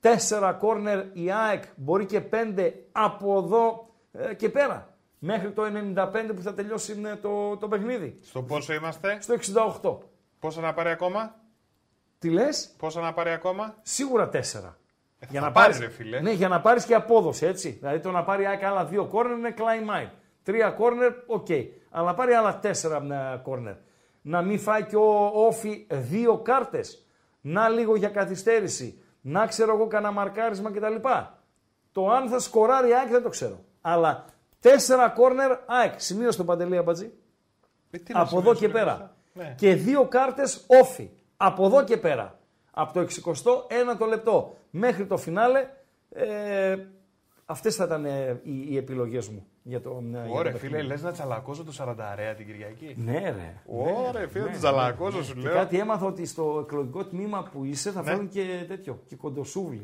4 0.00 0.54
κόρνερ 0.58 1.04
η 1.12 1.32
ΑΕΚ, 1.32 1.64
μπορεί 1.76 2.06
και 2.06 2.22
5 2.30 2.72
από 2.92 3.38
εδώ 3.38 3.88
ε, 4.12 4.34
και 4.34 4.48
πέρα. 4.48 4.95
Μέχρι 5.18 5.50
το 5.50 5.62
95 5.94 6.30
που 6.34 6.42
θα 6.42 6.54
τελειώσει 6.54 7.02
ε, 7.04 7.14
το, 7.14 7.56
το 7.56 7.68
παιχνίδι. 7.68 8.18
Στο 8.22 8.42
πόσο 8.42 8.72
είμαστε, 8.72 9.18
Στο 9.20 9.34
68. 9.82 9.98
πόσα 10.38 10.60
να 10.60 10.74
πάρει 10.74 10.90
ακόμα, 10.90 11.34
Τι 12.18 12.30
λες; 12.30 12.74
πόσα 12.78 13.00
να 13.00 13.12
πάρει 13.12 13.30
ακόμα; 13.30 13.74
Σίγουρα 13.82 14.28
4. 14.28 14.32
για 14.32 14.50
θα 14.60 14.76
να 15.30 15.40
πάρει, 15.40 15.52
πάρεις, 15.52 15.78
ρε 15.78 15.88
φίλε. 15.88 16.20
Ναι, 16.20 16.30
για 16.30 16.48
να 16.48 16.60
πάρεις 16.60 16.84
και 16.84 16.94
απόδοση, 16.94 17.46
έτσι. 17.46 17.70
Δηλαδή 17.70 18.00
το 18.00 18.10
να 18.10 18.24
πάρει 18.24 18.42
η 18.42 18.46
ΑΕΚ 18.46 18.64
άλλα 18.64 18.84
δύο 18.84 19.06
κόρνερ 19.06 19.38
είναι 19.38 19.54
κλάιν 19.56 19.90
μάιν. 19.90 20.10
Τρία 20.42 20.70
κόρνερ, 20.70 21.12
οκ. 21.26 21.46
Αλλά 21.90 22.06
να 22.06 22.14
πάρει 22.14 22.32
άλλα 22.32 22.58
τέσσερα 22.58 22.96
ε, 22.96 23.40
κόρνερ. 23.42 23.74
Να 24.22 24.42
μην 24.42 24.58
φάει 24.58 24.84
και 24.84 24.96
ο 24.96 25.30
ΟΦΗ 25.34 25.86
δύο 25.90 26.38
κάρτες. 26.38 27.06
Να 27.40 27.68
λίγο 27.68 27.96
για 27.96 28.08
καθυστέρηση. 28.08 29.02
Να 29.20 29.46
ξέρω 29.46 29.74
εγώ 29.74 29.86
κανένα 29.86 30.12
μαρκάρισμα 30.12 30.70
κτλ. 30.70 30.94
Το 31.92 32.10
αν 32.10 32.28
θα 32.28 32.38
σκοράρει 32.38 32.88
η 32.88 32.94
ΑΕΚ 32.94 33.08
δεν 33.08 33.22
το 33.22 33.28
ξέρω. 33.28 33.64
Αλλά 33.80 34.24
τέσσερα 34.60 35.08
κόρνερ 35.08 35.50
ΑΕΚ. 35.66 36.00
Σημείωσε 36.00 36.38
το 36.38 36.44
Παντελή 36.44 36.76
Αμπατζή. 36.76 37.12
Ε, 37.90 37.98
τι 37.98 38.12
να 38.12 38.20
Από 38.20 38.38
εδώ 38.38 38.54
σημαίνει, 38.54 38.58
και 38.58 38.66
ρε, 38.66 38.72
πέρα. 38.84 39.16
Ναι. 39.32 39.54
Και 39.58 39.74
δύο 39.74 40.04
κάρτες 40.04 40.64
όφη. 40.66 41.10
Από 41.36 41.66
εδώ 41.66 41.84
και 41.84 41.96
πέρα. 41.96 42.38
Από 42.70 42.92
το 42.92 43.00
61 43.00 43.96
το 43.98 44.06
λεπτό 44.06 44.56
μέχρι 44.70 45.06
το 45.06 45.16
φινάλε. 45.16 45.68
Ε, 46.10 46.76
αυτές 47.46 47.74
θα 47.76 47.84
ήταν 47.84 48.04
ε, 48.04 48.40
οι, 48.42 48.66
οι 48.72 48.76
επιλογές 48.76 49.28
μου 49.28 49.46
για 49.62 49.80
το, 49.80 50.02
ε, 50.04 50.08
για 50.10 50.22
το 50.26 50.32
Ωραία, 50.32 50.52
παιχνίδι. 50.52 50.74
φίλε, 50.74 50.86
λες 50.86 51.02
να 51.02 51.12
τσαλακώσω 51.12 51.64
το 51.64 51.72
40 51.78 51.94
αρέα 51.98 52.34
την 52.34 52.46
Κυριακή; 52.46 52.94
Ναι, 52.96 53.18
ρε. 53.20 53.54
Ωραία, 53.66 54.28
φίλε, 54.28 54.44
Ναι, 54.44 54.46
το 54.46 54.50
ναι, 54.50 54.56
τσαλακώσω 54.56 55.18
ναι. 55.18 55.24
σου 55.24 55.34
Και 55.34 55.40
λέω. 55.40 55.54
κάτι 55.54 55.78
έμαθα 55.78 56.06
ότι 56.06 56.26
στο 56.26 56.58
εκλογικό 56.64 57.04
τμήμα 57.04 57.42
που 57.52 57.64
είσαι 57.64 57.90
θα 57.90 58.02
Ναι. 58.02 58.10
φέρουν 58.10 58.28
και 58.28 58.64
τέτοιο, 58.68 59.02
και 59.08 59.16
κοντοσούβλι. 59.16 59.82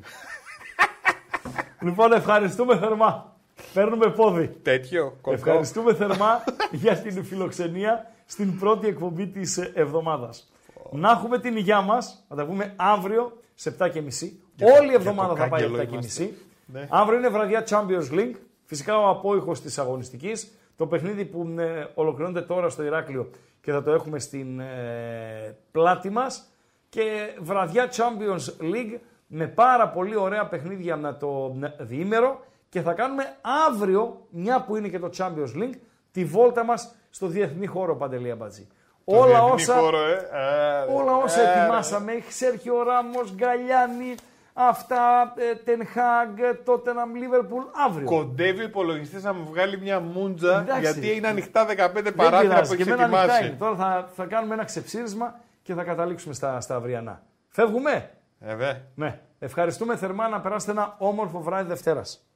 λοιπόν, 1.87 2.13
ευχαριστούμε 2.13 2.79
θερμά. 2.79 3.32
Παίρνουμε 3.75 4.11
πόδι. 4.11 4.49
Τέτοιο, 4.63 5.17
κοντό. 5.21 5.37
Ευχαριστούμε 5.37 5.95
θερμά 5.95 6.45
για 6.71 6.97
την 6.99 7.25
φιλοξενία 7.25 8.11
στην 8.27 8.59
πρώτη 8.59 8.87
εκπομπή 8.87 9.27
της 9.27 9.57
ε, 9.59 9.73
εβδομάδας. 9.75 10.53
Να 10.91 11.11
έχουμε 11.11 11.39
την 11.39 11.57
υγειά 11.57 11.81
μας, 11.81 12.25
θα 12.29 12.35
τα 12.35 12.45
πούμε 12.47 12.73
αύριο 12.77 13.37
σε 13.55 13.71
7.30. 13.79 14.33
Για- 14.57 14.73
Όλη 14.73 14.85
η 14.85 14.89
για 14.89 14.95
εβδομάδα 14.95 15.29
το 15.29 15.37
θα 15.37 15.49
πάει 15.49 15.61
κάγκελο 15.63 15.83
7.30. 15.83 15.89
είμαστε. 15.93 16.31
Ναι. 16.67 16.87
Αύριο 16.91 17.19
είναι 17.19 17.29
βραδιά 17.29 17.65
Champions 17.69 18.13
League. 18.19 18.35
Φυσικά 18.65 18.99
ο 18.99 19.09
απόϊχος 19.09 19.61
της 19.61 19.79
αγωνιστικής. 19.79 20.53
Το 20.77 20.87
παιχνίδι 20.87 21.25
που 21.25 21.55
ε, 21.59 21.87
ολοκληρώνεται 21.95 22.47
τώρα 22.47 22.69
στο 22.69 22.83
Ηράκλειο 22.83 23.31
και 23.61 23.73
θα 23.73 23.83
το 23.83 23.91
έχουμε 23.93 24.19
στην 24.19 24.61
ε, 24.61 25.57
πλάτη 25.73 26.11
μας. 26.11 26.47
Και 26.89 27.03
βραδιά 27.41 27.89
Champions 27.91 28.63
League 28.63 28.99
με 29.27 29.47
πάρα 29.47 29.89
πολύ 29.89 30.17
ωραία 30.17 30.47
παιχνίδια 30.47 30.97
με 30.97 31.13
το 31.21 31.57
ε, 31.79 31.85
διήμερο. 31.85 32.45
Και 32.73 32.81
θα 32.81 32.93
κάνουμε 32.93 33.37
αύριο, 33.71 34.27
μια 34.31 34.61
που 34.61 34.77
είναι 34.77 34.89
και 34.89 34.99
το 34.99 35.11
Champions 35.19 35.57
League, 35.63 35.75
τη 36.13 36.25
βόλτα 36.25 36.65
μας 36.65 36.95
στο 37.11 37.27
διεθνή 37.27 37.67
χώρο 37.67 37.97
Παντελή 37.97 38.31
Αμπατζή. 38.31 38.69
Το 39.05 39.17
Όλα 39.17 39.27
διεθνή 39.27 39.51
όσα, 39.53 39.75
χώρο, 39.79 39.99
ε. 39.99 40.13
Α, 40.39 40.85
ρε. 40.85 40.93
όλα 40.93 41.17
όσα 41.17 41.41
Α, 41.41 41.45
ρε. 41.55 41.61
ετοιμάσαμε, 41.61 42.13
Σέρχιο 42.29 42.83
Ράμος, 42.83 43.35
Γκαλιάνη, 43.35 44.15
αυτά, 44.53 45.33
Τενχάγκ, 45.65 46.39
Τότεναμ, 46.65 47.15
Λίβερπουλ, 47.15 47.63
αύριο. 47.89 48.07
Κοντεύει 48.07 48.61
ο 48.61 48.65
υπολογιστής 48.65 49.23
να 49.23 49.33
μου 49.33 49.45
βγάλει 49.51 49.79
μια 49.81 50.01
μούντζα 50.01 50.61
Εντάξει. 50.61 50.81
γιατί 50.81 51.17
είναι 51.17 51.29
ανοιχτά 51.29 51.67
15 51.67 52.03
Δεν 52.03 52.15
παράθυρα 52.15 52.41
πειράζει, 52.41 52.71
που 52.71 52.77
και 52.77 52.83
έχει 52.83 52.91
εμένα 52.91 53.05
ανοιχτά 53.05 53.23
ετοιμάσει. 53.23 53.47
είναι. 53.47 53.57
Τώρα 53.57 53.77
θα, 53.77 54.09
θα 54.15 54.25
κάνουμε 54.25 54.55
ένα 54.55 54.65
ξεψίρισμα 54.65 55.41
και 55.63 55.75
θα 55.75 55.83
καταλήξουμε 55.83 56.35
στα, 56.35 56.61
στα 56.61 56.75
αυριανά. 56.75 57.23
Φεύγουμε; 57.49 58.11
Ε, 58.41 58.55
δε. 58.55 58.73
Ναι. 58.95 59.21
Ευχαριστούμε 59.39 59.97
θερμά 59.97 60.29
να 60.29 60.41
περάσετε 60.41 60.73
ένα 60.73 60.95
όμορφο 60.99 61.41
βράδυ 61.41 61.69
Δευτέρας. 61.69 62.27